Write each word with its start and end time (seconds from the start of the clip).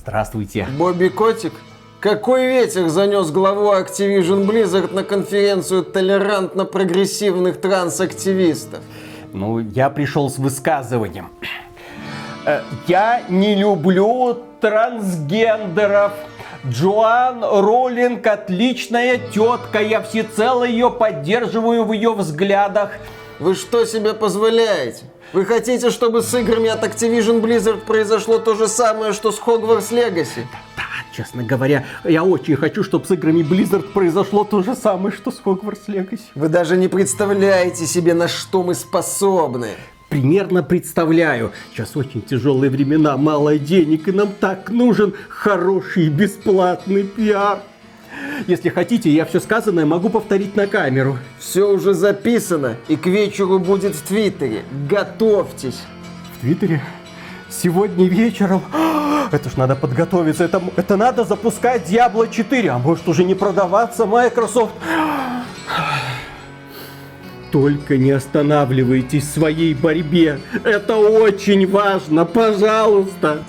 Здравствуйте. 0.00 0.66
Бобби 0.78 1.08
Котик? 1.08 1.52
Какой 2.00 2.46
ветер 2.46 2.88
занес 2.88 3.30
главу 3.30 3.72
Activision 3.74 4.46
Blizzard 4.46 4.94
на 4.94 5.04
конференцию 5.04 5.84
толерантно-прогрессивных 5.84 7.60
трансактивистов? 7.60 8.80
Ну, 9.34 9.58
я 9.58 9.90
пришел 9.90 10.30
с 10.30 10.38
высказыванием. 10.38 11.28
Э, 12.46 12.62
я 12.88 13.22
не 13.28 13.54
люблю 13.54 14.38
трансгендеров. 14.62 16.12
Джоан 16.66 17.44
Роллинг 17.44 18.26
отличная 18.26 19.18
тетка, 19.18 19.82
я 19.82 20.00
всецело 20.00 20.64
ее 20.64 20.90
поддерживаю 20.90 21.84
в 21.84 21.92
ее 21.92 22.14
взглядах. 22.14 22.92
Вы 23.40 23.54
что 23.54 23.86
себе 23.86 24.12
позволяете? 24.12 25.04
Вы 25.32 25.46
хотите, 25.46 25.88
чтобы 25.88 26.20
с 26.20 26.34
играми 26.34 26.68
от 26.68 26.84
Activision 26.84 27.40
Blizzard 27.40 27.86
произошло 27.86 28.38
то 28.38 28.54
же 28.54 28.68
самое, 28.68 29.14
что 29.14 29.32
с 29.32 29.38
Hogwarts 29.40 29.90
Legacy? 29.90 30.44
Да, 30.76 30.82
честно 31.16 31.42
говоря, 31.42 31.86
я 32.04 32.22
очень 32.22 32.56
хочу, 32.56 32.84
чтобы 32.84 33.06
с 33.06 33.10
играми 33.10 33.40
Blizzard 33.40 33.92
произошло 33.92 34.44
то 34.44 34.62
же 34.62 34.74
самое, 34.74 35.14
что 35.16 35.30
с 35.30 35.40
Hogwarts 35.42 35.86
Legacy. 35.88 36.20
Вы 36.34 36.50
даже 36.50 36.76
не 36.76 36.88
представляете 36.88 37.86
себе, 37.86 38.12
на 38.12 38.28
что 38.28 38.62
мы 38.62 38.74
способны. 38.74 39.70
Примерно 40.10 40.62
представляю. 40.62 41.52
Сейчас 41.72 41.96
очень 41.96 42.20
тяжелые 42.20 42.68
времена, 42.68 43.16
мало 43.16 43.56
денег, 43.56 44.06
и 44.08 44.12
нам 44.12 44.32
так 44.38 44.68
нужен 44.68 45.14
хороший 45.30 46.10
бесплатный 46.10 47.04
пиар. 47.04 47.60
Если 48.46 48.68
хотите, 48.68 49.10
я 49.10 49.24
все 49.24 49.40
сказанное 49.40 49.86
могу 49.86 50.08
повторить 50.08 50.56
на 50.56 50.66
камеру. 50.66 51.18
Все 51.38 51.70
уже 51.70 51.94
записано 51.94 52.76
и 52.88 52.96
к 52.96 53.06
вечеру 53.06 53.58
будет 53.58 53.94
в 53.94 54.02
Твиттере. 54.02 54.64
Готовьтесь. 54.88 55.82
В 56.36 56.40
Твиттере? 56.40 56.82
Сегодня 57.48 58.08
вечером? 58.08 58.62
Это 59.32 59.50
ж 59.50 59.56
надо 59.56 59.76
подготовиться. 59.76 60.44
Это, 60.44 60.62
это 60.76 60.96
надо 60.96 61.24
запускать 61.24 61.90
Diablo 61.90 62.30
4. 62.30 62.70
А 62.70 62.78
может 62.78 63.08
уже 63.08 63.24
не 63.24 63.34
продаваться 63.34 64.06
Microsoft? 64.06 64.72
Только 67.52 67.96
не 67.96 68.12
останавливайтесь 68.12 69.24
в 69.24 69.32
своей 69.32 69.74
борьбе. 69.74 70.40
Это 70.64 70.96
очень 70.96 71.68
важно. 71.68 72.24
Пожалуйста. 72.24 73.42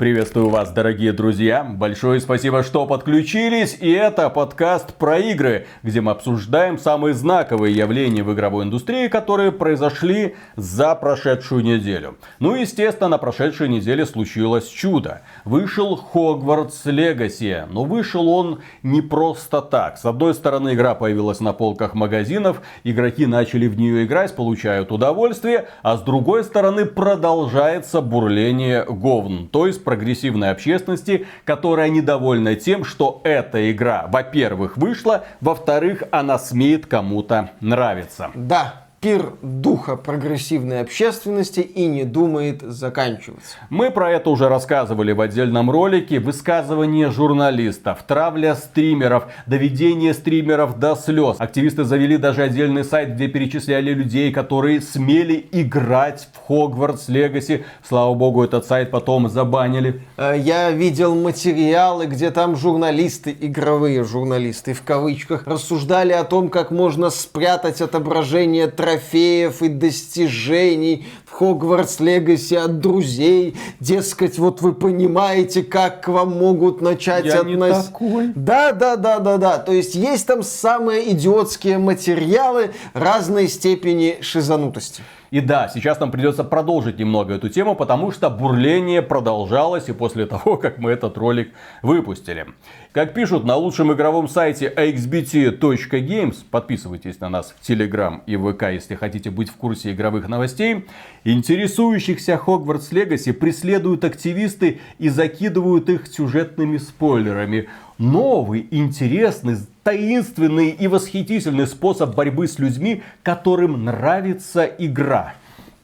Приветствую 0.00 0.48
вас, 0.48 0.72
дорогие 0.72 1.12
друзья. 1.12 1.62
Большое 1.62 2.22
спасибо, 2.22 2.62
что 2.62 2.86
подключились. 2.86 3.76
И 3.82 3.90
это 3.90 4.30
подкаст 4.30 4.94
про 4.94 5.18
игры, 5.18 5.66
где 5.82 6.00
мы 6.00 6.12
обсуждаем 6.12 6.78
самые 6.78 7.12
знаковые 7.12 7.76
явления 7.76 8.22
в 8.22 8.32
игровой 8.32 8.64
индустрии, 8.64 9.08
которые 9.08 9.52
произошли 9.52 10.36
за 10.56 10.94
прошедшую 10.94 11.62
неделю. 11.62 12.16
Ну, 12.38 12.54
естественно, 12.54 13.10
на 13.10 13.18
прошедшей 13.18 13.68
неделе 13.68 14.06
случилось 14.06 14.68
чудо. 14.68 15.20
Вышел 15.44 16.02
Hogwarts 16.14 16.86
Legacy. 16.86 17.66
Но 17.70 17.84
вышел 17.84 18.26
он 18.26 18.60
не 18.82 19.02
просто 19.02 19.60
так. 19.60 19.98
С 19.98 20.06
одной 20.06 20.32
стороны, 20.32 20.72
игра 20.72 20.94
появилась 20.94 21.40
на 21.40 21.52
полках 21.52 21.92
магазинов, 21.92 22.62
игроки 22.84 23.26
начали 23.26 23.66
в 23.66 23.76
нее 23.76 24.06
играть, 24.06 24.34
получают 24.34 24.92
удовольствие, 24.92 25.68
а 25.82 25.98
с 25.98 26.00
другой 26.00 26.44
стороны, 26.44 26.86
продолжается 26.86 28.00
бурление 28.00 28.86
говн. 28.88 29.46
То 29.48 29.66
есть 29.66 29.84
прогрессивной 29.90 30.52
общественности, 30.52 31.26
которая 31.44 31.88
недовольна 31.88 32.54
тем, 32.54 32.84
что 32.84 33.20
эта 33.24 33.72
игра, 33.72 34.06
во-первых, 34.06 34.76
вышла, 34.76 35.24
во-вторых, 35.40 36.04
она 36.12 36.38
смеет 36.38 36.86
кому-то 36.86 37.50
нравиться. 37.58 38.30
Да, 38.36 38.86
пир 39.00 39.32
духа 39.40 39.96
прогрессивной 39.96 40.82
общественности 40.82 41.60
и 41.60 41.86
не 41.86 42.04
думает 42.04 42.60
заканчиваться. 42.60 43.56
Мы 43.70 43.90
про 43.90 44.10
это 44.12 44.28
уже 44.28 44.48
рассказывали 44.48 45.12
в 45.12 45.22
отдельном 45.22 45.70
ролике. 45.70 46.20
Высказывания 46.20 47.10
журналистов, 47.10 48.02
травля 48.06 48.54
стримеров, 48.54 49.24
доведение 49.46 50.12
стримеров 50.12 50.78
до 50.78 50.96
слез. 50.96 51.36
Активисты 51.38 51.84
завели 51.84 52.18
даже 52.18 52.42
отдельный 52.42 52.84
сайт, 52.84 53.14
где 53.14 53.28
перечисляли 53.28 53.94
людей, 53.94 54.32
которые 54.32 54.82
смели 54.82 55.48
играть 55.50 56.28
в 56.34 56.46
Хогвартс 56.46 57.08
Легаси. 57.08 57.64
Слава 57.82 58.12
богу, 58.14 58.44
этот 58.44 58.66
сайт 58.66 58.90
потом 58.90 59.30
забанили. 59.30 60.02
Э, 60.18 60.34
я 60.36 60.70
видел 60.70 61.14
материалы, 61.14 62.04
где 62.04 62.30
там 62.30 62.54
журналисты, 62.54 63.34
игровые 63.40 64.04
журналисты 64.04 64.74
в 64.74 64.82
кавычках, 64.82 65.46
рассуждали 65.46 66.12
о 66.12 66.24
том, 66.24 66.50
как 66.50 66.70
можно 66.70 67.08
спрятать 67.08 67.80
отображение 67.80 68.66
трофеев 68.90 69.62
и 69.62 69.68
достижений 69.68 71.06
в 71.30 71.32
Хогвартс 71.32 72.00
Легаси 72.00 72.54
от 72.54 72.80
друзей. 72.80 73.56
Дескать, 73.78 74.38
вот 74.38 74.60
вы 74.60 74.72
понимаете, 74.72 75.62
как 75.62 76.02
к 76.02 76.08
вам 76.08 76.36
могут 76.36 76.80
начать 76.80 77.26
относиться. 77.26 78.32
Да, 78.34 78.72
да, 78.72 78.96
да, 78.96 79.20
да, 79.20 79.38
да. 79.38 79.58
То 79.58 79.72
есть 79.72 79.94
есть 79.94 80.26
там 80.26 80.42
самые 80.42 81.12
идиотские 81.12 81.78
материалы 81.78 82.72
разной 82.94 83.48
степени 83.48 84.18
шизанутости. 84.20 85.02
И 85.30 85.40
да, 85.40 85.70
сейчас 85.72 86.00
нам 86.00 86.10
придется 86.10 86.42
продолжить 86.42 86.98
немного 86.98 87.34
эту 87.34 87.48
тему, 87.48 87.76
потому 87.76 88.10
что 88.10 88.30
бурление 88.30 89.00
продолжалось 89.00 89.88
и 89.88 89.92
после 89.92 90.26
того, 90.26 90.56
как 90.56 90.78
мы 90.78 90.90
этот 90.90 91.16
ролик 91.16 91.52
выпустили. 91.82 92.46
Как 92.90 93.14
пишут 93.14 93.44
на 93.44 93.54
лучшем 93.54 93.92
игровом 93.92 94.28
сайте 94.28 94.72
axbt.games, 94.76 96.38
подписывайтесь 96.50 97.20
на 97.20 97.28
нас 97.28 97.54
в 97.56 97.70
Telegram 97.70 98.20
и 98.26 98.36
ВК, 98.36 98.64
если 98.72 98.96
хотите 98.96 99.30
быть 99.30 99.48
в 99.48 99.54
курсе 99.54 99.92
игровых 99.92 100.26
новостей, 100.28 100.88
интересующихся 101.24 102.36
Хогвартс 102.36 102.92
Легаси 102.92 103.32
преследуют 103.32 104.04
активисты 104.04 104.80
и 104.98 105.08
закидывают 105.08 105.88
их 105.88 106.06
сюжетными 106.06 106.78
спойлерами. 106.78 107.68
Новый, 107.98 108.66
интересный, 108.70 109.56
таинственный 109.82 110.70
и 110.70 110.86
восхитительный 110.86 111.66
способ 111.66 112.14
борьбы 112.14 112.48
с 112.48 112.58
людьми, 112.58 113.02
которым 113.22 113.84
нравится 113.84 114.64
игра. 114.64 115.34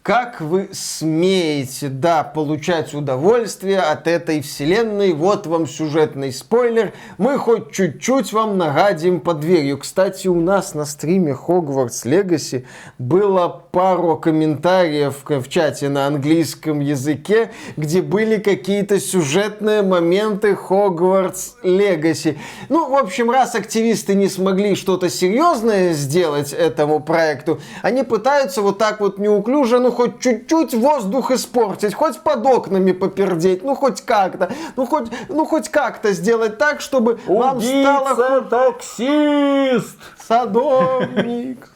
Как 0.06 0.40
вы 0.40 0.68
смеете, 0.72 1.88
да, 1.88 2.22
получать 2.22 2.94
удовольствие 2.94 3.80
от 3.80 4.06
этой 4.06 4.40
вселенной? 4.40 5.12
Вот 5.12 5.48
вам 5.48 5.66
сюжетный 5.66 6.32
спойлер. 6.32 6.92
Мы 7.18 7.36
хоть 7.38 7.72
чуть-чуть 7.72 8.32
вам 8.32 8.56
нагадим 8.56 9.18
под 9.18 9.40
дверью. 9.40 9.78
Кстати, 9.78 10.28
у 10.28 10.40
нас 10.40 10.74
на 10.74 10.84
стриме 10.84 11.32
Hogwarts 11.32 12.04
Legacy 12.04 12.66
было 13.00 13.48
пару 13.48 14.16
комментариев 14.16 15.24
в, 15.24 15.48
чате 15.48 15.88
на 15.88 16.06
английском 16.06 16.78
языке, 16.78 17.50
где 17.76 18.00
были 18.00 18.36
какие-то 18.36 19.00
сюжетные 19.00 19.82
моменты 19.82 20.52
Hogwarts 20.52 21.54
Legacy. 21.64 22.38
Ну, 22.68 22.88
в 22.90 22.94
общем, 22.94 23.28
раз 23.28 23.56
активисты 23.56 24.14
не 24.14 24.28
смогли 24.28 24.76
что-то 24.76 25.10
серьезное 25.10 25.94
сделать 25.94 26.52
этому 26.52 27.00
проекту, 27.00 27.58
они 27.82 28.04
пытаются 28.04 28.62
вот 28.62 28.78
так 28.78 29.00
вот 29.00 29.18
неуклюже, 29.18 29.80
ну, 29.80 29.95
хоть 29.96 30.20
чуть-чуть 30.20 30.74
воздух 30.74 31.30
испортить, 31.30 31.94
хоть 31.94 32.20
под 32.20 32.46
окнами 32.46 32.92
попердеть, 32.92 33.64
ну, 33.64 33.74
хоть 33.74 34.02
как-то, 34.02 34.50
ну, 34.76 34.86
хоть, 34.86 35.08
ну, 35.28 35.46
хоть 35.46 35.68
как-то 35.70 36.12
сделать 36.12 36.58
так, 36.58 36.80
чтобы 36.80 37.18
вам 37.26 37.60
стало... 37.60 38.42
таксист! 38.42 39.98
Садовник! 40.28 41.70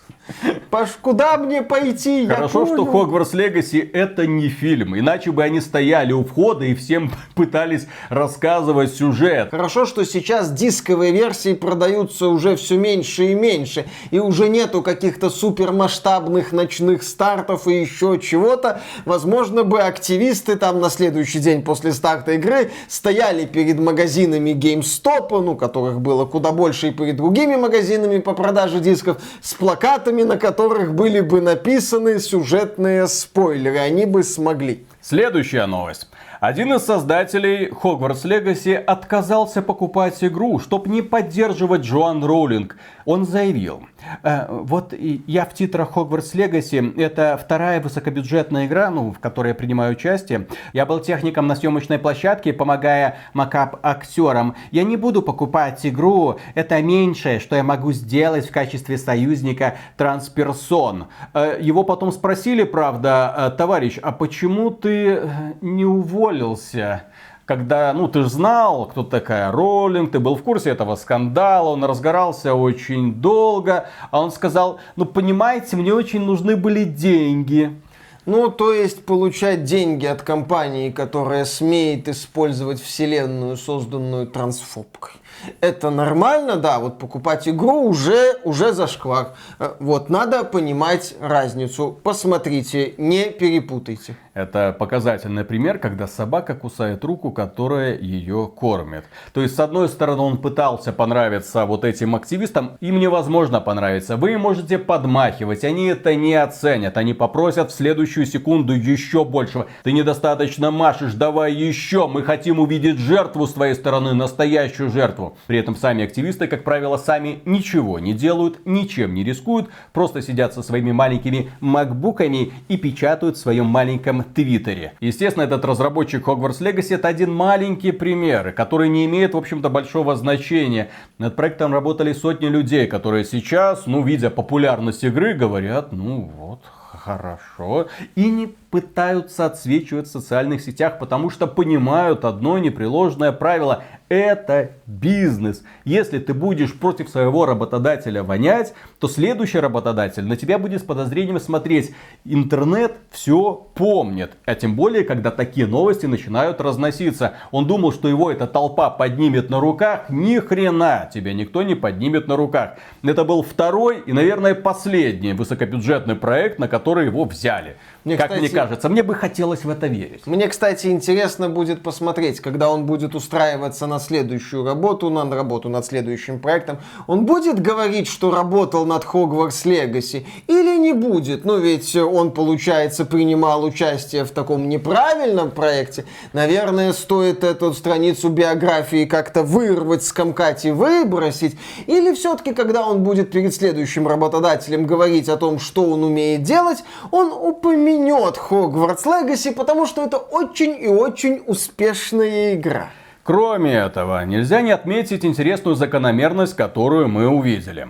Паш, 0.71 0.91
куда 1.01 1.37
мне 1.37 1.63
пойти? 1.63 2.27
Хорошо, 2.27 2.67
что. 2.67 2.85
Хогвартс 2.85 3.35
Легаси 3.35 3.79
это 3.79 4.27
не 4.27 4.49
фильм. 4.49 4.99
Иначе 4.99 5.33
бы 5.33 5.43
они 5.43 5.61
стояли 5.61 6.13
у 6.13 6.25
входа 6.25 6.65
и 6.65 6.75
всем 6.75 7.11
пытались 7.35 7.87
рассказывать 8.09 8.95
сюжет. 8.95 9.51
Хорошо, 9.51 9.87
что 9.87 10.05
сейчас 10.05 10.53
дисковые 10.53 11.13
версии 11.13 11.55
продаются 11.55 12.29
уже 12.29 12.57
все 12.57 12.77
меньше 12.77 13.33
и 13.33 13.35
меньше. 13.35 13.87
И 14.11 14.19
уже 14.19 14.49
нету 14.49 14.83
каких-то 14.83 15.31
супермасштабных 15.31 16.53
ночных 16.53 17.03
стартов 17.03 17.67
и 17.67 17.81
еще 17.81 18.19
чего-то. 18.19 18.81
Возможно 19.05 19.65
бы 19.65 19.81
активисты 19.81 20.57
там 20.57 20.81
на 20.81 20.91
следующий 20.91 21.41
день 21.41 21.63
после 21.63 21.93
старта 21.93 22.33
игры 22.33 22.71
стояли 22.89 23.45
перед 23.45 23.79
магазинами 23.79 24.51
GameStop, 24.51 25.41
ну, 25.43 25.57
которых 25.57 26.01
было 26.01 26.25
куда 26.25 26.53
больше 26.53 26.89
и 26.89 26.91
перед 26.91 27.17
другими 27.17 27.57
магазинами 27.57 28.19
по 28.19 28.33
продаже 28.33 28.81
дисков, 28.81 29.19
с 29.41 29.55
плакатами, 29.55 30.20
на 30.25 30.37
которых 30.37 30.95
были 30.95 31.21
бы 31.21 31.41
написаны 31.41 32.19
сюжетные 32.19 33.07
спойлеры. 33.07 33.79
Они 33.79 34.07
бы 34.07 34.23
смогли. 34.23 34.85
Следующая 35.01 35.67
новость. 35.67 36.09
Один 36.41 36.73
из 36.73 36.85
создателей 36.85 37.69
Hogwarts 37.69 38.25
Legacy 38.25 38.75
отказался 38.75 39.61
покупать 39.61 40.25
игру, 40.25 40.59
чтобы 40.59 40.89
не 40.89 41.03
поддерживать 41.03 41.83
Джоан 41.83 42.25
Роулинг. 42.25 42.77
Он 43.11 43.25
заявил, 43.25 43.89
э, 44.23 44.47
вот 44.49 44.95
я 44.97 45.45
в 45.45 45.53
титрах 45.53 45.97
Hogwarts 45.97 46.33
Legacy, 46.33 46.97
это 46.97 47.37
вторая 47.43 47.81
высокобюджетная 47.81 48.67
игра, 48.67 48.89
ну, 48.89 49.11
в 49.11 49.19
которой 49.19 49.49
я 49.49 49.55
принимаю 49.57 49.95
участие. 49.95 50.47
Я 50.73 50.87
был 50.87 51.01
техником 51.01 51.49
на 51.49 51.57
съемочной 51.57 51.99
площадке, 51.99 52.53
помогая 52.53 53.17
макап 53.33 53.81
актерам. 53.83 54.55
Я 54.71 54.85
не 54.85 54.97
буду 54.97 55.23
покупать 55.23 55.85
игру, 55.85 56.39
это 56.55 56.81
меньшее, 56.81 57.41
что 57.41 57.57
я 57.57 57.65
могу 57.65 57.91
сделать 57.91 58.49
в 58.49 58.53
качестве 58.53 58.97
союзника 58.97 59.75
трансперсон. 59.97 61.09
Э, 61.35 61.59
его 61.61 61.83
потом 61.83 62.13
спросили, 62.13 62.63
правда, 62.63 63.35
«Э, 63.37 63.51
товарищ, 63.51 63.99
а 64.01 64.13
почему 64.13 64.71
ты 64.71 65.23
не 65.61 65.85
уволился? 65.85 67.07
Когда, 67.51 67.93
ну, 67.93 68.07
ты 68.07 68.23
же 68.23 68.29
знал, 68.29 68.87
кто 68.87 69.03
такая 69.03 69.51
Роллинг, 69.51 70.13
ты 70.13 70.21
был 70.21 70.37
в 70.37 70.43
курсе 70.45 70.71
этого 70.71 70.95
скандала, 70.95 71.71
он 71.71 71.83
разгорался 71.83 72.55
очень 72.55 73.15
долго, 73.15 73.89
а 74.13 74.21
он 74.21 74.31
сказал, 74.31 74.79
ну, 74.95 75.05
понимаете, 75.05 75.77
мне 75.77 75.93
очень 75.93 76.21
нужны 76.21 76.55
были 76.55 76.85
деньги. 76.85 77.77
Ну, 78.25 78.53
то 78.53 78.73
есть 78.73 79.05
получать 79.05 79.65
деньги 79.65 80.07
от 80.07 80.23
компании, 80.23 80.93
которая 80.93 81.45
смеет 81.45 82.07
использовать 82.07 82.81
вселенную, 82.81 83.57
созданную 83.57 84.29
трансфобкой. 84.29 85.15
Это 85.61 85.91
нормально, 85.91 86.57
да, 86.57 86.79
вот 86.79 86.99
покупать 86.99 87.49
игру 87.49 87.83
уже, 87.83 88.37
уже 88.45 88.73
зашквар. 88.73 89.35
Э, 89.59 89.75
вот, 89.81 90.11
надо 90.11 90.45
понимать 90.45 91.15
разницу. 91.21 91.99
Посмотрите, 92.03 92.95
не 92.99 93.31
перепутайте. 93.31 94.17
Это 94.33 94.75
показательный 94.79 95.45
пример, 95.45 95.79
когда 95.79 96.07
собака 96.07 96.55
кусает 96.55 97.05
руку, 97.05 97.33
которая 97.33 97.99
ее 97.99 98.51
кормит. 98.55 99.05
То 99.33 99.43
есть, 99.43 99.57
с 99.57 99.61
одной 99.61 99.89
стороны, 99.89 100.23
он 100.23 100.39
пытался 100.39 100.93
понравиться 100.93 101.67
вот 101.67 101.85
этим 101.85 102.15
активистам, 102.15 102.79
им 102.81 103.01
невозможно 103.01 103.61
понравиться. 103.61 104.17
Вы 104.17 104.39
можете 104.39 104.79
подмахивать, 104.79 105.65
они 105.65 105.89
это 105.89 106.15
не 106.15 106.35
оценят, 106.35 106.97
они 106.97 107.13
попросят 107.13 107.71
в 107.71 107.75
следующую 107.75 108.25
секунду 108.25 108.73
еще 108.73 109.25
большего. 109.25 109.67
Ты 109.83 109.93
недостаточно 109.93 110.71
машешь, 110.71 111.15
давай 111.15 111.53
еще, 111.53 112.07
мы 112.07 112.23
хотим 112.23 112.61
увидеть 112.61 112.99
жертву 112.99 113.47
с 113.47 113.53
твоей 113.53 113.75
стороны, 113.75 114.15
настоящую 114.15 114.91
жертву. 114.91 115.20
При 115.47 115.59
этом 115.59 115.77
сами 115.77 116.05
активисты, 116.05 116.47
как 116.47 116.65
правило, 116.65 116.97
сами 116.97 117.41
ничего 117.45 117.99
не 117.99 118.13
делают, 118.13 118.61
ничем 118.65 119.15
не 119.15 119.25
рискуют, 119.25 119.69
просто 119.93 120.23
сидят 120.23 120.55
со 120.55 120.63
своими 120.63 120.93
маленькими 120.93 121.51
макбуками 121.61 122.53
и 122.69 122.77
печатают 122.77 123.37
в 123.37 123.41
своем 123.41 123.67
маленьком 123.67 124.23
твиттере. 124.23 124.95
Естественно, 125.01 125.45
этот 125.45 125.65
разработчик 125.65 126.27
Hogwarts 126.27 126.61
Legacy 126.61 126.95
это 126.95 127.09
один 127.09 127.33
маленький 127.33 127.93
пример, 127.93 128.53
который 128.53 128.89
не 128.89 129.07
имеет, 129.07 129.35
в 129.35 129.39
общем-то, 129.39 129.69
большого 129.69 130.17
значения. 130.17 130.91
Над 131.19 131.37
проектом 131.37 131.73
работали 131.73 132.13
сотни 132.13 132.47
людей, 132.47 132.87
которые 132.87 133.25
сейчас, 133.25 133.87
ну, 133.87 134.03
видя 134.03 134.31
популярность 134.31 135.05
игры, 135.05 135.35
говорят, 135.35 135.93
ну 135.93 136.31
вот, 136.37 136.61
хорошо. 136.93 137.89
И 138.15 138.31
не 138.31 138.55
пытаются 138.71 139.47
отсвечивать 139.47 140.07
в 140.07 140.13
социальных 140.13 140.61
сетях, 140.61 140.99
потому 140.99 141.29
что 141.31 141.47
понимают 141.47 142.25
одно 142.25 142.59
непреложное 142.59 143.33
правило. 143.33 143.83
Это 144.09 144.73
бизнес. 144.87 145.63
Если 145.85 146.19
ты 146.19 146.35
будешь 146.35 146.77
против 146.77 147.09
своего 147.09 147.47
работодателя 147.47 148.25
вонять, 148.25 148.75
то 148.99 149.07
следующий 149.07 149.61
работодатель 149.61 150.25
на 150.25 150.37
тебя 150.37 150.59
будет 150.59 150.81
с 150.81 150.85
подозрением 150.85 151.39
смотреть. 151.39 151.95
Интернет 152.25 152.97
все 153.11 153.69
помнит. 153.75 154.33
А 154.47 154.57
тем 154.57 154.75
более, 154.75 155.05
когда 155.05 155.31
такие 155.31 155.69
новости 155.69 156.07
начинают 156.07 156.61
разноситься. 156.61 157.35
Он 157.53 157.69
думал, 157.69 157.93
что 157.93 158.09
его 158.09 158.33
эта 158.33 158.49
толпа 158.49 158.91
поднимет 158.91 159.49
на 159.49 159.61
руках. 159.61 160.07
Ни 160.11 160.39
хрена 160.39 161.09
тебя 161.13 161.33
никто 161.33 161.63
не 161.63 161.77
поднимет 161.77 162.27
на 162.27 162.37
руках. 162.37 162.75
Это 163.05 163.25
был 163.25 163.43
второй 163.43 164.01
и, 164.01 164.13
наверное, 164.13 164.57
последний 164.57 165.35
высокобюджетный 165.35 166.17
проект, 166.17 166.59
на 166.59 166.67
который 166.67 167.07
его 167.07 167.25
взяли. 167.25 167.77
Мне, 168.05 168.17
как 168.17 168.29
кстати, 168.29 168.41
мне 168.41 168.49
кажется, 168.49 168.89
мне 168.89 169.03
бы 169.03 169.15
хотелось 169.15 169.65
в 169.65 169.69
это 169.69 169.87
верить. 169.87 170.27
Мне, 170.27 170.49
кстати, 170.49 170.87
интересно 170.87 171.51
будет 171.51 171.83
посмотреть, 171.83 172.41
когда 172.41 172.71
он 172.71 172.87
будет 172.87 173.15
устраиваться 173.15 173.87
на 173.87 173.99
следующую 173.99 174.65
работу, 174.65 175.11
на 175.11 175.31
работу 175.31 175.69
над 175.69 175.85
следующим 175.85 176.39
проектом, 176.39 176.79
он 177.07 177.27
будет 177.27 177.61
говорить, 177.61 178.09
что 178.09 178.31
работал 178.31 178.87
над 178.87 179.05
Хогвартс 179.05 179.67
Легаси 179.67 180.27
или 180.47 180.79
не 180.79 180.95
будет? 180.95 181.45
Ну, 181.45 181.59
ведь 181.59 181.95
он, 181.95 182.31
получается, 182.33 183.05
принимал 183.05 183.65
участие 183.65 184.25
в 184.25 184.31
таком 184.31 184.67
неправильном 184.71 185.51
проекте. 185.51 186.07
Наверное, 186.33 186.95
стоит 186.95 187.45
эту 187.45 187.75
страницу 187.75 188.31
биографии 188.31 189.05
как-то 189.05 189.43
вырвать, 189.43 190.05
скомкать 190.05 190.65
и 190.65 190.71
выбросить. 190.71 191.55
Или 191.87 192.15
все-таки, 192.15 192.55
когда 192.55 192.87
он 192.89 193.03
будет 193.03 193.31
перед 193.31 193.55
следующим 193.55 194.09
работодателем 194.09 194.87
говорить 194.87 195.29
о 195.29 195.37
том, 195.37 195.59
что 195.59 195.85
он 195.85 196.03
умеет 196.03 196.45
делать, 196.45 196.79
он 197.11 197.31
упомянет 197.33 197.90
поменет 197.91 198.39
Hogwarts 198.51 199.05
Legacy, 199.05 199.53
потому 199.53 199.87
что 199.87 200.05
это 200.05 200.17
очень 200.17 200.81
и 200.81 200.87
очень 200.87 201.43
успешная 201.47 202.55
игра. 202.55 202.91
Кроме 203.25 203.75
этого, 203.75 204.25
нельзя 204.25 204.61
не 204.61 204.71
отметить 204.71 205.25
интересную 205.25 205.77
закономерность, 205.77 206.55
которую 206.55 207.09
мы 207.09 207.29
увидели. 207.29 207.89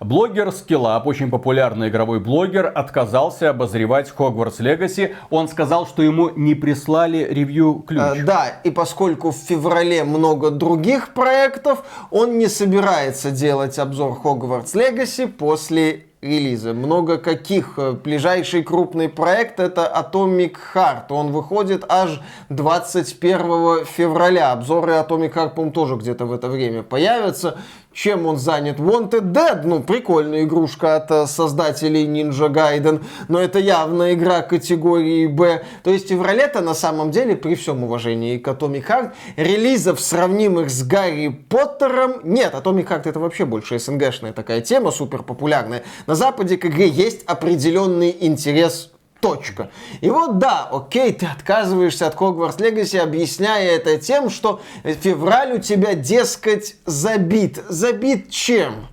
Блогер 0.00 0.48
Skillup, 0.48 1.02
очень 1.04 1.30
популярный 1.30 1.88
игровой 1.88 2.18
блогер, 2.18 2.72
отказался 2.74 3.50
обозревать 3.50 4.12
Hogwarts 4.18 4.58
Legacy. 4.58 5.14
Он 5.30 5.48
сказал, 5.48 5.86
что 5.86 6.02
ему 6.02 6.30
не 6.30 6.54
прислали 6.54 7.18
ревью-ключ. 7.18 8.00
А, 8.00 8.14
да, 8.24 8.46
и 8.64 8.70
поскольку 8.70 9.30
в 9.30 9.36
феврале 9.36 10.02
много 10.02 10.50
других 10.50 11.14
проектов, 11.14 11.84
он 12.10 12.38
не 12.38 12.48
собирается 12.48 13.30
делать 13.30 13.78
обзор 13.78 14.18
Hogwarts 14.24 14.74
Legacy 14.74 15.28
после 15.28 16.06
релиза. 16.22 16.72
Много 16.72 17.18
каких. 17.18 17.74
Э, 17.76 17.92
ближайший 17.92 18.62
крупный 18.62 19.08
проект 19.08 19.60
это 19.60 19.92
Atomic 19.94 20.56
Heart. 20.74 21.06
Он 21.10 21.32
выходит 21.32 21.84
аж 21.88 22.20
21 22.48 23.84
февраля. 23.84 24.52
Обзоры 24.52 24.92
Atomic 24.92 25.34
Heart, 25.34 25.54
по 25.54 25.70
тоже 25.70 25.96
где-то 25.96 26.24
в 26.24 26.32
это 26.32 26.48
время 26.48 26.82
появятся. 26.82 27.58
Чем 27.92 28.26
он 28.26 28.38
занят? 28.38 28.78
Wanted 28.78 29.32
Dead, 29.32 29.62
ну, 29.64 29.82
прикольная 29.82 30.44
игрушка 30.44 30.96
от 30.96 31.10
э, 31.10 31.26
создателей 31.26 32.06
Ninja 32.06 32.48
Gaiden, 32.48 33.02
но 33.28 33.40
это 33.40 33.58
явно 33.58 34.14
игра 34.14 34.42
категории 34.42 35.26
Б. 35.26 35.62
То 35.82 35.90
есть 35.90 36.08
феврале-то 36.08 36.60
на 36.60 36.74
самом 36.74 37.10
деле, 37.10 37.36
при 37.36 37.54
всем 37.54 37.84
уважении 37.84 38.38
к 38.38 38.48
Atomic 38.48 38.86
Heart, 38.86 39.12
релизов, 39.36 40.00
сравнимых 40.00 40.70
с 40.70 40.82
Гарри 40.84 41.28
Поттером, 41.28 42.20
нет. 42.24 42.54
Atomic 42.54 42.88
Heart 42.88 43.08
это 43.08 43.20
вообще 43.20 43.44
больше 43.44 43.78
СНГшная 43.78 44.32
такая 44.32 44.60
тема, 44.60 44.90
супер 44.90 45.22
популярная. 45.22 45.82
На 46.06 46.14
Западе 46.14 46.56
к 46.56 46.66
игре 46.66 46.88
есть 46.88 47.24
определенный 47.24 48.16
интерес 48.20 48.91
Точка. 49.22 49.70
И 50.00 50.10
вот 50.10 50.38
да, 50.38 50.68
окей, 50.70 51.12
ты 51.12 51.26
отказываешься 51.26 52.08
от 52.08 52.16
Hogwarts 52.16 52.58
Legacy, 52.58 52.98
объясняя 52.98 53.70
это 53.70 53.96
тем, 53.96 54.28
что 54.28 54.60
февраль 54.82 55.52
у 55.52 55.58
тебя, 55.58 55.94
дескать, 55.94 56.74
забит. 56.86 57.62
Забит 57.68 58.30
чем? 58.30 58.88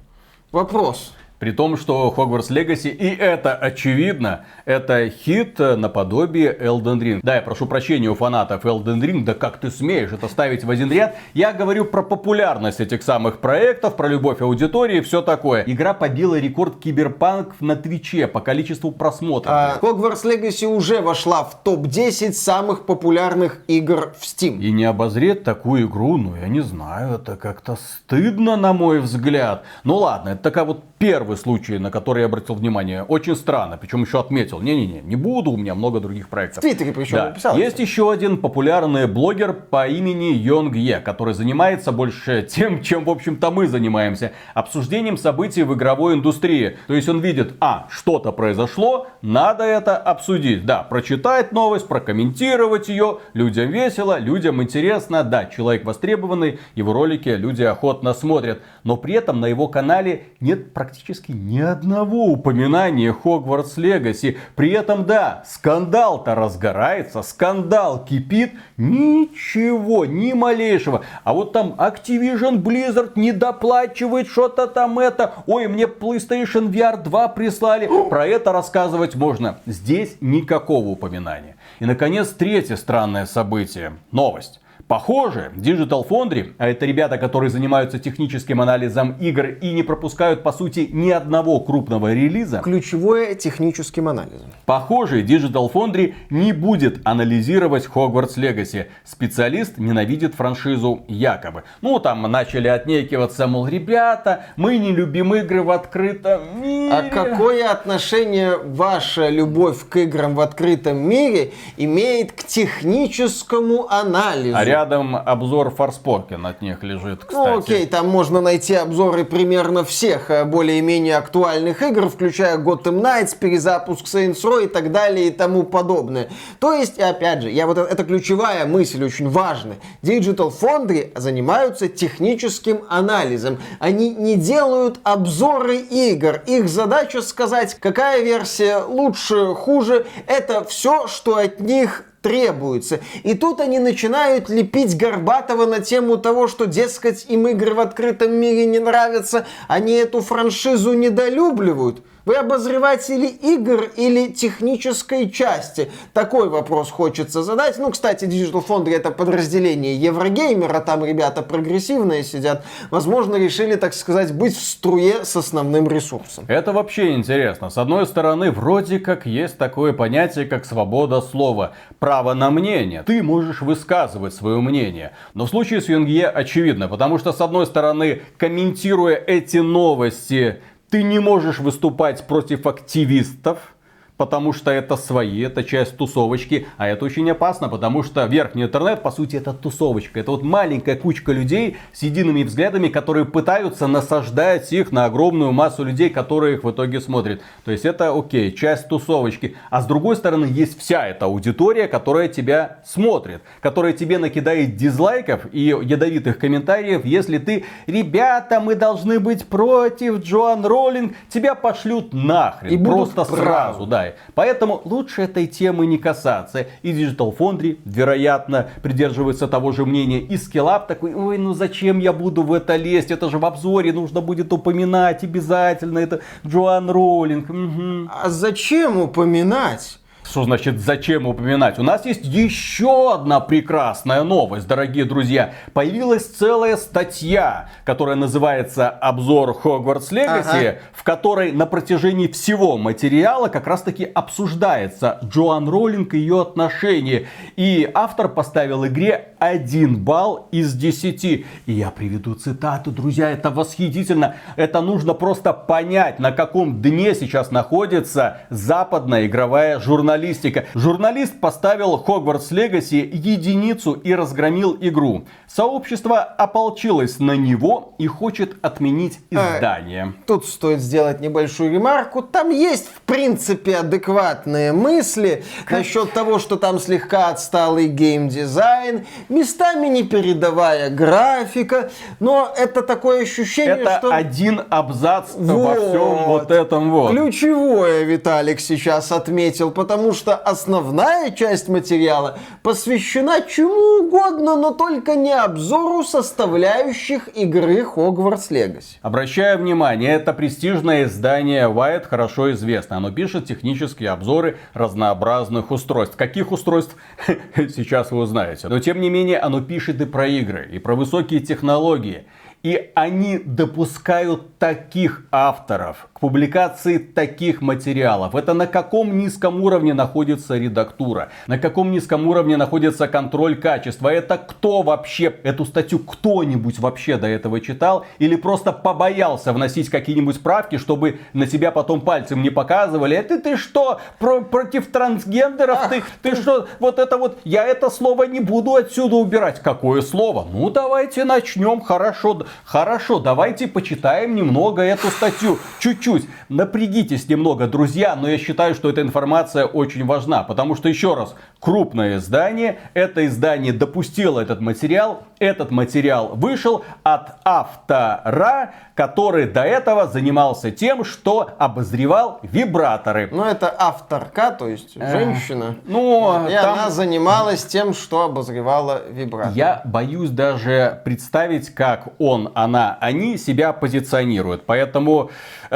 Вопрос. 0.52 1.14
При 1.40 1.52
том, 1.52 1.78
что 1.78 2.14
Hogwarts 2.16 2.50
Legacy, 2.50 2.90
и 2.90 3.16
это 3.16 3.56
очевидно, 3.56 4.46
это 4.66 5.10
хит 5.10 5.58
наподобие 5.58 6.54
Elden 6.54 7.00
Ring. 7.00 7.20
Да, 7.24 7.36
я 7.36 7.42
прошу 7.42 7.66
прощения 7.66 8.10
у 8.10 8.16
фанатов 8.16 8.66
Elden 8.66 9.00
Ring, 9.00 9.24
да 9.24 9.34
как 9.34 9.58
ты 9.58 9.72
смеешь 9.72 10.12
это 10.12 10.28
ставить 10.28 10.66
в 10.66 10.70
один 10.70 10.92
ряд? 10.92 11.16
Я 11.34 11.54
говорю 11.54 11.86
про 11.86 12.04
популярность 12.04 12.82
этих 12.82 13.04
самых 13.04 13.40
проектов, 13.40 13.96
про 13.96 14.10
любовь 14.10 14.42
аудитории 14.42 15.00
все 15.00 15.22
такое. 15.22 15.64
Игра 15.66 15.94
побила 15.94 16.38
рекорд 16.38 16.78
Киберпанк 16.78 17.56
на 17.62 17.78
Твиче 17.78 18.28
по 18.28 18.42
количеству 18.42 18.92
просмотров. 18.92 19.54
А, 19.56 19.80
Hogwarts 19.82 20.26
Legacy 20.26 20.68
уже 20.68 21.00
вошла 21.00 21.46
в 21.46 21.64
топ-10 21.64 22.34
самых 22.34 22.86
популярных 22.86 23.62
игр 23.68 24.14
в 24.20 24.24
Steam. 24.24 24.60
И 24.60 24.74
не 24.74 24.84
обозреть 24.84 25.46
такую 25.46 25.88
игру, 25.88 26.18
ну 26.18 26.36
я 26.36 26.50
не 26.50 26.60
знаю, 26.60 27.16
это 27.16 27.38
как-то 27.38 27.78
стыдно 27.78 28.58
на 28.58 28.74
мой 28.74 29.00
взгляд. 29.00 29.64
Ну 29.86 29.96
ладно, 29.96 30.30
это 30.30 30.44
такая 30.44 30.66
вот 30.66 30.84
первый 31.30 31.38
случай, 31.38 31.78
на 31.78 31.92
который 31.92 32.22
я 32.22 32.26
обратил 32.26 32.56
внимание. 32.56 33.04
Очень 33.04 33.36
странно, 33.36 33.78
причем 33.78 34.02
еще 34.02 34.20
отметил. 34.20 34.62
Не-не-не, 34.62 35.02
не 35.02 35.16
буду, 35.16 35.52
у 35.52 35.58
меня 35.58 35.76
много 35.76 36.00
других 36.00 36.28
проектов. 36.28 36.58
В 36.58 36.62
Твиттере 36.62 36.92
причем 36.92 37.18
да. 37.18 37.26
написал. 37.30 37.56
Есть 37.56 37.78
еще 37.78 38.12
один 38.12 38.38
популярный 38.38 39.06
блогер 39.06 39.54
по 39.54 39.88
имени 39.88 40.34
Йонг 40.34 40.76
Е, 40.76 41.00
который 41.00 41.36
занимается 41.36 41.92
больше 41.92 42.42
тем, 42.42 42.82
чем, 42.82 43.06
в 43.06 43.12
общем-то, 43.12 43.52
мы 43.52 43.68
занимаемся. 43.68 44.32
Обсуждением 44.56 45.18
событий 45.18 45.62
в 45.62 45.76
игровой 45.76 46.16
индустрии. 46.16 46.78
То 46.88 46.96
есть 46.96 47.08
он 47.08 47.20
видит, 47.20 47.54
а, 47.60 47.86
что-то 47.92 48.32
произошло, 48.32 49.06
надо 49.22 49.64
это 49.64 49.98
обсудить. 49.98 50.66
Да, 50.66 50.82
прочитать 50.82 51.52
новость, 51.52 51.88
прокомментировать 51.88 52.90
ее. 52.90 53.20
Людям 53.34 53.70
весело, 53.70 54.18
людям 54.18 54.64
интересно. 54.64 55.24
Да, 55.24 55.46
человек 55.46 55.86
востребованный, 55.86 56.60
его 56.74 56.92
ролики 56.92 57.30
люди 57.30 57.62
охотно 57.62 58.16
смотрят. 58.16 58.62
Но 58.84 58.98
при 58.98 59.14
этом 59.14 59.40
на 59.40 59.46
его 59.46 59.68
канале 59.68 60.24
нет 60.40 60.74
практически 60.74 61.19
практически 61.20 61.32
ни 61.32 61.60
одного 61.60 62.26
упоминания 62.26 63.14
Хогвартс 63.14 63.78
Легаси. 63.78 64.38
При 64.56 64.72
этом, 64.72 65.06
да, 65.06 65.44
скандал-то 65.46 66.36
разгорается, 66.36 67.22
скандал 67.22 68.06
кипит, 68.06 68.54
ничего, 68.78 70.06
ни 70.06 70.34
малейшего. 70.34 71.04
А 71.24 71.34
вот 71.34 71.54
там 71.54 71.76
Activision 71.78 72.62
Blizzard 72.62 73.12
не 73.16 73.32
доплачивает 73.32 74.28
что-то 74.28 74.68
там 74.68 75.00
это. 75.00 75.34
Ой, 75.48 75.68
мне 75.68 75.86
PlayStation 75.86 76.70
VR 76.70 77.02
2 77.02 77.28
прислали. 77.30 77.90
Про 78.10 78.28
это 78.28 78.52
рассказывать 78.52 79.16
можно. 79.16 79.60
Здесь 79.66 80.18
никакого 80.22 80.88
упоминания. 80.90 81.56
И, 81.80 81.86
наконец, 81.86 82.30
третье 82.30 82.76
странное 82.76 83.26
событие. 83.26 83.94
Новость. 84.12 84.60
Похоже, 84.90 85.52
Digital 85.56 86.04
Foundry, 86.10 86.54
а 86.58 86.68
это 86.68 86.88
ребята, 86.88 87.20
которые 87.20 87.52
занимаются 87.52 88.00
техническим 88.00 88.60
анализом 88.60 89.16
игр 89.20 89.50
и 89.62 89.72
не 89.72 89.84
пропускают, 89.84 90.42
по 90.42 90.52
сути, 90.52 90.90
ни 90.92 91.12
одного 91.12 91.60
крупного 91.60 92.12
релиза. 92.12 92.62
Ключевое 92.64 93.36
техническим 93.36 94.08
анализом. 94.08 94.48
Похоже, 94.66 95.22
Digital 95.22 95.72
Foundry 95.72 96.16
не 96.32 96.54
будет 96.54 97.02
анализировать 97.04 97.86
Hogwarts 97.86 98.38
Legacy. 98.38 98.88
Специалист 99.06 99.78
ненавидит 99.78 100.34
франшизу 100.34 101.04
якобы. 101.08 101.66
Ну, 101.82 102.00
там 102.00 102.24
начали 102.24 102.68
отнекиваться, 102.68 103.46
мол, 103.46 103.68
ребята, 103.68 104.46
мы 104.56 104.80
не 104.80 104.92
любим 104.92 105.36
игры 105.36 105.62
в 105.62 105.70
открытом 105.70 106.64
мире. 106.64 106.92
А 106.92 107.04
какое 107.04 107.70
отношение 107.70 108.58
ваша 108.58 109.30
любовь 109.30 109.88
к 109.88 109.98
играм 109.98 110.34
в 110.34 110.40
открытом 110.40 110.98
мире 110.98 111.52
имеет 111.78 112.32
к 112.32 112.44
техническому 112.44 113.88
анализу? 113.88 114.58
А 114.58 114.79
рядом 114.80 115.16
обзор 115.16 115.74
Forspoken 115.78 116.48
от 116.48 116.62
них 116.62 116.84
лежит, 116.84 117.26
кстати. 117.26 117.50
Ну 117.50 117.60
окей, 117.60 117.86
там 117.86 118.08
можно 118.08 118.40
найти 118.40 118.76
обзоры 118.76 119.26
примерно 119.26 119.84
всех 119.84 120.32
э, 120.32 120.46
более-менее 120.46 121.18
актуальных 121.18 121.82
игр, 121.82 122.08
включая 122.08 122.58
Gotham 122.58 123.02
Knights, 123.02 123.38
перезапуск 123.38 124.06
Saints 124.06 124.42
Row 124.44 124.64
и 124.64 124.68
так 124.68 124.92
далее 124.92 125.28
и 125.28 125.32
тому 125.32 125.64
подобное. 125.64 126.30
То 126.60 126.74
есть, 126.74 126.98
опять 126.98 127.42
же, 127.42 127.50
я 127.50 127.68
вот 127.68 127.78
это 127.78 128.04
ключевая 128.06 128.66
мысль, 128.66 129.04
очень 129.04 129.30
важная. 129.30 129.78
Digital 130.02 130.54
Foundry 130.62 131.12
занимаются 131.20 131.90
техническим 131.90 132.82
анализом. 132.90 133.58
Они 133.80 134.12
не 134.12 134.36
делают 134.36 135.00
обзоры 135.04 135.78
игр. 135.78 136.42
Их 136.46 136.70
задача 136.70 137.22
сказать, 137.22 137.76
какая 137.76 138.24
версия 138.24 138.78
лучше, 138.78 139.54
хуже. 139.56 140.06
Это 140.26 140.64
все, 140.64 141.08
что 141.08 141.36
от 141.36 141.60
них 141.60 142.06
требуется. 142.22 143.00
И 143.24 143.34
тут 143.34 143.60
они 143.62 143.80
начинают 143.80 144.50
лепить 144.50 144.98
Горбатова 144.98 145.66
на 145.66 145.80
тему 145.80 146.18
того, 146.18 146.48
что, 146.48 146.66
дескать, 146.66 147.26
им 147.30 147.48
игры 147.48 147.74
в 147.74 147.80
открытом 147.80 148.34
мире 148.34 148.66
не 148.66 148.80
нравятся, 148.80 149.46
они 149.68 149.94
эту 149.94 150.22
франшизу 150.22 150.94
недолюбливают. 150.94 152.02
Вы 152.30 152.36
обозреватели 152.36 153.26
игр 153.26 153.90
или 153.96 154.28
технической 154.28 155.32
части? 155.32 155.90
Такой 156.14 156.48
вопрос 156.48 156.92
хочется 156.92 157.42
задать. 157.42 157.80
Ну, 157.80 157.90
кстати, 157.90 158.26
Digital 158.26 158.64
Foundry 158.68 158.96
это 158.96 159.10
подразделение 159.10 159.96
Еврогеймера, 159.96 160.80
там 160.82 161.04
ребята 161.04 161.42
прогрессивные 161.42 162.24
сидят. 162.24 162.64
Возможно, 162.92 163.36
решили, 163.36 163.74
так 163.74 163.96
сказать, 163.96 164.32
быть 164.32 164.56
в 164.56 164.62
струе 164.62 165.26
с 165.26 165.36
основным 165.36 165.88
ресурсом. 165.88 166.46
Это 166.48 166.72
вообще 166.72 167.16
интересно. 167.16 167.72
С 167.72 167.80
одной 167.80 168.06
стороны, 168.06 168.52
вроде 168.52 169.00
как 169.00 169.26
есть 169.26 169.58
такое 169.58 169.92
понятие, 169.92 170.46
как 170.46 170.66
свобода 170.66 171.22
слова. 171.22 171.74
Право 171.98 172.36
на 172.36 172.52
мнение. 172.52 173.02
Ты 173.02 173.24
можешь 173.24 173.64
высказывать 173.64 174.36
свое 174.36 174.62
мнение. 174.62 175.14
Но 175.34 175.48
в 175.48 175.50
случае 175.50 175.82
с 175.82 175.90
Юнгье 175.90 176.28
очевидно, 176.28 176.88
потому 176.88 177.18
что, 177.18 177.34
с 177.34 177.42
одной 177.42 177.66
стороны, 177.66 178.22
комментируя 178.38 179.16
эти 179.16 179.58
новости, 179.58 180.62
ты 180.90 181.04
не 181.04 181.20
можешь 181.20 181.60
выступать 181.60 182.26
против 182.28 182.66
активистов, 182.68 183.76
потому 184.20 184.52
что 184.52 184.70
это 184.70 184.98
свои, 184.98 185.44
это 185.44 185.64
часть 185.64 185.96
тусовочки, 185.96 186.68
а 186.76 186.90
это 186.90 187.06
очень 187.06 187.32
опасно, 187.32 187.70
потому 187.70 188.04
что 188.04 188.26
верхний 188.26 188.64
интернет, 188.64 189.02
по 189.02 189.12
сути, 189.12 189.38
это 189.38 189.54
тусовочка. 189.54 190.20
Это 190.20 190.32
вот 190.32 190.44
маленькая 190.44 190.98
кучка 190.98 191.32
людей 191.32 191.78
с 191.94 192.04
едиными 192.04 192.44
взглядами, 192.44 192.90
которые 192.90 193.24
пытаются 193.24 193.88
насаждать 193.88 194.74
их 194.74 194.92
на 194.92 195.06
огромную 195.06 195.54
массу 195.54 195.86
людей, 195.86 196.10
которые 196.10 196.56
их 196.56 196.66
в 196.66 196.70
итоге 196.70 197.00
смотрят. 197.00 197.42
То 197.64 197.72
есть 197.72 197.86
это 197.86 198.14
окей, 198.14 198.52
часть 198.52 198.90
тусовочки. 198.90 199.56
А 199.70 199.82
с 199.82 199.86
другой 199.86 200.18
стороны, 200.18 200.48
есть 200.48 200.78
вся 200.78 201.08
эта 201.08 201.24
аудитория, 201.24 201.88
которая 201.88 202.28
тебя 202.28 202.80
смотрит, 202.86 203.42
которая 203.62 203.94
тебе 203.94 204.18
накидает 204.18 204.76
дизлайков 204.76 205.46
и 205.54 205.62
ядовитых 205.62 206.38
комментариев, 206.40 207.06
если 207.06 207.38
ты, 207.38 207.64
ребята, 207.88 208.60
мы 208.60 208.76
должны 208.76 209.22
быть 209.22 209.48
против 209.48 210.20
Джоан 210.20 210.66
Роллинг, 210.66 211.16
тебя 211.30 211.56
пошлют 211.56 212.14
нахрен. 212.14 212.70
И 212.70 212.84
просто 212.84 213.24
сразу, 213.24 213.86
да. 213.86 214.09
Поэтому 214.36 214.82
лучше 214.86 215.24
этой 215.24 215.48
темы 215.48 215.86
не 215.86 215.98
касаться. 215.98 216.68
И 216.82 216.92
Digital 216.92 217.36
Foundry, 217.38 217.80
вероятно, 217.86 218.70
придерживается 218.82 219.48
того 219.48 219.72
же 219.72 219.86
мнения. 219.86 220.20
И 220.20 220.36
Skillab 220.36 220.88
такой, 220.88 221.14
ой, 221.14 221.38
ну 221.38 221.54
зачем 221.54 222.00
я 222.00 222.14
буду 222.14 222.44
в 222.44 222.54
это 222.54 222.76
лезть? 222.76 223.12
Это 223.12 223.30
же 223.30 223.38
в 223.38 223.46
обзоре 223.46 223.94
нужно 223.94 224.22
будет 224.22 224.52
упоминать 224.54 225.24
обязательно. 225.24 226.00
Это 226.00 226.22
Джоан 226.46 226.90
Роллинг. 226.90 227.50
Мгм. 227.50 228.10
А 228.12 228.30
зачем 228.30 228.98
упоминать? 229.00 230.00
Что 230.30 230.44
значит 230.44 230.80
зачем 230.80 231.26
упоминать? 231.26 231.80
У 231.80 231.84
нас 231.84 232.06
есть 232.06 232.24
еще 232.24 233.16
одна 233.16 233.40
прекрасная 233.40 234.22
новость, 234.22 234.68
дорогие 234.68 235.04
друзья. 235.04 235.56
Появилась 235.74 236.24
целая 236.24 236.78
статья, 236.78 237.72
которая 237.84 238.16
называется 238.16 238.90
«Обзор 238.92 239.56
Хогвартс 239.56 240.12
Легаси», 240.12 240.68
Ага. 240.68 240.78
в 240.94 241.02
которой 241.02 241.52
на 241.52 241.66
протяжении 241.66 242.28
всего 242.28 242.78
материала 242.78 243.48
как 243.48 243.66
раз 243.66 243.82
таки 243.82 244.06
обсуждается 244.06 245.18
Джоан 245.24 245.68
Роллинг 245.68 246.14
и 246.14 246.20
ее 246.20 246.42
отношения. 246.42 247.26
И 247.56 247.90
автор 247.92 248.30
поставил 248.30 248.86
игре 248.86 249.30
1 249.40 249.98
балл 249.98 250.48
из 250.52 250.74
10. 250.74 251.24
И 251.24 251.46
я 251.68 251.92
приведу 251.92 252.36
цитату, 252.36 252.92
друзья, 252.92 253.30
это 253.32 253.50
восхитительно. 253.50 254.36
Это 254.56 254.82
нужно 254.82 255.14
просто 255.14 255.54
понять, 255.54 256.20
на 256.20 256.32
каком 256.32 256.82
дне 256.82 257.16
сейчас 257.16 257.52
находится 257.52 258.42
западная 258.50 259.26
игровая 259.28 259.80
журналистика. 259.80 260.66
Журналист 260.74 261.40
поставил 261.40 261.98
Хогвартс 261.98 262.52
Легаси 262.52 263.10
единицу 263.12 263.94
и 263.94 264.14
разгромил 264.14 264.78
игру. 264.80 265.26
Сообщество 265.48 266.20
ополчилось 266.20 267.20
на 267.20 267.36
него 267.36 267.96
и 267.98 268.08
хочет 268.08 268.58
отменить 268.62 269.20
А, 269.34 269.58
издание. 269.58 270.14
Тут 270.28 270.46
стоит 270.46 270.80
сделать 270.80 271.22
небольшую 271.22 271.72
ремарку. 271.72 272.22
Там 272.22 272.50
есть, 272.50 272.88
в 272.88 273.02
принципе, 273.02 273.78
адекватные 273.78 274.74
мысли 274.74 275.44
насчет 275.70 276.14
того, 276.14 276.40
что 276.40 276.56
там 276.56 276.80
слегка 276.80 277.30
отсталый 277.30 277.88
геймдизайн, 277.88 279.06
местами 279.30 279.88
непередовая 279.88 280.90
графика, 280.90 281.92
но 282.20 282.52
это 282.56 282.82
такое 282.82 283.24
ощущение, 283.24 283.78
Это 283.78 284.00
что... 284.00 284.14
один 284.14 284.62
абзац 284.70 285.36
во 285.36 285.54
Вот. 285.54 285.78
всем 285.78 286.24
вот 286.26 286.52
этом 286.52 286.92
вот. 286.92 287.12
Ключевое 287.12 288.04
Виталик 288.04 288.60
сейчас 288.60 289.12
отметил, 289.12 289.72
потому 289.72 290.14
что 290.14 290.36
основная 290.36 291.32
часть 291.32 291.70
материала 291.70 292.38
посвящена 292.64 293.42
чему 293.42 294.08
угодно, 294.08 294.56
но 294.56 294.72
только 294.72 295.16
не 295.16 295.32
обзору 295.34 296.04
составляющих 296.04 297.30
игры 297.36 297.82
Hogwarts 297.82 298.50
Legacy. 298.50 298.98
Обращаю 299.02 299.60
внимание, 299.60 300.16
это 300.16 300.34
престижное 300.34 301.04
издание 301.06 301.70
Wired 301.70 302.08
хорошо 302.08 302.52
известно. 302.52 302.98
Оно 302.98 303.12
пишет 303.12 303.46
технические 303.46 304.10
обзоры 304.10 304.58
разнообразных 304.74 305.72
устройств. 305.72 306.16
Каких 306.16 306.52
устройств? 306.52 306.96
Сейчас 307.56 308.12
вы 308.12 308.20
узнаете. 308.20 308.68
Но 308.68 308.80
тем 308.80 309.00
не 309.00 309.10
менее, 309.10 309.19
оно 309.36 309.62
пишет 309.62 310.02
и 310.02 310.06
про 310.06 310.28
игры, 310.28 310.70
и 310.72 310.80
про 310.80 310.96
высокие 310.96 311.40
технологии. 311.40 312.26
И 312.64 312.92
они 312.94 313.38
допускают 313.38 314.58
таких 314.58 315.26
авторов 315.32 316.09
к 316.20 316.22
публикации 316.22 316.98
таких 316.98 317.62
материалов. 317.62 318.36
Это 318.36 318.54
на 318.54 318.68
каком 318.68 319.18
низком 319.18 319.64
уровне 319.64 319.94
находится 319.94 320.58
редактура? 320.58 321.30
На 321.48 321.58
каком 321.58 321.92
низком 321.92 322.28
уровне 322.28 322.58
находится 322.58 323.08
контроль 323.08 323.56
качества? 323.56 324.10
Это 324.10 324.38
кто 324.38 324.82
вообще 324.82 325.34
эту 325.44 325.64
статью 325.64 326.00
кто-нибудь 326.00 326.80
вообще 326.80 327.16
до 327.16 327.28
этого 327.28 327.62
читал? 327.62 328.06
Или 328.20 328.36
просто 328.36 328.74
побоялся 328.74 329.54
вносить 329.54 329.90
какие-нибудь 329.90 330.36
справки, 330.36 330.78
чтобы 330.78 331.20
на 331.32 331.48
тебя 331.48 331.72
потом 331.72 332.02
пальцем 332.02 332.42
не 332.42 332.50
показывали? 332.50 333.16
Это 333.16 333.40
ты 333.40 333.56
что, 333.56 334.02
про- 334.20 334.42
против 334.42 334.88
трансгендеров? 334.92 335.88
ты, 335.90 336.04
ты 336.22 336.36
что, 336.36 336.68
вот 336.80 337.00
это 337.00 337.18
вот, 337.18 337.40
я 337.46 337.66
это 337.66 337.90
слово 337.90 338.26
не 338.26 338.42
буду 338.42 338.76
отсюда 338.76 339.16
убирать. 339.16 339.62
Какое 339.62 340.02
слово? 340.02 340.46
Ну 340.52 340.70
давайте 340.70 341.24
начнем, 341.24 341.80
хорошо, 341.80 342.42
хорошо, 342.66 343.20
давайте 343.20 343.68
почитаем 343.68 344.36
немного 344.36 344.82
эту 344.82 345.08
статью, 345.08 345.58
чуть-чуть. 345.80 346.09
Напрягитесь 346.50 347.28
немного, 347.30 347.68
друзья, 347.68 348.16
но 348.16 348.30
я 348.30 348.38
считаю, 348.38 348.76
что 348.76 348.90
эта 348.90 349.02
информация 349.02 349.66
очень 349.66 350.06
важна, 350.06 350.44
потому 350.44 350.76
что, 350.76 350.90
еще 350.90 351.14
раз, 351.14 351.36
крупное 351.60 352.18
издание, 352.18 352.80
это 352.94 353.26
издание 353.26 353.74
допустило 353.74 354.40
этот 354.40 354.62
материал 354.62 355.24
этот 355.40 355.72
материал 355.72 356.30
вышел 356.36 356.84
от 357.04 357.38
автора, 357.46 358.74
который 358.94 359.48
до 359.48 359.62
этого 359.62 360.08
занимался 360.08 360.72
тем, 360.72 361.06
что 361.06 361.52
обозревал 361.58 362.40
вибраторы. 362.44 363.30
Ну, 363.32 363.46
это 363.46 363.74
авторка, 363.78 364.52
то 364.52 364.68
есть 364.68 364.96
женщина. 364.96 365.76
Ну, 365.86 366.48
и 366.48 366.54
там- 366.54 366.74
она 366.74 366.90
занималась 366.90 367.66
тем, 367.66 367.94
что 367.94 368.24
обозревала 368.24 369.02
вибратор. 369.10 369.54
Я 369.56 369.82
боюсь 369.86 370.30
даже 370.30 371.02
представить, 371.06 371.74
как 371.74 372.10
он, 372.20 372.52
она, 372.54 372.98
они 373.00 373.38
себя 373.38 373.72
позиционируют. 373.72 374.66
Поэтому 374.66 375.32
э, 375.72 375.76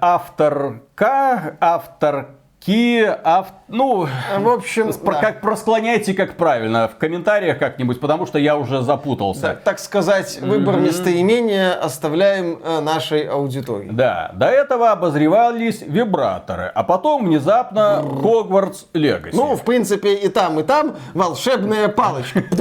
авторка, 0.00 1.56
авторки, 1.60 3.04
ав... 3.24 3.46
ну, 3.68 4.06
В 4.38 4.48
общем, 4.48 4.88
спро- 4.90 5.12
да. 5.12 5.20
как 5.20 5.40
просклоняйте, 5.40 6.14
как 6.14 6.36
правильно, 6.36 6.88
в 6.88 6.96
комментариях 6.96 7.58
как-нибудь, 7.58 8.00
потому 8.00 8.26
что 8.26 8.38
я 8.38 8.56
уже 8.56 8.82
запутался. 8.82 9.40
Да, 9.42 9.54
так 9.54 9.78
сказать, 9.78 10.38
выбор 10.40 10.76
местоимения 10.76 11.72
оставляем 11.72 12.60
э, 12.62 12.80
нашей 12.80 13.22
аудитории. 13.22 13.88
Да, 13.90 14.30
до 14.34 14.46
этого 14.46 14.90
обозревались 14.90 15.82
вибраторы, 15.82 16.70
а 16.74 16.84
потом 16.84 17.24
внезапно 17.26 18.02
Хогвартс 18.02 18.86
Легаси. 18.94 19.36
Ну, 19.36 19.56
в 19.56 19.62
принципе, 19.62 20.14
и 20.14 20.28
там, 20.28 20.60
и 20.60 20.62
там 20.62 20.96
волшебная 21.14 21.88
палочка. 21.88 22.42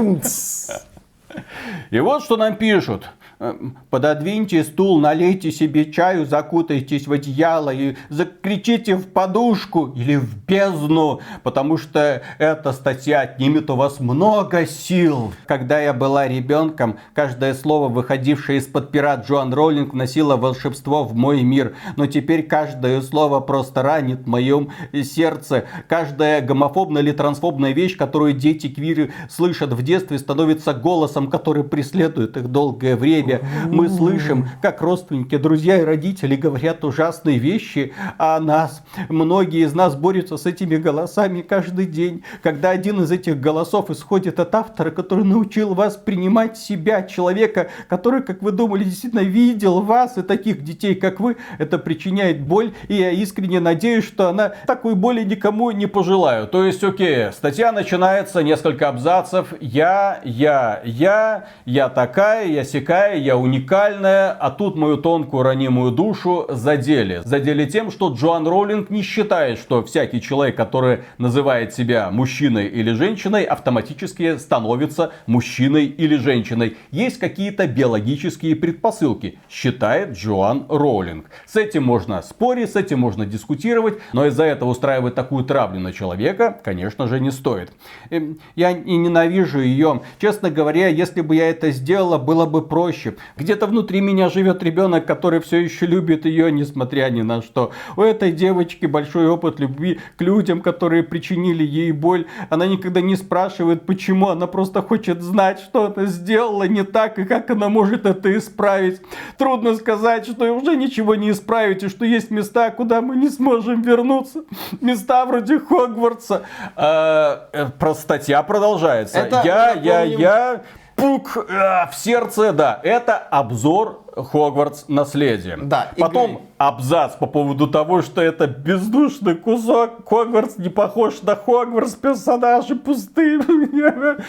И 1.91 1.99
вот 1.99 2.23
что 2.23 2.37
нам 2.37 2.55
пишут. 2.55 3.09
Эм, 3.41 3.77
Пододвиньте 3.89 4.65
стул, 4.65 4.99
налейте 4.99 5.49
себе 5.49 5.91
чаю, 5.93 6.25
закутайтесь 6.25 7.07
в 7.07 7.13
одеяло 7.13 7.73
и 7.73 7.95
закричите 8.09 8.97
в 8.97 9.07
подушку 9.07 9.93
или 9.95 10.17
в 10.17 10.45
бездну, 10.45 11.21
потому 11.43 11.77
что 11.77 12.21
эта 12.37 12.73
статья 12.73 13.21
отнимет 13.21 13.69
у 13.69 13.77
вас 13.77 14.01
много 14.01 14.65
сил. 14.65 15.31
Когда 15.47 15.79
я 15.79 15.93
была 15.93 16.27
ребенком, 16.27 16.99
каждое 17.13 17.53
слово, 17.53 17.87
выходившее 17.87 18.59
из-под 18.59 18.91
пера 18.91 19.15
Джоан 19.15 19.53
Роллинг, 19.53 19.93
вносило 19.93 20.35
волшебство 20.35 21.05
в 21.05 21.15
мой 21.15 21.41
мир. 21.41 21.75
Но 21.95 22.07
теперь 22.07 22.43
каждое 22.43 23.01
слово 23.01 23.39
просто 23.39 23.81
ранит 23.81 24.23
в 24.23 24.27
моем 24.27 24.69
сердце. 24.91 25.63
Каждая 25.87 26.41
гомофобная 26.41 27.01
или 27.01 27.13
трансфобная 27.13 27.71
вещь, 27.71 27.95
которую 27.95 28.33
дети 28.33 28.67
квиры 28.67 29.13
слышат 29.29 29.71
в 29.71 29.81
детстве, 29.81 30.19
становится 30.19 30.73
голосом, 30.73 31.29
который 31.29 31.63
преследует 31.63 32.35
их 32.35 32.49
долгое 32.49 32.97
время. 32.97 33.28
Мы 33.65 33.89
слышим, 33.89 34.47
как 34.61 34.81
родственники, 34.81 35.37
друзья 35.37 35.79
и 35.79 35.83
родители 35.83 36.35
говорят 36.35 36.83
ужасные 36.83 37.37
вещи 37.37 37.93
о 38.17 38.39
нас. 38.39 38.83
Многие 39.09 39.65
из 39.65 39.73
нас 39.73 39.95
борются 39.95 40.37
с 40.37 40.45
этими 40.45 40.77
голосами 40.77 41.41
каждый 41.41 41.85
день. 41.85 42.23
Когда 42.41 42.69
один 42.69 43.01
из 43.01 43.11
этих 43.11 43.39
голосов 43.39 43.89
исходит 43.89 44.39
от 44.39 44.53
автора, 44.55 44.91
который 44.91 45.23
научил 45.23 45.73
вас 45.73 45.95
принимать 45.97 46.57
себя, 46.57 47.03
человека, 47.03 47.69
который, 47.87 48.21
как 48.21 48.41
вы 48.41 48.51
думали, 48.51 48.83
действительно 48.83 49.21
видел 49.21 49.81
вас 49.81 50.17
и 50.17 50.21
таких 50.21 50.63
детей, 50.63 50.95
как 50.95 51.19
вы, 51.19 51.37
это 51.57 51.77
причиняет 51.77 52.41
боль. 52.41 52.73
И 52.87 52.95
я 52.95 53.11
искренне 53.11 53.59
надеюсь, 53.59 54.05
что 54.05 54.29
она 54.29 54.53
такой 54.67 54.95
боли 54.95 55.23
никому 55.23 55.71
не 55.71 55.85
пожелаю. 55.85 56.47
То 56.47 56.63
есть, 56.63 56.83
окей, 56.83 57.31
статья 57.31 57.71
начинается, 57.71 58.43
несколько 58.43 58.89
абзацев. 58.89 59.53
Я, 59.59 60.21
я, 60.23 60.81
я, 60.83 61.47
я 61.65 61.89
такая, 61.89 62.47
я 62.47 62.63
сякая, 62.63 63.15
я 63.19 63.37
уникальная, 63.37 64.31
а 64.31 64.49
тут 64.51 64.75
мою 64.75 64.97
тонкую 64.97 65.43
ранимую 65.43 65.91
душу 65.91 66.45
задели. 66.49 67.21
Задели 67.23 67.65
тем, 67.65 67.91
что 67.91 68.13
Джоан 68.13 68.47
Роулинг 68.47 68.89
не 68.89 69.01
считает, 69.01 69.59
что 69.59 69.83
всякий 69.83 70.21
человек, 70.21 70.55
который 70.55 70.99
называет 71.17 71.73
себя 71.73 72.09
мужчиной 72.11 72.67
или 72.67 72.93
женщиной, 72.93 73.43
автоматически 73.43 74.37
становится 74.37 75.11
мужчиной 75.27 75.85
или 75.85 76.15
женщиной. 76.15 76.77
Есть 76.91 77.19
какие-то 77.19 77.67
биологические 77.67 78.55
предпосылки, 78.55 79.39
считает 79.49 80.17
Джоан 80.17 80.65
Роулинг. 80.69 81.29
С 81.45 81.55
этим 81.55 81.83
можно 81.83 82.21
спорить, 82.21 82.71
с 82.71 82.75
этим 82.75 82.99
можно 82.99 83.25
дискутировать, 83.25 83.99
но 84.13 84.25
из-за 84.27 84.43
этого 84.43 84.69
устраивать 84.69 85.15
такую 85.15 85.43
травлю 85.45 85.79
на 85.79 85.93
человека, 85.93 86.59
конечно 86.63 87.07
же, 87.07 87.19
не 87.19 87.31
стоит. 87.31 87.71
Эм, 88.09 88.39
Я 88.55 88.71
и 88.71 88.95
ненавижу 88.95 89.59
ее. 89.59 90.01
Честно 90.19 90.49
говоря, 90.49 90.87
если 90.87 91.21
бы 91.21 91.35
я 91.35 91.49
это 91.49 91.71
сделала, 91.71 92.17
было 92.17 92.45
бы 92.45 92.61
проще. 92.61 93.08
Где-то 93.37 93.67
внутри 93.67 94.01
меня 94.01 94.29
живет 94.29 94.63
ребенок, 94.63 95.05
который 95.05 95.39
все 95.39 95.57
еще 95.57 95.85
любит 95.85 96.25
ее, 96.25 96.51
несмотря 96.51 97.09
ни 97.09 97.21
на 97.21 97.41
что. 97.41 97.71
У 97.95 98.01
этой 98.01 98.31
девочки 98.31 98.85
большой 98.85 99.27
опыт 99.27 99.59
любви 99.59 99.99
к 100.17 100.21
людям, 100.21 100.61
которые 100.61 101.03
причинили 101.03 101.63
ей 101.63 101.91
боль. 101.91 102.25
Она 102.49 102.67
никогда 102.67 103.01
не 103.01 103.15
спрашивает, 103.15 103.85
почему. 103.85 104.29
Она 104.29 104.47
просто 104.47 104.81
хочет 104.81 105.21
знать, 105.21 105.59
что 105.59 105.93
она 105.93 106.05
сделала 106.05 106.63
не 106.63 106.83
так 106.83 107.19
и 107.19 107.25
как 107.25 107.49
она 107.49 107.69
может 107.69 108.05
это 108.05 108.35
исправить. 108.37 109.01
Трудно 109.37 109.75
сказать, 109.75 110.27
что 110.27 110.51
уже 110.53 110.75
ничего 110.75 111.15
не 111.15 111.31
исправить, 111.31 111.83
и 111.83 111.89
что 111.89 112.05
есть 112.05 112.31
места, 112.31 112.71
куда 112.71 113.01
мы 113.01 113.15
не 113.15 113.29
сможем 113.29 113.81
вернуться. 113.81 114.43
Места 114.81 115.25
вроде 115.25 115.59
Хогвартса. 115.59 116.43
А, 116.75 117.49
э, 117.53 117.67
про 117.77 117.93
статья 117.93 118.43
продолжается. 118.43 119.19
Это, 119.19 119.41
я, 119.45 119.73
я, 119.73 120.03
я, 120.03 120.61
пук, 120.99 121.45
а, 121.49 121.87
в 121.87 121.95
сердце, 121.95 122.51
да. 122.53 122.79
Это 122.83 123.17
обзор 123.17 124.03
Хогвартс 124.15 124.85
наследие. 124.87 125.57
Да, 125.61 125.91
Потом 125.97 126.31
игры. 126.31 126.43
абзац 126.57 127.15
по 127.15 127.25
поводу 127.25 127.67
того, 127.67 128.01
что 128.01 128.21
это 128.21 128.47
бездушный 128.47 129.35
кусок. 129.35 130.07
Хогвартс 130.07 130.57
не 130.57 130.69
похож 130.69 131.21
на 131.21 131.35
Хогвартс, 131.35 131.95
персонажи 131.95 132.75
пустые. 132.75 133.39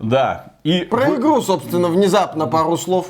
Да. 0.00 0.52
И 0.62 0.82
Про 0.82 1.16
игру, 1.16 1.40
собственно, 1.40 1.88
внезапно 1.88 2.46
пару 2.46 2.76
слов. 2.76 3.08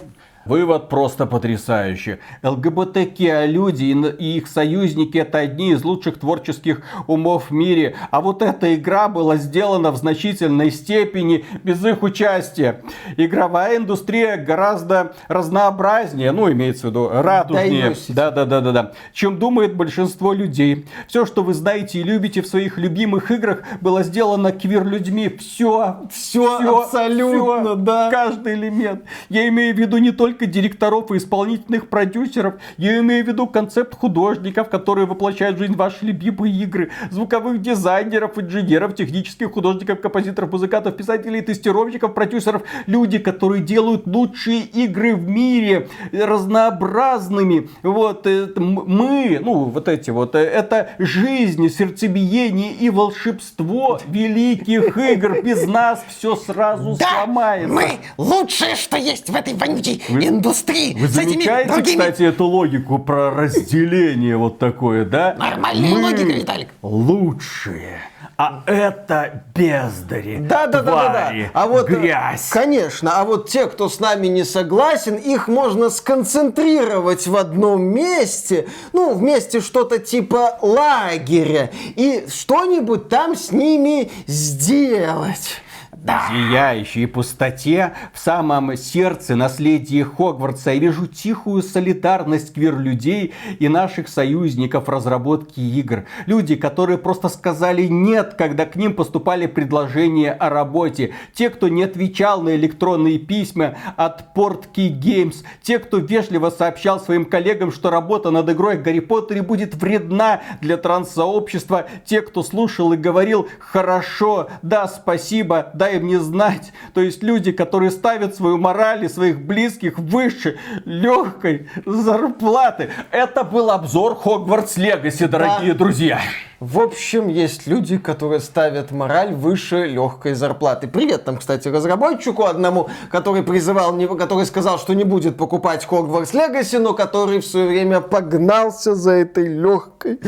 Вывод 0.49 0.89
просто 0.89 1.27
потрясающий. 1.27 2.17
ЛГБТК 2.43 3.45
люди 3.45 3.85
и 4.19 4.39
их 4.39 4.49
союзники 4.49 5.19
это 5.19 5.39
одни 5.39 5.73
из 5.73 5.85
лучших 5.85 6.19
творческих 6.19 6.81
умов 7.07 7.51
в 7.51 7.53
мире. 7.53 7.97
А 8.11 8.23
вот 8.23 8.41
эта 8.41 8.75
игра 8.75 9.09
была 9.09 9.37
сделана 9.37 9.91
в 9.91 9.97
значительной 9.97 10.71
степени 10.71 11.45
без 11.65 11.85
их 11.85 12.03
участия. 12.03 12.81
Игровая 13.19 13.77
индустрия 13.77 14.39
гораздо 14.39 15.13
разнообразнее, 15.29 16.33
ну 16.33 16.51
имеется 16.51 16.87
в 16.87 16.91
виду 16.91 17.11
радужнее. 17.13 17.95
Да, 18.09 18.31
да, 18.31 18.47
да, 18.47 18.63
да, 18.63 18.73
да. 18.73 18.93
Чем 19.13 19.39
думает 19.39 19.77
большинство 19.77 20.33
людей. 20.33 20.87
Все, 21.09 21.27
что 21.27 21.43
вы 21.43 21.53
знаете 21.53 21.99
и 21.99 22.03
любите 22.03 22.41
в 22.41 22.47
своих 22.47 22.79
любимых 22.79 23.31
играх, 23.31 23.65
было 23.83 24.03
сделано 24.03 24.53
квир-людьми. 24.53 25.29
Все, 25.29 26.07
Всё, 26.11 26.81
абсолютно, 26.81 27.77
да. 27.77 28.11
Каждый 28.11 28.55
элемент. 28.55 29.05
Я 29.29 29.47
имею 29.49 29.75
в 29.75 29.79
виду 29.79 29.99
не 29.99 30.11
только 30.11 30.38
директоров 30.47 31.11
и 31.11 31.17
исполнительных 31.17 31.89
продюсеров. 31.89 32.55
Я 32.77 32.99
имею 33.01 33.25
в 33.25 33.29
виду 33.29 33.47
концепт 33.47 33.95
художников, 33.95 34.69
которые 34.69 35.07
воплощают 35.07 35.57
в 35.57 35.59
жизнь 35.59 35.75
ваши 35.75 36.07
любимые 36.07 36.55
игры. 36.63 36.91
Звуковых 37.11 37.61
дизайнеров, 37.61 38.39
инженеров, 38.39 38.95
технических 38.95 39.53
художников, 39.53 40.01
композиторов, 40.01 40.53
музыкантов, 40.53 40.97
писателей, 40.97 41.41
тестировщиков, 41.41 42.15
продюсеров. 42.15 42.63
Люди, 42.87 43.19
которые 43.19 43.63
делают 43.63 44.07
лучшие 44.07 44.61
игры 44.61 45.15
в 45.15 45.29
мире. 45.29 45.89
Разнообразными. 46.13 47.69
Вот 47.83 48.27
э, 48.27 48.49
мы, 48.57 49.41
ну 49.43 49.65
вот 49.65 49.89
эти 49.89 50.11
вот, 50.11 50.35
э, 50.35 50.39
это 50.39 50.91
жизнь, 50.99 51.69
сердцебиение 51.69 52.73
и 52.73 52.91
волшебство 52.91 54.01
великих 54.07 54.97
игр. 54.97 55.43
Без 55.43 55.67
нас 55.67 56.05
все 56.09 56.37
сразу 56.37 56.97
сломается. 56.97 57.69
мы 57.69 57.99
лучшее, 58.17 58.77
что 58.77 58.97
есть 58.97 59.31
в 59.31 59.35
этой 59.35 59.55
вонючей 59.55 60.03
индустрии. 60.29 60.95
Вы 60.99 61.09
с 61.09 61.17
этими 61.19 61.33
замечаете, 61.33 61.73
другими... 61.73 61.97
кстати, 61.99 62.23
эту 62.23 62.45
логику 62.47 62.99
про 62.99 63.31
разделение 63.31 64.37
вот 64.37 64.59
такое, 64.59 65.05
да? 65.05 65.35
Нормальная 65.39 65.91
Мы 65.91 66.03
логика, 66.03 66.23
Виталик. 66.33 66.69
лучшие, 66.83 67.99
а 68.37 68.63
это 68.67 69.43
бездари, 69.55 70.39
Да, 70.41 70.67
да, 70.69 70.83
да, 70.83 70.83
да, 70.83 71.09
да. 71.09 71.11
твари, 71.27 71.51
А 71.55 71.67
вот, 71.67 71.91
э, 71.91 71.95
грязь. 71.95 72.49
конечно, 72.51 73.19
а 73.19 73.25
вот 73.25 73.49
те, 73.49 73.67
кто 73.67 73.89
с 73.89 73.99
нами 73.99 74.29
не 74.29 74.45
согласен, 74.45 75.17
их 75.17 75.49
можно 75.49 75.91
сконцентрировать 75.91 77.27
в 77.27 77.37
одном 77.37 77.83
месте, 77.83 78.69
ну, 78.93 79.15
вместе 79.15 79.61
что-то 79.61 79.99
типа 79.99 80.59
лагеря, 80.63 81.71
и 81.97 82.27
что-нибудь 82.33 83.09
там 83.09 83.35
с 83.35 83.51
ними 83.51 84.11
сделать. 84.27 85.61
Да. 86.01 86.29
зияющей 86.31 87.09
пустоте, 87.09 87.93
в 88.13 88.21
самом 88.21 88.77
сердце 88.77 89.35
наследия 89.35 90.05
Хогвартса 90.05 90.71
я 90.71 90.79
вижу 90.79 91.09
тихую 91.09 91.61
солидарность 91.63 92.55
квир-людей 92.55 93.35
и 93.59 93.69
наших 93.69 94.09
союзников 94.09 94.87
в 94.87 94.91
разработке 94.91 95.61
игр. 95.61 96.05
Люди, 96.27 96.55
которые 96.55 96.99
просто 96.99 97.29
сказали 97.29 97.87
«нет», 97.89 98.35
когда 98.39 98.65
к 98.65 98.77
ним 98.77 98.95
поступали 98.95 99.47
предложения 99.47 100.33
о 100.33 100.51
работе. 100.51 101.15
Те, 101.35 101.51
кто 101.51 101.67
не 101.67 101.83
отвечал 101.83 102.43
на 102.43 102.55
электронные 102.55 103.19
письма 103.19 103.77
от 103.97 104.37
Portkey 104.37 104.91
Games. 104.91 105.45
Те, 105.63 105.81
кто 105.81 105.99
вежливо 105.99 106.51
сообщал 106.51 107.01
своим 107.01 107.25
коллегам, 107.25 107.73
что 107.73 107.91
работа 107.91 108.31
над 108.31 108.49
игрой 108.49 108.77
Гарри 108.79 109.01
Поттере 109.01 109.43
будет 109.43 109.75
вредна 109.75 110.43
для 110.61 110.77
транссообщества. 110.77 111.87
Те, 112.05 112.23
кто 112.23 112.45
слушал 112.45 112.93
и 112.93 112.97
говорил 112.97 113.49
«хорошо», 113.59 114.49
«да, 114.63 114.87
спасибо», 114.87 115.71
«да, 115.75 115.88
никогда 115.89 115.91
им 115.91 116.07
не 116.07 116.17
знать. 116.17 116.73
То 116.95 117.01
есть 117.01 117.23
люди, 117.23 117.53
которые 117.53 117.91
ставят 117.91 118.35
свою 118.35 118.59
мораль 118.59 119.05
и 119.05 119.09
своих 119.09 119.41
близких 119.41 119.99
выше 119.99 120.59
легкой 120.85 121.69
зарплаты. 121.87 122.91
Это 123.11 123.45
был 123.45 123.71
обзор 123.71 124.17
Хогвартс 124.17 124.77
Легаси, 124.77 125.27
дорогие 125.27 125.73
Да. 125.73 125.79
друзья. 125.79 126.21
В 126.61 126.81
общем, 126.81 127.29
есть 127.29 127.69
люди, 127.69 127.99
которые 127.99 128.41
ставят 128.41 128.91
мораль 128.91 129.33
выше 129.33 129.87
легкой 129.87 130.35
зарплаты. 130.35 130.89
Привет 130.89 131.25
там, 131.25 131.37
кстати, 131.37 131.69
разработчику 131.69 132.47
одному, 132.47 132.89
который 133.11 133.45
призывал, 133.45 133.97
который 134.17 134.45
сказал, 134.45 134.79
что 134.81 134.93
не 134.95 135.05
будет 135.05 135.37
покупать 135.37 135.87
Hogwarts 135.89 136.33
Legacy, 136.33 136.81
но 136.81 136.95
который 136.95 137.39
в 137.39 137.47
свое 137.47 137.69
время 137.69 138.01
погнался 138.01 138.97
за 138.97 139.13
этой 139.13 139.47
легкой 139.47 140.19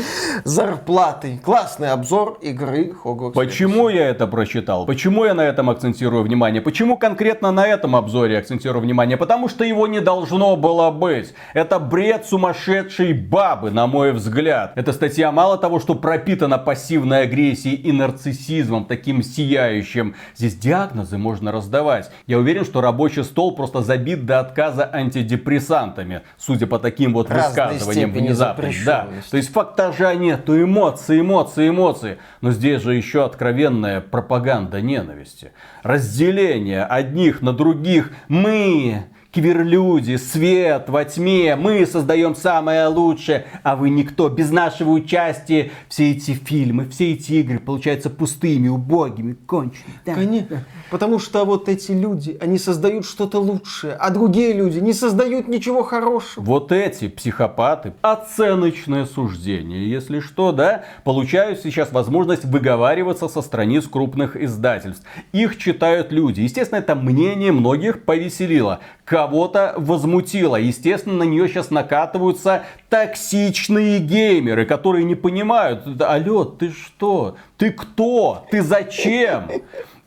зарплатой. 0.45 1.41
Классный 1.43 1.91
обзор 1.91 2.37
игры 2.41 2.95
Hogwarts 3.03 3.33
Почему 3.33 3.89
я 3.89 4.07
это 4.07 4.25
прочитал? 4.25 4.85
Почему 4.85 5.25
я 5.25 5.33
на 5.33 5.41
этом 5.51 5.69
акцентирую 5.69 6.23
внимание? 6.23 6.61
Почему 6.61 6.97
конкретно 6.97 7.51
на 7.51 7.67
этом 7.67 7.95
обзоре 7.95 8.37
акцентирую 8.37 8.81
внимание? 8.81 9.17
Потому 9.17 9.49
что 9.49 9.63
его 9.63 9.85
не 9.85 9.99
должно 9.99 10.55
было 10.55 10.89
быть. 10.89 11.33
Это 11.53 11.77
бред 11.77 12.25
сумасшедшей 12.25 13.13
бабы, 13.13 13.69
на 13.71 13.85
мой 13.85 14.13
взгляд. 14.13 14.71
Эта 14.75 14.93
статья 14.93 15.31
мало 15.31 15.57
того, 15.57 15.79
что 15.79 15.95
пропитана 15.95 16.57
пассивной 16.57 17.23
агрессией 17.23 17.75
и 17.75 17.91
нарциссизмом, 17.91 18.85
таким 18.85 19.21
сияющим. 19.21 20.15
Здесь 20.35 20.55
диагнозы 20.55 21.17
можно 21.17 21.51
раздавать. 21.51 22.09
Я 22.27 22.37
уверен, 22.37 22.63
что 22.63 22.81
рабочий 22.81 23.23
стол 23.23 23.55
просто 23.55 23.81
забит 23.81 24.25
до 24.25 24.39
отказа 24.39 24.89
антидепрессантами, 24.91 26.21
судя 26.37 26.67
по 26.67 26.79
таким 26.79 27.13
вот 27.13 27.29
Разной 27.29 27.73
высказываниям 27.73 28.11
внезапным. 28.11 28.71
Да. 28.85 29.07
То 29.29 29.37
есть 29.37 29.51
фактажа 29.51 30.15
нету, 30.15 30.61
эмоции, 30.61 31.19
эмоции, 31.19 31.69
эмоции. 31.69 32.17
Но 32.39 32.51
здесь 32.51 32.81
же 32.81 32.95
еще 32.95 33.25
откровенная 33.25 34.01
пропаганда 34.01 34.81
ненависти. 34.81 35.40
Разделение 35.83 36.83
одних 36.83 37.41
на 37.41 37.53
других. 37.53 38.11
Мы, 38.27 39.05
квирлюди, 39.31 40.17
свет 40.17 40.89
во 40.89 41.05
тьме, 41.05 41.55
мы 41.55 41.85
создаем 41.85 42.35
самое 42.35 42.87
лучшее, 42.87 43.45
а 43.63 43.75
вы 43.75 43.89
никто. 43.89 44.29
Без 44.29 44.51
нашего 44.51 44.91
участия 44.91 45.71
все 45.87 46.11
эти 46.11 46.31
фильмы, 46.31 46.87
все 46.89 47.13
эти 47.13 47.33
игры 47.33 47.59
получаются 47.59 48.09
пустыми, 48.09 48.67
убогими, 48.67 49.33
конченными. 49.33 49.99
Да. 50.05 50.13
Конечно. 50.13 50.65
Потому 50.89 51.19
что 51.19 51.45
вот 51.45 51.69
эти 51.69 51.91
люди, 51.91 52.37
они 52.41 52.57
создают 52.57 53.05
что-то 53.05 53.39
лучшее, 53.39 53.93
а 53.93 54.09
другие 54.09 54.53
люди 54.53 54.79
не 54.79 54.93
создают 54.93 55.47
ничего 55.47 55.83
хорошего. 55.83 56.43
Вот 56.43 56.71
эти 56.71 57.07
психопаты, 57.07 57.93
оценочное 58.01 59.05
суждение, 59.05 59.89
если 59.89 60.19
что, 60.19 60.51
да, 60.51 60.83
получают 61.03 61.59
сейчас 61.61 61.91
возможность 61.91 62.43
выговариваться 62.43 63.29
со 63.29 63.41
страниц 63.41 63.87
крупных 63.87 64.35
издательств. 64.35 65.05
Их 65.31 65.57
читают 65.57 66.11
люди. 66.11 66.41
Естественно, 66.41 66.79
это 66.79 66.95
мнение 66.95 67.51
многих 67.51 68.03
повеселило. 68.03 68.79
Кого-то 69.21 69.75
возмутило. 69.77 70.55
Естественно, 70.55 71.17
на 71.17 71.23
нее 71.29 71.47
сейчас 71.47 71.69
накатываются 71.69 72.63
токсичные 72.89 73.99
геймеры, 73.99 74.65
которые 74.65 75.03
не 75.03 75.13
понимают, 75.13 75.95
«Да, 75.95 76.13
алло, 76.13 76.43
ты 76.43 76.71
что? 76.71 77.35
Ты 77.55 77.69
кто? 77.69 78.47
Ты 78.49 78.63
зачем? 78.63 79.43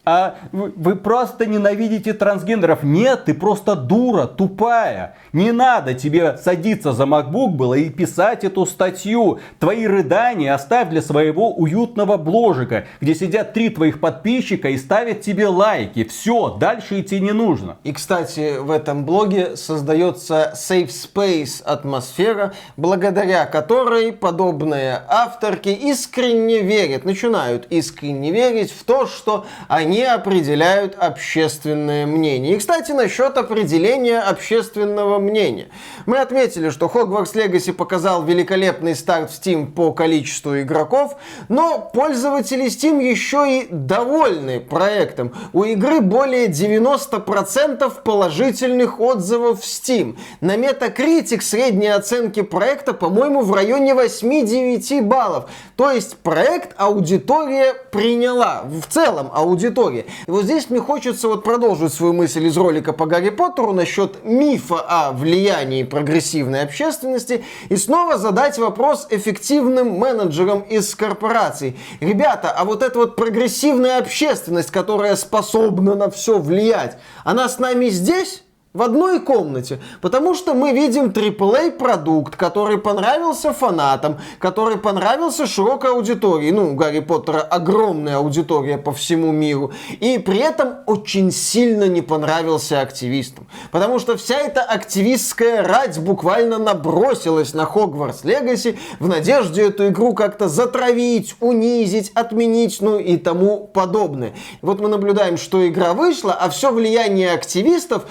А 0.04 0.36
вы, 0.52 0.96
просто 0.96 1.46
ненавидите 1.46 2.12
трансгендеров. 2.12 2.82
Нет, 2.82 3.24
ты 3.24 3.32
просто 3.32 3.74
дура, 3.74 4.26
тупая. 4.26 5.16
Не 5.32 5.50
надо 5.50 5.94
тебе 5.94 6.36
садиться 6.36 6.92
за 6.92 7.04
MacBook 7.04 7.52
было 7.52 7.74
и 7.74 7.88
писать 7.88 8.44
эту 8.44 8.66
статью. 8.66 9.40
Твои 9.58 9.86
рыдания 9.86 10.54
оставь 10.54 10.90
для 10.90 11.00
своего 11.00 11.54
уютного 11.54 12.18
бложика, 12.18 12.84
где 13.00 13.14
сидят 13.14 13.54
три 13.54 13.70
твоих 13.70 13.98
подписчика 13.98 14.68
и 14.68 14.76
ставят 14.76 15.22
тебе 15.22 15.48
лайки. 15.48 16.04
Все, 16.04 16.50
дальше 16.50 17.00
идти 17.00 17.18
не 17.20 17.32
нужно. 17.32 17.78
И, 17.82 17.92
кстати, 17.92 18.58
в 18.58 18.70
этом 18.70 19.06
блоге 19.06 19.56
создается 19.56 20.52
safe 20.54 20.90
space 20.90 21.62
атмосфера, 21.64 22.52
благодаря 22.76 23.46
которой 23.46 24.12
подобные 24.12 25.00
авторки 25.08 25.70
искренне 25.70 26.60
верят, 26.60 27.06
начинают 27.06 27.66
искренне 27.70 28.30
верить 28.32 28.70
в 28.70 28.84
то, 28.84 29.06
что 29.06 29.46
они 29.68 29.93
определяют 30.02 30.96
общественное 30.98 32.06
мнение. 32.06 32.54
И, 32.54 32.58
кстати, 32.58 32.92
насчет 32.92 33.36
определения 33.36 34.20
общественного 34.20 35.18
мнения. 35.18 35.68
Мы 36.06 36.18
отметили, 36.18 36.70
что 36.70 36.86
Hogwarts 36.86 37.34
Legacy 37.34 37.72
показал 37.72 38.24
великолепный 38.24 38.94
старт 38.94 39.30
в 39.30 39.34
Steam 39.34 39.70
по 39.70 39.92
количеству 39.92 40.60
игроков, 40.60 41.16
но 41.48 41.90
пользователи 41.92 42.66
Steam 42.66 43.02
еще 43.02 43.60
и 43.60 43.66
довольны 43.70 44.60
проектом. 44.60 45.32
У 45.52 45.64
игры 45.64 46.00
более 46.00 46.48
90% 46.48 48.02
положительных 48.02 49.00
отзывов 49.00 49.60
в 49.60 49.64
Steam. 49.64 50.16
На 50.40 50.56
Metacritic 50.56 51.40
средние 51.40 51.94
оценки 51.94 52.42
проекта, 52.42 52.94
по-моему, 52.94 53.42
в 53.42 53.52
районе 53.54 53.92
8-9 53.92 55.02
баллов. 55.02 55.50
То 55.76 55.90
есть 55.90 56.16
проект 56.18 56.74
аудитория 56.76 57.74
приняла. 57.90 58.64
В 58.64 58.86
целом 58.92 59.30
аудитория. 59.32 59.83
И 60.26 60.30
вот 60.30 60.44
здесь 60.44 60.70
мне 60.70 60.80
хочется 60.80 61.28
вот 61.28 61.44
продолжить 61.44 61.92
свою 61.92 62.12
мысль 62.12 62.46
из 62.46 62.56
ролика 62.56 62.92
по 62.92 63.06
Гарри 63.06 63.30
Поттеру 63.30 63.72
насчет 63.72 64.24
мифа 64.24 64.80
о 64.80 65.12
влиянии 65.12 65.82
прогрессивной 65.82 66.62
общественности 66.62 67.44
и 67.68 67.76
снова 67.76 68.18
задать 68.18 68.58
вопрос 68.58 69.06
эффективным 69.10 69.90
менеджерам 69.90 70.60
из 70.60 70.94
корпораций. 70.94 71.76
Ребята, 72.00 72.50
а 72.50 72.64
вот 72.64 72.82
эта 72.82 72.98
вот 72.98 73.16
прогрессивная 73.16 73.98
общественность, 73.98 74.70
которая 74.70 75.16
способна 75.16 75.94
на 75.94 76.10
все 76.10 76.38
влиять, 76.38 76.98
она 77.24 77.48
с 77.48 77.58
нами 77.58 77.88
здесь? 77.88 78.44
В 78.74 78.82
одной 78.82 79.20
комнате, 79.20 79.78
потому 80.00 80.34
что 80.34 80.52
мы 80.52 80.72
видим 80.72 81.04
AAA 81.04 81.78
продукт, 81.78 82.34
который 82.34 82.76
понравился 82.76 83.52
фанатам, 83.52 84.18
который 84.40 84.78
понравился 84.78 85.46
широкой 85.46 85.90
аудитории. 85.90 86.50
Ну, 86.50 86.72
у 86.72 86.74
Гарри 86.74 86.98
Поттера 86.98 87.40
огромная 87.40 88.16
аудитория 88.16 88.76
по 88.76 88.92
всему 88.92 89.30
миру. 89.30 89.72
И 90.00 90.18
при 90.18 90.38
этом 90.38 90.78
очень 90.86 91.30
сильно 91.30 91.84
не 91.84 92.02
понравился 92.02 92.80
активистам. 92.80 93.46
Потому 93.70 94.00
что 94.00 94.16
вся 94.16 94.40
эта 94.40 94.62
активистская 94.62 95.62
рать 95.62 96.00
буквально 96.00 96.58
набросилась 96.58 97.54
на 97.54 97.66
Хогвартс 97.66 98.24
Легаси 98.24 98.76
в 98.98 99.06
надежде 99.06 99.68
эту 99.68 99.86
игру 99.86 100.14
как-то 100.14 100.48
затравить, 100.48 101.36
унизить, 101.38 102.10
отменить, 102.16 102.78
ну 102.80 102.98
и 102.98 103.18
тому 103.18 103.70
подобное. 103.72 104.34
Вот 104.62 104.80
мы 104.80 104.88
наблюдаем, 104.88 105.36
что 105.36 105.64
игра 105.64 105.94
вышла, 105.94 106.32
а 106.32 106.50
все 106.50 106.72
влияние 106.72 107.30
активистов 107.30 108.06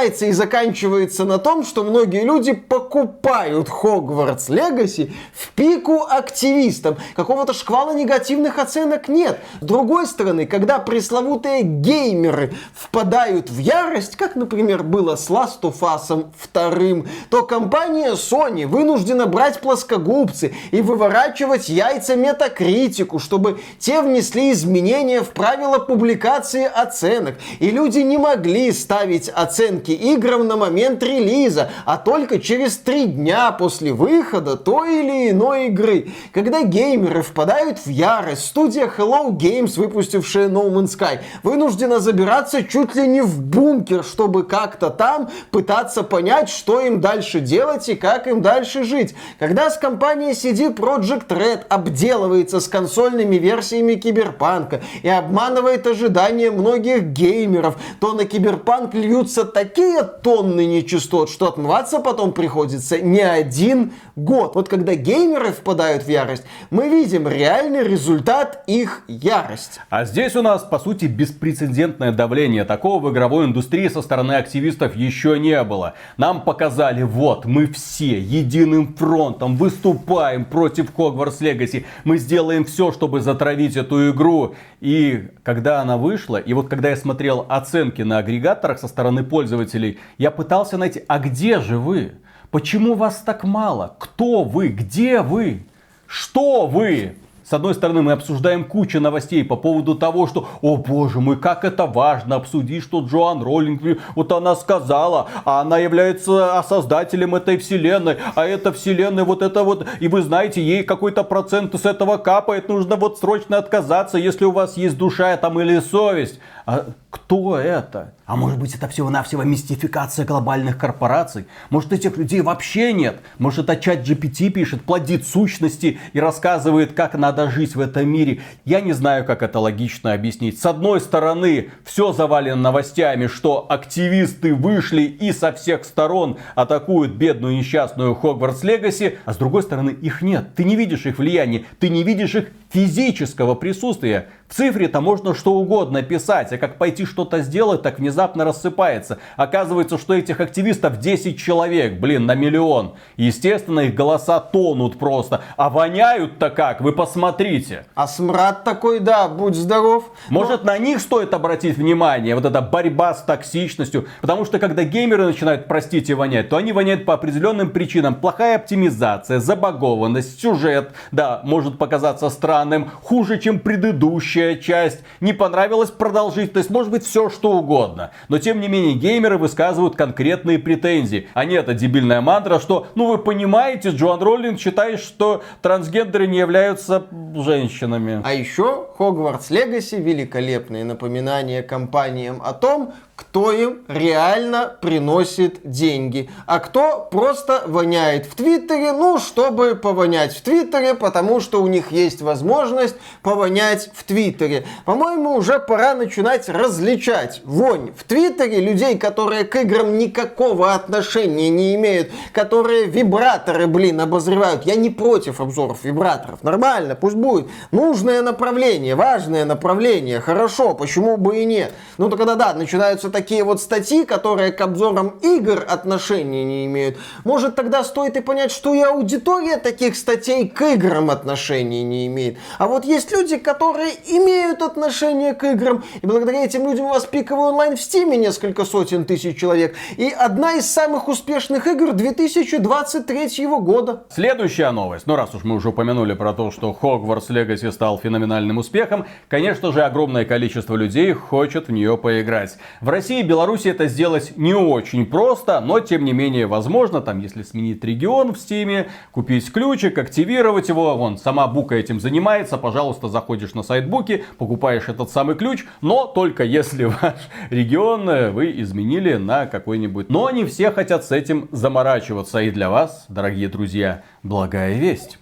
начинается 0.00 0.26
и 0.26 0.32
заканчивается 0.32 1.24
на 1.24 1.38
том, 1.38 1.64
что 1.64 1.84
многие 1.84 2.24
люди 2.24 2.52
покупают 2.52 3.68
Хогвартс 3.68 4.48
Легаси 4.48 5.12
в 5.34 5.50
пику 5.50 6.04
активистам. 6.08 6.96
Какого-то 7.14 7.52
шквала 7.52 7.92
негативных 7.92 8.58
оценок 8.58 9.08
нет. 9.08 9.40
С 9.60 9.64
другой 9.64 10.06
стороны, 10.06 10.46
когда 10.46 10.78
пресловутые 10.78 11.62
геймеры 11.62 12.54
впадают 12.74 13.50
в 13.50 13.58
ярость, 13.58 14.16
как, 14.16 14.36
например, 14.36 14.82
было 14.82 15.16
с 15.16 15.28
Last 15.28 15.60
of 15.62 15.80
Us 15.80 16.26
2, 16.54 17.10
то 17.28 17.42
компания 17.44 18.12
Sony 18.12 18.66
вынуждена 18.66 19.26
брать 19.26 19.60
плоскогубцы 19.60 20.54
и 20.70 20.80
выворачивать 20.80 21.68
яйца 21.68 22.16
метакритику, 22.16 23.18
чтобы 23.18 23.60
те 23.78 24.00
внесли 24.00 24.52
изменения 24.52 25.20
в 25.20 25.30
правила 25.30 25.78
публикации 25.78 26.64
оценок. 26.64 27.36
И 27.58 27.70
люди 27.70 27.98
не 27.98 28.16
могли 28.16 28.72
ставить 28.72 29.28
оценки 29.28 29.89
играм 29.94 30.46
на 30.46 30.56
момент 30.56 31.02
релиза, 31.02 31.70
а 31.84 31.96
только 31.96 32.38
через 32.38 32.76
три 32.76 33.06
дня 33.06 33.52
после 33.52 33.92
выхода 33.92 34.56
той 34.56 35.00
или 35.00 35.30
иной 35.30 35.66
игры. 35.66 36.08
Когда 36.32 36.62
геймеры 36.62 37.22
впадают 37.22 37.78
в 37.78 37.88
ярость, 37.88 38.46
студия 38.46 38.86
Hello 38.86 39.30
Games, 39.30 39.76
выпустившая 39.76 40.48
No 40.48 40.70
Man's 40.70 40.98
Sky, 40.98 41.20
вынуждена 41.42 42.00
забираться 42.00 42.64
чуть 42.64 42.94
ли 42.94 43.06
не 43.06 43.20
в 43.22 43.40
бункер, 43.40 44.04
чтобы 44.04 44.44
как-то 44.44 44.90
там 44.90 45.30
пытаться 45.50 46.02
понять, 46.02 46.48
что 46.48 46.80
им 46.80 47.00
дальше 47.00 47.40
делать 47.40 47.88
и 47.88 47.94
как 47.94 48.26
им 48.26 48.42
дальше 48.42 48.84
жить. 48.84 49.14
Когда 49.38 49.70
с 49.70 49.78
компанией 49.78 50.32
CD 50.32 50.74
Project 50.74 51.28
Red 51.28 51.62
обделывается 51.68 52.60
с 52.60 52.68
консольными 52.68 53.36
версиями 53.36 53.94
Киберпанка 53.94 54.80
и 55.02 55.08
обманывает 55.08 55.86
ожидания 55.86 56.50
многих 56.50 57.04
геймеров, 57.04 57.76
то 58.00 58.12
на 58.12 58.24
Киберпанк 58.24 58.94
льются 58.94 59.44
такие 59.44 59.79
такие 59.80 60.02
тонны 60.02 60.66
нечистот, 60.66 61.30
что 61.30 61.48
отмываться 61.48 62.00
потом 62.00 62.32
приходится? 62.32 63.00
Не 63.00 63.22
один 63.22 63.94
год. 64.24 64.54
Вот 64.54 64.68
когда 64.68 64.94
геймеры 64.94 65.52
впадают 65.52 66.04
в 66.04 66.08
ярость, 66.08 66.44
мы 66.70 66.88
видим 66.88 67.28
реальный 67.28 67.82
результат 67.82 68.64
их 68.66 69.02
ярости. 69.08 69.80
А 69.90 70.04
здесь 70.04 70.36
у 70.36 70.42
нас, 70.42 70.62
по 70.62 70.78
сути, 70.78 71.06
беспрецедентное 71.06 72.12
давление. 72.12 72.64
Такого 72.64 73.04
в 73.08 73.12
игровой 73.12 73.46
индустрии 73.46 73.88
со 73.88 74.02
стороны 74.02 74.32
активистов 74.32 74.96
еще 74.96 75.38
не 75.38 75.62
было. 75.64 75.94
Нам 76.16 76.42
показали, 76.42 77.02
вот, 77.02 77.44
мы 77.44 77.66
все 77.66 78.20
единым 78.20 78.94
фронтом 78.94 79.56
выступаем 79.56 80.44
против 80.44 80.92
Hogwarts 80.96 81.40
Legacy. 81.40 81.84
Мы 82.04 82.18
сделаем 82.18 82.64
все, 82.64 82.92
чтобы 82.92 83.20
затравить 83.20 83.76
эту 83.76 84.10
игру. 84.10 84.54
И 84.80 85.28
когда 85.42 85.80
она 85.80 85.96
вышла, 85.96 86.36
и 86.36 86.52
вот 86.52 86.68
когда 86.68 86.90
я 86.90 86.96
смотрел 86.96 87.46
оценки 87.48 88.02
на 88.02 88.18
агрегаторах 88.18 88.78
со 88.78 88.88
стороны 88.88 89.24
пользователей, 89.24 89.98
я 90.18 90.30
пытался 90.30 90.76
найти, 90.76 91.04
а 91.08 91.18
где 91.18 91.60
же 91.60 91.78
вы? 91.78 92.12
Почему 92.50 92.94
вас 92.94 93.22
так 93.24 93.44
мало? 93.44 93.94
Кто 93.98 94.42
вы? 94.42 94.68
Где 94.68 95.20
вы? 95.20 95.62
Что 96.08 96.66
вы? 96.66 97.14
С 97.44 97.52
одной 97.52 97.74
стороны, 97.74 98.02
мы 98.02 98.12
обсуждаем 98.12 98.64
кучу 98.64 99.00
новостей 99.00 99.44
по 99.44 99.56
поводу 99.56 99.96
того, 99.96 100.28
что, 100.28 100.48
о 100.60 100.76
боже 100.76 101.20
мой, 101.20 101.36
как 101.36 101.64
это 101.64 101.86
важно 101.86 102.36
обсудить, 102.36 102.84
что 102.84 103.00
Джоан 103.00 103.42
Роллинг, 103.42 103.82
вот 104.14 104.30
она 104.30 104.54
сказала, 104.54 105.28
а 105.44 105.60
она 105.60 105.78
является 105.78 106.64
создателем 106.68 107.34
этой 107.34 107.56
вселенной, 107.58 108.18
а 108.36 108.46
эта 108.46 108.72
вселенная 108.72 109.24
вот 109.24 109.42
это 109.42 109.64
вот, 109.64 109.84
и 109.98 110.06
вы 110.06 110.22
знаете, 110.22 110.62
ей 110.62 110.84
какой-то 110.84 111.24
процент 111.24 111.74
с 111.74 111.84
этого 111.84 112.18
капает, 112.18 112.68
нужно 112.68 112.94
вот 112.94 113.18
срочно 113.18 113.58
отказаться, 113.58 114.16
если 114.16 114.44
у 114.44 114.52
вас 114.52 114.76
есть 114.76 114.96
душа 114.96 115.36
там 115.36 115.60
или 115.60 115.80
совесть. 115.80 116.38
А 116.66 116.86
кто 117.10 117.58
это? 117.58 118.14
А 118.26 118.36
может 118.36 118.58
быть 118.58 118.74
это 118.74 118.86
всего-навсего 118.86 119.42
мистификация 119.42 120.24
глобальных 120.24 120.78
корпораций? 120.78 121.46
Может 121.70 121.92
этих 121.92 122.16
людей 122.16 122.42
вообще 122.42 122.92
нет? 122.92 123.20
Может 123.38 123.68
это 123.68 123.76
чат 123.76 124.08
GPT 124.08 124.50
пишет, 124.50 124.82
плодит 124.82 125.26
сущности 125.26 125.98
и 126.12 126.20
рассказывает, 126.20 126.92
как 126.92 127.14
надо 127.14 127.50
жить 127.50 127.74
в 127.74 127.80
этом 127.80 128.08
мире? 128.08 128.40
Я 128.64 128.80
не 128.80 128.92
знаю, 128.92 129.24
как 129.24 129.42
это 129.42 129.58
логично 129.58 130.12
объяснить. 130.12 130.60
С 130.60 130.66
одной 130.66 131.00
стороны, 131.00 131.70
все 131.84 132.12
завалено 132.12 132.56
новостями, 132.56 133.26
что 133.26 133.66
активисты 133.68 134.54
вышли 134.54 135.02
и 135.02 135.32
со 135.32 135.52
всех 135.52 135.84
сторон 135.84 136.38
атакуют 136.54 137.12
бедную 137.12 137.56
несчастную 137.56 138.14
Хогвартс 138.14 138.62
Легаси, 138.62 139.18
а 139.24 139.32
с 139.32 139.36
другой 139.36 139.62
стороны, 139.62 139.90
их 139.90 140.22
нет. 140.22 140.54
Ты 140.54 140.64
не 140.64 140.76
видишь 140.76 141.06
их 141.06 141.18
влияния, 141.18 141.64
ты 141.80 141.88
не 141.88 142.04
видишь 142.04 142.34
их 142.34 142.48
физического 142.72 143.54
присутствия. 143.54 144.28
В 144.50 144.54
цифре-то 144.56 145.00
можно 145.00 145.32
что 145.32 145.52
угодно 145.52 146.02
писать, 146.02 146.52
а 146.52 146.58
как 146.58 146.76
пойти 146.76 147.04
что-то 147.04 147.40
сделать, 147.40 147.82
так 147.82 148.00
внезапно 148.00 148.44
рассыпается. 148.44 149.18
Оказывается, 149.36 149.96
что 149.96 150.12
этих 150.12 150.40
активистов 150.40 150.98
10 150.98 151.38
человек, 151.38 152.00
блин, 152.00 152.26
на 152.26 152.34
миллион. 152.34 152.94
Естественно, 153.16 153.78
их 153.78 153.94
голоса 153.94 154.40
тонут 154.40 154.98
просто. 154.98 155.42
А 155.56 155.70
воняют-то 155.70 156.50
как, 156.50 156.80
вы 156.80 156.90
посмотрите. 156.90 157.86
А 157.94 158.08
смрад 158.08 158.64
такой, 158.64 158.98
да, 158.98 159.28
будь 159.28 159.54
здоров. 159.54 160.10
Может, 160.30 160.64
Но... 160.64 160.72
на 160.72 160.78
них 160.78 161.00
стоит 161.00 161.32
обратить 161.32 161.76
внимание, 161.76 162.34
вот 162.34 162.44
эта 162.44 162.60
борьба 162.60 163.14
с 163.14 163.22
токсичностью. 163.22 164.08
Потому 164.20 164.44
что, 164.44 164.58
когда 164.58 164.82
геймеры 164.82 165.26
начинают, 165.26 165.68
простите, 165.68 166.16
вонять, 166.16 166.48
то 166.48 166.56
они 166.56 166.72
воняют 166.72 167.04
по 167.04 167.14
определенным 167.14 167.70
причинам. 167.70 168.16
Плохая 168.16 168.56
оптимизация, 168.56 169.38
забагованность, 169.38 170.40
сюжет, 170.40 170.90
да, 171.12 171.40
может 171.44 171.78
показаться 171.78 172.28
странным, 172.30 172.90
хуже, 173.04 173.38
чем 173.38 173.60
предыдущий 173.60 174.39
следующая 174.40 174.56
часть, 174.56 175.00
не 175.20 175.32
понравилась 175.32 175.90
продолжительность, 175.90 176.70
может 176.70 176.90
быть 176.90 177.04
все 177.04 177.28
что 177.28 177.52
угодно. 177.52 178.10
Но 178.28 178.38
тем 178.38 178.60
не 178.60 178.68
менее 178.68 178.94
геймеры 178.94 179.38
высказывают 179.38 179.96
конкретные 179.96 180.58
претензии. 180.58 181.28
А 181.34 181.44
не 181.44 181.56
эта 181.56 181.74
дебильная 181.74 182.20
мантра, 182.20 182.58
что, 182.58 182.86
ну 182.94 183.06
вы 183.06 183.18
понимаете, 183.18 183.90
Джоан 183.90 184.22
Роллинг 184.22 184.58
считает, 184.58 185.00
что 185.00 185.42
трансгендеры 185.62 186.26
не 186.26 186.38
являются 186.38 187.04
женщинами. 187.34 188.22
А 188.24 188.32
еще 188.32 188.88
Хогвартс 188.96 189.50
Легаси 189.50 189.96
великолепные 189.96 190.84
напоминания 190.84 191.62
компаниям 191.62 192.40
о 192.42 192.52
том, 192.52 192.92
кто 193.20 193.52
им 193.52 193.80
реально 193.86 194.76
приносит 194.80 195.60
деньги, 195.62 196.30
а 196.46 196.58
кто 196.58 197.06
просто 197.10 197.62
воняет 197.66 198.24
в 198.24 198.34
Твиттере, 198.34 198.92
ну, 198.92 199.18
чтобы 199.18 199.74
повонять 199.74 200.34
в 200.34 200.40
Твиттере, 200.40 200.94
потому 200.94 201.40
что 201.40 201.62
у 201.62 201.66
них 201.66 201.92
есть 201.92 202.22
возможность 202.22 202.96
повонять 203.22 203.90
в 203.94 204.04
Твиттере. 204.04 204.64
По-моему, 204.86 205.34
уже 205.34 205.60
пора 205.60 205.94
начинать 205.94 206.48
различать 206.48 207.42
вонь 207.44 207.92
в 207.94 208.04
Твиттере 208.04 208.58
людей, 208.58 208.96
которые 208.96 209.44
к 209.44 209.54
играм 209.56 209.98
никакого 209.98 210.72
отношения 210.72 211.50
не 211.50 211.74
имеют, 211.74 212.10
которые 212.32 212.86
вибраторы, 212.86 213.66
блин, 213.66 214.00
обозревают. 214.00 214.64
Я 214.64 214.76
не 214.76 214.88
против 214.88 215.40
обзоров 215.40 215.84
вибраторов, 215.84 216.42
нормально, 216.42 216.94
пусть 216.94 217.16
будет. 217.16 217.48
Нужное 217.70 218.22
направление, 218.22 218.94
важное 218.94 219.44
направление, 219.44 220.20
хорошо, 220.20 220.72
почему 220.72 221.18
бы 221.18 221.42
и 221.42 221.44
нет. 221.44 221.72
Ну, 221.98 222.08
то 222.08 222.16
когда, 222.16 222.34
да, 222.34 222.54
начинаются 222.54 223.09
такие 223.10 223.44
вот 223.44 223.60
статьи, 223.60 224.04
которые 224.04 224.52
к 224.52 224.60
обзорам 224.60 225.18
игр 225.22 225.64
отношения 225.68 226.44
не 226.44 226.66
имеют, 226.66 226.96
может 227.24 227.54
тогда 227.54 227.84
стоит 227.84 228.16
и 228.16 228.20
понять, 228.20 228.52
что 228.52 228.74
и 228.74 228.80
аудитория 228.80 229.56
таких 229.56 229.96
статей 229.96 230.48
к 230.48 230.62
играм 230.62 231.10
отношения 231.10 231.82
не 231.82 232.06
имеет. 232.06 232.38
А 232.58 232.66
вот 232.66 232.84
есть 232.84 233.12
люди, 233.12 233.36
которые 233.36 233.92
имеют 234.06 234.62
отношение 234.62 235.34
к 235.34 235.44
играм, 235.44 235.84
и 236.02 236.06
благодаря 236.06 236.44
этим 236.44 236.66
людям 236.66 236.86
у 236.86 236.88
вас 236.90 237.06
пиковый 237.06 237.48
онлайн 237.48 237.76
в 237.76 237.80
Стиме 237.80 238.16
несколько 238.16 238.64
сотен 238.64 239.04
тысяч 239.04 239.38
человек. 239.38 239.74
И 239.96 240.10
одна 240.10 240.54
из 240.54 240.70
самых 240.70 241.08
успешных 241.08 241.66
игр 241.66 241.92
2023 241.92 243.46
года. 243.46 244.04
Следующая 244.10 244.70
новость. 244.70 245.06
Ну, 245.06 245.16
раз 245.16 245.34
уж 245.34 245.44
мы 245.44 245.56
уже 245.56 245.70
упомянули 245.70 246.14
про 246.14 246.32
то, 246.32 246.50
что 246.50 246.76
Hogwarts 246.80 247.28
Legacy 247.28 247.72
стал 247.72 247.98
феноменальным 247.98 248.58
успехом, 248.58 249.06
конечно 249.28 249.72
же, 249.72 249.82
огромное 249.82 250.24
количество 250.24 250.76
людей 250.76 251.12
хочет 251.12 251.68
в 251.68 251.72
нее 251.72 251.96
поиграть. 251.96 252.58
В 252.80 252.89
России 252.90 253.20
и 253.20 253.22
Беларуси 253.22 253.68
это 253.68 253.86
сделать 253.86 254.34
не 254.36 254.54
очень 254.54 255.06
просто, 255.06 255.60
но 255.60 255.80
тем 255.80 256.04
не 256.04 256.12
менее 256.12 256.46
возможно, 256.46 257.00
там, 257.00 257.20
если 257.20 257.42
сменить 257.42 257.82
регион 257.84 258.32
в 258.34 258.38
Стиме, 258.38 258.88
купить 259.12 259.52
ключик, 259.52 259.98
активировать 259.98 260.68
его, 260.68 260.96
вон, 260.96 261.18
сама 261.18 261.46
Бука 261.46 261.74
этим 261.74 262.00
занимается, 262.00 262.58
пожалуйста, 262.58 263.08
заходишь 263.08 263.54
на 263.54 263.62
сайт 263.62 263.88
Буки, 263.88 264.24
покупаешь 264.38 264.88
этот 264.88 265.10
самый 265.10 265.36
ключ, 265.36 265.64
но 265.80 266.06
только 266.06 266.44
если 266.44 266.84
ваш 267.02 267.14
регион 267.50 268.08
э, 268.08 268.30
вы 268.30 268.60
изменили 268.60 269.14
на 269.14 269.46
какой-нибудь. 269.46 270.10
Но 270.10 270.30
не 270.30 270.44
все 270.44 270.70
хотят 270.70 271.04
с 271.04 271.12
этим 271.12 271.48
заморачиваться, 271.52 272.40
и 272.40 272.50
для 272.50 272.70
вас, 272.70 273.06
дорогие 273.08 273.48
друзья, 273.48 274.02
благая 274.22 274.74
весть. 274.74 275.18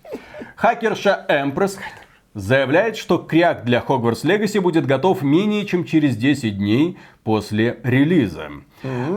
Хакерша 0.56 1.24
Empress 1.28 1.78
заявляет, 2.34 2.96
что 2.96 3.18
кряк 3.18 3.64
для 3.64 3.84
Hogwarts 3.86 4.24
Legacy 4.24 4.60
будет 4.60 4.86
готов 4.86 5.22
менее 5.22 5.66
чем 5.66 5.84
через 5.84 6.16
10 6.16 6.58
дней 6.58 6.98
после 7.28 7.78
релиза. 7.82 8.48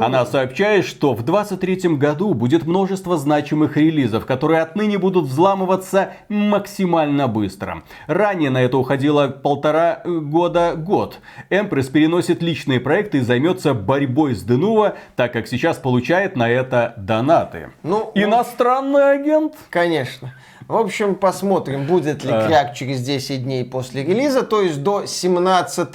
Она 0.01 0.25
сообщает, 0.25 0.83
что 0.83 1.13
в 1.13 1.23
2023 1.23 1.95
году 1.95 2.33
будет 2.33 2.65
множество 2.67 3.17
значимых 3.17 3.77
релизов, 3.77 4.25
которые 4.25 4.59
отныне 4.59 4.97
будут 4.97 5.27
взламываться 5.27 6.11
максимально 6.27 7.29
быстро. 7.29 7.83
Ранее 8.07 8.49
на 8.49 8.61
это 8.61 8.77
уходило 8.77 9.29
полтора 9.29 10.01
года 10.03 10.73
год. 10.75 11.19
Эмпресс 11.49 11.87
переносит 11.87 12.43
личные 12.43 12.81
проекты 12.81 13.19
и 13.19 13.21
займется 13.21 13.73
борьбой 13.73 14.35
с 14.35 14.43
Денува, 14.43 14.95
так 15.15 15.31
как 15.31 15.47
сейчас 15.47 15.77
получает 15.77 16.35
на 16.35 16.49
это 16.49 16.93
донаты. 16.97 17.71
Ну, 17.81 18.11
Иностранный 18.13 19.13
агент? 19.13 19.53
Конечно. 19.69 20.33
В 20.71 20.77
общем, 20.77 21.15
посмотрим, 21.15 21.85
будет 21.85 22.23
ли 22.23 22.29
кряк 22.29 22.75
через 22.75 23.01
10 23.01 23.43
дней 23.43 23.65
после 23.65 24.05
релиза, 24.05 24.41
то 24.41 24.61
есть 24.61 24.81
до 24.81 25.05
17 25.05 25.89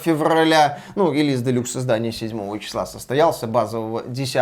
февраля, 0.00 0.78
ну, 0.94 1.12
релиз 1.12 1.42
делюкс 1.42 1.74
издания 1.74 2.12
7 2.12 2.60
числа 2.60 2.86
состоялся, 2.86 3.48
базового 3.48 4.04
10. 4.06 4.40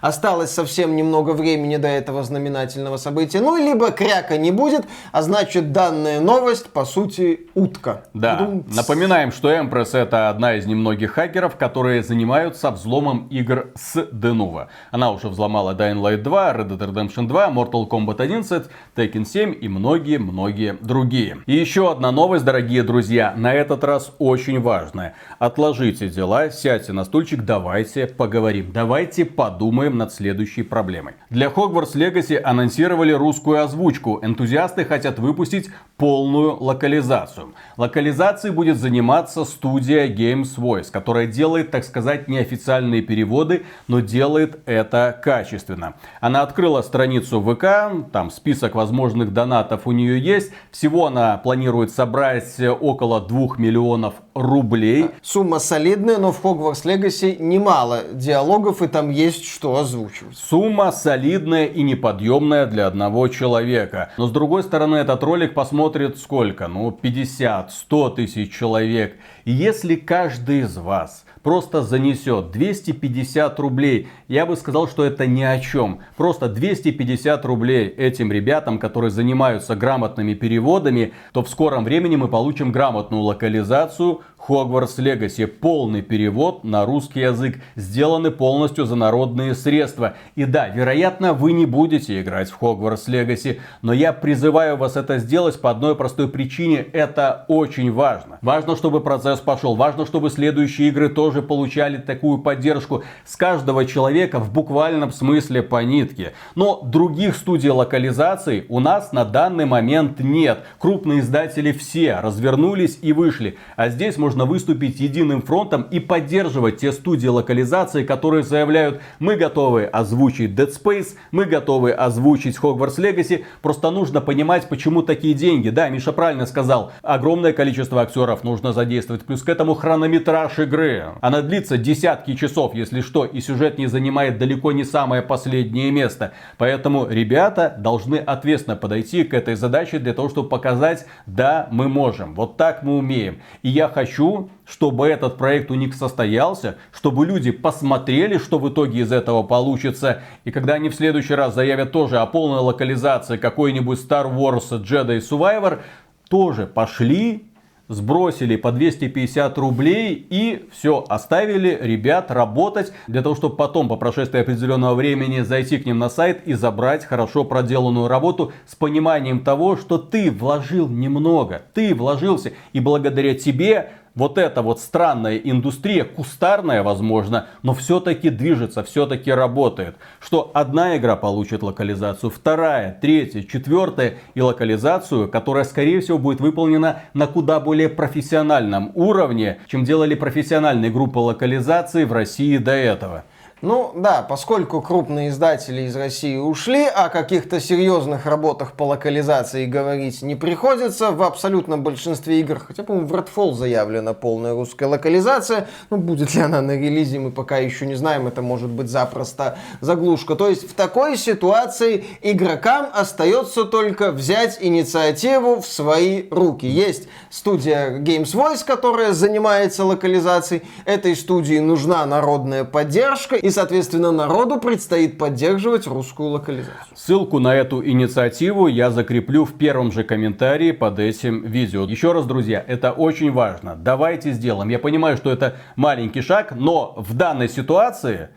Осталось 0.00 0.52
совсем 0.52 0.96
немного 0.96 1.32
времени 1.32 1.76
до 1.76 1.86
этого 1.86 2.22
знаменательного 2.22 2.96
события. 2.96 3.42
Ну, 3.42 3.58
либо 3.58 3.90
кряка 3.90 4.38
не 4.38 4.52
будет, 4.52 4.86
а 5.12 5.20
значит, 5.20 5.70
данная 5.70 6.20
новость, 6.20 6.70
по 6.70 6.86
сути, 6.86 7.50
утка. 7.54 8.04
Да, 8.14 8.36
Дум. 8.36 8.64
напоминаем, 8.74 9.32
что 9.32 9.52
Empress 9.52 9.98
это 9.98 10.30
одна 10.30 10.54
из 10.54 10.64
немногих 10.64 11.12
хакеров, 11.12 11.56
которые 11.56 12.02
занимаются 12.02 12.70
взломом 12.70 13.28
игр 13.28 13.66
с 13.74 13.96
Denuvo. 13.96 14.68
Она 14.90 15.10
уже 15.10 15.28
взломала 15.28 15.74
Dying 15.74 16.00
Light 16.00 16.22
2, 16.22 16.52
Red 16.54 16.68
Dead 16.68 16.90
Redemption 16.90 17.28
2, 17.28 17.50
Mortal 17.50 17.86
Kombat 17.86 18.22
11, 18.22 18.64
Tekken 18.96 19.25
7 19.26 19.54
и 19.60 19.68
многие-многие 19.68 20.76
другие. 20.80 21.38
И 21.46 21.54
еще 21.54 21.90
одна 21.90 22.12
новость, 22.12 22.44
дорогие 22.44 22.82
друзья, 22.82 23.34
на 23.36 23.52
этот 23.52 23.84
раз 23.84 24.14
очень 24.18 24.60
важная. 24.60 25.14
Отложите 25.38 26.08
дела, 26.08 26.50
сядьте 26.50 26.92
на 26.92 27.04
стульчик, 27.04 27.44
давайте 27.44 28.06
поговорим. 28.06 28.70
Давайте 28.72 29.24
подумаем 29.24 29.98
над 29.98 30.12
следующей 30.12 30.62
проблемой. 30.62 31.14
Для 31.28 31.48
Hogwarts 31.48 31.94
Legacy 31.94 32.36
анонсировали 32.36 33.12
русскую 33.12 33.62
озвучку. 33.62 34.20
Энтузиасты 34.22 34.84
хотят 34.84 35.18
выпустить 35.18 35.70
полную 35.96 36.56
локализацию. 36.62 37.54
Локализацией 37.76 38.54
будет 38.54 38.76
заниматься 38.76 39.44
студия 39.44 40.06
Games 40.08 40.56
Voice, 40.56 40.90
которая 40.90 41.26
делает, 41.26 41.70
так 41.70 41.84
сказать, 41.84 42.28
неофициальные 42.28 43.02
переводы, 43.02 43.64
но 43.88 44.00
делает 44.00 44.60
это 44.66 45.18
качественно. 45.22 45.94
Она 46.20 46.42
открыла 46.42 46.82
страницу 46.82 47.40
ВК, 47.40 48.10
там 48.12 48.30
список 48.30 48.74
возможных 48.74 49.15
донатов 49.24 49.86
у 49.86 49.92
нее 49.92 50.18
есть. 50.20 50.52
Всего 50.70 51.06
она 51.06 51.36
планирует 51.36 51.90
собрать 51.90 52.58
около 52.80 53.20
2 53.20 53.56
миллионов 53.58 54.14
рублей. 54.34 55.10
Сумма 55.22 55.58
солидная, 55.58 56.18
но 56.18 56.32
в 56.32 56.44
Hogwarts 56.44 56.84
Legacy 56.84 57.36
немало 57.40 58.02
диалогов, 58.12 58.82
и 58.82 58.88
там 58.88 59.10
есть 59.10 59.44
что 59.46 59.76
озвучивать. 59.76 60.36
Сумма 60.36 60.92
солидная 60.92 61.66
и 61.66 61.82
неподъемная 61.82 62.66
для 62.66 62.86
одного 62.86 63.28
человека. 63.28 64.12
Но 64.16 64.26
с 64.26 64.30
другой 64.30 64.62
стороны, 64.62 64.96
этот 64.96 65.22
ролик 65.22 65.54
посмотрит 65.54 66.18
сколько? 66.18 66.68
Ну, 66.68 66.96
50-100 67.02 68.14
тысяч 68.14 68.52
человек. 68.56 69.16
И 69.44 69.52
если 69.52 69.96
каждый 69.96 70.60
из 70.60 70.76
вас 70.76 71.25
просто 71.46 71.82
занесет 71.82 72.50
250 72.50 73.60
рублей, 73.60 74.08
я 74.26 74.46
бы 74.46 74.56
сказал, 74.56 74.88
что 74.88 75.04
это 75.04 75.28
ни 75.28 75.44
о 75.44 75.60
чем. 75.60 76.00
Просто 76.16 76.48
250 76.48 77.44
рублей 77.44 77.86
этим 77.86 78.32
ребятам, 78.32 78.80
которые 78.80 79.12
занимаются 79.12 79.76
грамотными 79.76 80.34
переводами, 80.34 81.12
то 81.32 81.44
в 81.44 81.48
скором 81.48 81.84
времени 81.84 82.16
мы 82.16 82.26
получим 82.26 82.72
грамотную 82.72 83.22
локализацию 83.22 84.22
Hogwarts 84.48 84.98
Legacy. 84.98 85.46
Полный 85.46 86.02
перевод 86.02 86.64
на 86.64 86.84
русский 86.84 87.20
язык. 87.20 87.60
Сделаны 87.74 88.30
полностью 88.30 88.86
за 88.86 88.94
народные 88.94 89.54
средства. 89.54 90.14
И 90.34 90.44
да, 90.44 90.68
вероятно, 90.68 91.32
вы 91.32 91.52
не 91.52 91.66
будете 91.66 92.20
играть 92.20 92.50
в 92.50 92.60
Hogwarts 92.62 93.08
Legacy. 93.08 93.58
Но 93.82 93.92
я 93.92 94.12
призываю 94.12 94.76
вас 94.76 94.96
это 94.96 95.18
сделать 95.18 95.60
по 95.60 95.70
одной 95.70 95.96
простой 95.96 96.28
причине. 96.28 96.78
Это 96.92 97.44
очень 97.48 97.92
важно. 97.92 98.38
Важно, 98.42 98.76
чтобы 98.76 99.00
процесс 99.00 99.40
пошел. 99.40 99.74
Важно, 99.74 100.06
чтобы 100.06 100.30
следующие 100.30 100.88
игры 100.88 101.08
тоже 101.08 101.42
получали 101.42 101.96
такую 101.96 102.38
поддержку 102.38 103.02
с 103.24 103.36
каждого 103.36 103.84
человека 103.84 104.38
в 104.38 104.52
буквальном 104.52 105.12
смысле 105.12 105.62
по 105.62 105.82
нитке. 105.82 106.32
Но 106.54 106.80
других 106.82 107.36
студий 107.36 107.70
локализаций 107.70 108.66
у 108.68 108.80
нас 108.80 109.12
на 109.12 109.24
данный 109.24 109.66
момент 109.66 110.20
нет. 110.20 110.60
Крупные 110.78 111.20
издатели 111.20 111.72
все 111.72 112.20
развернулись 112.20 112.98
и 113.02 113.12
вышли. 113.12 113.58
А 113.76 113.88
здесь 113.88 114.16
можно 114.16 114.35
выступить 114.44 115.00
единым 115.00 115.40
фронтом 115.40 115.82
и 115.90 116.00
поддерживать 116.00 116.78
те 116.78 116.92
студии 116.92 117.28
локализации, 117.28 118.04
которые 118.04 118.42
заявляют, 118.42 119.00
мы 119.18 119.36
готовы 119.36 119.84
озвучить 119.84 120.50
Dead 120.50 120.70
Space, 120.70 121.14
мы 121.30 121.46
готовы 121.46 121.92
озвучить 121.92 122.58
Hogwarts 122.58 122.98
Legacy, 122.98 123.44
просто 123.62 123.90
нужно 123.90 124.20
понимать, 124.20 124.68
почему 124.68 125.02
такие 125.02 125.34
деньги. 125.34 125.70
Да, 125.70 125.88
Миша 125.88 126.12
правильно 126.12 126.46
сказал, 126.46 126.92
огромное 127.02 127.52
количество 127.52 128.02
актеров 128.02 128.44
нужно 128.44 128.72
задействовать, 128.72 129.24
плюс 129.24 129.42
к 129.42 129.48
этому 129.48 129.74
хронометраж 129.74 130.58
игры. 130.58 131.04
Она 131.20 131.40
длится 131.40 131.78
десятки 131.78 132.34
часов, 132.34 132.74
если 132.74 133.00
что, 133.00 133.24
и 133.24 133.40
сюжет 133.40 133.78
не 133.78 133.86
занимает 133.86 134.38
далеко 134.38 134.72
не 134.72 134.84
самое 134.84 135.22
последнее 135.22 135.90
место. 135.90 136.32
Поэтому 136.58 137.06
ребята 137.08 137.74
должны 137.78 138.16
ответственно 138.16 138.76
подойти 138.76 139.24
к 139.24 139.32
этой 139.32 139.54
задаче 139.54 139.98
для 139.98 140.12
того, 140.12 140.28
чтобы 140.28 140.48
показать, 140.48 141.06
да, 141.26 141.68
мы 141.70 141.88
можем, 141.88 142.34
вот 142.34 142.56
так 142.56 142.82
мы 142.82 142.98
умеем. 142.98 143.40
И 143.62 143.68
я 143.68 143.88
хочу 143.88 144.25
хочу, 144.26 144.50
чтобы 144.66 145.08
этот 145.08 145.36
проект 145.36 145.70
у 145.70 145.74
них 145.74 145.94
состоялся, 145.94 146.76
чтобы 146.92 147.26
люди 147.26 147.50
посмотрели, 147.50 148.38
что 148.38 148.58
в 148.58 148.68
итоге 148.68 149.00
из 149.00 149.12
этого 149.12 149.42
получится. 149.42 150.22
И 150.44 150.50
когда 150.50 150.74
они 150.74 150.88
в 150.88 150.94
следующий 150.94 151.34
раз 151.34 151.54
заявят 151.54 151.92
тоже 151.92 152.18
о 152.18 152.26
полной 152.26 152.60
локализации 152.60 153.36
какой-нибудь 153.36 153.98
Star 153.98 154.32
Wars 154.32 154.70
Jedi 154.70 155.18
Survivor, 155.18 155.80
тоже 156.28 156.66
пошли 156.66 157.46
сбросили 157.88 158.56
по 158.56 158.72
250 158.72 159.58
рублей 159.58 160.26
и 160.28 160.68
все, 160.72 161.04
оставили 161.08 161.78
ребят 161.80 162.30
работать 162.30 162.92
для 163.06 163.22
того, 163.22 163.34
чтобы 163.34 163.56
потом, 163.56 163.88
по 163.88 163.96
прошествии 163.96 164.40
определенного 164.40 164.94
времени, 164.94 165.40
зайти 165.40 165.78
к 165.78 165.86
ним 165.86 165.98
на 165.98 166.08
сайт 166.08 166.42
и 166.46 166.54
забрать 166.54 167.04
хорошо 167.04 167.44
проделанную 167.44 168.08
работу 168.08 168.52
с 168.66 168.74
пониманием 168.74 169.40
того, 169.40 169.76
что 169.76 169.98
ты 169.98 170.30
вложил 170.30 170.88
немного, 170.88 171.62
ты 171.74 171.94
вложился, 171.94 172.52
и 172.72 172.80
благодаря 172.80 173.34
тебе 173.34 173.90
вот 174.16 174.38
эта 174.38 174.62
вот 174.62 174.80
странная 174.80 175.36
индустрия, 175.36 176.02
кустарная, 176.04 176.82
возможно, 176.82 177.46
но 177.62 177.74
все-таки 177.74 178.30
движется, 178.30 178.82
все-таки 178.82 179.30
работает. 179.30 179.96
Что 180.18 180.50
одна 180.54 180.96
игра 180.96 181.14
получит 181.14 181.62
локализацию, 181.62 182.30
вторая, 182.30 182.98
третья, 183.00 183.42
четвертая 183.42 184.14
и 184.34 184.40
локализацию, 184.40 185.28
которая, 185.28 185.64
скорее 185.64 186.00
всего, 186.00 186.18
будет 186.18 186.40
выполнена 186.40 187.02
на 187.12 187.26
куда 187.26 187.60
более 187.60 187.90
профессиональном 187.90 188.90
уровне, 188.94 189.58
чем 189.68 189.84
делали 189.84 190.14
профессиональные 190.14 190.90
группы 190.90 191.18
локализации 191.18 192.04
в 192.04 192.12
России 192.12 192.56
до 192.56 192.72
этого. 192.72 193.24
Ну 193.66 193.90
да, 193.96 194.22
поскольку 194.22 194.80
крупные 194.80 195.30
издатели 195.30 195.82
из 195.88 195.96
России 195.96 196.36
ушли, 196.36 196.84
о 196.86 197.08
каких-то 197.08 197.58
серьезных 197.58 198.24
работах 198.24 198.74
по 198.74 198.84
локализации 198.84 199.66
говорить 199.66 200.22
не 200.22 200.36
приходится. 200.36 201.10
В 201.10 201.20
абсолютном 201.24 201.82
большинстве 201.82 202.38
игр, 202.38 202.60
хотя, 202.60 202.84
по-моему, 202.84 203.08
в 203.08 203.12
Redfall 203.12 203.54
заявлена 203.54 204.14
полная 204.14 204.52
русская 204.52 204.86
локализация. 204.86 205.66
Ну, 205.90 205.96
будет 205.96 206.32
ли 206.36 206.42
она 206.42 206.62
на 206.62 206.76
релизе, 206.76 207.18
мы 207.18 207.32
пока 207.32 207.58
еще 207.58 207.86
не 207.86 207.96
знаем. 207.96 208.28
Это 208.28 208.40
может 208.40 208.70
быть 208.70 208.88
запросто 208.88 209.58
заглушка. 209.80 210.36
То 210.36 210.48
есть 210.48 210.70
в 210.70 210.74
такой 210.74 211.16
ситуации 211.16 212.04
игрокам 212.22 212.86
остается 212.94 213.64
только 213.64 214.12
взять 214.12 214.58
инициативу 214.60 215.60
в 215.60 215.66
свои 215.66 216.28
руки. 216.30 216.66
Есть 216.66 217.08
студия 217.30 217.98
Games 217.98 218.32
Voice, 218.32 218.64
которая 218.64 219.12
занимается 219.12 219.84
локализацией. 219.84 220.62
Этой 220.84 221.16
студии 221.16 221.58
нужна 221.58 222.06
народная 222.06 222.62
поддержка 222.62 223.34
и, 223.34 223.55
соответственно, 223.56 224.12
народу 224.12 224.60
предстоит 224.60 225.16
поддерживать 225.16 225.86
русскую 225.86 226.28
локализацию. 226.28 226.94
Ссылку 226.94 227.38
на 227.38 227.54
эту 227.54 227.82
инициативу 227.82 228.66
я 228.66 228.90
закреплю 228.90 229.46
в 229.46 229.54
первом 229.54 229.92
же 229.92 230.04
комментарии 230.04 230.72
под 230.72 230.98
этим 230.98 231.42
видео. 231.42 231.84
Еще 231.84 232.12
раз, 232.12 232.26
друзья, 232.26 232.62
это 232.66 232.92
очень 232.92 233.32
важно. 233.32 233.74
Давайте 233.74 234.32
сделаем. 234.32 234.68
Я 234.68 234.78
понимаю, 234.78 235.16
что 235.16 235.30
это 235.30 235.56
маленький 235.74 236.20
шаг, 236.20 236.52
но 236.54 236.92
в 236.98 237.14
данной 237.14 237.48
ситуации 237.48 238.28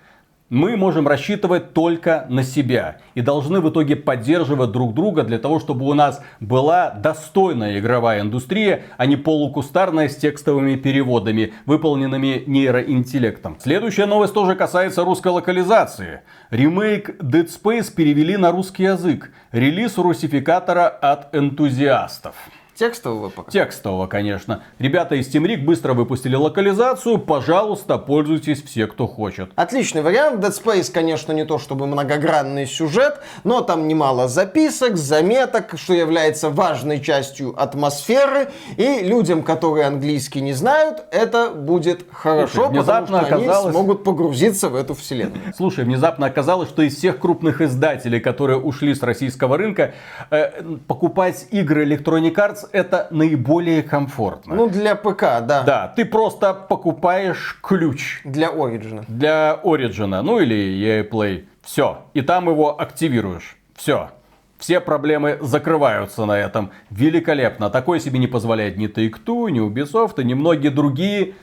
мы 0.50 0.78
можем 0.78 1.08
рассчитывать 1.08 1.74
только 1.74 2.26
на 2.30 2.44
себя. 2.44 2.98
И 3.14 3.22
должны 3.22 3.62
в 3.62 3.70
итоге 3.70 3.96
поддерживать 3.96 4.72
друг 4.72 4.94
друга 4.94 5.24
для 5.24 5.38
того, 5.38 5.60
чтобы 5.60 5.86
у 5.86 5.94
нас 5.94 6.22
была 6.40 6.90
достойная 6.92 7.80
игровая 7.80 8.22
индустрия, 8.22 8.84
а 8.98 9.06
не 9.06 9.16
полукустарная 9.16 10.10
с 10.10 10.16
текстовыми 10.16 10.76
переводами, 10.76 11.54
выполненными 11.66 12.44
нейроинтеллектом. 12.48 13.58
Следующая 13.60 14.06
новость 14.06 14.34
тоже 14.34 14.56
касается 14.56 15.04
русской 15.04 15.32
локализации. 15.32 16.22
Ремейк 16.50 17.22
Dead 17.22 17.48
Space 17.48 17.94
перевели 17.94 18.38
на 18.38 18.52
русский 18.52 18.84
язык. 18.84 19.32
Релиз 19.52 19.98
русификатора 19.98 20.88
от 20.88 21.36
энтузиастов. 21.36 22.36
Текстового 22.80 23.28
пока? 23.28 23.52
Текстового, 23.52 24.08
конечно. 24.08 24.64
Ребята 24.78 25.16
из 25.16 25.28
Team 25.28 25.44
Rig 25.44 25.66
быстро 25.66 25.94
выпустили 25.94 26.36
локализацию. 26.36 27.18
Пожалуйста, 27.18 27.98
пользуйтесь 27.98 28.64
все, 28.64 28.88
кто 28.88 29.06
хочет. 29.06 29.52
Отличный 29.58 30.02
вариант. 30.02 30.42
Dead 30.42 30.52
Space, 30.52 30.90
конечно, 30.90 31.34
не 31.34 31.44
то 31.44 31.60
чтобы 31.60 31.88
многогранный 31.88 32.66
сюжет, 32.66 33.20
но 33.44 33.60
там 33.60 33.90
немало 33.90 34.30
записок, 34.30 34.96
заметок, 34.96 35.74
что 35.78 35.94
является 35.94 36.50
важной 36.50 37.02
частью 37.02 37.54
атмосферы. 37.62 38.48
И 38.78 39.00
людям, 39.02 39.44
которые 39.44 39.86
английский 39.86 40.40
не 40.40 40.54
знают, 40.54 41.04
это 41.12 41.50
будет 41.50 42.06
хорошо, 42.10 42.68
Слушай, 42.68 42.80
потому 42.80 43.08
что 43.08 43.20
оказалось... 43.20 43.66
они 43.66 43.74
смогут 43.74 44.06
погрузиться 44.06 44.70
в 44.70 44.76
эту 44.76 44.94
вселенную. 44.94 45.54
Слушай, 45.54 45.84
внезапно 45.84 46.28
оказалось, 46.28 46.70
что 46.70 46.82
из 46.84 46.96
всех 46.96 47.20
крупных 47.20 47.60
издателей, 47.60 48.22
которые 48.22 48.58
ушли 48.58 48.96
с 48.96 49.04
российского 49.04 49.58
рынка, 49.58 49.96
э, 50.32 50.62
покупать 50.88 51.46
игры 51.52 51.86
Electronic 51.86 52.36
Arts 52.36 52.69
это 52.72 53.08
наиболее 53.12 53.84
комфортно. 53.84 54.56
Ну, 54.56 54.70
для 54.70 54.96
ПК, 54.96 55.22
да. 55.42 55.64
Да, 55.64 55.94
ты 55.96 56.06
просто 56.06 56.54
покупаешь 56.54 57.58
ключ. 57.62 58.22
Для 58.24 58.48
Origin. 58.48 59.04
Для 59.08 59.60
Origin, 59.64 60.22
ну 60.22 60.40
или 60.40 60.56
EA 60.56 61.10
Play. 61.10 61.46
Все. 61.62 62.06
И 62.14 62.22
там 62.22 62.50
его 62.50 62.80
активируешь. 62.80 63.58
Все. 63.76 64.10
Все 64.58 64.82
проблемы 64.82 65.38
закрываются 65.40 66.26
на 66.26 66.38
этом. 66.38 66.72
Великолепно. 66.90 67.70
Такое 67.70 68.00
себе 68.00 68.20
не 68.20 68.28
позволяет 68.28 68.78
ни 68.78 68.90
Take-Two, 68.90 69.50
ни 69.50 69.62
Ubisoft, 69.62 70.22
ни 70.22 70.34
многие 70.34 70.70
другие 70.70 71.36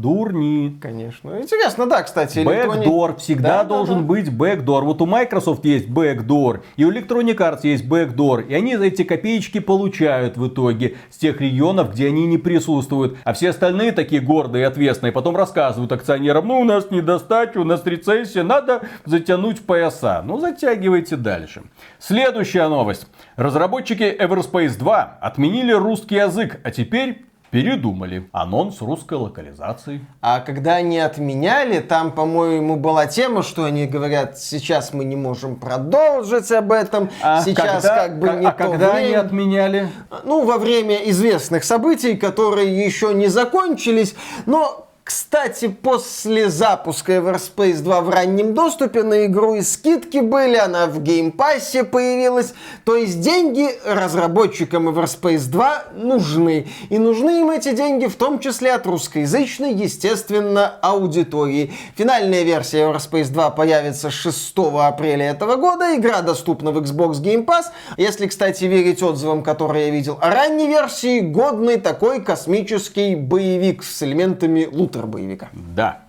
дурни. 0.00 0.78
Конечно. 0.80 1.38
Интересно, 1.40 1.86
да, 1.86 2.02
кстати. 2.02 2.40
Бэкдор, 2.40 3.16
всегда 3.16 3.48
Да, 3.48 3.62
да, 3.62 3.68
должен 3.68 3.98
да. 3.98 4.04
быть 4.04 4.32
бэкдор. 4.32 4.84
Вот 4.84 5.02
у 5.02 5.06
Microsoft 5.06 5.64
есть 5.64 5.88
бэкдор, 5.88 6.62
и 6.76 6.84
у 6.84 6.92
Electronic 6.92 7.36
Arts 7.36 7.60
есть 7.64 7.86
бэкдор. 7.86 8.40
И 8.40 8.54
они 8.54 8.76
за 8.76 8.84
эти 8.84 9.02
копеечки 9.02 9.60
получают 9.60 10.36
в 10.36 10.48
итоге 10.48 10.96
с 11.10 11.18
тех 11.18 11.40
регионов, 11.40 11.92
где 11.92 12.08
они 12.08 12.26
не 12.26 12.38
присутствуют. 12.38 13.18
А 13.24 13.32
все 13.32 13.50
остальные 13.50 13.92
такие 13.92 14.20
гордые 14.20 14.62
и 14.62 14.66
ответственные 14.66 15.12
потом 15.12 15.36
рассказывают 15.36 15.92
акционерам, 15.92 16.48
ну 16.48 16.60
у 16.60 16.64
нас 16.64 16.90
недостача, 16.90 17.58
у 17.58 17.64
нас 17.64 17.84
рецессия, 17.84 18.42
надо 18.42 18.82
затянуть 19.04 19.60
пояса. 19.60 20.22
Ну 20.24 20.38
затягивайте 20.38 21.16
дальше. 21.16 21.62
Следующая 21.98 22.68
новость. 22.68 23.06
Разработчики 23.36 24.02
Everspace 24.02 24.78
2 24.78 25.18
отменили 25.20 25.72
русский 25.72 26.16
язык, 26.16 26.60
а 26.64 26.70
теперь 26.70 27.24
передумали. 27.50 28.28
Анонс 28.32 28.80
русской 28.80 29.14
локализации. 29.14 30.04
А 30.20 30.40
когда 30.40 30.76
они 30.76 30.98
отменяли, 30.98 31.80
там, 31.80 32.12
по-моему, 32.12 32.76
была 32.76 33.06
тема, 33.06 33.42
что 33.42 33.64
они 33.64 33.86
говорят, 33.86 34.38
сейчас 34.38 34.92
мы 34.92 35.04
не 35.04 35.16
можем 35.16 35.56
продолжить 35.56 36.50
об 36.52 36.72
этом, 36.72 37.10
А 37.22 37.42
сейчас 37.42 37.82
когда- 37.82 37.96
как 38.06 38.18
бы 38.18 38.28
не 38.30 38.46
а 38.46 38.52
то 38.52 38.70
когда 38.70 38.94
они 38.94 39.08
время». 39.08 39.20
отменяли? 39.20 39.88
Ну, 40.24 40.44
во 40.44 40.58
время 40.58 40.96
известных 41.10 41.64
событий, 41.64 42.16
которые 42.16 42.84
еще 42.84 43.12
не 43.14 43.28
закончились, 43.28 44.14
но... 44.46 44.86
Кстати, 45.10 45.66
после 45.66 46.50
запуска 46.50 47.14
Everspace 47.14 47.80
2 47.80 48.00
в 48.02 48.10
раннем 48.10 48.54
доступе 48.54 49.02
на 49.02 49.26
игру 49.26 49.56
и 49.56 49.62
скидки 49.62 50.18
были, 50.18 50.54
она 50.54 50.86
в 50.86 51.02
геймпассе 51.02 51.82
появилась. 51.82 52.54
То 52.84 52.94
есть 52.94 53.20
деньги 53.20 53.68
разработчикам 53.84 54.88
Everspace 54.88 55.50
2 55.50 55.84
нужны. 55.96 56.68
И 56.90 56.98
нужны 56.98 57.40
им 57.40 57.50
эти 57.50 57.74
деньги 57.74 58.06
в 58.06 58.14
том 58.14 58.38
числе 58.38 58.72
от 58.72 58.86
русскоязычной, 58.86 59.74
естественно, 59.74 60.78
аудитории. 60.80 61.72
Финальная 61.96 62.44
версия 62.44 62.82
Everspace 62.82 63.32
2 63.32 63.50
появится 63.50 64.12
6 64.12 64.54
апреля 64.78 65.30
этого 65.30 65.56
года. 65.56 65.96
Игра 65.96 66.22
доступна 66.22 66.70
в 66.70 66.78
Xbox 66.78 67.20
Game 67.20 67.44
Pass. 67.44 67.64
Если, 67.96 68.28
кстати, 68.28 68.64
верить 68.66 69.02
отзывам, 69.02 69.42
которые 69.42 69.86
я 69.86 69.92
видел 69.92 70.18
о 70.20 70.30
ранней 70.30 70.68
версии, 70.68 71.18
годный 71.18 71.78
такой 71.78 72.22
космический 72.22 73.16
боевик 73.16 73.82
с 73.82 74.04
элементами 74.04 74.68
лутер-боевика. 75.00 75.48
Да. 75.52 76.02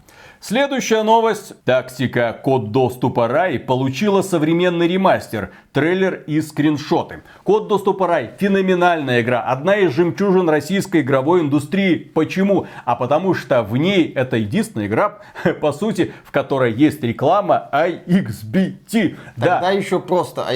Следующая 0.43 1.03
новость. 1.03 1.53
Тактика 1.65 2.35
Код 2.43 2.71
доступа 2.71 3.27
Рай 3.27 3.59
получила 3.59 4.23
современный 4.23 4.87
ремастер, 4.87 5.51
трейлер 5.71 6.23
и 6.25 6.41
скриншоты. 6.41 7.21
Код 7.43 7.67
доступа 7.67 8.07
Рай 8.07 8.31
феноменальная 8.39 9.21
игра, 9.21 9.41
одна 9.41 9.75
из 9.75 9.93
жемчужин 9.93 10.49
российской 10.49 11.01
игровой 11.01 11.41
индустрии. 11.41 11.95
Почему? 11.95 12.65
А 12.85 12.95
потому 12.95 13.35
что 13.35 13.61
в 13.61 13.77
ней 13.77 14.11
это 14.11 14.37
единственная 14.37 14.87
игра, 14.87 15.19
по 15.61 15.71
сути, 15.71 16.11
в 16.25 16.31
которой 16.31 16.73
есть 16.73 17.03
реклама 17.03 17.69
iXBT. 17.71 19.15
Да, 19.37 19.45
Тогда 19.45 19.71
еще 19.71 19.99
просто 19.99 20.47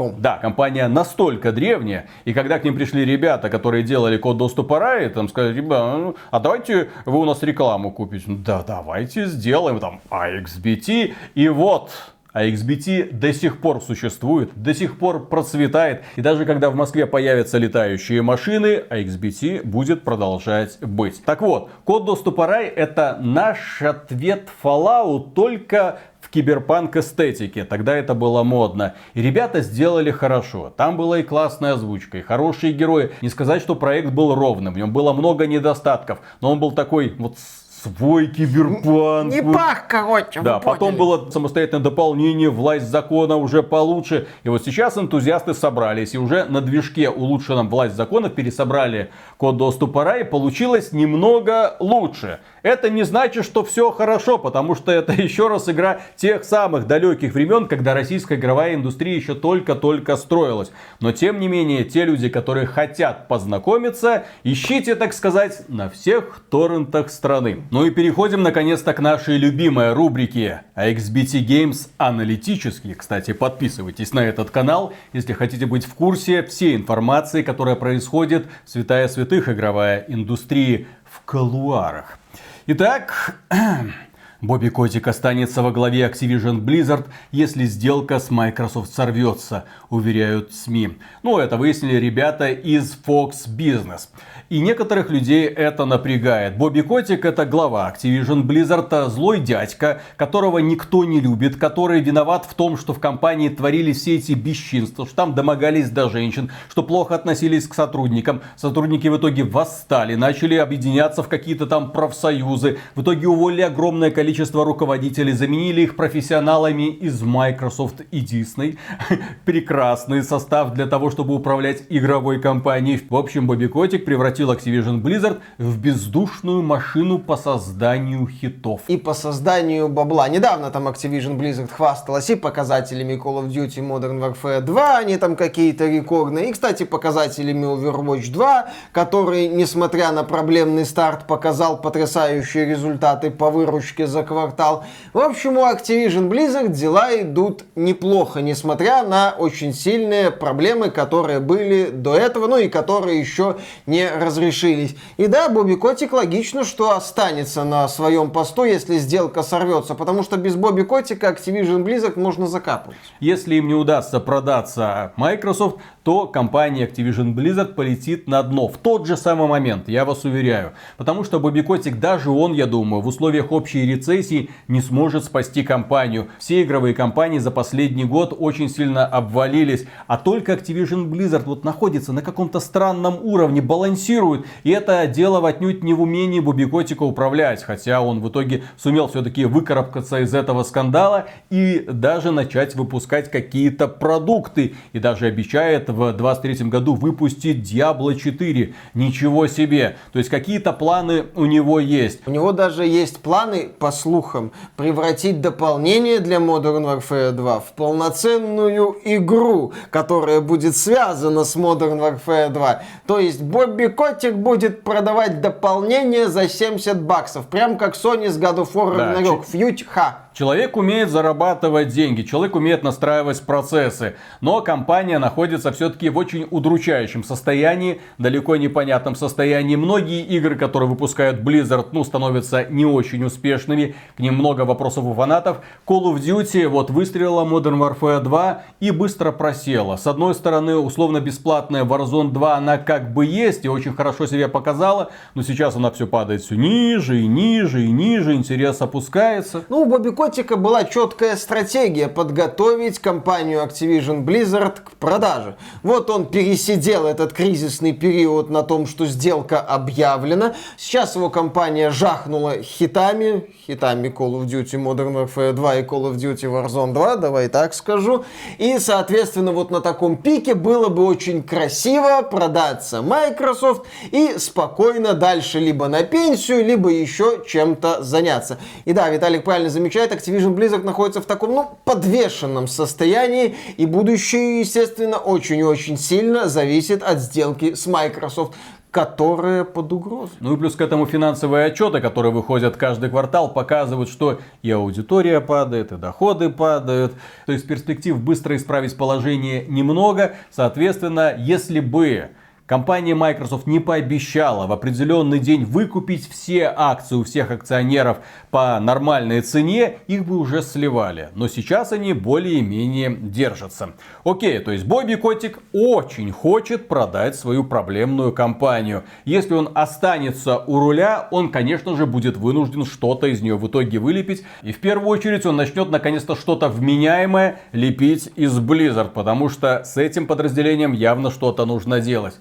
AXBT.com. 0.00 0.20
Да, 0.20 0.38
компания 0.38 0.88
настолько 0.88 1.52
древняя, 1.52 2.06
и 2.24 2.32
когда 2.32 2.58
к 2.58 2.64
ним 2.64 2.74
пришли 2.74 3.04
ребята, 3.04 3.48
которые 3.48 3.82
делали 3.82 4.16
код 4.16 4.36
доступа 4.36 4.78
Рай, 4.78 5.08
там 5.10 5.28
сказали, 5.28 5.54
ребята, 5.54 5.98
ну, 5.98 6.16
а 6.30 6.40
давайте 6.40 6.88
вы 7.04 7.18
у 7.18 7.24
нас 7.24 7.42
рекламу 7.42 7.90
купите. 7.90 8.24
Ну, 8.26 8.38
Да, 8.38 8.62
давайте 8.66 9.26
сделаем 9.26 9.78
там 9.78 10.00
AXBT, 10.10 11.14
и 11.34 11.48
вот 11.48 11.90
AXBT 12.34 13.12
до 13.12 13.32
сих 13.32 13.60
пор 13.60 13.80
существует, 13.80 14.50
до 14.54 14.72
сих 14.72 14.98
пор 14.98 15.26
процветает. 15.26 16.04
И 16.16 16.20
даже 16.20 16.44
когда 16.44 16.70
в 16.70 16.76
Москве 16.76 17.06
появятся 17.06 17.58
летающие 17.58 18.22
машины, 18.22 18.84
AXBT 18.88 19.64
будет 19.64 20.04
продолжать 20.04 20.78
быть. 20.80 21.24
Так 21.24 21.42
вот, 21.42 21.70
код 21.84 22.04
доступа 22.04 22.46
Рай 22.46 22.66
это 22.66 23.18
наш 23.20 23.82
ответ 23.82 24.48
Fallout 24.62 25.32
только 25.34 25.98
в 26.30 26.32
киберпанк 26.32 26.96
эстетике. 26.96 27.64
Тогда 27.64 27.96
это 27.96 28.14
было 28.14 28.44
модно. 28.44 28.94
И 29.14 29.22
ребята 29.22 29.62
сделали 29.62 30.12
хорошо. 30.12 30.72
Там 30.76 30.96
была 30.96 31.18
и 31.18 31.22
классная 31.24 31.74
озвучка, 31.74 32.18
и 32.18 32.22
хорошие 32.22 32.72
герои. 32.72 33.10
Не 33.20 33.28
сказать, 33.28 33.62
что 33.62 33.74
проект 33.74 34.10
был 34.10 34.36
ровным. 34.36 34.74
В 34.74 34.76
нем 34.76 34.92
было 34.92 35.12
много 35.12 35.48
недостатков. 35.48 36.20
Но 36.40 36.52
он 36.52 36.60
был 36.60 36.70
такой 36.70 37.14
вот 37.18 37.36
свой 37.82 38.26
киберпанк. 38.28 39.32
Не 39.32 39.42
пах, 39.42 39.86
короче, 39.88 40.40
Да, 40.42 40.58
потом 40.58 40.96
было 40.96 41.30
самостоятельное 41.30 41.82
дополнение, 41.82 42.50
власть 42.50 42.86
закона 42.86 43.36
уже 43.36 43.62
получше. 43.62 44.26
И 44.44 44.48
вот 44.48 44.64
сейчас 44.64 44.98
энтузиасты 44.98 45.54
собрались 45.54 46.14
и 46.14 46.18
уже 46.18 46.44
на 46.44 46.60
движке 46.60 47.08
улучшенном 47.08 47.68
власть 47.68 47.94
закона 47.94 48.28
пересобрали 48.28 49.10
код 49.36 49.56
доступа 49.56 50.04
рай. 50.04 50.24
Получилось 50.24 50.92
немного 50.92 51.76
лучше. 51.80 52.40
Это 52.62 52.90
не 52.90 53.04
значит, 53.04 53.44
что 53.44 53.64
все 53.64 53.90
хорошо, 53.90 54.38
потому 54.38 54.74
что 54.74 54.92
это 54.92 55.12
еще 55.20 55.48
раз 55.48 55.68
игра 55.68 56.00
тех 56.16 56.44
самых 56.44 56.86
далеких 56.86 57.34
времен, 57.34 57.66
когда 57.66 57.94
российская 57.94 58.36
игровая 58.36 58.74
индустрия 58.74 59.16
еще 59.16 59.34
только-только 59.34 60.16
строилась. 60.16 60.70
Но 61.00 61.12
тем 61.12 61.40
не 61.40 61.48
менее, 61.48 61.84
те 61.84 62.04
люди, 62.04 62.28
которые 62.28 62.66
хотят 62.66 63.28
познакомиться, 63.28 64.24
ищите, 64.44 64.94
так 64.94 65.14
сказать, 65.14 65.62
на 65.68 65.88
всех 65.88 66.42
торрентах 66.50 67.10
страны. 67.10 67.62
Ну 67.70 67.86
и 67.86 67.90
переходим 67.90 68.42
наконец-то 68.42 68.92
к 68.92 68.98
нашей 68.98 69.36
любимой 69.36 69.92
рубрике 69.92 70.62
XBT 70.74 71.46
Games 71.46 71.88
аналитические. 71.98 72.96
Кстати, 72.96 73.32
подписывайтесь 73.32 74.12
на 74.12 74.24
этот 74.24 74.50
канал, 74.50 74.92
если 75.12 75.34
хотите 75.34 75.66
быть 75.66 75.84
в 75.84 75.94
курсе 75.94 76.42
всей 76.42 76.74
информации, 76.74 77.42
которая 77.42 77.76
происходит 77.76 78.48
в 78.64 78.70
святая 78.70 79.06
святых 79.06 79.48
игровая 79.48 80.04
индустрии 80.08 80.88
в 81.04 81.24
колуарах. 81.24 82.18
Итак, 82.66 83.36
Бобби 84.42 84.70
Котик 84.70 85.06
останется 85.06 85.62
во 85.62 85.70
главе 85.70 86.06
Activision 86.06 86.60
Blizzard, 86.60 87.04
если 87.30 87.66
сделка 87.66 88.18
с 88.18 88.30
Microsoft 88.30 88.94
сорвется, 88.94 89.66
уверяют 89.90 90.54
СМИ. 90.54 90.96
Ну, 91.22 91.36
это 91.36 91.58
выяснили 91.58 91.96
ребята 91.96 92.48
из 92.48 92.96
Fox 93.06 93.46
Business. 93.46 94.08
И 94.48 94.60
некоторых 94.60 95.10
людей 95.10 95.44
это 95.44 95.84
напрягает. 95.84 96.56
Бобби 96.56 96.80
Котик 96.80 97.26
это 97.26 97.44
глава 97.44 97.92
Activision 97.94 98.44
Blizzard, 98.44 99.10
злой 99.10 99.40
дядька, 99.40 100.00
которого 100.16 100.58
никто 100.58 101.04
не 101.04 101.20
любит, 101.20 101.56
который 101.56 102.00
виноват 102.00 102.46
в 102.46 102.54
том, 102.54 102.78
что 102.78 102.94
в 102.94 102.98
компании 102.98 103.50
творились 103.50 103.98
все 103.98 104.16
эти 104.16 104.32
бесчинства, 104.32 105.04
что 105.04 105.16
там 105.16 105.34
домогались 105.34 105.90
до 105.90 106.08
женщин, 106.08 106.50
что 106.70 106.82
плохо 106.82 107.14
относились 107.14 107.68
к 107.68 107.74
сотрудникам. 107.74 108.40
Сотрудники 108.56 109.06
в 109.08 109.18
итоге 109.18 109.44
восстали, 109.44 110.14
начали 110.14 110.54
объединяться 110.54 111.22
в 111.22 111.28
какие-то 111.28 111.66
там 111.66 111.92
профсоюзы. 111.92 112.78
В 112.94 113.02
итоге 113.02 113.28
уволили 113.28 113.60
огромное 113.60 114.10
количество 114.10 114.29
руководителей, 114.64 115.32
заменили 115.32 115.82
их 115.82 115.96
профессионалами 115.96 116.88
из 116.90 117.22
Microsoft 117.22 118.02
и 118.10 118.20
Disney. 118.20 118.78
Прекрасный 119.44 120.22
состав 120.22 120.72
для 120.74 120.86
того, 120.86 121.10
чтобы 121.10 121.34
управлять 121.34 121.82
игровой 121.88 122.40
компанией. 122.40 123.00
В 123.08 123.16
общем, 123.16 123.46
Бобби 123.46 123.66
Котик 123.66 124.04
превратил 124.04 124.52
Activision 124.52 125.00
Blizzard 125.02 125.40
в 125.58 125.78
бездушную 125.78 126.62
машину 126.62 127.18
по 127.18 127.36
созданию 127.36 128.26
хитов. 128.26 128.82
И 128.88 128.96
по 128.96 129.14
созданию 129.14 129.88
бабла. 129.88 130.28
Недавно 130.28 130.70
там 130.70 130.88
Activision 130.88 131.38
Blizzard 131.38 131.70
хвасталась 131.70 132.30
и 132.30 132.34
показателями 132.34 133.14
Call 133.14 133.42
of 133.42 133.48
Duty 133.48 133.80
Modern 133.80 134.20
Warfare 134.20 134.60
2, 134.60 134.98
они 134.98 135.16
там 135.16 135.36
какие-то 135.36 135.86
рекордные. 135.86 136.50
И, 136.50 136.52
кстати, 136.52 136.84
показателями 136.84 137.64
Overwatch 137.64 138.30
2, 138.32 138.68
который, 138.92 139.48
несмотря 139.48 140.12
на 140.12 140.24
проблемный 140.24 140.84
старт, 140.84 141.26
показал 141.26 141.80
потрясающие 141.80 142.66
результаты 142.66 143.30
по 143.30 143.50
выручке 143.50 144.06
за 144.06 144.19
квартал. 144.22 144.84
В 145.12 145.18
общем, 145.18 145.56
у 145.56 145.60
Activision 145.60 146.28
Blizzard 146.28 146.68
дела 146.68 147.20
идут 147.20 147.64
неплохо, 147.74 148.40
несмотря 148.40 149.02
на 149.02 149.34
очень 149.36 149.72
сильные 149.72 150.30
проблемы, 150.30 150.90
которые 150.90 151.40
были 151.40 151.90
до 151.90 152.16
этого, 152.16 152.46
ну 152.46 152.58
и 152.58 152.68
которые 152.68 153.20
еще 153.20 153.56
не 153.86 154.08
разрешились. 154.08 154.96
И 155.16 155.26
да, 155.26 155.48
Бобби 155.48 155.74
Котик 155.74 156.12
логично, 156.12 156.64
что 156.64 156.90
останется 156.90 157.64
на 157.64 157.88
своем 157.88 158.30
посту, 158.30 158.64
если 158.64 158.98
сделка 158.98 159.42
сорвется, 159.42 159.94
потому 159.94 160.22
что 160.22 160.36
без 160.36 160.56
Бобби 160.56 160.82
Котика 160.82 161.28
Activision 161.28 161.84
Blizzard 161.84 162.18
можно 162.18 162.46
закапывать. 162.46 162.98
Если 163.20 163.56
им 163.56 163.68
не 163.68 163.74
удастся 163.74 164.20
продаться 164.20 165.12
Microsoft, 165.16 165.76
то 166.02 166.26
компания 166.26 166.86
Activision 166.86 167.34
Blizzard 167.34 167.74
полетит 167.74 168.26
на 168.26 168.42
дно 168.42 168.68
в 168.68 168.78
тот 168.78 169.06
же 169.06 169.16
самый 169.16 169.48
момент, 169.48 169.88
я 169.88 170.04
вас 170.04 170.24
уверяю. 170.24 170.72
Потому 170.96 171.24
что 171.24 171.40
Бобби 171.40 171.60
Котик, 171.60 171.98
даже 171.98 172.30
он, 172.30 172.52
я 172.52 172.66
думаю, 172.66 173.02
в 173.02 173.06
условиях 173.06 173.52
общей 173.52 173.86
рецессии 173.86 174.09
рецессии 174.10 174.50
не 174.68 174.80
сможет 174.80 175.24
спасти 175.24 175.62
компанию. 175.62 176.28
Все 176.38 176.62
игровые 176.62 176.94
компании 176.94 177.38
за 177.38 177.50
последний 177.50 178.04
год 178.04 178.34
очень 178.38 178.68
сильно 178.68 179.06
обвалились, 179.06 179.86
а 180.06 180.16
только 180.16 180.52
Activision 180.52 181.08
Blizzard 181.08 181.44
вот 181.44 181.64
находится 181.64 182.12
на 182.12 182.22
каком-то 182.22 182.60
странном 182.60 183.18
уровне, 183.22 183.62
балансирует. 183.62 184.46
И 184.64 184.70
это 184.70 185.06
дело 185.06 185.46
отнюдь 185.46 185.82
не 185.82 185.94
в 185.94 186.02
умении 186.02 186.40
Бубикотика 186.40 187.02
управлять, 187.02 187.62
хотя 187.62 188.00
он 188.00 188.20
в 188.20 188.28
итоге 188.28 188.64
сумел 188.76 189.08
все-таки 189.08 189.44
выкарабкаться 189.44 190.20
из 190.20 190.34
этого 190.34 190.62
скандала 190.62 191.26
и 191.50 191.84
даже 191.88 192.30
начать 192.30 192.74
выпускать 192.74 193.30
какие-то 193.30 193.88
продукты. 193.88 194.74
И 194.92 194.98
даже 194.98 195.26
обещает 195.26 195.88
в 195.88 196.12
2023 196.12 196.68
году 196.68 196.94
выпустить 196.94 197.58
Diablo 197.58 198.14
4. 198.14 198.74
Ничего 198.94 199.46
себе. 199.46 199.96
То 200.12 200.18
есть 200.18 200.30
какие-то 200.30 200.72
планы 200.72 201.24
у 201.34 201.46
него 201.46 201.80
есть. 201.80 202.20
У 202.26 202.30
него 202.30 202.52
даже 202.52 202.84
есть 202.84 203.20
планы, 203.20 203.70
по 203.78 203.90
слухам, 204.00 204.52
превратить 204.76 205.40
дополнение 205.40 206.18
для 206.20 206.38
Modern 206.38 206.84
Warfare 206.84 207.32
2 207.32 207.60
в 207.60 207.72
полноценную 207.72 208.96
игру, 209.04 209.72
которая 209.90 210.40
будет 210.40 210.76
связана 210.76 211.44
с 211.44 211.56
Modern 211.56 211.98
Warfare 211.98 212.48
2. 212.50 212.82
То 213.06 213.18
есть 213.18 213.42
Бобби 213.42 213.86
Котик 213.86 214.34
будет 214.34 214.82
продавать 214.82 215.40
дополнение 215.40 216.28
за 216.28 216.48
70 216.48 217.02
баксов. 217.02 217.46
Прям 217.46 217.76
как 217.76 217.94
Sony 217.94 218.28
с 218.28 218.38
God 218.38 218.56
of 218.56 218.72
War 218.72 218.96
Да, 218.96 219.14
Ragnarok. 219.14 219.44
Фьють 219.50 219.86
ха. 219.88 220.30
Человек 220.32 220.76
умеет 220.76 221.10
зарабатывать 221.10 221.88
деньги, 221.88 222.22
человек 222.22 222.54
умеет 222.54 222.84
настраивать 222.84 223.42
процессы, 223.42 224.14
но 224.40 224.60
компания 224.60 225.18
находится 225.18 225.72
все-таки 225.72 226.08
в 226.08 226.16
очень 226.16 226.46
удручающем 226.50 227.24
состоянии, 227.24 228.00
далеко 228.16 228.54
непонятном 228.56 229.16
состоянии. 229.16 229.74
Многие 229.74 230.22
игры, 230.22 230.54
которые 230.54 230.88
выпускают 230.88 231.40
Blizzard, 231.40 231.88
ну, 231.92 232.04
становятся 232.04 232.64
не 232.70 232.86
очень 232.86 233.24
успешными, 233.24 233.89
к 234.16 234.20
ним 234.20 234.34
много 234.34 234.62
вопросов 234.62 235.04
у 235.04 235.14
фанатов. 235.14 235.58
Call 235.86 236.04
of 236.04 236.20
Duty 236.20 236.68
вот 236.68 236.90
выстрелила 236.90 237.44
Modern 237.44 237.78
Warfare 237.78 238.20
2 238.20 238.62
и 238.80 238.90
быстро 238.90 239.32
просела. 239.32 239.96
С 239.96 240.06
одной 240.06 240.34
стороны, 240.34 240.76
условно-бесплатная 240.76 241.84
Warzone 241.84 242.30
2, 242.30 242.56
она 242.56 242.78
как 242.78 243.12
бы 243.12 243.26
есть 243.26 243.64
и 243.64 243.68
очень 243.68 243.94
хорошо 243.94 244.26
себя 244.26 244.48
показала, 244.48 245.10
но 245.34 245.42
сейчас 245.42 245.76
она 245.76 245.90
все 245.90 246.06
падает 246.06 246.42
все 246.42 246.56
ниже 246.56 247.20
и 247.20 247.26
ниже 247.26 247.84
и 247.84 247.90
ниже, 247.90 248.34
интерес 248.34 248.80
опускается. 248.80 249.64
Ну, 249.68 249.82
у 249.82 249.86
Бобби 249.86 250.10
Котика 250.10 250.56
была 250.56 250.84
четкая 250.84 251.36
стратегия 251.36 252.08
подготовить 252.08 252.98
компанию 252.98 253.60
Activision 253.60 254.24
Blizzard 254.24 254.80
к 254.80 254.92
продаже. 254.92 255.56
Вот 255.82 256.10
он 256.10 256.26
пересидел 256.26 257.06
этот 257.06 257.32
кризисный 257.32 257.92
период 257.92 258.50
на 258.50 258.62
том, 258.62 258.86
что 258.86 259.06
сделка 259.06 259.60
объявлена. 259.60 260.54
Сейчас 260.76 261.16
его 261.16 261.30
компания 261.30 261.90
жахнула 261.90 262.62
хитами, 262.62 263.48
хитами 263.70 264.08
Call 264.08 264.32
of 264.32 264.46
Duty 264.46 264.76
Modern 264.78 265.14
Warfare 265.14 265.52
2 265.52 265.76
и 265.76 265.82
Call 265.82 266.10
of 266.10 266.16
Duty 266.16 266.46
Warzone 266.46 266.92
2, 266.92 267.16
давай 267.16 267.48
так 267.48 267.74
скажу. 267.74 268.24
И, 268.58 268.78
соответственно, 268.78 269.52
вот 269.52 269.70
на 269.70 269.80
таком 269.80 270.16
пике 270.16 270.54
было 270.54 270.88
бы 270.88 271.04
очень 271.04 271.42
красиво 271.42 272.22
продаться 272.22 273.02
Microsoft 273.02 273.86
и 274.10 274.38
спокойно 274.38 275.14
дальше 275.14 275.60
либо 275.60 275.88
на 275.88 276.02
пенсию, 276.02 276.64
либо 276.64 276.90
еще 276.90 277.42
чем-то 277.46 278.02
заняться. 278.02 278.58
И 278.84 278.92
да, 278.92 279.08
Виталик 279.08 279.44
правильно 279.44 279.70
замечает, 279.70 280.12
Activision 280.12 280.54
Blizzard 280.54 280.82
находится 280.82 281.20
в 281.20 281.26
таком, 281.26 281.54
ну, 281.54 281.70
подвешенном 281.84 282.66
состоянии, 282.66 283.56
и 283.76 283.86
будущее, 283.86 284.60
естественно, 284.60 285.18
очень 285.18 285.58
и 285.58 285.64
очень 285.64 285.96
сильно 285.96 286.48
зависит 286.48 287.02
от 287.02 287.20
сделки 287.20 287.74
с 287.74 287.86
Microsoft 287.86 288.54
которая 288.90 289.64
под 289.64 289.92
угрозой. 289.92 290.36
Ну 290.40 290.54
и 290.54 290.56
плюс 290.56 290.74
к 290.74 290.80
этому 290.80 291.06
финансовые 291.06 291.66
отчеты, 291.66 292.00
которые 292.00 292.32
выходят 292.32 292.76
каждый 292.76 293.10
квартал, 293.10 293.52
показывают, 293.52 294.08
что 294.08 294.40
и 294.62 294.70
аудитория 294.70 295.40
падает, 295.40 295.92
и 295.92 295.96
доходы 295.96 296.50
падают. 296.50 297.12
То 297.46 297.52
есть 297.52 297.66
перспектив 297.66 298.18
быстро 298.18 298.56
исправить 298.56 298.96
положение 298.96 299.64
немного. 299.66 300.34
Соответственно, 300.50 301.34
если 301.36 301.80
бы 301.80 302.30
компания 302.70 303.16
Microsoft 303.16 303.66
не 303.66 303.80
пообещала 303.80 304.68
в 304.68 304.72
определенный 304.72 305.40
день 305.40 305.64
выкупить 305.64 306.30
все 306.30 306.72
акции 306.76 307.16
у 307.16 307.24
всех 307.24 307.50
акционеров 307.50 308.18
по 308.52 308.78
нормальной 308.78 309.40
цене, 309.40 309.98
их 310.06 310.24
бы 310.24 310.38
уже 310.38 310.62
сливали. 310.62 311.30
Но 311.34 311.48
сейчас 311.48 311.90
они 311.90 312.12
более-менее 312.12 313.16
держатся. 313.20 313.94
Окей, 314.22 314.60
то 314.60 314.70
есть 314.70 314.84
Бобби 314.84 315.16
Котик 315.16 315.58
очень 315.72 316.30
хочет 316.30 316.86
продать 316.86 317.34
свою 317.34 317.64
проблемную 317.64 318.32
компанию. 318.32 319.02
Если 319.24 319.54
он 319.54 319.70
останется 319.74 320.58
у 320.58 320.78
руля, 320.78 321.26
он, 321.32 321.48
конечно 321.48 321.96
же, 321.96 322.06
будет 322.06 322.36
вынужден 322.36 322.84
что-то 322.84 323.26
из 323.26 323.42
нее 323.42 323.56
в 323.56 323.66
итоге 323.66 323.98
вылепить. 323.98 324.44
И 324.62 324.70
в 324.70 324.78
первую 324.78 325.08
очередь 325.08 325.44
он 325.44 325.56
начнет 325.56 325.90
наконец-то 325.90 326.36
что-то 326.36 326.68
вменяемое 326.68 327.58
лепить 327.72 328.30
из 328.36 328.56
Blizzard, 328.60 329.10
потому 329.10 329.48
что 329.48 329.82
с 329.82 329.96
этим 329.96 330.28
подразделением 330.28 330.92
явно 330.92 331.32
что-то 331.32 331.66
нужно 331.66 332.00
делать. 332.00 332.38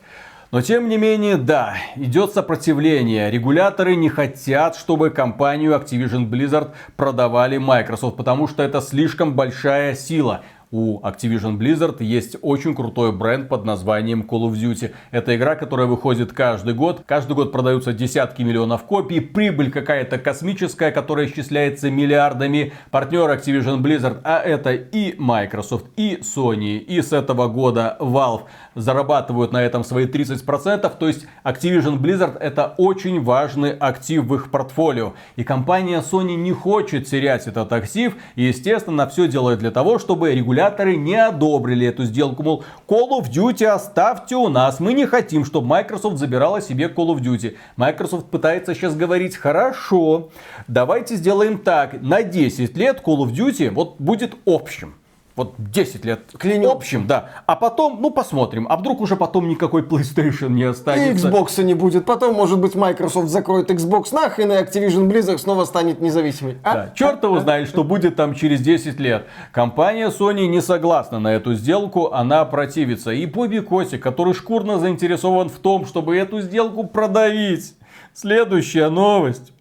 Но 0.52 0.64
тем 0.64 0.90
не 0.90 0.98
менее, 0.98 1.38
да, 1.38 1.76
идет 1.96 2.34
сопротивление. 2.34 3.30
Регуляторы 3.30 3.96
не 3.96 4.10
хотят, 4.10 4.76
чтобы 4.76 5.12
компанию 5.12 5.74
Activision 5.74 6.28
Blizzard 6.28 6.72
продавали 6.96 7.58
Microsoft, 7.58 8.18
потому 8.18 8.48
что 8.48 8.64
это 8.64 8.82
слишком 8.82 9.36
большая 9.36 9.94
сила. 9.94 10.42
У 10.72 11.02
Activision 11.02 11.58
Blizzard 11.58 12.04
есть 12.04 12.38
очень 12.44 12.76
крутой 12.76 13.12
бренд 13.12 13.50
под 13.50 13.66
названием 13.66 14.22
Call 14.22 14.52
of 14.52 14.54
Duty. 14.54 14.92
Это 15.10 15.36
игра, 15.36 15.56
которая 15.56 15.88
выходит 15.88 16.32
каждый 16.32 16.76
год. 16.76 17.02
Каждый 17.08 17.34
год 17.34 17.52
продаются 17.52 17.92
десятки 17.92 18.44
миллионов 18.44 18.84
копий. 18.84 19.20
Прибыль 19.20 19.72
какая-то 19.72 20.20
космическая, 20.20 20.92
которая 20.92 21.26
исчисляется 21.26 21.90
миллиардами. 21.90 22.74
Партнер 22.92 23.32
Activision 23.32 23.82
Blizzard, 23.82 24.22
а 24.24 24.42
это 24.42 24.74
и 24.74 25.16
Microsoft, 25.18 25.88
и 25.98 26.20
Sony, 26.22 26.78
и 26.78 27.02
с 27.02 27.14
этого 27.14 27.48
года 27.48 27.98
Valve 28.00 28.44
зарабатывают 28.76 29.52
на 29.52 29.64
этом 29.64 29.84
свои 29.84 30.06
30%. 30.06 30.98
То 31.00 31.08
есть 31.08 31.26
Activision 31.44 31.98
Blizzard 31.98 32.38
это 32.38 32.76
очень 32.78 33.24
важный 33.24 33.72
актив 33.72 34.24
в 34.24 34.36
их 34.36 34.52
портфолио. 34.52 35.14
И 35.36 35.44
компания 35.44 36.00
Sony 36.02 36.36
не 36.36 36.52
хочет 36.52 37.08
терять 37.08 37.48
этот 37.48 37.74
актив. 37.74 38.16
И 38.36 38.44
естественно 38.44 39.08
все 39.08 39.28
делает 39.28 39.58
для 39.58 39.72
того, 39.72 39.98
чтобы 39.98 40.36
регулярно 40.36 40.59
регуляторы 40.60 40.98
не 40.98 41.16
одобрили 41.16 41.88
эту 41.88 42.06
сделку. 42.06 42.44
Мол, 42.44 42.64
Call 42.88 43.10
of 43.12 43.32
Duty 43.32 43.66
оставьте 43.66 44.36
у 44.36 44.50
нас. 44.50 44.80
Мы 44.80 44.94
не 44.94 45.06
хотим, 45.06 45.46
чтобы 45.46 45.68
Microsoft 45.68 46.18
забирала 46.18 46.62
себе 46.62 46.86
Call 46.86 47.16
of 47.16 47.22
Duty. 47.22 47.56
Microsoft 47.78 48.30
пытается 48.30 48.76
сейчас 48.76 48.96
говорить, 48.96 49.38
хорошо, 49.38 50.30
давайте 50.68 51.16
сделаем 51.16 51.58
так. 51.58 52.02
На 52.02 52.24
10 52.24 52.76
лет 52.78 53.02
Call 53.06 53.20
of 53.20 53.32
Duty 53.32 53.70
вот 53.72 53.96
будет 54.00 54.36
общим. 54.46 54.96
Вот 55.40 55.54
10 55.58 56.04
лет 56.04 56.20
Клянем. 56.38 56.70
общим, 56.70 57.08
да. 57.08 57.30
А 57.46 57.56
потом, 57.56 58.00
ну 58.02 58.12
посмотрим. 58.12 58.68
А 58.70 58.76
вдруг 58.76 59.00
уже 59.00 59.16
потом 59.16 59.48
никакой 59.48 59.84
PlayStation 59.84 60.50
не 60.50 60.64
И 60.64 60.66
останется. 60.66 61.30
Xbox 61.30 61.64
не 61.64 61.76
будет. 61.76 62.04
Потом, 62.04 62.36
может 62.36 62.60
быть, 62.60 62.76
Microsoft 62.76 63.30
закроет 63.30 63.72
Xbox 63.72 64.14
нахрен, 64.14 64.52
и 64.52 64.56
Activision 64.56 65.10
Blizzard 65.10 65.38
снова 65.38 65.64
станет 65.64 66.02
независимой. 66.02 66.58
А? 66.62 66.74
Да, 66.74 66.94
черт 66.94 67.24
его 67.24 67.40
знает, 67.40 67.70
что 67.70 67.86
будет 67.86 68.18
там 68.18 68.36
через 68.36 68.60
10 68.60 69.00
лет. 69.00 69.28
Компания 69.54 70.10
Sony 70.10 70.46
не 70.48 70.62
согласна 70.62 71.20
на 71.20 71.34
эту 71.34 71.54
сделку, 71.54 72.12
она 72.12 72.44
противится. 72.44 73.12
И 73.12 73.26
Бобби 73.26 73.60
Котик, 73.60 74.04
который 74.04 74.34
шкурно 74.34 74.78
заинтересован 74.78 75.48
в 75.48 75.60
том, 75.60 75.86
чтобы 75.86 76.18
эту 76.18 76.42
сделку 76.42 76.86
продавить. 76.86 77.76
Следующая 78.14 78.90
новость. 78.90 79.54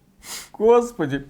Господи. 0.52 1.24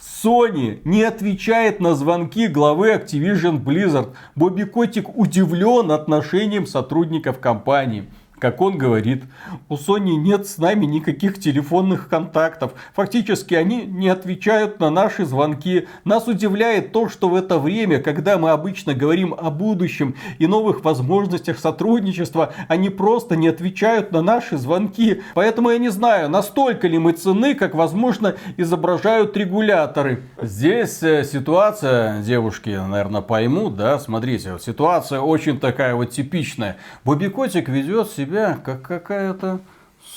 Sony 0.00 0.80
не 0.84 1.02
отвечает 1.02 1.80
на 1.80 1.94
звонки 1.94 2.46
главы 2.46 2.92
Activision 2.92 3.62
Blizzard. 3.62 4.14
Бобби 4.36 4.62
Котик 4.62 5.16
удивлен 5.16 5.90
отношением 5.90 6.66
сотрудников 6.66 7.40
компании. 7.40 8.08
Как 8.38 8.60
он 8.60 8.78
говорит, 8.78 9.24
у 9.68 9.74
Sony 9.74 10.14
нет 10.14 10.46
с 10.46 10.58
нами 10.58 10.86
никаких 10.86 11.40
телефонных 11.40 12.08
контактов. 12.08 12.72
Фактически 12.94 13.54
они 13.54 13.82
не 13.82 14.08
отвечают 14.08 14.78
на 14.78 14.90
наши 14.90 15.24
звонки. 15.24 15.88
Нас 16.04 16.28
удивляет 16.28 16.92
то, 16.92 17.08
что 17.08 17.28
в 17.28 17.34
это 17.34 17.58
время, 17.58 18.00
когда 18.00 18.38
мы 18.38 18.50
обычно 18.50 18.94
говорим 18.94 19.34
о 19.36 19.50
будущем 19.50 20.14
и 20.38 20.46
новых 20.46 20.84
возможностях 20.84 21.58
сотрудничества, 21.58 22.52
они 22.68 22.90
просто 22.90 23.34
не 23.34 23.48
отвечают 23.48 24.12
на 24.12 24.22
наши 24.22 24.56
звонки. 24.56 25.22
Поэтому 25.34 25.70
я 25.70 25.78
не 25.78 25.88
знаю, 25.88 26.28
настолько 26.28 26.86
ли 26.86 26.98
мы 26.98 27.12
цены, 27.12 27.54
как 27.54 27.74
возможно 27.74 28.36
изображают 28.56 29.36
регуляторы. 29.36 30.22
Здесь 30.40 31.02
э, 31.02 31.24
ситуация, 31.24 32.22
девушки, 32.22 32.70
наверное, 32.70 33.20
поймут, 33.20 33.76
да, 33.76 33.98
смотрите, 33.98 34.58
ситуация 34.60 35.20
очень 35.20 35.58
такая 35.58 35.94
вот 35.94 36.10
типичная. 36.10 36.76
Бобби 37.04 37.26
Котик 37.26 37.68
ведет 37.68 38.10
себя 38.10 38.27
как 38.64 38.82
какая-то 38.82 39.60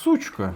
сучка. 0.04 0.54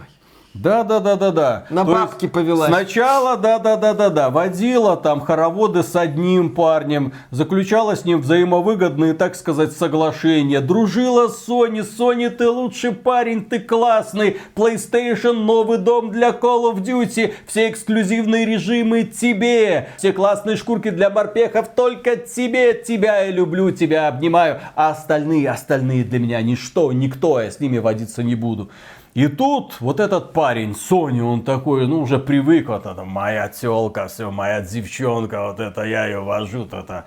Да, 0.62 0.84
да, 0.84 1.00
да, 1.00 1.16
да, 1.16 1.30
да. 1.30 1.66
На 1.70 1.84
То 1.84 1.92
бабки 1.92 2.24
есть 2.24 2.34
повелась. 2.34 2.68
Сначала, 2.68 3.36
да, 3.36 3.58
да, 3.58 3.76
да, 3.76 3.94
да, 3.94 4.10
да, 4.10 4.30
водила 4.30 4.96
там 4.96 5.20
хороводы 5.20 5.82
с 5.82 5.94
одним 5.96 6.54
парнем, 6.54 7.12
заключала 7.30 7.94
с 7.96 8.04
ним 8.04 8.20
взаимовыгодные, 8.20 9.14
так 9.14 9.34
сказать, 9.34 9.72
соглашения, 9.72 10.60
дружила 10.60 11.28
с 11.28 11.46
Sony, 11.48 11.86
Sony, 11.86 12.30
ты 12.30 12.48
лучший 12.48 12.92
парень, 12.92 13.44
ты 13.44 13.58
классный, 13.58 14.38
PlayStation, 14.54 15.32
новый 15.32 15.78
дом 15.78 16.10
для 16.10 16.30
Call 16.30 16.72
of 16.72 16.82
Duty, 16.82 17.34
все 17.46 17.68
эксклюзивные 17.68 18.46
режимы 18.46 19.04
тебе, 19.04 19.90
все 19.98 20.12
классные 20.12 20.56
шкурки 20.56 20.90
для 20.90 21.10
морпехов 21.10 21.68
только 21.68 22.16
тебе, 22.16 22.74
тебя 22.74 23.22
я 23.22 23.30
люблю, 23.30 23.70
тебя 23.70 24.08
обнимаю, 24.08 24.60
а 24.74 24.90
остальные, 24.90 25.50
остальные 25.50 26.04
для 26.04 26.18
меня 26.18 26.40
ничто, 26.42 26.92
никто, 26.92 27.40
я 27.40 27.50
с 27.50 27.60
ними 27.60 27.78
водиться 27.78 28.22
не 28.22 28.34
буду. 28.34 28.70
И 29.16 29.28
тут 29.28 29.80
вот 29.80 29.98
этот 29.98 30.34
парень, 30.34 30.74
Сони, 30.74 31.22
он 31.22 31.42
такой, 31.42 31.86
ну, 31.86 32.02
уже 32.02 32.18
привык, 32.18 32.68
вот 32.68 32.84
это 32.84 33.02
моя 33.02 33.48
телка, 33.48 34.08
все, 34.08 34.30
моя 34.30 34.60
девчонка, 34.60 35.46
вот 35.46 35.58
это 35.58 35.84
я 35.84 36.04
ее 36.04 36.20
вожу, 36.20 36.64
вот 36.64 36.74
это. 36.74 37.06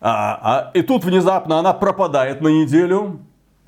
А, 0.00 0.40
а, 0.42 0.70
и 0.74 0.82
тут 0.82 1.04
внезапно 1.04 1.60
она 1.60 1.72
пропадает 1.72 2.40
на 2.40 2.48
неделю 2.48 3.20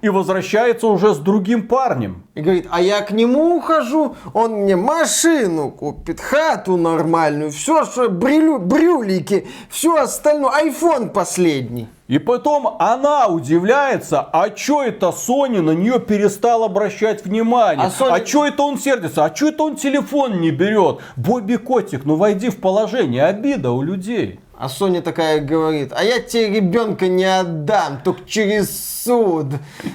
и 0.03 0.09
возвращается 0.09 0.89
уже 0.89 1.15
с 1.15 1.19
другим 1.19 1.69
парнем. 1.69 2.25
И 2.35 2.41
говорит, 2.41 2.67
а 2.71 2.81
я 2.81 3.01
к 3.03 3.13
нему 3.13 3.57
ухожу, 3.57 4.17
он 4.35 4.53
мне 4.63 4.75
машину 4.77 5.71
купит, 5.71 6.21
хату 6.21 6.77
нормальную, 6.77 7.51
все, 7.53 7.85
что 7.85 8.11
брюлю, 8.11 8.59
брюлики, 8.59 9.47
все 9.71 9.97
остальное, 9.97 10.51
айфон 10.51 11.11
последний. 11.11 11.89
И 12.09 12.19
потом 12.19 12.77
она 12.79 13.29
удивляется, 13.29 14.21
а 14.21 14.51
чё 14.51 14.83
это 14.83 15.13
Соня 15.13 15.63
на 15.63 15.71
нее 15.71 15.99
перестал 16.01 16.65
обращать 16.65 17.25
внимание? 17.25 17.87
А 17.87 17.91
Соня- 17.91 18.15
А 18.15 18.21
чё 18.21 18.45
это 18.45 18.65
он 18.65 18.79
сердится? 18.79 19.25
А 19.25 19.31
чё 19.31 19.49
это 19.49 19.63
он 19.63 19.77
телефон 19.77 20.41
не 20.41 20.51
берет? 20.51 20.99
Бобби 21.17 21.57
Котик, 21.57 22.05
ну 22.05 22.17
войди 22.17 22.51
в 22.51 22.59
положение, 22.61 23.25
обида 23.25 23.71
у 23.71 23.83
людей. 23.83 24.41
А 24.63 24.69
Соня 24.69 25.03
такая 25.03 25.41
говорит, 25.41 25.93
а 25.93 26.05
я 26.05 26.21
тебе 26.21 26.61
ребенка 26.61 27.09
не 27.09 27.25
отдам, 27.25 28.01
только 28.05 28.21
через 28.29 28.93
суд. 29.03 29.47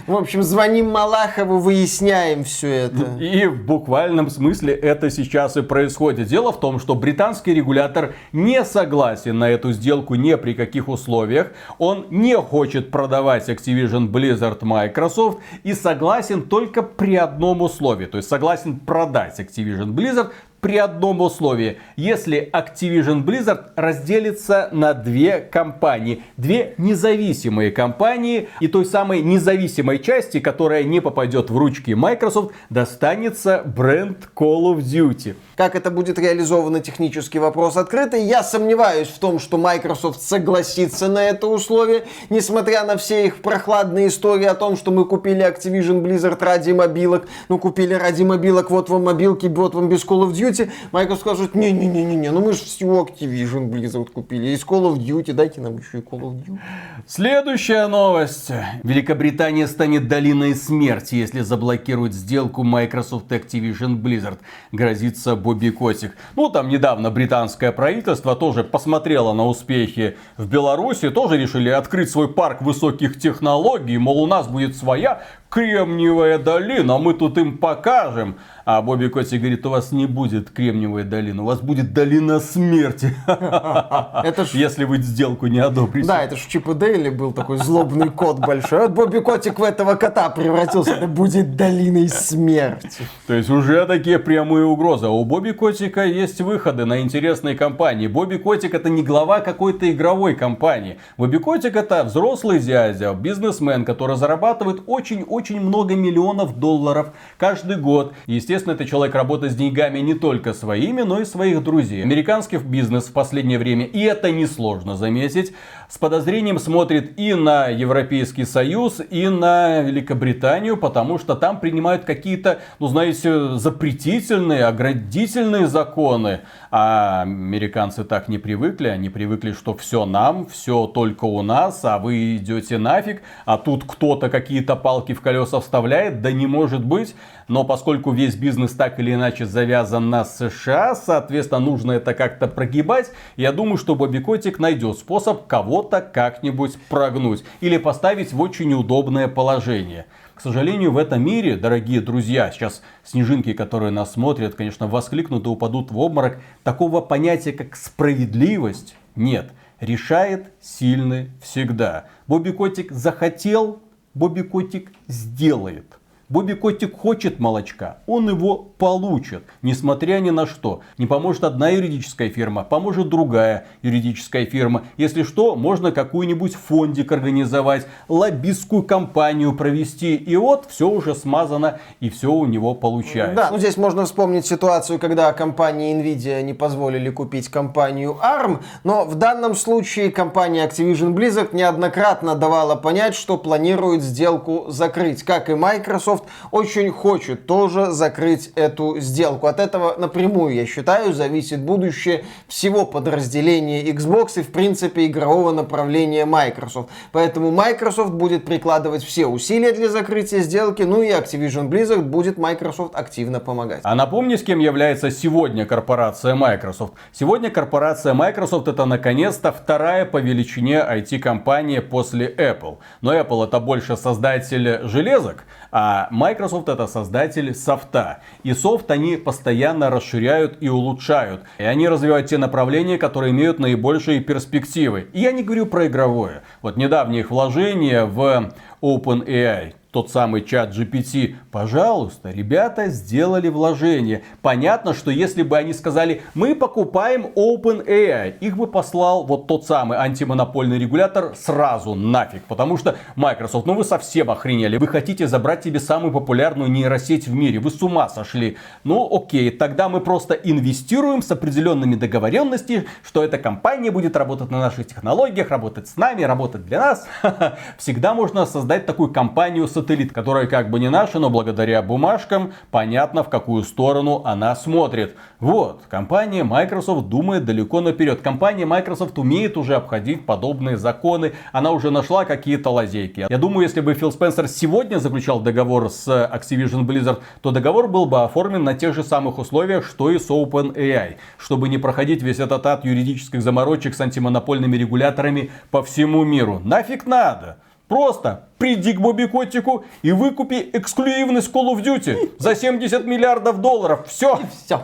В 0.08 0.14
общем, 0.14 0.44
звоним 0.44 0.92
Малахову, 0.92 1.60
выясняем 1.60 2.44
все 2.44 2.68
это. 2.68 3.18
И 3.18 3.46
в 3.46 3.66
буквальном 3.66 4.30
смысле 4.30 4.74
это 4.74 5.10
сейчас 5.10 5.56
и 5.56 5.62
происходит. 5.62 6.28
Дело 6.28 6.52
в 6.52 6.60
том, 6.60 6.80
что 6.80 6.96
британский 6.96 7.54
регулятор 7.54 8.16
не 8.34 8.66
согласен 8.66 9.40
на 9.40 9.50
эту 9.50 9.72
сделку 9.72 10.16
ни 10.16 10.36
при 10.36 10.54
каких 10.54 10.90
условиях. 10.90 11.52
Он 11.78 12.06
не 12.10 12.36
хочет 12.36 12.92
продавать 12.92 13.48
Activision 13.48 14.10
Blizzard 14.10 14.58
Microsoft 14.64 15.40
и 15.64 15.74
согласен 15.74 16.42
только 16.42 16.84
при 16.84 17.16
одном 17.16 17.62
условии. 17.62 18.06
То 18.06 18.18
есть 18.18 18.28
согласен 18.28 18.80
продать 18.80 19.40
Activision 19.40 19.94
Blizzard 19.94 20.32
при 20.62 20.78
одном 20.78 21.22
условии. 21.22 21.78
Если 21.96 22.50
Activision 22.52 23.24
Blizzard 23.24 23.72
разделится 23.76 24.70
на 24.72 24.94
две 24.94 25.40
компании. 25.40 26.24
Две 26.36 26.74
независимые 26.78 27.72
компании. 27.72 28.50
И 28.60 28.68
той 28.68 28.86
самой 28.86 29.22
независимой 29.22 30.00
части, 30.00 30.40
которая 30.40 30.84
не 30.84 31.00
попадет 31.00 31.50
в 31.50 31.58
ручки 31.58 31.92
Microsoft, 31.92 32.54
достанется 32.70 33.62
бренд 33.66 34.30
Call 34.36 34.76
of 34.76 34.80
Duty. 34.80 35.36
Как 35.56 35.76
это 35.76 35.92
будет 35.92 36.20
реализовано, 36.20 36.80
технический 36.80 37.40
вопрос 37.40 37.78
открытый. 37.78 38.24
Я 38.24 38.44
сомневаюсь 38.44 39.08
в 39.08 39.20
том, 39.20 39.40
что 39.40 39.58
Microsoft 39.58 40.22
согласится 40.22 41.08
на 41.08 41.24
это 41.24 41.48
условие, 41.48 42.06
несмотря 42.30 42.84
на 42.84 42.98
все 42.98 43.26
их 43.26 43.42
прохладные 43.42 44.08
истории 44.08 44.46
о 44.46 44.54
том, 44.54 44.78
что 44.78 44.92
мы 44.92 45.06
купили 45.06 45.46
Activision 45.46 46.02
Blizzard 46.02 46.44
ради 46.44 46.72
мобилок, 46.72 47.28
ну 47.50 47.58
купили 47.58 47.94
ради 47.94 48.24
мобилок, 48.24 48.70
вот 48.70 48.90
вам 48.90 49.06
мобилки, 49.06 49.48
вот 49.48 49.74
вам 49.74 49.90
без 49.90 50.06
Call 50.06 50.28
of 50.28 50.32
Duty. 50.32 50.47
Microsoft 50.92 51.22
скажет, 51.22 51.56
не-не-не-не, 51.56 52.32
ну 52.32 52.42
мы 52.42 52.54
же 52.54 52.60
всего 52.60 53.06
Activision 53.06 53.70
Blizzard 53.70 54.12
купили, 54.12 54.48
есть 54.48 54.64
Call 54.64 54.94
of 54.94 54.98
Duty, 54.98 55.34
дайте 55.34 55.62
нам 55.62 55.78
еще 55.78 56.00
и 56.00 56.02
Call 56.02 56.22
of 56.22 56.44
Duty. 56.44 56.60
Следующая 57.06 57.88
новость. 57.88 58.52
Великобритания 58.84 59.68
станет 59.68 60.08
долиной 60.08 60.56
смерти, 60.56 61.16
если 61.16 61.42
заблокирует 61.42 62.14
сделку 62.14 62.64
Microsoft 62.64 63.32
Activision 63.32 64.02
Blizzard. 64.02 64.40
Грозится 64.72 65.36
Бобби 65.36 65.70
Котик. 65.70 66.16
Ну, 66.36 66.50
там 66.50 66.70
недавно 66.70 67.12
британское 67.12 67.72
правительство 67.72 68.36
тоже 68.36 68.64
посмотрело 68.64 69.34
на 69.34 69.46
успехи 69.46 70.18
в 70.38 70.48
Беларуси, 70.48 71.10
тоже 71.10 71.38
решили 71.38 71.70
открыть 71.70 72.10
свой 72.10 72.28
парк 72.34 72.62
высоких 72.62 73.20
технологий, 73.20 73.98
мол, 73.98 74.24
у 74.24 74.28
нас 74.28 74.48
будет 74.48 74.76
своя 74.76 75.24
Кремниевая 75.50 76.40
долина, 76.40 76.98
мы 76.98 77.14
тут 77.14 77.38
им 77.38 77.58
покажем. 77.58 78.36
А 78.66 78.82
Бобби 78.82 79.08
Котик 79.08 79.40
говорит, 79.40 79.66
у 79.66 79.70
вас 79.70 79.94
не 79.94 80.06
будет 80.06 80.50
Кремниевая 80.50 81.06
долина, 81.06 81.44
у 81.44 81.46
вас 81.46 81.62
будет 81.62 81.94
долина 81.94 82.42
смерти. 82.42 83.16
Это 83.28 84.44
ж- 84.46 84.56
Если 84.56 84.84
вы 84.84 84.98
сделку 84.98 85.48
не 85.48 85.60
одобрите. 85.60 86.06
Да, 86.06 86.22
это 86.24 86.36
в 86.36 86.46
Чип 86.50 86.68
и 86.68 86.74
Дейли 86.74 87.10
был 87.10 87.32
такой 87.32 87.60
злобный 87.60 88.10
кот 88.10 88.40
большой. 88.40 88.80
Вот 88.82 88.92
Бобби 88.92 89.20
Котик 89.20 89.58
в 89.60 89.64
этого 89.64 89.96
кота 89.96 90.30
превратился. 90.30 90.92
Это 90.96 91.08
будет 91.08 91.56
долиной 91.56 92.10
смерти. 92.10 93.04
То 93.26 93.34
есть 93.34 93.50
уже 93.50 93.86
такие 93.86 94.20
прямые 94.20 94.66
угрозы. 94.66 95.06
А 95.06 95.10
у 95.12 95.24
Бобби 95.24 95.52
Котика 95.52 96.04
есть 96.04 96.42
выходы 96.42 96.84
на 96.84 97.00
интересные 97.00 97.56
компании. 97.56 98.08
Бобби 98.08 98.36
Котик 98.36 98.74
это 98.74 98.90
не 98.90 99.02
глава 99.02 99.40
какой-то 99.40 99.90
игровой 99.90 100.36
компании. 100.36 100.98
Бобби 101.18 101.38
Котик 101.38 101.78
это 101.78 102.04
взрослый 102.04 102.60
дядя, 102.60 103.14
бизнесмен, 103.14 103.86
который 103.86 104.18
зарабатывает 104.18 104.82
очень-очень 104.88 105.37
много 105.60 105.96
миллионов 105.96 106.60
долларов 106.60 107.14
каждый 107.38 107.78
год. 107.78 108.14
Естественно, 108.26 108.74
это 108.74 108.86
человек 108.86 109.16
работает 109.16 109.54
с 109.54 109.56
деньгами 109.56 110.00
не 110.00 110.14
только 110.14 110.54
своими, 110.54 111.02
но 111.02 111.22
и 111.22 111.26
своих 111.26 111.64
друзей. 111.64 112.04
Американский 112.04 112.58
бизнес 112.58 113.06
в 113.06 113.14
последнее 113.14 113.60
время, 113.60 113.86
и 113.86 114.02
это 114.02 114.32
несложно 114.32 114.96
заметить, 114.96 115.54
с 115.90 115.98
подозрением 115.98 116.60
смотрит 116.60 117.18
и 117.18 117.34
на 117.34 117.68
Европейский 117.68 118.44
Союз, 118.44 119.02
и 119.10 119.28
на 119.30 119.82
Великобританию, 119.82 120.78
потому 120.78 121.18
что 121.18 121.36
там 121.36 121.60
принимают 121.60 122.04
какие-то, 122.04 122.60
ну 122.80 122.88
знаете, 122.88 123.58
запретительные, 123.58 124.66
оградительные 124.66 125.68
законы. 125.68 126.42
А 126.70 127.22
американцы 127.22 128.04
так 128.04 128.28
не 128.28 128.38
привыкли, 128.38 128.88
они 128.90 129.10
привыкли, 129.10 129.54
что 129.54 129.74
все 129.74 130.06
нам, 130.06 130.48
все 130.48 130.88
только 130.88 131.26
у 131.26 131.42
нас, 131.42 131.86
а 131.86 131.98
вы 131.98 132.36
идете 132.36 132.78
нафиг, 132.78 133.22
а 133.46 133.58
тут 133.58 133.86
кто-то 133.86 134.30
какие-то 134.30 134.76
палки 134.76 135.14
в 135.14 135.22
колеса 135.22 135.62
вставляет, 135.62 136.22
да 136.22 136.32
не 136.32 136.46
может 136.46 136.84
быть. 136.84 137.16
Но 137.48 137.64
поскольку 137.64 138.12
весь 138.12 138.36
бизнес 138.36 138.74
так 138.74 139.00
или 139.00 139.14
иначе 139.14 139.46
завязан 139.46 140.10
на 140.10 140.26
США, 140.26 140.96
соответственно, 140.96 141.62
нужно 141.62 141.94
это 141.94 142.14
как-то 142.14 142.48
прогибать. 142.48 143.12
Я 143.38 143.54
думаю, 143.54 143.78
что 143.78 143.96
Бобби 143.96 144.20
Котик 144.20 144.60
найдет 144.60 144.98
способ 144.98 145.48
кого-то 145.48 146.02
как-нибудь 146.02 146.78
прогнуть 146.90 147.46
или 147.62 147.78
поставить 147.78 148.34
в 148.34 148.42
очень 148.42 148.70
неудобное 148.70 149.30
положение. 149.30 150.06
К 150.38 150.42
сожалению, 150.42 150.92
в 150.92 151.00
этом 151.00 151.26
мире, 151.26 151.56
дорогие 151.58 152.00
друзья, 152.00 152.52
сейчас 152.52 152.84
снежинки, 153.04 153.54
которые 153.54 153.90
нас 153.90 154.14
смотрят, 154.14 154.54
конечно, 154.54 154.86
воскликнут 154.86 155.48
и 155.48 155.50
упадут 155.50 155.90
в 155.90 155.98
обморок. 155.98 156.40
Такого 156.64 157.02
понятия, 157.02 157.54
как 157.54 157.76
справедливость, 157.76 158.96
нет. 159.16 159.52
Решает 159.80 160.52
сильный 160.62 161.32
всегда. 161.42 162.06
Бобби 162.28 162.52
Котик 162.52 162.92
захотел, 162.92 163.82
Бобби 164.14 164.42
Котик 164.42 164.92
сделает. 165.08 165.97
Бобби 166.30 166.56
Котик 166.56 166.98
хочет 166.98 167.40
молочка, 167.40 168.00
он 168.06 168.28
его 168.28 168.58
получит, 168.58 169.46
несмотря 169.62 170.20
ни 170.20 170.30
на 170.30 170.46
что. 170.46 170.82
Не 170.98 171.06
поможет 171.06 171.46
одна 171.46 171.70
юридическая 171.70 172.30
фирма, 172.30 172.66
поможет 172.66 173.08
другая 173.08 173.66
юридическая 173.82 174.46
фирма. 174.46 174.84
Если 174.98 175.24
что, 175.24 175.56
можно 175.56 175.94
какую-нибудь 175.94 176.56
фондик 176.56 177.14
организовать, 177.14 177.88
лоббистскую 178.10 178.84
кампанию 178.84 179.54
провести. 179.54 180.18
И 180.18 180.36
вот 180.36 180.66
все 180.68 180.90
уже 180.90 181.16
смазано 181.16 181.80
и 182.02 182.10
все 182.10 182.30
у 182.30 182.46
него 182.46 182.76
получается. 182.76 183.36
Да, 183.36 183.50
ну 183.50 183.58
здесь 183.58 183.78
можно 183.78 184.04
вспомнить 184.04 184.46
ситуацию, 184.46 185.00
когда 185.00 185.32
компании 185.32 185.96
Nvidia 185.96 186.42
не 186.42 186.54
позволили 186.54 187.10
купить 187.10 187.48
компанию 187.48 188.18
ARM, 188.22 188.62
но 188.84 189.06
в 189.06 189.16
данном 189.16 189.56
случае 189.56 190.12
компания 190.12 190.68
Activision 190.68 191.14
Blizzard 191.14 191.56
неоднократно 191.56 192.36
давала 192.36 192.76
понять, 192.76 193.16
что 193.16 193.38
планирует 193.38 194.04
сделку 194.04 194.66
закрыть. 194.68 195.24
Как 195.24 195.50
и 195.50 195.54
Microsoft 195.56 196.17
очень 196.52 196.92
хочет 196.92 197.46
тоже 197.46 197.92
закрыть 197.92 198.52
эту 198.56 199.00
сделку. 199.00 199.48
От 199.48 199.60
этого 199.60 199.96
напрямую, 199.98 200.56
я 200.56 200.66
считаю, 200.66 201.14
зависит 201.14 201.62
будущее 201.62 202.26
всего 202.48 202.86
подразделения 202.86 203.84
Xbox 203.84 204.40
и, 204.40 204.44
в 204.44 204.52
принципе, 204.52 205.06
игрового 205.06 205.52
направления 205.52 206.26
Microsoft. 206.26 206.90
Поэтому 207.12 207.52
Microsoft 207.52 208.12
будет 208.12 208.46
прикладывать 208.46 209.04
все 209.04 209.28
усилия 209.28 209.72
для 209.72 209.90
закрытия 209.90 210.40
сделки, 210.40 210.84
ну 210.84 211.02
и 211.02 211.10
Activision 211.10 211.70
Blizzard 211.70 212.02
будет 212.02 212.38
Microsoft 212.38 212.96
активно 212.96 213.40
помогать. 213.40 213.82
А 213.84 213.96
напомни, 213.96 214.36
с 214.36 214.44
кем 214.44 214.60
является 214.60 215.12
сегодня 215.12 215.66
корпорация 215.66 216.36
Microsoft. 216.36 216.94
Сегодня 217.12 217.50
корпорация 217.50 218.14
Microsoft 218.14 218.68
это 218.68 218.86
наконец-то 218.86 219.52
вторая 219.52 220.06
по 220.06 220.18
величине 220.18 220.78
IT-компания 220.78 221.82
после 221.82 222.28
Apple. 222.28 222.78
Но 223.02 223.14
Apple 223.14 223.46
это 223.46 223.60
больше 223.60 223.98
создатель 223.98 224.88
железок, 224.88 225.46
а 225.72 226.07
А 226.10 226.14
Microsoft 226.14 226.70
это 226.70 226.88
создатель 226.88 227.54
софта. 227.54 228.20
И 228.44 228.54
софт 228.54 228.90
они 228.92 229.18
постоянно 229.18 229.90
расширяют 229.90 230.58
и 230.62 230.70
улучшают. 230.70 231.42
И 231.58 231.64
они 231.64 231.88
развивают 231.88 232.28
те 232.28 232.38
направления, 232.38 232.98
которые 232.98 233.32
имеют 233.32 233.60
наибольшие 233.60 234.22
перспективы. 234.22 235.08
И 235.14 235.22
я 235.22 235.32
не 235.32 235.44
говорю 235.44 235.66
про 235.66 235.88
игровое. 235.88 236.44
Вот 236.62 236.78
недавнее 236.78 237.22
их 237.22 237.32
вложение 237.32 238.06
в 238.06 238.52
OpenAI 238.82 239.74
тот 239.98 240.12
самый 240.12 240.44
чат 240.44 240.78
GPT, 240.78 241.38
пожалуйста, 241.50 242.30
ребята 242.30 242.90
сделали 242.90 243.50
вложение. 243.50 244.22
Понятно, 244.44 244.94
что 244.94 245.10
если 245.10 245.42
бы 245.42 245.58
они 245.58 245.74
сказали, 245.74 246.22
мы 246.36 246.54
покупаем 246.54 247.26
OpenAI, 247.36 248.38
их 248.40 248.58
бы 248.58 248.68
послал 248.68 249.26
вот 249.26 249.48
тот 249.48 249.66
самый 249.66 249.98
антимонопольный 249.98 250.78
регулятор 250.78 251.34
сразу 251.36 251.96
нафиг. 251.96 252.44
Потому 252.44 252.78
что 252.78 252.96
Microsoft, 253.16 253.66
ну 253.66 253.74
вы 253.74 253.84
совсем 253.84 254.30
охренели. 254.30 254.78
Вы 254.78 254.86
хотите 254.86 255.26
забрать 255.26 255.64
себе 255.64 255.80
самую 255.80 256.14
популярную 256.14 256.70
нейросеть 256.70 257.28
в 257.28 257.34
мире. 257.34 257.58
Вы 257.58 257.72
с 257.72 257.82
ума 257.82 258.08
сошли. 258.08 258.58
Ну 258.84 259.10
окей, 259.12 259.50
тогда 259.50 259.90
мы 259.90 260.00
просто 260.00 260.36
инвестируем 260.36 261.24
с 261.24 261.32
определенными 261.32 261.96
договоренностями, 261.96 262.86
что 263.04 263.24
эта 263.24 263.40
компания 263.40 263.90
будет 263.90 264.16
работать 264.16 264.52
на 264.52 264.60
наших 264.60 264.86
технологиях, 264.86 265.50
работать 265.50 265.88
с 265.88 265.98
нами, 265.98 266.22
работать 266.22 266.68
для 266.68 266.82
нас. 266.82 267.08
Всегда 267.80 268.14
можно 268.14 268.46
создать 268.46 268.86
такую 268.86 269.12
компанию 269.12 269.68
с 269.68 269.76
сателлит, 269.88 270.12
которая 270.12 270.48
как 270.48 270.70
бы 270.70 270.80
не 270.80 270.90
наша, 270.90 271.20
но 271.20 271.30
благодаря 271.30 271.82
бумажкам 271.82 272.52
понятно, 272.72 273.24
в 273.24 273.30
какую 273.30 273.64
сторону 273.64 274.22
она 274.26 274.56
смотрит. 274.56 275.16
Вот, 275.40 275.84
компания 275.90 276.44
Microsoft 276.44 277.08
думает 277.08 277.46
далеко 277.46 277.80
наперед. 277.80 278.22
Компания 278.22 278.66
Microsoft 278.66 279.18
умеет 279.18 279.56
уже 279.56 279.76
обходить 279.76 280.26
подобные 280.26 280.78
законы. 280.78 281.34
Она 281.54 281.72
уже 281.72 281.90
нашла 281.90 282.26
какие-то 282.26 282.70
лазейки. 282.70 283.28
Я 283.30 283.38
думаю, 283.38 283.64
если 283.64 283.80
бы 283.80 283.94
Фил 283.94 284.12
Спенсер 284.12 284.48
сегодня 284.48 284.98
заключал 284.98 285.40
договор 285.40 285.90
с 285.90 286.08
Activision 286.08 286.86
Blizzard, 286.86 287.20
то 287.42 287.52
договор 287.52 287.88
был 287.88 288.06
бы 288.06 288.24
оформлен 288.24 288.64
на 288.64 288.74
тех 288.74 288.94
же 288.94 289.04
самых 289.04 289.38
условиях, 289.38 289.86
что 289.86 290.12
и 290.12 290.20
с 290.20 290.30
OpenAI. 290.30 291.16
Чтобы 291.38 291.70
не 291.70 291.78
проходить 291.78 292.22
весь 292.22 292.40
этот 292.40 292.66
ад 292.66 292.84
юридических 292.84 293.42
заморочек 293.42 293.96
с 293.96 294.02
антимонопольными 294.02 294.76
регуляторами 294.76 295.52
по 295.72 295.82
всему 295.82 296.26
миру. 296.26 296.60
Нафиг 296.64 297.06
надо. 297.06 297.58
Просто 297.88 298.48
приди 298.58 298.94
к 298.94 299.00
Бобби 299.00 299.26
Котику 299.26 299.86
и 300.02 300.12
выкупи 300.12 300.70
эксклюзивность 300.74 301.52
Call 301.54 301.74
of 301.74 301.84
Duty 301.84 302.34
за 302.38 302.56
70 302.56 303.06
миллиардов 303.06 303.62
долларов. 303.62 304.08
Все. 304.08 304.40
Все. 304.66 304.84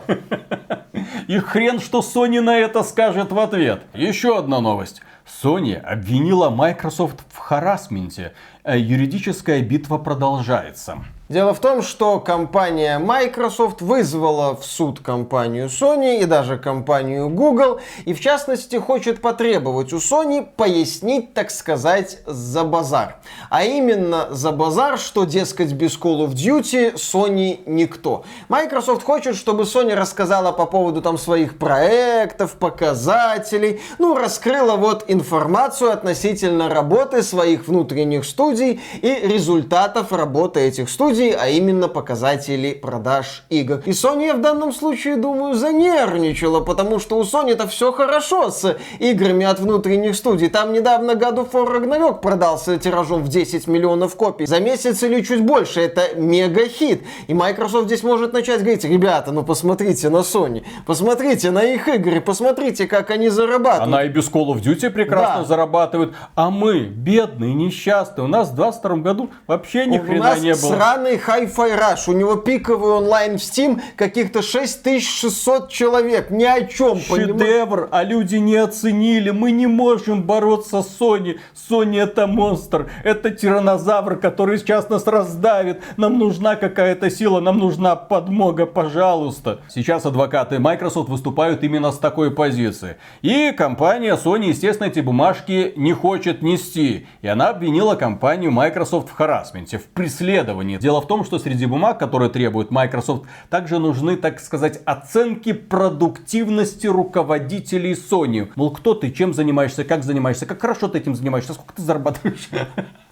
И 1.26 1.38
хрен, 1.38 1.80
что 1.80 2.00
Sony 2.00 2.40
на 2.40 2.56
это 2.56 2.82
скажет 2.82 3.30
в 3.30 3.38
ответ. 3.38 3.82
Еще 3.92 4.38
одна 4.38 4.60
новость. 4.60 5.02
Sony 5.42 5.74
обвинила 5.74 6.50
Microsoft 6.50 7.20
в 7.30 7.38
харасменте. 7.38 8.32
Э, 8.62 8.78
юридическая 8.78 9.60
битва 9.62 9.98
продолжается. 9.98 10.98
Дело 11.30 11.54
в 11.54 11.58
том, 11.58 11.80
что 11.80 12.20
компания 12.20 12.98
Microsoft 12.98 13.80
вызвала 13.80 14.54
в 14.54 14.66
суд 14.66 15.00
компанию 15.00 15.68
Sony 15.68 16.20
и 16.20 16.26
даже 16.26 16.58
компанию 16.58 17.30
Google, 17.30 17.80
и 18.04 18.12
в 18.12 18.20
частности 18.20 18.76
хочет 18.76 19.22
потребовать 19.22 19.94
у 19.94 19.96
Sony 19.96 20.46
пояснить, 20.46 21.32
так 21.32 21.50
сказать, 21.50 22.18
за 22.26 22.64
базар. 22.64 23.16
А 23.48 23.64
именно 23.64 24.28
за 24.32 24.52
базар, 24.52 24.98
что, 24.98 25.24
дескать, 25.24 25.72
без 25.72 25.98
Call 25.98 26.26
of 26.26 26.34
Duty 26.34 26.96
Sony 26.96 27.60
никто. 27.64 28.26
Microsoft 28.50 29.02
хочет, 29.02 29.34
чтобы 29.34 29.62
Sony 29.62 29.94
рассказала 29.94 30.52
по 30.52 30.66
поводу 30.66 31.00
там 31.00 31.16
своих 31.16 31.56
проектов, 31.56 32.56
показателей, 32.56 33.80
ну, 33.98 34.14
раскрыла 34.14 34.76
вот 34.76 35.06
информацию 35.08 35.90
относительно 35.90 36.68
работы 36.68 37.22
своих 37.22 37.66
внутренних 37.66 38.26
студий 38.26 38.82
и 39.00 39.14
результатов 39.26 40.12
работы 40.12 40.60
этих 40.60 40.90
студий 40.90 41.13
студии, 41.14 41.36
а 41.38 41.48
именно 41.48 41.88
показатели 41.88 42.72
продаж 42.72 43.44
игр. 43.48 43.80
И 43.86 43.90
Sony 43.90 44.34
в 44.34 44.40
данном 44.40 44.72
случае, 44.72 45.16
думаю, 45.16 45.54
занервничала, 45.54 46.60
потому 46.60 46.98
что 46.98 47.18
у 47.18 47.22
Sony 47.22 47.52
это 47.52 47.66
все 47.68 47.92
хорошо 47.92 48.50
с 48.50 48.76
играми 48.98 49.46
от 49.46 49.60
внутренних 49.60 50.16
студий. 50.16 50.48
Там 50.48 50.72
недавно 50.72 51.12
God 51.12 51.36
of 51.36 51.52
War 51.52 51.66
Ragnarok 51.68 52.20
продался 52.20 52.78
тиражом 52.78 53.22
в 53.22 53.28
10 53.28 53.66
миллионов 53.68 54.16
копий. 54.16 54.46
За 54.46 54.60
месяц 54.60 55.02
или 55.02 55.22
чуть 55.22 55.42
больше. 55.44 55.80
Это 55.80 56.16
мега-хит. 56.16 57.02
И 57.28 57.34
Microsoft 57.34 57.86
здесь 57.86 58.02
может 58.02 58.32
начать 58.32 58.60
говорить, 58.60 58.84
ребята, 58.84 59.30
ну 59.32 59.42
посмотрите 59.44 60.08
на 60.08 60.18
Sony, 60.18 60.64
посмотрите 60.86 61.50
на 61.50 61.62
их 61.62 61.88
игры, 61.88 62.20
посмотрите, 62.20 62.86
как 62.86 63.10
они 63.10 63.28
зарабатывают. 63.28 63.82
Она 63.94 64.04
и 64.04 64.08
без 64.08 64.28
Call 64.30 64.48
of 64.54 64.62
Duty 64.62 64.90
прекрасно 64.90 65.42
Да. 65.42 65.44
зарабатывает. 65.44 66.14
А 66.34 66.50
мы, 66.50 66.80
бедные, 66.80 67.54
несчастные, 67.54 68.24
у 68.24 68.28
нас 68.28 68.50
в 68.50 68.54
22 68.54 68.96
году 68.96 69.30
вообще 69.46 69.86
ни 69.86 69.98
У 69.98 70.02
хрена 70.02 70.36
не 70.38 70.52
было. 70.54 70.72
Сраный 71.04 71.16
Hi-Fi 71.16 71.78
Rush. 71.78 72.08
У 72.08 72.12
него 72.12 72.36
пиковый 72.36 72.92
онлайн 72.92 73.38
в 73.38 73.40
Steam 73.40 73.80
каких-то 73.96 74.42
6600 74.42 75.70
человек. 75.70 76.30
Ни 76.30 76.44
о 76.44 76.64
чем? 76.66 76.98
Шедевр, 76.98 77.88
а 77.90 78.02
люди 78.02 78.36
не 78.36 78.56
оценили. 78.56 79.30
Мы 79.30 79.52
не 79.52 79.66
можем 79.66 80.22
бороться 80.22 80.82
с 80.82 81.00
Sony. 81.00 81.38
Sony 81.68 82.00
это 82.00 82.26
монстр. 82.26 82.90
Это 83.04 83.30
тиранозавр, 83.30 84.16
который 84.16 84.58
сейчас 84.58 84.88
нас 84.88 85.06
раздавит. 85.06 85.82
Нам 85.96 86.18
нужна 86.18 86.56
какая-то 86.56 87.10
сила, 87.10 87.40
нам 87.40 87.58
нужна 87.58 87.96
подмога, 87.96 88.66
пожалуйста. 88.66 89.60
Сейчас 89.68 90.06
адвокаты 90.06 90.58
Microsoft 90.58 91.08
выступают 91.08 91.62
именно 91.62 91.92
с 91.92 91.98
такой 91.98 92.30
позиции. 92.30 92.96
И 93.22 93.52
компания 93.52 94.16
Sony, 94.16 94.46
естественно, 94.46 94.88
эти 94.88 95.00
бумажки 95.00 95.72
не 95.76 95.92
хочет 95.92 96.42
нести. 96.42 97.06
И 97.22 97.28
она 97.28 97.50
обвинила 97.50 97.94
компанию 97.94 98.50
Microsoft 98.50 99.08
в 99.08 99.12
харасменте, 99.12 99.78
в 99.78 99.84
преследовании. 99.86 100.78
Дело 100.78 100.93
в 101.00 101.06
том, 101.06 101.24
что 101.24 101.38
среди 101.38 101.66
бумаг, 101.66 101.98
которые 101.98 102.30
требует 102.30 102.70
Microsoft, 102.70 103.24
также 103.50 103.78
нужны, 103.78 104.16
так 104.16 104.40
сказать, 104.40 104.80
оценки 104.84 105.52
продуктивности 105.52 106.86
руководителей 106.86 107.92
Sony. 107.92 108.50
Мол, 108.56 108.70
кто 108.72 108.94
ты, 108.94 109.10
чем 109.10 109.34
занимаешься, 109.34 109.84
как 109.84 110.04
занимаешься, 110.04 110.46
как 110.46 110.60
хорошо 110.60 110.88
ты 110.88 110.98
этим 110.98 111.14
занимаешься, 111.14 111.54
сколько 111.54 111.74
ты 111.74 111.82
зарабатываешь. 111.82 112.48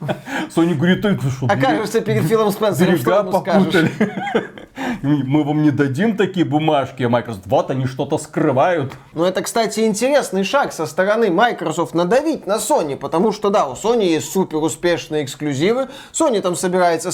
Sony 0.55 0.74
говорит, 0.74 1.03
ты 1.03 1.18
что, 1.30 1.47
Окажешься 1.47 2.01
перед 2.01 2.24
Филом 2.24 2.51
Спенсером, 2.51 2.97
что 2.97 3.18
ему 3.18 3.33
скажешь? 3.41 3.91
Мы 5.03 5.45
вам 5.45 5.62
не 5.62 5.70
дадим 5.70 6.16
такие 6.16 6.47
бумажки, 6.47 7.03
а 7.03 7.09
Microsoft. 7.09 7.47
Вот 7.47 7.70
они 7.70 7.87
что-то 7.87 8.18
скрывают. 8.18 8.93
Ну, 9.12 9.24
это, 9.24 9.43
кстати, 9.43 9.80
интересный 9.80 10.45
шаг 10.45 10.72
со 10.72 10.87
стороны 10.87 11.30
Microsoft 11.30 11.95
надавить 11.95 12.47
на 12.47 12.57
Sony, 12.57 12.97
потому 12.97 13.33
что, 13.33 13.51
да, 13.51 13.66
у 13.68 13.74
Sony 13.74 14.05
есть 14.05 14.33
супер 14.33 14.59
успешные 14.59 15.24
эксклюзивы. 15.24 15.89
Sony 16.12 16.41
там 16.41 16.57
собирается 16.57 17.11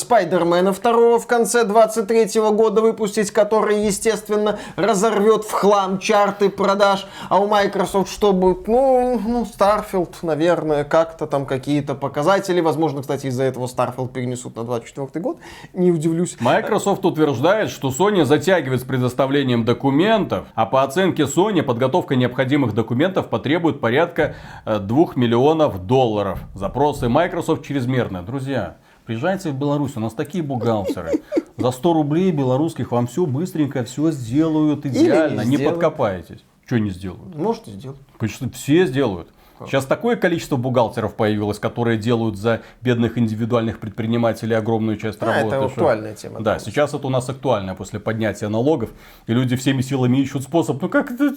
Спайдермена 0.58 0.72
второго 0.72 1.18
в 1.20 1.26
конце 1.26 1.64
23 1.64 2.40
года 2.50 2.80
выпустить, 2.80 3.30
который, 3.30 3.84
естественно, 3.84 4.58
разорвет 4.76 5.44
в 5.44 5.52
хлам 5.52 5.98
чарты 5.98 6.50
продаж. 6.50 7.06
А 7.28 7.38
у 7.38 7.46
Microsoft 7.46 8.10
что 8.10 8.32
будет? 8.32 8.66
Ну, 8.66 9.20
ну 9.24 9.44
Starfield, 9.44 10.16
наверное, 10.22 10.82
как-то 10.82 11.26
там 11.26 11.46
какие-то 11.46 11.94
показатели. 11.94 12.60
Возможно, 12.60 13.02
кстати, 13.02 13.26
из-за 13.26 13.44
этого 13.44 13.66
Starfield 13.66 14.08
перенесут 14.08 14.56
на 14.56 14.64
24 14.64 15.22
год. 15.22 15.38
Не 15.74 15.92
удивлюсь. 15.92 16.36
Microsoft 16.40 17.04
утверждает, 17.04 17.70
что 17.70 17.90
Sony 17.90 18.24
затягивает 18.24 18.80
с 18.80 18.84
предоставлением 18.84 19.64
документов, 19.64 20.46
а 20.54 20.66
по 20.66 20.82
оценке 20.82 21.22
Sony 21.22 21.62
подготовка 21.62 22.16
необходимых 22.16 22.74
документов 22.74 23.28
потребует 23.28 23.80
порядка 23.80 24.34
э, 24.64 24.78
2 24.80 25.06
миллионов 25.14 25.86
долларов. 25.86 26.40
Запросы 26.54 27.08
Microsoft 27.08 27.64
чрезмерные. 27.64 28.22
Друзья, 28.22 28.78
приезжайте 29.08 29.52
в 29.52 29.54
Беларусь, 29.54 29.96
у 29.96 30.00
нас 30.00 30.12
такие 30.12 30.44
бухгалтеры. 30.44 31.22
За 31.56 31.70
100 31.70 31.92
рублей 31.94 32.30
белорусских 32.30 32.92
вам 32.92 33.06
все 33.06 33.24
быстренько, 33.24 33.82
все 33.84 34.10
сделают 34.10 34.84
идеально, 34.84 35.40
не 35.40 35.56
сделают. 35.56 35.80
подкопаетесь. 35.80 36.44
Что 36.66 36.78
не 36.78 36.90
сделают? 36.90 37.34
Может, 37.34 37.68
и 37.68 37.70
сделать. 37.70 37.98
Почти 38.18 38.50
все 38.50 38.86
сделают. 38.86 39.28
Сейчас 39.66 39.86
такое 39.86 40.16
количество 40.16 40.56
бухгалтеров 40.56 41.14
появилось, 41.14 41.58
которые 41.58 41.96
делают 41.96 42.36
за 42.36 42.60
бедных 42.82 43.16
индивидуальных 43.16 43.80
предпринимателей 43.80 44.54
огромную 44.54 44.98
часть 44.98 45.22
А, 45.22 45.26
работы. 45.26 45.56
это 45.56 45.64
актуальная 45.64 46.14
тема. 46.14 46.40
Да, 46.40 46.58
сейчас 46.58 46.92
это 46.92 47.06
у 47.06 47.10
нас 47.10 47.28
актуально 47.30 47.74
после 47.74 47.98
поднятия 48.00 48.48
налогов, 48.48 48.90
и 49.26 49.32
люди 49.32 49.56
всеми 49.56 49.80
силами 49.80 50.18
ищут 50.18 50.42
способ, 50.42 50.80
ну 50.82 50.88
как 50.90 51.10
это... 51.10 51.34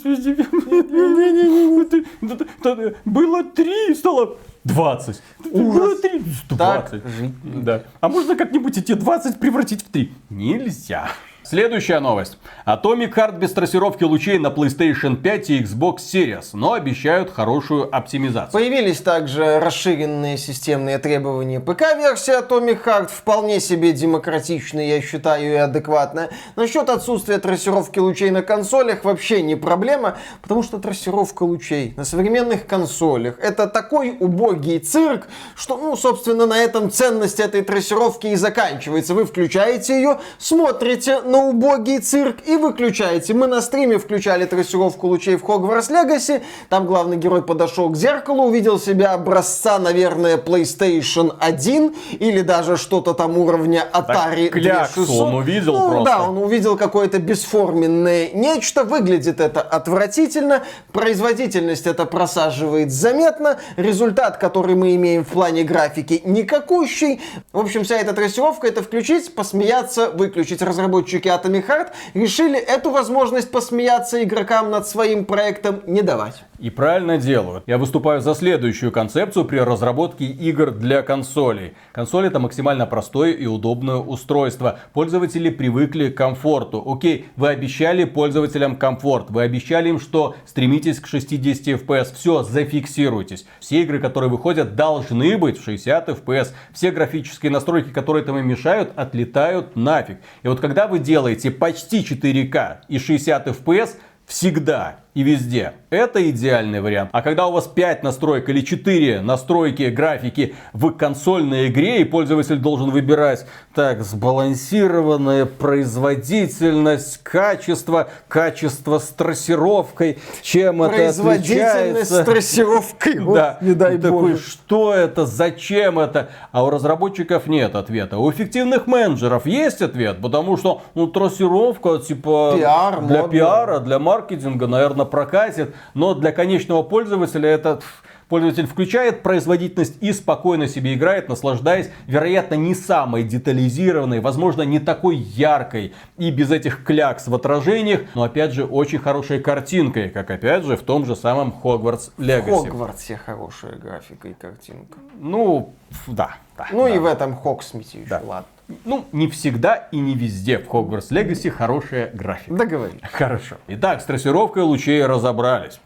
Было 3.05 3.43
три, 3.45 3.95
стало 3.95 4.35
20. 4.63 5.21
Было 5.51 5.95
три, 5.97 6.23
Так 6.49 6.91
20. 6.91 7.07
жить 7.07 7.63
Да. 7.63 7.83
А 7.99 8.09
можно 8.09 8.35
как-нибудь 8.35 8.77
эти 8.77 8.93
20 8.93 9.39
превратить 9.39 9.83
в 9.83 9.89
3? 9.89 10.13
Нельзя. 10.29 11.09
Следующая 11.51 11.99
новость. 11.99 12.37
Atomic 12.65 13.13
Heart 13.13 13.37
без 13.37 13.51
трассировки 13.51 14.05
лучей 14.05 14.39
на 14.39 14.47
PlayStation 14.47 15.17
5 15.17 15.49
и 15.49 15.59
Xbox 15.59 15.97
Series, 15.97 16.45
но 16.53 16.71
обещают 16.71 17.29
хорошую 17.29 17.93
оптимизацию. 17.93 18.53
Появились 18.53 19.01
также 19.01 19.59
расширенные 19.59 20.37
системные 20.37 20.97
требования 20.97 21.59
ПК-версии 21.59 22.39
Atomic 22.39 22.85
Heart, 22.85 23.09
вполне 23.11 23.59
себе 23.59 23.91
демократичные, 23.91 24.91
я 24.91 25.01
считаю, 25.01 25.51
и 25.51 25.55
адекватная. 25.55 26.29
Насчет 26.55 26.89
отсутствия 26.89 27.37
трассировки 27.37 27.99
лучей 27.99 28.29
на 28.29 28.43
консолях 28.43 29.03
вообще 29.03 29.41
не 29.41 29.57
проблема, 29.57 30.19
потому 30.41 30.63
что 30.63 30.77
трассировка 30.77 31.43
лучей 31.43 31.93
на 31.97 32.05
современных 32.05 32.65
консолях 32.65 33.37
это 33.39 33.67
такой 33.67 34.15
убогий 34.17 34.79
цирк, 34.79 35.27
что, 35.57 35.75
ну, 35.75 35.97
собственно, 35.97 36.45
на 36.45 36.57
этом 36.57 36.89
ценность 36.89 37.41
этой 37.41 37.61
трассировки 37.61 38.27
и 38.27 38.35
заканчивается. 38.35 39.13
Вы 39.13 39.25
включаете 39.25 39.95
ее, 39.95 40.19
смотрите 40.37 41.19
на 41.19 41.40
убогий 41.49 41.99
цирк 41.99 42.37
и 42.45 42.55
выключаете. 42.55 43.33
Мы 43.33 43.47
на 43.47 43.61
стриме 43.61 43.97
включали 43.97 44.45
трассировку 44.45 45.07
лучей 45.07 45.35
в 45.35 45.43
Hogwarts 45.43 45.89
Legacy. 45.89 46.41
Там 46.69 46.85
главный 46.85 47.17
герой 47.17 47.41
подошел 47.41 47.89
к 47.89 47.97
зеркалу, 47.97 48.43
увидел 48.43 48.79
себя 48.79 49.13
образца, 49.13 49.79
наверное, 49.79 50.37
PlayStation 50.37 51.35
1 51.39 51.95
или 52.19 52.41
даже 52.41 52.77
что-то 52.77 53.13
там 53.13 53.37
уровня 53.37 53.87
Atari 53.93 54.45
Так 54.45 54.53
кляксу 54.53 55.05
2600. 55.05 55.27
он 55.27 55.35
увидел 55.35 55.73
ну, 55.73 55.89
просто. 55.89 56.05
Да, 56.05 56.23
он 56.23 56.37
увидел 56.37 56.77
какое-то 56.77 57.19
бесформенное 57.19 58.29
нечто. 58.33 58.83
Выглядит 58.83 59.39
это 59.39 59.61
отвратительно. 59.61 60.63
Производительность 60.91 61.87
это 61.87 62.05
просаживает 62.05 62.91
заметно. 62.91 63.57
Результат, 63.77 64.37
который 64.37 64.75
мы 64.75 64.95
имеем 64.95 65.23
в 65.23 65.29
плане 65.29 65.63
графики, 65.63 66.21
никакущий. 66.25 67.21
В 67.51 67.59
общем, 67.59 67.83
вся 67.83 67.97
эта 67.97 68.13
трассировка 68.13 68.67
это 68.67 68.81
включить, 68.81 69.33
посмеяться, 69.35 70.09
выключить. 70.09 70.61
Разработчики 70.61 71.20
Atomic 71.29 71.67
Heart 71.67 71.89
решили 72.13 72.59
эту 72.59 72.91
возможность 72.91 73.51
посмеяться 73.51 74.23
игрокам 74.23 74.69
над 74.69 74.87
своим 74.87 75.25
проектом 75.25 75.81
не 75.85 76.01
давать. 76.01 76.43
И 76.61 76.69
правильно 76.69 77.17
делают. 77.17 77.63
Я 77.65 77.79
выступаю 77.79 78.21
за 78.21 78.35
следующую 78.35 78.91
концепцию 78.91 79.45
при 79.45 79.57
разработке 79.57 80.25
игр 80.25 80.69
для 80.69 81.01
консолей. 81.01 81.73
Консоль 81.91 82.27
это 82.27 82.39
максимально 82.39 82.85
простое 82.85 83.31
и 83.31 83.47
удобное 83.47 83.95
устройство. 83.95 84.79
Пользователи 84.93 85.49
привыкли 85.49 86.09
к 86.09 86.17
комфорту. 86.17 86.83
Окей, 86.85 87.25
вы 87.35 87.49
обещали 87.49 88.03
пользователям 88.03 88.75
комфорт. 88.75 89.31
Вы 89.31 89.41
обещали 89.41 89.89
им, 89.89 89.99
что 89.99 90.35
стремитесь 90.45 90.99
к 90.99 91.07
60 91.07 91.81
FPS. 91.81 92.13
Все, 92.13 92.43
зафиксируйтесь. 92.43 93.47
Все 93.59 93.81
игры, 93.81 93.97
которые 93.97 94.29
выходят, 94.29 94.75
должны 94.75 95.39
быть 95.39 95.57
в 95.57 95.63
60 95.63 96.09
FPS. 96.09 96.49
Все 96.73 96.91
графические 96.91 97.51
настройки, 97.51 97.89
которые 97.89 98.21
этому 98.21 98.43
мешают, 98.43 98.93
отлетают 98.95 99.75
нафиг. 99.75 100.19
И 100.43 100.47
вот 100.47 100.59
когда 100.59 100.85
вы 100.85 100.99
делаете 100.99 101.49
почти 101.49 102.01
4К 102.01 102.81
и 102.87 102.99
60 102.99 103.47
FPS, 103.47 103.95
всегда 104.27 105.00
и 105.13 105.23
везде. 105.23 105.73
Это 105.89 106.29
идеальный 106.29 106.79
вариант. 106.79 107.09
А 107.11 107.21
когда 107.21 107.47
у 107.47 107.51
вас 107.51 107.67
5 107.67 108.03
настроек 108.03 108.47
или 108.47 108.61
4 108.61 109.21
настройки 109.21 109.83
графики 109.89 110.55
в 110.71 110.91
консольной 110.91 111.67
игре, 111.67 112.01
и 112.01 112.03
пользователь 112.05 112.57
должен 112.59 112.91
выбирать 112.91 113.45
так, 113.75 114.01
сбалансированная 114.03 115.45
производительность, 115.45 117.19
качество, 117.23 118.09
качество 118.27 118.99
с 118.99 119.07
трассировкой, 119.09 120.19
чем 120.41 120.83
это 120.83 120.95
Производительность 120.95 122.11
с 122.11 122.23
трассировкой. 122.23 123.19
Вот, 123.21 123.35
Да, 123.35 123.57
не 123.61 123.73
дай 123.73 123.97
такой, 123.97 124.31
боже. 124.31 124.43
что 124.43 124.93
это, 124.93 125.25
зачем 125.25 125.99
это? 125.99 126.29
А 126.51 126.63
у 126.63 126.69
разработчиков 126.69 127.47
нет 127.47 127.75
ответа. 127.75 128.17
У 128.17 128.31
эффективных 128.31 128.87
менеджеров 128.87 129.45
есть 129.45 129.81
ответ, 129.81 130.21
потому 130.21 130.57
что 130.57 130.81
ну, 130.95 131.07
трассировка, 131.07 131.99
типа, 131.99 132.53
Пиар, 132.57 133.01
для 133.01 133.17
модно. 133.21 133.31
пиара, 133.31 133.79
для 133.79 133.99
маркетинга, 133.99 134.67
наверное, 134.67 135.00
прокатит, 135.05 135.75
но 135.93 136.13
для 136.13 136.31
конечного 136.31 136.83
пользователя 136.83 137.49
это 137.49 137.77
пф, 137.77 138.03
Пользователь 138.31 138.65
включает 138.65 139.23
производительность 139.23 139.97
и 139.99 140.13
спокойно 140.13 140.69
себе 140.69 140.93
играет, 140.93 141.27
наслаждаясь, 141.27 141.89
вероятно, 142.07 142.55
не 142.55 142.73
самой 142.75 143.23
детализированной, 143.23 144.21
возможно, 144.21 144.61
не 144.61 144.79
такой 144.79 145.17
яркой 145.17 145.93
и 146.17 146.31
без 146.31 146.49
этих 146.49 146.85
клякс 146.85 147.27
в 147.27 147.35
отражениях, 147.35 148.03
но 148.15 148.23
опять 148.23 148.53
же 148.53 148.63
очень 148.63 148.99
хорошей 148.99 149.41
картинкой, 149.41 150.07
как 150.07 150.31
опять 150.31 150.63
же 150.63 150.77
в 150.77 150.81
том 150.83 151.05
же 151.05 151.17
самом 151.17 151.53
Hogwarts 151.61 152.11
В 152.15 152.21
Legacy. 152.21 152.67
Хогвартсе 152.67 153.17
хорошая 153.17 153.75
графика 153.75 154.29
и 154.29 154.33
картинка. 154.33 154.97
Ну, 155.19 155.73
да. 156.07 156.35
да, 156.57 156.67
Ну 156.71 156.85
да. 156.85 156.95
и 156.95 156.99
в 156.99 157.05
этом 157.07 157.35
Хоксмите 157.35 157.99
еще, 157.99 158.09
Да. 158.11 158.21
ладно. 158.25 158.47
Ну, 158.85 159.05
не 159.11 159.27
всегда 159.27 159.75
и 159.91 159.99
не 159.99 160.15
везде 160.15 160.57
в 160.57 160.67
Hogwarts 160.67 161.09
Legacy 161.11 161.49
хорошая 161.49 162.11
графика. 162.13 162.55
Договорились. 162.55 163.01
Хорошо. 163.11 163.57
Итак, 163.67 164.01
с 164.01 164.05
трассировкой 164.05 164.63
лучей 164.63 165.05
разобрались. 165.05 165.79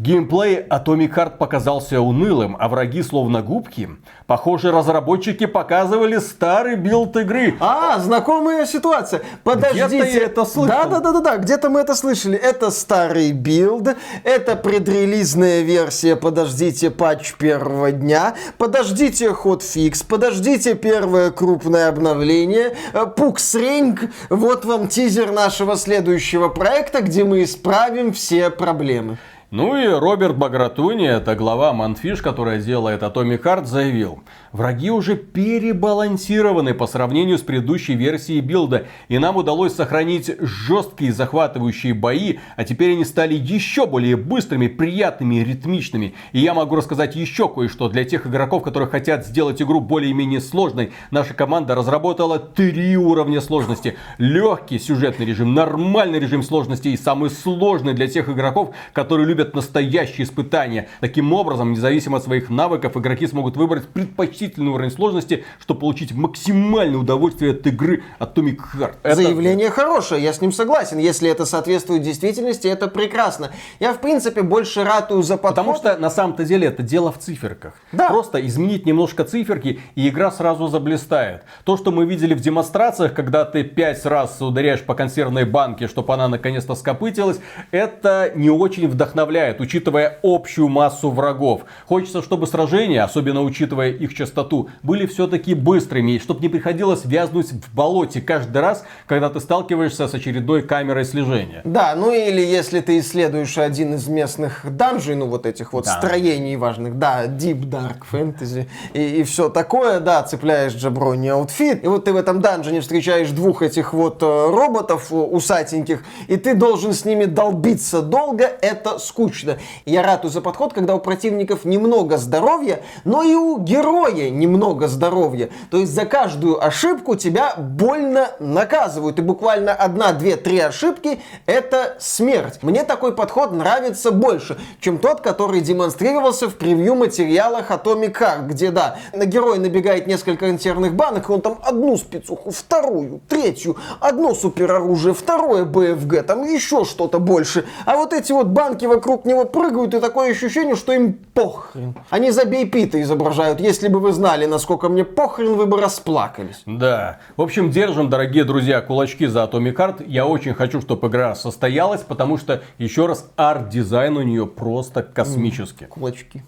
Геймплей 0.00 0.62
Atomic 0.70 1.14
Heart 1.14 1.36
показался 1.36 2.00
унылым, 2.00 2.56
а 2.58 2.70
враги 2.70 3.02
словно 3.02 3.42
губки. 3.42 3.90
Похоже, 4.26 4.72
разработчики 4.72 5.44
показывали 5.44 6.16
старый 6.16 6.76
билд 6.76 7.14
игры. 7.18 7.56
А, 7.60 7.98
знакомая 7.98 8.64
ситуация. 8.64 9.20
Подождите. 9.44 9.86
Где-то 9.88 10.06
я 10.06 10.24
это 10.24 10.44
слышал. 10.46 10.68
Да, 10.68 10.84
да, 10.86 11.00
да, 11.00 11.12
да, 11.12 11.20
да. 11.20 11.36
Где-то 11.36 11.68
мы 11.68 11.80
это 11.80 11.94
слышали. 11.94 12.38
Это 12.38 12.70
старый 12.70 13.32
билд. 13.32 13.94
Это 14.24 14.56
предрелизная 14.56 15.60
версия. 15.60 16.16
Подождите 16.16 16.90
патч 16.90 17.34
первого 17.34 17.92
дня. 17.92 18.36
Подождите 18.56 19.34
хотфикс. 19.34 20.02
Подождите 20.02 20.76
первое 20.76 21.30
крупное 21.30 21.88
обновление. 21.88 22.74
Э, 22.94 23.04
Пук-среньк. 23.04 24.10
Вот 24.30 24.64
вам 24.64 24.88
тизер 24.88 25.30
нашего 25.30 25.76
следующего 25.76 26.48
проекта, 26.48 27.02
где 27.02 27.22
мы 27.22 27.42
исправим 27.42 28.14
все 28.14 28.48
проблемы. 28.48 29.18
Ну 29.52 29.76
и 29.76 29.84
Роберт 29.88 30.36
Багратуни, 30.38 31.08
это 31.08 31.34
глава 31.34 31.72
Манфиш, 31.72 32.22
которая 32.22 32.60
делает 32.60 33.02
Atomic 33.02 33.42
Heart, 33.42 33.64
заявил. 33.64 34.22
Враги 34.52 34.92
уже 34.92 35.16
перебалансированы 35.16 36.72
по 36.72 36.86
сравнению 36.86 37.36
с 37.36 37.42
предыдущей 37.42 37.94
версией 37.94 38.42
билда, 38.42 38.86
и 39.08 39.18
нам 39.18 39.36
удалось 39.36 39.74
сохранить 39.74 40.30
жесткие 40.38 41.12
захватывающие 41.12 41.94
бои, 41.94 42.36
а 42.54 42.62
теперь 42.62 42.92
они 42.92 43.04
стали 43.04 43.34
еще 43.34 43.88
более 43.88 44.16
быстрыми, 44.16 44.68
приятными 44.68 45.40
ритмичными. 45.40 46.14
И 46.30 46.38
я 46.38 46.54
могу 46.54 46.76
рассказать 46.76 47.16
еще 47.16 47.48
кое-что 47.48 47.88
для 47.88 48.04
тех 48.04 48.28
игроков, 48.28 48.62
которые 48.62 48.88
хотят 48.88 49.26
сделать 49.26 49.60
игру 49.60 49.80
более-менее 49.80 50.40
сложной. 50.40 50.92
Наша 51.10 51.34
команда 51.34 51.74
разработала 51.74 52.38
три 52.38 52.96
уровня 52.96 53.40
сложности. 53.40 53.96
Легкий 54.18 54.78
сюжетный 54.78 55.26
режим, 55.26 55.54
нормальный 55.54 56.20
режим 56.20 56.44
сложности 56.44 56.86
и 56.86 56.96
самый 56.96 57.30
сложный 57.30 57.94
для 57.94 58.06
тех 58.06 58.28
игроков, 58.28 58.76
которые 58.92 59.26
любят 59.26 59.39
настоящие 59.44 60.24
испытания. 60.24 60.88
Таким 61.00 61.32
образом, 61.32 61.72
независимо 61.72 62.18
от 62.18 62.24
своих 62.24 62.50
навыков, 62.50 62.96
игроки 62.96 63.26
смогут 63.26 63.56
выбрать 63.56 63.88
предпочтительный 63.88 64.70
уровень 64.70 64.90
сложности, 64.90 65.44
чтобы 65.60 65.80
получить 65.80 66.12
максимальное 66.12 66.98
удовольствие 66.98 67.52
от 67.52 67.66
игры 67.66 68.02
Atomic 68.18 68.58
Heart. 68.74 68.94
Это- 69.02 69.16
Заявление 69.16 69.70
хорошее, 69.70 70.22
я 70.22 70.32
с 70.32 70.40
ним 70.40 70.52
согласен. 70.52 70.98
Если 70.98 71.28
это 71.30 71.46
соответствует 71.46 72.02
действительности, 72.02 72.66
это 72.68 72.88
прекрасно. 72.88 73.50
Я, 73.78 73.92
в 73.92 74.00
принципе, 74.00 74.42
больше 74.42 74.84
ратую 74.84 75.22
за 75.22 75.36
подход. 75.36 75.50
Потому 75.50 75.76
что 75.76 75.96
на 75.96 76.10
самом-то 76.10 76.44
деле 76.44 76.68
это 76.68 76.82
дело 76.82 77.12
в 77.12 77.18
циферках. 77.18 77.74
Да. 77.92 78.08
Просто 78.08 78.44
изменить 78.46 78.86
немножко 78.86 79.24
циферки, 79.24 79.80
и 79.94 80.08
игра 80.08 80.30
сразу 80.30 80.68
заблистает. 80.68 81.42
То, 81.64 81.76
что 81.76 81.90
мы 81.90 82.04
видели 82.04 82.34
в 82.34 82.40
демонстрациях, 82.40 83.14
когда 83.14 83.44
ты 83.44 83.62
пять 83.64 84.04
раз 84.06 84.40
ударяешь 84.40 84.82
по 84.82 84.94
консервной 84.94 85.44
банке, 85.44 85.86
чтобы 85.88 86.12
она 86.14 86.28
наконец-то 86.28 86.74
скопытилась, 86.74 87.38
это 87.70 88.32
не 88.34 88.50
очень 88.50 88.88
вдохновляет, 88.88 89.29
учитывая 89.38 90.18
общую 90.22 90.68
массу 90.68 91.10
врагов. 91.10 91.62
Хочется, 91.86 92.22
чтобы 92.22 92.46
сражения, 92.46 93.02
особенно 93.04 93.42
учитывая 93.42 93.90
их 93.90 94.14
частоту, 94.14 94.68
были 94.82 95.06
все-таки 95.06 95.54
быстрыми, 95.54 96.18
чтобы 96.18 96.40
не 96.40 96.48
приходилось 96.48 97.04
вязнуть 97.04 97.50
в 97.50 97.74
болоте 97.74 98.20
каждый 98.20 98.60
раз, 98.60 98.84
когда 99.06 99.30
ты 99.30 99.38
сталкиваешься 99.40 100.08
с 100.08 100.14
очередной 100.14 100.62
камерой 100.62 101.04
слежения. 101.04 101.60
Да, 101.64 101.94
ну 101.96 102.12
или 102.12 102.40
если 102.40 102.80
ты 102.80 102.98
исследуешь 102.98 103.56
один 103.56 103.94
из 103.94 104.08
местных 104.08 104.64
данжей, 104.76 105.14
ну 105.14 105.26
вот 105.26 105.46
этих 105.46 105.72
вот 105.72 105.84
Да. 105.84 105.98
строений 105.98 106.56
важных, 106.56 106.98
да, 106.98 107.26
Deep 107.26 107.60
Dark 107.68 107.98
Fantasy 108.10 108.66
и, 108.94 109.22
все 109.22 109.48
такое, 109.48 110.00
да, 110.00 110.22
цепляешь 110.22 110.74
jabroni 110.74 111.28
outfit, 111.28 111.84
и 111.84 111.86
вот 111.86 112.04
ты 112.06 112.12
в 112.12 112.16
этом 112.16 112.40
данжене 112.40 112.80
встречаешь 112.80 113.30
двух 113.30 113.62
этих 113.62 113.92
вот 113.92 114.22
э, 114.22 114.26
роботов 114.50 115.08
э, 115.12 115.14
усатеньких, 115.14 116.02
и 116.26 116.36
ты 116.36 116.54
должен 116.54 116.92
с 116.92 117.04
ними 117.04 117.26
долбиться 117.26 118.02
долго, 118.02 118.44
это 118.60 118.98
скучно. 118.98 119.19
Скучно. 119.20 119.58
Я 119.84 120.02
ратую 120.02 120.30
за 120.30 120.40
подход, 120.40 120.72
когда 120.72 120.94
у 120.94 120.98
противников 120.98 121.64
немного 121.64 122.16
здоровья, 122.16 122.80
но 123.04 123.22
и 123.22 123.34
у 123.34 123.58
героя 123.58 124.30
немного 124.30 124.88
здоровья. 124.88 125.50
То 125.70 125.76
есть 125.76 125.92
за 125.92 126.06
каждую 126.06 126.64
ошибку 126.64 127.16
тебя 127.16 127.54
больно 127.56 128.28
наказывают. 128.38 129.18
И 129.18 129.22
буквально 129.22 129.74
одна, 129.74 130.12
две, 130.12 130.36
три 130.36 130.58
ошибки— 130.58 131.20
это 131.46 131.96
смерть. 132.00 132.62
Мне 132.62 132.84
такой 132.84 133.14
подход 133.14 133.52
нравится 133.52 134.10
больше, 134.10 134.58
чем 134.80 134.98
тот, 134.98 135.20
который 135.20 135.60
демонстрировался 135.60 136.48
в 136.48 136.54
превью 136.54 136.94
материалах 136.94 137.70
Atomic 137.70 138.18
Heart, 138.18 138.46
где, 138.46 138.70
да, 138.70 138.96
на 139.12 139.26
героя 139.26 139.60
набегает 139.60 140.06
несколько 140.06 140.48
интерных 140.48 140.94
банок, 140.94 141.28
и 141.28 141.32
он 141.32 141.42
там 141.42 141.58
одну 141.62 141.96
спецуху, 141.98 142.50
вторую, 142.50 143.20
третью, 143.28 143.76
одно 144.00 144.34
супероружие, 144.34 145.12
второе 145.12 145.64
БФГ, 145.64 146.26
там 146.26 146.44
еще 146.44 146.84
что-то 146.86 147.18
больше. 147.18 147.66
А 147.84 147.96
вот 147.96 148.14
эти 148.14 148.32
вот 148.32 148.46
банки 148.46 148.86
вокруг 148.86 149.09
него 149.24 149.44
прыгают, 149.44 149.94
и 149.94 150.00
такое 150.00 150.30
ощущение, 150.30 150.76
что 150.76 150.92
им 150.92 151.14
похрен. 151.34 151.94
Они 152.10 152.30
забей 152.30 152.68
Пита 152.68 153.00
изображают. 153.02 153.60
Если 153.60 153.88
бы 153.88 154.00
вы 154.00 154.12
знали, 154.12 154.46
насколько 154.46 154.88
мне 154.88 155.04
похрен, 155.04 155.54
вы 155.54 155.66
бы 155.66 155.80
расплакались. 155.80 156.62
Да. 156.66 157.18
В 157.36 157.42
общем, 157.42 157.70
держим, 157.70 158.08
дорогие 158.10 158.44
друзья, 158.44 158.80
кулачки 158.80 159.26
за 159.26 159.44
Atomic 159.44 159.74
Heart. 159.74 160.04
Я 160.06 160.26
очень 160.26 160.54
хочу, 160.54 160.80
чтобы 160.80 161.08
игра 161.08 161.34
состоялась, 161.34 162.02
потому 162.02 162.36
что, 162.36 162.62
еще 162.78 163.06
раз, 163.06 163.30
арт-дизайн 163.36 164.16
у 164.16 164.22
нее 164.22 164.46
просто 164.46 165.02
космический. 165.02 165.86
Кулачки. 165.86 166.42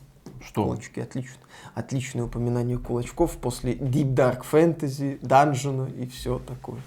Что? 0.44 0.64
Кулачки, 0.64 1.00
отлично. 1.00 1.38
Отличное 1.74 2.24
упоминание 2.24 2.78
кулачков 2.78 3.36
после 3.38 3.72
Deep 3.72 4.14
Dark 4.14 4.42
Fantasy, 4.50 5.18
Данжена 5.22 5.88
и 5.88 6.06
все 6.06 6.38
такое. 6.38 6.80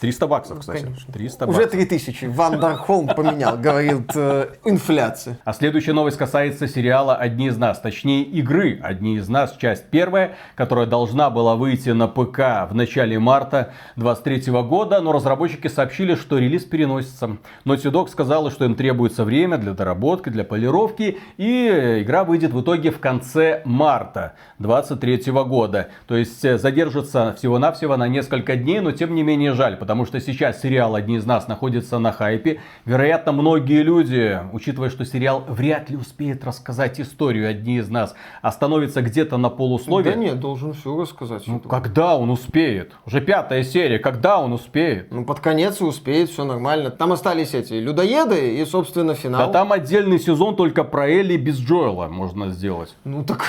300 0.00 0.26
баксов, 0.26 0.54
Ну, 0.56 0.60
кстати. 0.60 0.82
конечно. 0.82 1.12
300 1.12 1.46
Уже 1.46 1.58
баксов. 1.58 1.72
3000. 1.72 2.24
Ван 2.26 2.58
Дархолм 2.58 3.06
поменял, 3.08 3.56
говорит 3.58 4.10
э, 4.14 4.48
инфляция. 4.64 5.38
А 5.44 5.52
следующая 5.52 5.92
новость 5.92 6.16
касается 6.16 6.66
сериала 6.66 7.14
«Одни 7.14 7.48
из 7.48 7.58
нас», 7.58 7.78
точнее 7.80 8.22
игры 8.22 8.80
«Одни 8.82 9.16
из 9.16 9.28
нас», 9.28 9.56
часть 9.58 9.84
первая, 9.90 10.36
которая 10.54 10.86
должна 10.86 11.28
была 11.28 11.54
выйти 11.54 11.90
на 11.90 12.08
ПК 12.08 12.68
в 12.70 12.74
начале 12.74 13.18
марта 13.18 13.72
2023 13.96 14.52
года, 14.62 15.00
но 15.00 15.12
разработчики 15.12 15.68
сообщили, 15.68 16.14
что 16.14 16.38
релиз 16.38 16.64
переносится. 16.64 17.36
Naughty 17.66 17.90
Dog 17.90 18.08
сказала, 18.08 18.50
что 18.50 18.64
им 18.64 18.74
требуется 18.74 19.24
время 19.24 19.58
для 19.58 19.72
доработки, 19.74 20.30
для 20.30 20.44
полировки, 20.44 21.18
и 21.36 21.98
игра 22.02 22.24
выйдет 22.24 22.52
в 22.52 22.60
итоге 22.62 22.90
в 22.90 23.00
конце 23.00 23.62
марта 23.66 24.34
2023 24.58 25.32
года. 25.44 25.88
То 26.06 26.16
есть 26.16 26.44
э, 26.44 26.56
задержится 26.58 27.34
всего-навсего 27.36 27.96
на 27.96 28.08
несколько 28.08 28.56
дней, 28.56 28.80
но 28.80 28.92
тем 28.92 29.14
не 29.14 29.22
менее 29.22 29.52
жаль, 29.52 29.76
потому 29.90 30.06
что 30.06 30.20
сейчас 30.20 30.62
сериал 30.62 30.94
«Одни 30.94 31.16
из 31.16 31.26
нас» 31.26 31.48
находится 31.48 31.98
на 31.98 32.12
хайпе. 32.12 32.60
Вероятно, 32.84 33.32
многие 33.32 33.82
люди, 33.82 34.38
учитывая, 34.52 34.88
что 34.88 35.04
сериал 35.04 35.44
вряд 35.48 35.90
ли 35.90 35.96
успеет 35.96 36.44
рассказать 36.44 37.00
историю 37.00 37.50
«Одни 37.50 37.78
из 37.78 37.88
нас», 37.88 38.14
остановится 38.40 39.02
где-то 39.02 39.36
на 39.36 39.50
полусловие. 39.50 40.12
Да 40.12 40.16
нет, 40.16 40.38
должен 40.38 40.74
все 40.74 40.96
рассказать. 40.96 41.42
Ну, 41.48 41.58
когда 41.58 42.16
он 42.16 42.30
успеет? 42.30 42.92
Уже 43.04 43.20
пятая 43.20 43.64
серия, 43.64 43.98
когда 43.98 44.38
он 44.38 44.52
успеет? 44.52 45.10
Ну, 45.10 45.24
под 45.24 45.40
конец 45.40 45.80
и 45.80 45.84
успеет, 45.84 46.30
все 46.30 46.44
нормально. 46.44 46.90
Там 46.92 47.10
остались 47.10 47.52
эти 47.52 47.72
людоеды 47.72 48.60
и, 48.60 48.64
собственно, 48.66 49.14
финал. 49.14 49.48
Да 49.48 49.52
там 49.52 49.72
отдельный 49.72 50.20
сезон 50.20 50.54
только 50.54 50.84
про 50.84 51.10
Элли 51.10 51.36
без 51.36 51.58
Джоэла 51.58 52.06
можно 52.06 52.50
сделать. 52.50 52.94
Ну 53.02 53.24
так 53.24 53.44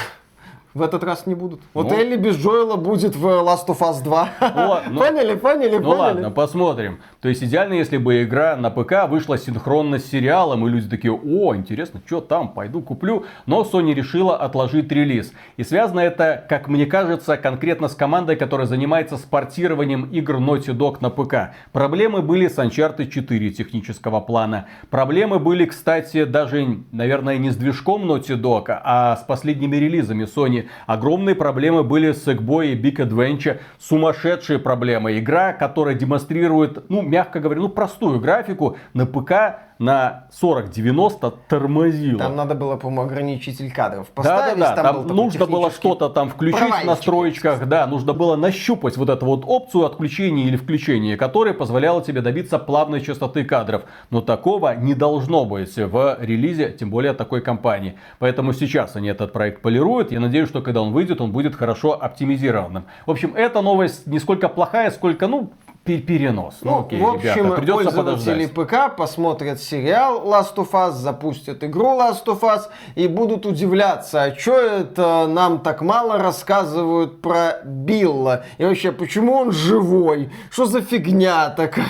в 0.73 0.81
этот 0.81 1.03
раз 1.03 1.25
не 1.25 1.35
будут. 1.35 1.59
Вот 1.73 1.89
Ну. 1.89 1.95
Элли 1.97 2.15
без 2.15 2.37
Джоэла 2.37 2.75
будет 2.77 3.15
в 3.15 3.25
Last 3.25 3.67
of 3.67 3.79
Us 3.79 4.01
2. 4.03 4.29
ладно. 4.41 4.99
Поняли, 4.99 5.35
поняли, 5.35 5.77
Ну 5.77 5.83
поняли. 5.83 5.97
ладно, 5.99 6.31
посмотрим. 6.31 6.99
То 7.21 7.29
есть 7.29 7.43
идеально, 7.43 7.73
если 7.73 7.97
бы 7.97 8.23
игра 8.23 8.55
на 8.55 8.69
ПК 8.69 9.07
вышла 9.09 9.37
синхронно 9.37 9.99
с 9.99 10.05
сериалом, 10.05 10.65
и 10.65 10.69
люди 10.69 10.89
такие, 10.89 11.13
о, 11.13 11.55
интересно, 11.55 12.01
что 12.05 12.21
там, 12.21 12.49
пойду 12.49 12.81
куплю. 12.81 13.25
Но 13.45 13.63
Sony 13.63 13.93
решила 13.93 14.37
отложить 14.37 14.91
релиз. 14.91 15.33
И 15.57 15.63
связано 15.63 15.99
это, 15.99 16.43
как 16.47 16.67
мне 16.67 16.85
кажется, 16.85 17.37
конкретно 17.37 17.87
с 17.89 17.95
командой, 17.95 18.35
которая 18.35 18.67
занимается 18.67 19.17
спортированием 19.17 20.05
игр 20.05 20.35
Naughty 20.37 20.75
Dog 20.75 20.97
на 21.01 21.09
ПК. 21.09 21.53
Проблемы 21.71 22.21
были 22.21 22.47
с 22.47 22.57
Uncharted 22.57 23.07
4 23.07 23.49
технического 23.51 24.19
плана. 24.21 24.67
Проблемы 24.89 25.39
были, 25.39 25.65
кстати, 25.65 26.23
даже, 26.25 26.79
наверное, 26.91 27.37
не 27.37 27.49
с 27.49 27.55
движком 27.55 28.09
Naughty 28.09 28.39
Dog, 28.39 28.65
а 28.69 29.17
с 29.17 29.23
последними 29.23 29.75
релизами 29.75 30.23
Sony. 30.25 30.60
Огромные 30.85 31.35
проблемы 31.35 31.83
были 31.83 32.11
с 32.11 32.27
Sackboy 32.27 32.73
и 32.73 32.75
Big 32.75 32.97
Adventure. 32.97 33.59
Сумасшедшие 33.79 34.59
проблемы. 34.59 35.17
Игра, 35.19 35.53
которая 35.53 35.95
демонстрирует, 35.95 36.89
ну, 36.89 37.01
мягко 37.01 37.39
говоря, 37.39 37.61
ну, 37.61 37.69
простую 37.69 38.19
графику 38.19 38.77
на 38.93 39.05
ПК 39.05 39.70
на 39.81 40.27
40-90 40.39 41.33
тормозила. 41.49 42.19
Там 42.19 42.35
надо 42.35 42.53
было, 42.53 42.75
по-моему, 42.77 43.01
ограничитель 43.01 43.71
кадров 43.71 44.07
Да, 44.15 44.23
да, 44.23 44.29
поставить. 44.37 44.59
да. 44.59 44.75
Там, 44.75 44.95
был 44.95 45.01
такой 45.03 45.15
нужно 45.15 45.45
было 45.47 45.71
что-то 45.71 46.09
там 46.09 46.29
включить 46.29 46.83
в 46.83 46.85
настройках, 46.85 47.67
да, 47.67 47.87
нужно 47.87 48.13
было 48.13 48.35
нащупать 48.35 48.95
вот 48.95 49.09
эту 49.09 49.25
вот 49.25 49.43
опцию 49.45 49.85
отключения 49.85 50.45
или 50.45 50.55
включения, 50.55 51.17
которая 51.17 51.55
позволяла 51.55 52.03
тебе 52.03 52.21
добиться 52.21 52.59
плавной 52.59 53.01
частоты 53.01 53.43
кадров. 53.43 53.81
Но 54.11 54.21
такого 54.21 54.75
не 54.75 54.93
должно 54.93 55.45
быть 55.45 55.75
в 55.75 56.17
релизе, 56.21 56.71
тем 56.79 56.91
более 56.91 57.13
такой 57.13 57.41
компании. 57.41 57.97
Поэтому 58.19 58.53
сейчас 58.53 58.95
они 58.95 59.07
этот 59.09 59.33
проект 59.33 59.63
полируют. 59.63 60.11
Я 60.11 60.19
надеюсь, 60.19 60.47
что 60.47 60.61
когда 60.61 60.83
он 60.83 60.91
выйдет, 60.93 61.21
он 61.21 61.31
будет 61.31 61.55
хорошо 61.55 61.97
оптимизированным. 61.99 62.85
В 63.07 63.11
общем, 63.11 63.33
эта 63.35 63.61
новость 63.61 64.05
не 64.05 64.19
сколько 64.19 64.47
плохая, 64.47 64.91
сколько, 64.91 65.25
ну, 65.27 65.51
перенос. 65.83 66.59
Ну, 66.61 66.71
Ну, 66.71 66.85
окей, 66.85 66.99
в 66.99 67.07
общем, 67.07 67.45
ребята, 67.45 67.55
придется 67.55 67.91
пользователи 67.91 68.45
подождать. 68.47 68.89
ПК 68.91 68.95
посмотрят 68.95 69.61
сериал 69.61 70.23
Last 70.25 70.55
of 70.55 70.71
Us, 70.71 70.91
запустят 70.91 71.63
игру 71.63 71.97
Last 71.97 72.25
of 72.25 72.41
Us 72.41 72.63
и 72.95 73.07
будут 73.07 73.45
удивляться, 73.45 74.23
а 74.23 74.35
что 74.35 74.57
это 74.57 75.27
нам 75.27 75.59
так 75.59 75.81
мало 75.81 76.17
рассказывают 76.17 77.21
про 77.21 77.61
Билла? 77.65 78.45
И 78.57 78.63
вообще, 78.63 78.91
почему 78.91 79.33
он 79.33 79.51
живой? 79.51 80.31
Что 80.51 80.65
за 80.65 80.81
фигня 80.81 81.49
такая? 81.49 81.87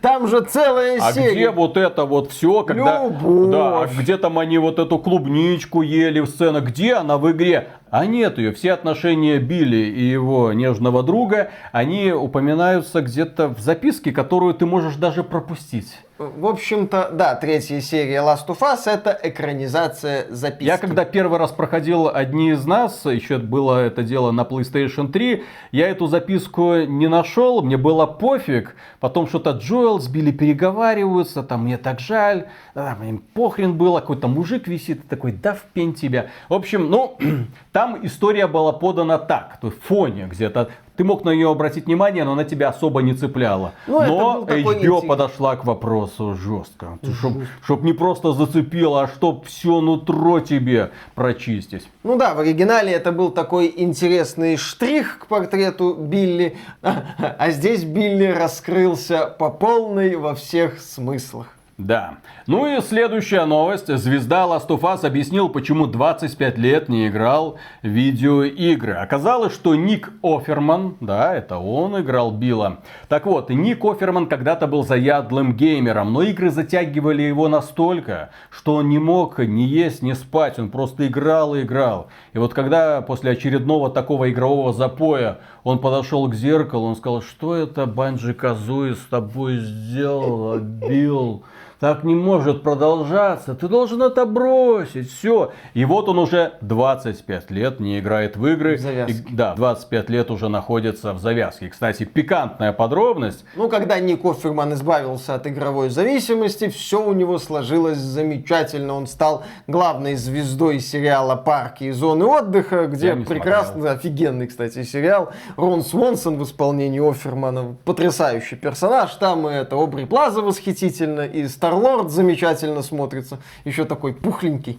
Там 0.00 0.28
же 0.28 0.40
целая 0.42 0.98
А 1.00 1.12
серия. 1.12 1.32
где 1.32 1.50
вот 1.50 1.76
это 1.76 2.04
вот 2.04 2.30
все, 2.30 2.62
когда... 2.64 3.04
Любовь. 3.04 3.50
Да, 3.52 3.82
а 3.82 3.86
где 3.86 4.16
там 4.16 4.38
они 4.38 4.58
вот 4.58 4.78
эту 4.78 4.98
клубничку 4.98 5.82
ели 5.82 6.20
в 6.20 6.26
сценах, 6.26 6.64
где 6.64 6.94
она 6.94 7.18
в 7.18 7.30
игре? 7.30 7.68
А 7.90 8.06
нет 8.06 8.38
ее. 8.38 8.52
Все 8.52 8.72
отношения 8.72 9.38
Билли 9.38 9.76
и 9.76 10.02
его 10.02 10.52
нежного 10.52 11.02
друга, 11.02 11.50
они 11.72 12.12
упоминаются 12.12 13.02
где-то 13.02 13.48
в 13.48 13.60
записке, 13.60 14.12
которую 14.12 14.54
ты 14.54 14.64
можешь 14.66 14.96
даже 14.96 15.22
пропустить. 15.22 15.98
В 16.36 16.46
общем-то, 16.46 17.10
да, 17.12 17.34
третья 17.34 17.80
серия 17.80 18.18
Last 18.18 18.46
of 18.46 18.60
Us 18.60 18.82
это 18.86 19.18
экранизация 19.22 20.26
записки. 20.30 20.64
Я 20.64 20.78
когда 20.78 21.04
первый 21.04 21.38
раз 21.38 21.50
проходил 21.50 22.08
одни 22.08 22.50
из 22.50 22.64
нас, 22.64 23.04
еще 23.06 23.38
было 23.38 23.80
это 23.80 24.04
дело 24.04 24.30
на 24.30 24.42
PlayStation 24.42 25.10
3, 25.10 25.42
я 25.72 25.88
эту 25.88 26.06
записку 26.06 26.76
не 26.82 27.08
нашел, 27.08 27.62
мне 27.62 27.76
было 27.76 28.06
пофиг. 28.06 28.76
Потом 29.00 29.26
что-то 29.26 29.50
Джоэл 29.50 30.00
с 30.00 30.06
Билли 30.06 30.30
переговариваются, 30.30 31.42
там 31.42 31.64
мне 31.64 31.76
так 31.76 31.98
жаль, 31.98 32.46
а, 32.74 32.94
мне 32.94 33.20
похрен 33.34 33.76
было, 33.76 33.98
какой-то 34.00 34.28
мужик 34.28 34.68
висит, 34.68 35.08
такой, 35.08 35.32
да 35.32 35.54
в 35.54 35.62
пень 35.72 35.94
тебя. 35.94 36.28
В 36.48 36.54
общем, 36.54 36.88
ну, 36.88 37.18
там 37.72 37.98
история 38.06 38.46
была 38.46 38.72
подана 38.72 39.18
так, 39.18 39.58
то 39.60 39.70
в 39.70 39.78
фоне 39.80 40.28
где-то. 40.30 40.70
Ты 40.96 41.04
мог 41.04 41.24
на 41.24 41.30
нее 41.30 41.50
обратить 41.50 41.86
внимание, 41.86 42.24
но 42.24 42.32
она 42.32 42.44
тебя 42.44 42.68
особо 42.68 43.00
не 43.00 43.14
цепляла. 43.14 43.72
Ну, 43.86 44.00
но 44.00 44.40
такой 44.42 44.62
HBO 44.62 44.74
интерес. 44.74 45.04
подошла 45.08 45.56
к 45.56 45.64
вопросу 45.64 46.34
жестко. 46.34 46.98
Чтоб, 47.18 47.32
чтоб 47.64 47.82
не 47.82 47.92
просто 47.92 48.32
зацепило, 48.32 49.02
а 49.02 49.08
чтоб 49.08 49.46
все 49.46 49.80
нутро 49.80 50.40
тебе 50.40 50.90
прочистить. 51.14 51.88
Ну 52.02 52.16
да, 52.18 52.34
в 52.34 52.40
оригинале 52.40 52.92
это 52.92 53.10
был 53.10 53.30
такой 53.30 53.72
интересный 53.74 54.56
штрих 54.56 55.20
к 55.20 55.26
портрету 55.26 55.94
Билли, 55.94 56.56
а 56.82 57.50
здесь 57.50 57.84
Билли 57.84 58.26
раскрылся 58.26 59.26
по 59.26 59.48
полной 59.50 60.16
во 60.16 60.34
всех 60.34 60.78
смыслах. 60.80 61.46
Да. 61.86 62.18
Ну 62.46 62.66
и 62.66 62.80
следующая 62.80 63.44
новость. 63.44 63.88
Звезда 63.96 64.44
Last 64.44 64.68
of 64.68 64.82
Us 64.82 65.04
объяснил, 65.04 65.48
почему 65.48 65.88
25 65.88 66.56
лет 66.56 66.88
не 66.88 67.08
играл 67.08 67.56
в 67.82 67.88
видеоигры. 67.88 68.92
Оказалось, 68.92 69.52
что 69.52 69.74
Ник 69.74 70.12
Оферман, 70.22 70.96
да, 71.00 71.34
это 71.34 71.58
он 71.58 72.00
играл 72.00 72.30
Билла. 72.30 72.78
Так 73.08 73.26
вот, 73.26 73.50
Ник 73.50 73.84
Оферман 73.84 74.26
когда-то 74.26 74.68
был 74.68 74.84
заядлым 74.84 75.56
геймером, 75.56 76.12
но 76.12 76.22
игры 76.22 76.50
затягивали 76.50 77.22
его 77.22 77.48
настолько, 77.48 78.30
что 78.50 78.76
он 78.76 78.88
не 78.88 79.00
мог 79.00 79.40
ни 79.40 79.62
есть, 79.62 80.02
ни 80.02 80.12
спать. 80.12 80.60
Он 80.60 80.70
просто 80.70 81.08
играл 81.08 81.56
и 81.56 81.62
играл. 81.62 82.08
И 82.32 82.38
вот 82.38 82.54
когда 82.54 83.00
после 83.02 83.32
очередного 83.32 83.90
такого 83.90 84.30
игрового 84.30 84.72
запоя 84.72 85.38
он 85.64 85.80
подошел 85.80 86.28
к 86.28 86.34
зеркалу, 86.34 86.86
он 86.86 86.96
сказал, 86.96 87.22
что 87.22 87.56
это 87.56 87.86
Банджи 87.86 88.34
Казуи 88.34 88.92
с 88.92 89.04
тобой 89.10 89.58
сделала, 89.58 90.58
Билл? 90.58 91.42
Так 91.82 92.04
не 92.04 92.14
может 92.14 92.62
продолжаться, 92.62 93.56
ты 93.56 93.66
должен 93.66 94.02
это 94.02 94.24
бросить, 94.24 95.10
все. 95.10 95.50
И 95.74 95.84
вот 95.84 96.08
он 96.08 96.20
уже 96.20 96.52
25 96.60 97.50
лет 97.50 97.80
не 97.80 97.98
играет 97.98 98.36
в 98.36 98.46
игры. 98.46 98.76
В 98.76 98.80
завязке. 98.80 99.14
И- 99.28 99.34
да, 99.34 99.56
25 99.56 100.08
лет 100.08 100.30
уже 100.30 100.48
находится 100.48 101.12
в 101.12 101.18
завязке. 101.18 101.70
Кстати, 101.70 102.04
пикантная 102.04 102.72
подробность. 102.72 103.44
Ну, 103.56 103.68
когда 103.68 103.98
Ник 103.98 104.24
Офферман 104.24 104.74
избавился 104.74 105.34
от 105.34 105.48
игровой 105.48 105.88
зависимости, 105.90 106.68
все 106.68 107.04
у 107.04 107.14
него 107.14 107.40
сложилось 107.40 107.98
замечательно. 107.98 108.94
Он 108.94 109.08
стал 109.08 109.42
главной 109.66 110.14
звездой 110.14 110.78
сериала 110.78 111.34
«Парки 111.34 111.82
и 111.82 111.90
зоны 111.90 112.26
отдыха», 112.26 112.86
где 112.86 113.16
прекрасно, 113.16 113.90
офигенный, 113.90 114.46
кстати, 114.46 114.84
сериал. 114.84 115.32
Рон 115.56 115.82
Свонсон 115.82 116.38
в 116.38 116.44
исполнении 116.44 117.00
Оффермана, 117.00 117.74
потрясающий 117.84 118.54
персонаж. 118.54 119.12
Там 119.16 119.48
и 119.48 119.52
это 119.52 119.74
Обри 119.74 120.04
Плаза 120.04 120.42
восхитительно, 120.42 121.22
и 121.22 121.48
Старлорд 121.72 122.10
замечательно 122.10 122.82
смотрится. 122.82 123.38
Еще 123.64 123.86
такой 123.86 124.12
пухленький. 124.12 124.78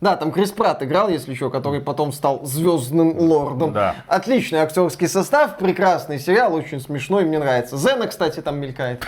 Да, 0.00 0.16
там 0.16 0.32
Крис 0.32 0.52
Пратт 0.52 0.82
играл, 0.82 1.10
если 1.10 1.32
еще, 1.32 1.50
который 1.50 1.82
потом 1.82 2.12
стал 2.12 2.46
звездным 2.46 3.18
лордом. 3.18 3.74
Да. 3.74 3.96
Отличный 4.06 4.60
актерский 4.60 5.06
состав, 5.06 5.58
прекрасный 5.58 6.18
сериал, 6.18 6.54
очень 6.54 6.80
смешной, 6.80 7.26
мне 7.26 7.38
нравится. 7.38 7.76
Зена, 7.76 8.06
кстати, 8.06 8.40
там 8.40 8.58
мелькает. 8.58 9.04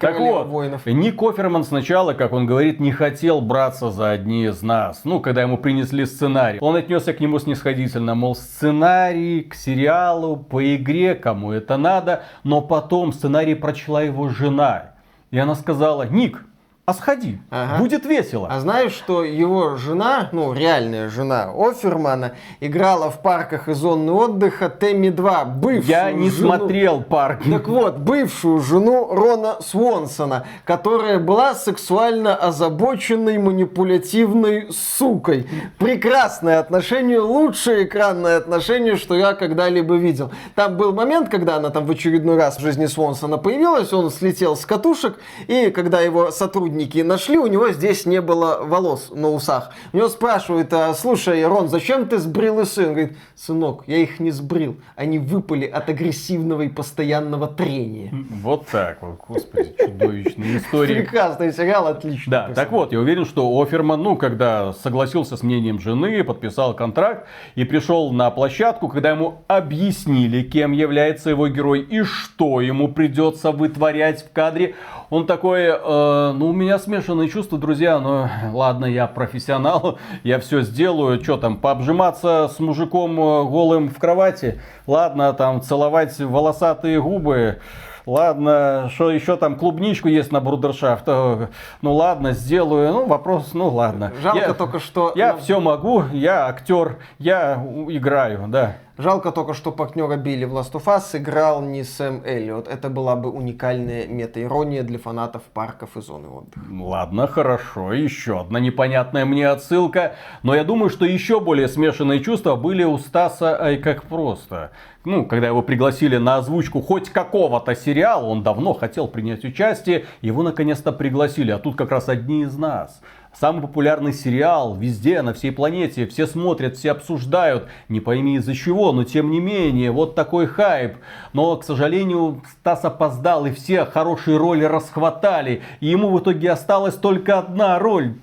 Так 0.00 0.18
вот, 0.18 0.48
воинов. 0.48 0.86
Ник 0.86 1.22
Оферман 1.22 1.62
сначала, 1.62 2.14
как 2.14 2.32
он 2.32 2.46
говорит, 2.46 2.80
не 2.80 2.90
хотел 2.90 3.40
браться 3.40 3.92
за 3.92 4.10
одни 4.10 4.46
из 4.46 4.60
нас. 4.62 5.02
Ну, 5.04 5.20
когда 5.20 5.42
ему 5.42 5.56
принесли 5.56 6.04
сценарий. 6.04 6.58
Он 6.60 6.74
отнесся 6.74 7.12
к 7.12 7.20
нему 7.20 7.38
снисходительно, 7.38 8.16
мол, 8.16 8.34
сценарий 8.34 9.42
к 9.42 9.54
сериалу, 9.54 10.36
по 10.36 10.74
игре, 10.74 11.14
кому 11.14 11.52
это 11.52 11.76
надо. 11.76 12.24
Но 12.42 12.60
потом 12.60 13.12
сценарий 13.12 13.54
прочла 13.54 14.02
его 14.02 14.28
жена. 14.30 14.94
И 15.30 15.38
она 15.38 15.54
сказала, 15.54 16.02
Ник, 16.04 16.44
а 16.90 16.94
сходи, 16.94 17.38
Ага. 17.50 17.78
будет 17.78 18.04
весело. 18.04 18.48
А 18.50 18.58
знаешь, 18.60 18.92
что 18.92 19.22
его 19.22 19.76
жена, 19.76 20.28
ну, 20.32 20.52
реальная 20.52 21.08
жена 21.08 21.50
Офермана, 21.56 22.32
играла 22.60 23.10
в 23.10 23.22
парках 23.22 23.68
и 23.68 23.72
зоны 23.74 24.10
отдыха 24.12 24.68
Тэмми 24.68 25.10
2, 25.10 25.44
бывшую 25.44 25.84
Я 25.84 26.10
не 26.12 26.30
жену- 26.30 26.48
смотрел 26.48 27.02
парк. 27.02 27.42
Так 27.48 27.68
вот, 27.68 27.98
бывшую 27.98 28.58
жену 28.60 29.08
Рона 29.14 29.56
Свонсона, 29.60 30.44
которая 30.64 31.18
была 31.20 31.54
сексуально 31.54 32.34
озабоченной, 32.34 33.38
манипулятивной 33.38 34.68
сукой. 34.72 35.48
Прекрасное 35.78 36.58
отношение, 36.58 37.20
лучшее 37.20 37.84
экранное 37.84 38.36
отношение, 38.36 38.96
что 38.96 39.14
я 39.14 39.34
когда-либо 39.34 39.94
видел. 39.96 40.30
Там 40.54 40.76
был 40.76 40.92
момент, 40.92 41.28
когда 41.28 41.56
она 41.56 41.70
там 41.70 41.86
в 41.86 41.90
очередной 41.90 42.36
раз 42.36 42.56
в 42.58 42.60
жизни 42.60 42.86
Свонсона 42.86 43.38
появилась, 43.38 43.92
он 43.92 44.10
слетел 44.10 44.56
с 44.56 44.66
катушек, 44.66 45.18
и 45.46 45.70
когда 45.70 46.00
его 46.00 46.30
сотрудники 46.30 46.79
нашли, 47.04 47.38
у 47.38 47.46
него 47.46 47.70
здесь 47.70 48.06
не 48.06 48.20
было 48.20 48.60
волос 48.62 49.10
на 49.14 49.30
усах. 49.30 49.72
У 49.92 49.96
него 49.96 50.08
спрашивают, 50.08 50.72
а, 50.72 50.94
слушай, 50.94 51.44
Рон, 51.44 51.68
зачем 51.68 52.06
ты 52.06 52.18
сбрил 52.18 52.58
усы? 52.58 52.86
Он 52.86 52.92
говорит, 52.92 53.16
сынок, 53.34 53.84
я 53.86 53.98
их 53.98 54.20
не 54.20 54.30
сбрил, 54.30 54.76
они 54.96 55.18
выпали 55.18 55.66
от 55.66 55.88
агрессивного 55.88 56.62
и 56.62 56.68
постоянного 56.68 57.46
трения. 57.46 58.12
Вот 58.42 58.66
так 58.66 59.02
вот, 59.02 59.20
господи, 59.26 59.74
чудовищные 59.78 60.58
истории. 60.58 60.94
Прекрасный 60.94 61.52
сериал, 61.52 61.86
отлично. 61.86 62.30
Да, 62.30 62.54
так 62.54 62.72
вот, 62.72 62.92
я 62.92 63.00
уверен, 63.00 63.24
что 63.24 63.60
Оферман, 63.60 64.02
ну, 64.02 64.16
когда 64.16 64.72
согласился 64.72 65.36
с 65.36 65.42
мнением 65.42 65.80
жены, 65.80 66.22
подписал 66.24 66.74
контракт 66.74 67.26
и 67.54 67.64
пришел 67.64 68.12
на 68.12 68.30
площадку, 68.30 68.88
когда 68.88 69.10
ему 69.10 69.42
объяснили, 69.48 70.42
кем 70.42 70.72
является 70.72 71.30
его 71.30 71.48
герой 71.48 71.80
и 71.80 72.02
что 72.02 72.60
ему 72.60 72.88
придется 72.88 73.52
вытворять 73.52 74.24
в 74.24 74.32
кадре, 74.32 74.74
он 75.10 75.26
такой, 75.26 75.64
э, 75.64 76.32
ну, 76.32 76.48
у 76.48 76.52
меня 76.52 76.78
смешанные 76.78 77.28
чувства, 77.28 77.58
друзья, 77.58 77.98
но 77.98 78.30
ладно, 78.52 78.86
я 78.86 79.08
профессионал, 79.08 79.98
я 80.22 80.38
все 80.38 80.62
сделаю, 80.62 81.22
что 81.22 81.36
там, 81.36 81.56
пообжиматься 81.56 82.48
с 82.54 82.60
мужиком 82.60 83.18
э, 83.20 83.44
голым 83.44 83.88
в 83.88 83.98
кровати, 83.98 84.60
ладно, 84.86 85.32
там, 85.32 85.62
целовать 85.62 86.16
волосатые 86.18 87.02
губы, 87.02 87.58
Ладно, 88.06 88.90
что 88.94 89.10
еще 89.10 89.36
там 89.36 89.56
клубничку 89.56 90.08
есть 90.08 90.32
на 90.32 90.40
брудершафт. 90.40 91.04
э, 91.06 91.46
Ну 91.82 91.94
ладно, 91.94 92.32
сделаю. 92.32 92.92
Ну 92.92 93.06
вопрос, 93.06 93.54
ну 93.54 93.68
ладно. 93.68 94.12
Жалко 94.22 94.38
Я- 94.38 94.54
только, 94.54 94.78
что... 94.80 95.12
Я 95.14 95.28
нам- 95.32 95.38
все 95.40 95.60
могу, 95.60 96.04
я 96.12 96.46
актер, 96.46 96.98
я 97.18 97.64
играю, 97.88 98.46
да. 98.48 98.76
Жалко 98.98 99.32
только, 99.32 99.54
что 99.54 99.72
партнера 99.72 100.16
Билли 100.16 100.44
в 100.44 100.54
Last 100.54 100.72
of 100.72 100.84
Us 100.84 101.16
играл 101.16 101.62
не 101.62 101.84
Сэм 101.84 102.22
Эллиот. 102.22 102.68
Это 102.68 102.90
была 102.90 103.16
бы 103.16 103.30
уникальная 103.30 104.06
мета-ирония 104.06 104.82
для 104.82 104.98
фанатов 104.98 105.42
парков 105.54 105.96
и 105.96 106.02
зоны 106.02 106.28
отдыха. 106.28 106.60
Ладно, 106.70 107.26
хорошо. 107.26 107.94
Еще 107.94 108.38
одна 108.40 108.60
непонятная 108.60 109.24
мне 109.24 109.48
отсылка. 109.48 110.16
Но 110.42 110.54
я 110.54 110.64
думаю, 110.64 110.90
что 110.90 111.06
еще 111.06 111.40
более 111.40 111.66
смешанные 111.68 112.20
чувства 112.20 112.56
были 112.56 112.84
у 112.84 112.98
Стаса 112.98 113.58
Ай 113.58 113.78
как 113.78 114.02
просто. 114.02 114.70
Ну, 115.04 115.24
когда 115.24 115.46
его 115.46 115.62
пригласили 115.62 116.18
на 116.18 116.36
озвучку 116.36 116.82
хоть 116.82 117.08
какого-то 117.08 117.74
сериала, 117.74 118.26
он 118.26 118.42
давно 118.42 118.74
хотел 118.74 119.08
принять 119.08 119.44
участие, 119.46 120.04
его 120.20 120.42
наконец-то 120.42 120.92
пригласили. 120.92 121.50
А 121.52 121.58
тут 121.58 121.74
как 121.74 121.90
раз 121.90 122.10
одни 122.10 122.42
из 122.42 122.54
нас. 122.58 123.00
Самый 123.32 123.62
популярный 123.62 124.12
сериал 124.12 124.74
везде, 124.74 125.22
на 125.22 125.32
всей 125.32 125.52
планете. 125.52 126.06
Все 126.06 126.26
смотрят, 126.26 126.76
все 126.76 126.90
обсуждают. 126.90 127.68
Не 127.88 128.00
пойми 128.00 128.36
из-за 128.36 128.54
чего, 128.54 128.92
но 128.92 129.04
тем 129.04 129.30
не 129.30 129.40
менее, 129.40 129.90
вот 129.90 130.14
такой 130.14 130.46
хайп. 130.46 130.96
Но, 131.32 131.56
к 131.56 131.64
сожалению, 131.64 132.42
Стас 132.50 132.84
опоздал, 132.84 133.46
и 133.46 133.52
все 133.52 133.86
хорошие 133.86 134.36
роли 134.36 134.64
расхватали. 134.64 135.62
И 135.80 135.86
ему 135.86 136.10
в 136.10 136.20
итоге 136.20 136.50
осталась 136.50 136.96
только 136.96 137.38
одна 137.38 137.78
роль. 137.78 138.16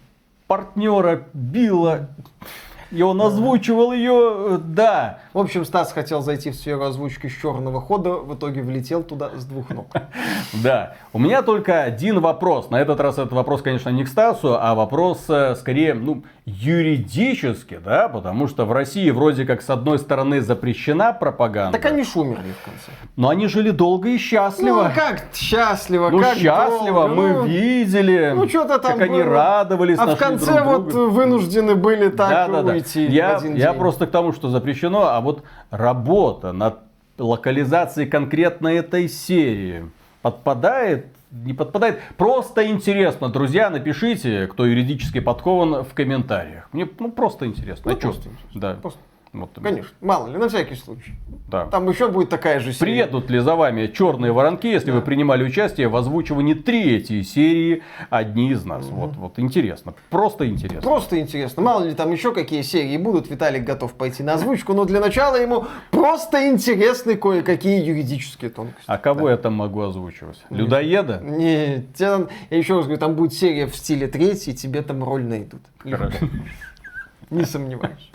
Партнера 0.45 1.23
Билла. 1.33 2.09
И 2.91 3.01
он 3.01 3.21
озвучивал 3.21 3.91
ее, 3.91 4.33
э, 4.35 4.57
да. 4.61 5.19
В 5.33 5.39
общем, 5.39 5.65
Стас 5.65 5.91
хотел 5.91 6.21
зайти 6.21 6.51
в 6.51 6.55
сферу 6.55 6.83
озвучки 6.83 7.27
с 7.27 7.33
черного 7.33 7.81
хода, 7.81 8.13
в 8.13 8.35
итоге 8.35 8.61
влетел 8.61 9.03
туда 9.03 9.31
с 9.35 9.45
двух 9.45 9.69
ног. 9.69 9.87
Да. 10.63 10.95
У 11.13 11.19
меня 11.19 11.41
только 11.41 11.83
один 11.83 12.19
вопрос. 12.19 12.69
На 12.69 12.79
этот 12.79 12.99
раз 12.99 13.15
этот 13.15 13.33
вопрос, 13.33 13.61
конечно, 13.61 13.89
не 13.89 14.03
к 14.03 14.07
Стасу, 14.07 14.57
а 14.59 14.75
вопрос 14.75 15.25
э, 15.29 15.55
скорее, 15.55 15.93
ну, 15.93 16.23
юридически, 16.47 17.77
да, 17.83 18.07
потому 18.07 18.47
что 18.47 18.65
в 18.65 18.71
России 18.71 19.09
вроде 19.11 19.45
как 19.45 19.61
с 19.61 19.69
одной 19.69 19.99
стороны 19.99 20.39
запрещена 20.39 21.11
пропаганда, 21.11 21.77
Так 21.77 21.91
они 21.91 22.03
ж 22.03 22.15
умерли 22.15 22.53
в 22.61 22.63
конце. 22.65 22.91
но 23.17 23.29
они 23.29 23.47
жили 23.47 23.71
долго 23.71 24.07
и 24.09 24.17
счастливо. 24.17 24.83
Ну, 24.83 24.89
как 24.95 25.25
счастливо, 25.35 26.09
Ну, 26.09 26.19
как 26.19 26.35
счастливо, 26.37 27.07
долго, 27.07 27.15
мы 27.15 27.33
ну, 27.33 27.43
видели, 27.45 28.31
Ну, 28.33 28.47
что-то 28.47 28.79
там 28.79 28.93
как 28.93 29.01
они 29.09 29.21
было. 29.21 29.25
радовались, 29.33 29.99
А 29.99 30.07
в 30.07 30.17
конце 30.17 30.53
друг 30.55 30.65
вот 30.65 30.87
друга. 30.87 31.09
вынуждены 31.11 31.75
были 31.75 32.07
так 32.09 32.29
Да-да-да. 32.29 32.73
уйти 32.73 33.05
Я, 33.07 33.33
в 33.33 33.37
один 33.43 33.55
я 33.55 33.71
день. 33.71 33.79
просто 33.79 34.07
к 34.07 34.11
тому, 34.11 34.31
что 34.31 34.47
запрещено, 34.49 35.07
а 35.07 35.19
вот 35.19 35.43
работа 35.69 36.53
над 36.53 36.79
локализацией 37.17 38.07
конкретно 38.09 38.69
этой 38.69 39.09
серии 39.09 39.89
подпадает 40.21 41.07
не 41.43 41.53
подпадает. 41.53 41.99
Просто 42.17 42.67
интересно, 42.67 43.29
друзья, 43.29 43.69
напишите, 43.69 44.47
кто 44.47 44.65
юридически 44.65 45.19
подкован 45.19 45.83
в 45.83 45.93
комментариях. 45.93 46.69
Мне 46.73 46.87
ну, 46.99 47.11
просто 47.11 47.45
интересно. 47.45 47.91
Ну, 47.91 47.97
А 47.97 47.99
просто 47.99 48.29
интересно. 48.29 48.59
Да. 48.59 48.73
Просто. 48.75 48.99
Вот, 49.41 49.51
Конечно, 49.61 49.89
мало 50.01 50.27
ли, 50.27 50.37
на 50.37 50.49
всякий 50.49 50.75
случай. 50.75 51.13
да. 51.49 51.65
Там 51.65 51.89
еще 51.89 52.09
будет 52.09 52.29
такая 52.29 52.59
же 52.59 52.73
серия. 52.73 53.03
Приедут 53.05 53.29
ли 53.29 53.39
за 53.39 53.55
вами 53.55 53.87
черные 53.87 54.31
воронки, 54.31 54.67
если 54.67 54.91
вы 54.91 55.01
принимали 55.01 55.43
участие 55.43 55.87
в 55.87 55.95
озвучивании 55.95 56.53
третьей 56.53 57.23
серии 57.23 57.83
«Одни 58.09 58.51
из 58.51 58.65
нас». 58.65 58.85
Вот, 58.85 59.15
вот 59.15 59.39
интересно. 59.39 59.93
Просто 60.09 60.47
интересно. 60.47 60.81
Просто 60.81 61.19
интересно. 61.19 61.61
Мало 61.61 61.83
ли 61.83 61.93
там 61.93 62.11
еще 62.11 62.33
какие 62.33 62.61
серии 62.61 62.97
будут. 62.97 63.29
Виталик 63.29 63.63
готов 63.63 63.93
пойти 63.93 64.23
на 64.23 64.33
озвучку. 64.33 64.73
Но 64.73 64.85
для 64.85 64.99
начала 64.99 65.35
ему 65.35 65.65
просто 65.91 66.49
интересны 66.49 67.15
кое-какие 67.15 67.83
юридические 67.83 68.49
тонкости. 68.49 68.83
А 68.87 68.97
кого 68.97 69.29
я 69.29 69.37
там 69.37 69.53
могу 69.53 69.81
озвучивать? 69.81 70.39
Людоеда? 70.49 71.19
Не, 71.23 71.85
тебе 71.95 72.09
там- 72.09 72.29
я 72.49 72.57
еще 72.57 72.75
раз 72.75 72.85
говорю, 72.85 72.99
там 72.99 73.15
будет 73.15 73.33
серия 73.33 73.67
в 73.67 73.75
стиле 73.75 74.07
третьей, 74.07 74.53
тебе 74.55 74.81
там 74.81 75.03
роль 75.03 75.23
найдут. 75.23 75.61
Хорошо. 75.79 76.27
Не 77.29 77.45
сомневаюсь. 77.45 78.11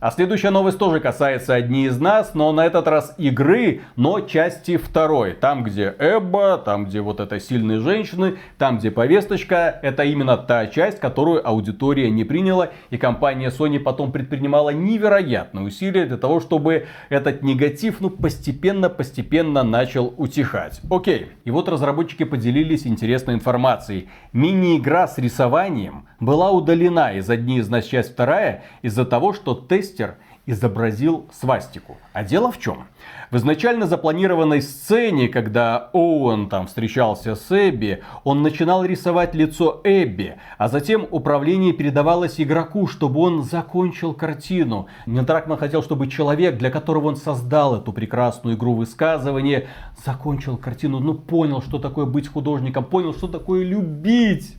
А 0.00 0.10
следующая 0.10 0.50
новость 0.50 0.78
тоже 0.78 0.98
касается 1.00 1.54
одни 1.54 1.84
из 1.84 2.00
нас, 2.00 2.34
но 2.34 2.52
на 2.52 2.66
этот 2.66 2.88
раз 2.88 3.14
игры, 3.18 3.82
но 3.96 4.20
части 4.20 4.76
второй. 4.76 5.32
Там, 5.32 5.62
где 5.62 5.94
Эбба, 5.98 6.58
там, 6.58 6.86
где 6.86 7.00
вот 7.00 7.20
это 7.20 7.38
сильные 7.38 7.80
женщины, 7.80 8.38
там, 8.58 8.78
где 8.78 8.90
повесточка, 8.90 9.78
это 9.82 10.04
именно 10.04 10.36
та 10.36 10.66
часть, 10.66 11.00
которую 11.00 11.46
аудитория 11.46 12.10
не 12.10 12.24
приняла, 12.24 12.70
и 12.90 12.96
компания 12.96 13.50
Sony 13.50 13.78
потом 13.78 14.10
предпринимала 14.10 14.70
невероятные 14.70 15.66
усилия 15.66 16.06
для 16.06 16.16
того, 16.16 16.40
чтобы 16.40 16.86
этот 17.08 17.42
негатив, 17.42 18.00
ну, 18.00 18.10
постепенно-постепенно 18.10 19.62
начал 19.62 20.14
утихать. 20.16 20.80
Окей. 20.90 21.32
И 21.44 21.50
вот 21.50 21.68
разработчики 21.68 22.24
поделились 22.24 22.86
интересной 22.86 23.34
информацией. 23.34 24.08
Мини-игра 24.32 25.06
с 25.06 25.18
рисованием 25.18 26.06
была 26.20 26.50
удалена 26.50 27.12
из 27.12 27.28
одни 27.28 27.58
из 27.58 27.68
нас 27.68 27.84
часть 27.84 28.12
вторая 28.12 28.62
из-за 28.82 29.04
того, 29.04 29.32
что 29.32 29.41
тестер 29.42 30.16
изобразил 30.46 31.26
свастику. 31.32 31.96
А 32.12 32.24
дело 32.24 32.50
в 32.50 32.58
чем? 32.58 32.88
В 33.30 33.36
изначально 33.36 33.86
запланированной 33.86 34.60
сцене, 34.60 35.28
когда 35.28 35.90
Оуэн 35.92 36.48
там 36.48 36.66
встречался 36.66 37.36
с 37.36 37.46
Эбби, 37.50 38.02
он 38.24 38.42
начинал 38.42 38.84
рисовать 38.84 39.34
лицо 39.34 39.80
Эбби, 39.84 40.36
а 40.58 40.68
затем 40.68 41.06
управление 41.10 41.72
передавалось 41.72 42.40
игроку, 42.40 42.88
чтобы 42.88 43.20
он 43.20 43.44
закончил 43.44 44.14
картину. 44.14 44.88
Дракман 45.06 45.58
хотел, 45.58 45.82
чтобы 45.82 46.08
человек, 46.08 46.58
для 46.58 46.70
которого 46.70 47.08
он 47.08 47.16
создал 47.16 47.76
эту 47.76 47.92
прекрасную 47.92 48.56
игру 48.56 48.74
высказывания, 48.74 49.68
закончил 50.04 50.56
картину, 50.56 50.98
ну 50.98 51.14
понял, 51.14 51.62
что 51.62 51.78
такое 51.78 52.04
быть 52.04 52.28
художником, 52.28 52.84
понял, 52.84 53.14
что 53.14 53.28
такое 53.28 53.64
любить. 53.64 54.56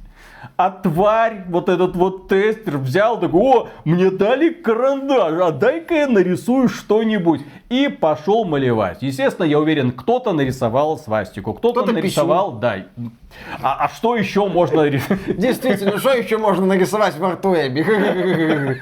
А 0.57 0.69
тварь, 0.69 1.43
вот 1.47 1.69
этот 1.69 1.95
вот 1.95 2.27
тестер 2.27 2.77
взял, 2.77 3.19
такой, 3.19 3.41
о, 3.41 3.67
мне 3.85 4.11
дали 4.11 4.49
карандаш, 4.49 5.33
а 5.41 5.51
дай-ка 5.51 5.95
я 5.95 6.07
нарисую 6.07 6.69
что-нибудь. 6.69 7.41
И 7.69 7.87
пошел 7.87 8.45
малевать. 8.45 9.01
Естественно, 9.01 9.45
я 9.45 9.59
уверен, 9.59 9.91
кто-то 9.91 10.33
нарисовал 10.33 10.97
свастику, 10.97 11.53
кто-то, 11.53 11.83
кто 11.83 11.91
нарисовал, 11.91 12.53
да. 12.53 12.85
А, 13.61 13.85
а 13.85 13.89
что 13.89 14.15
еще 14.15 14.47
можно? 14.47 14.89
Действительно, 14.89 15.97
что 15.97 16.11
еще 16.13 16.37
можно 16.37 16.65
нарисовать 16.65 17.17
в 17.17 17.23
Артуэбе? 17.23 18.81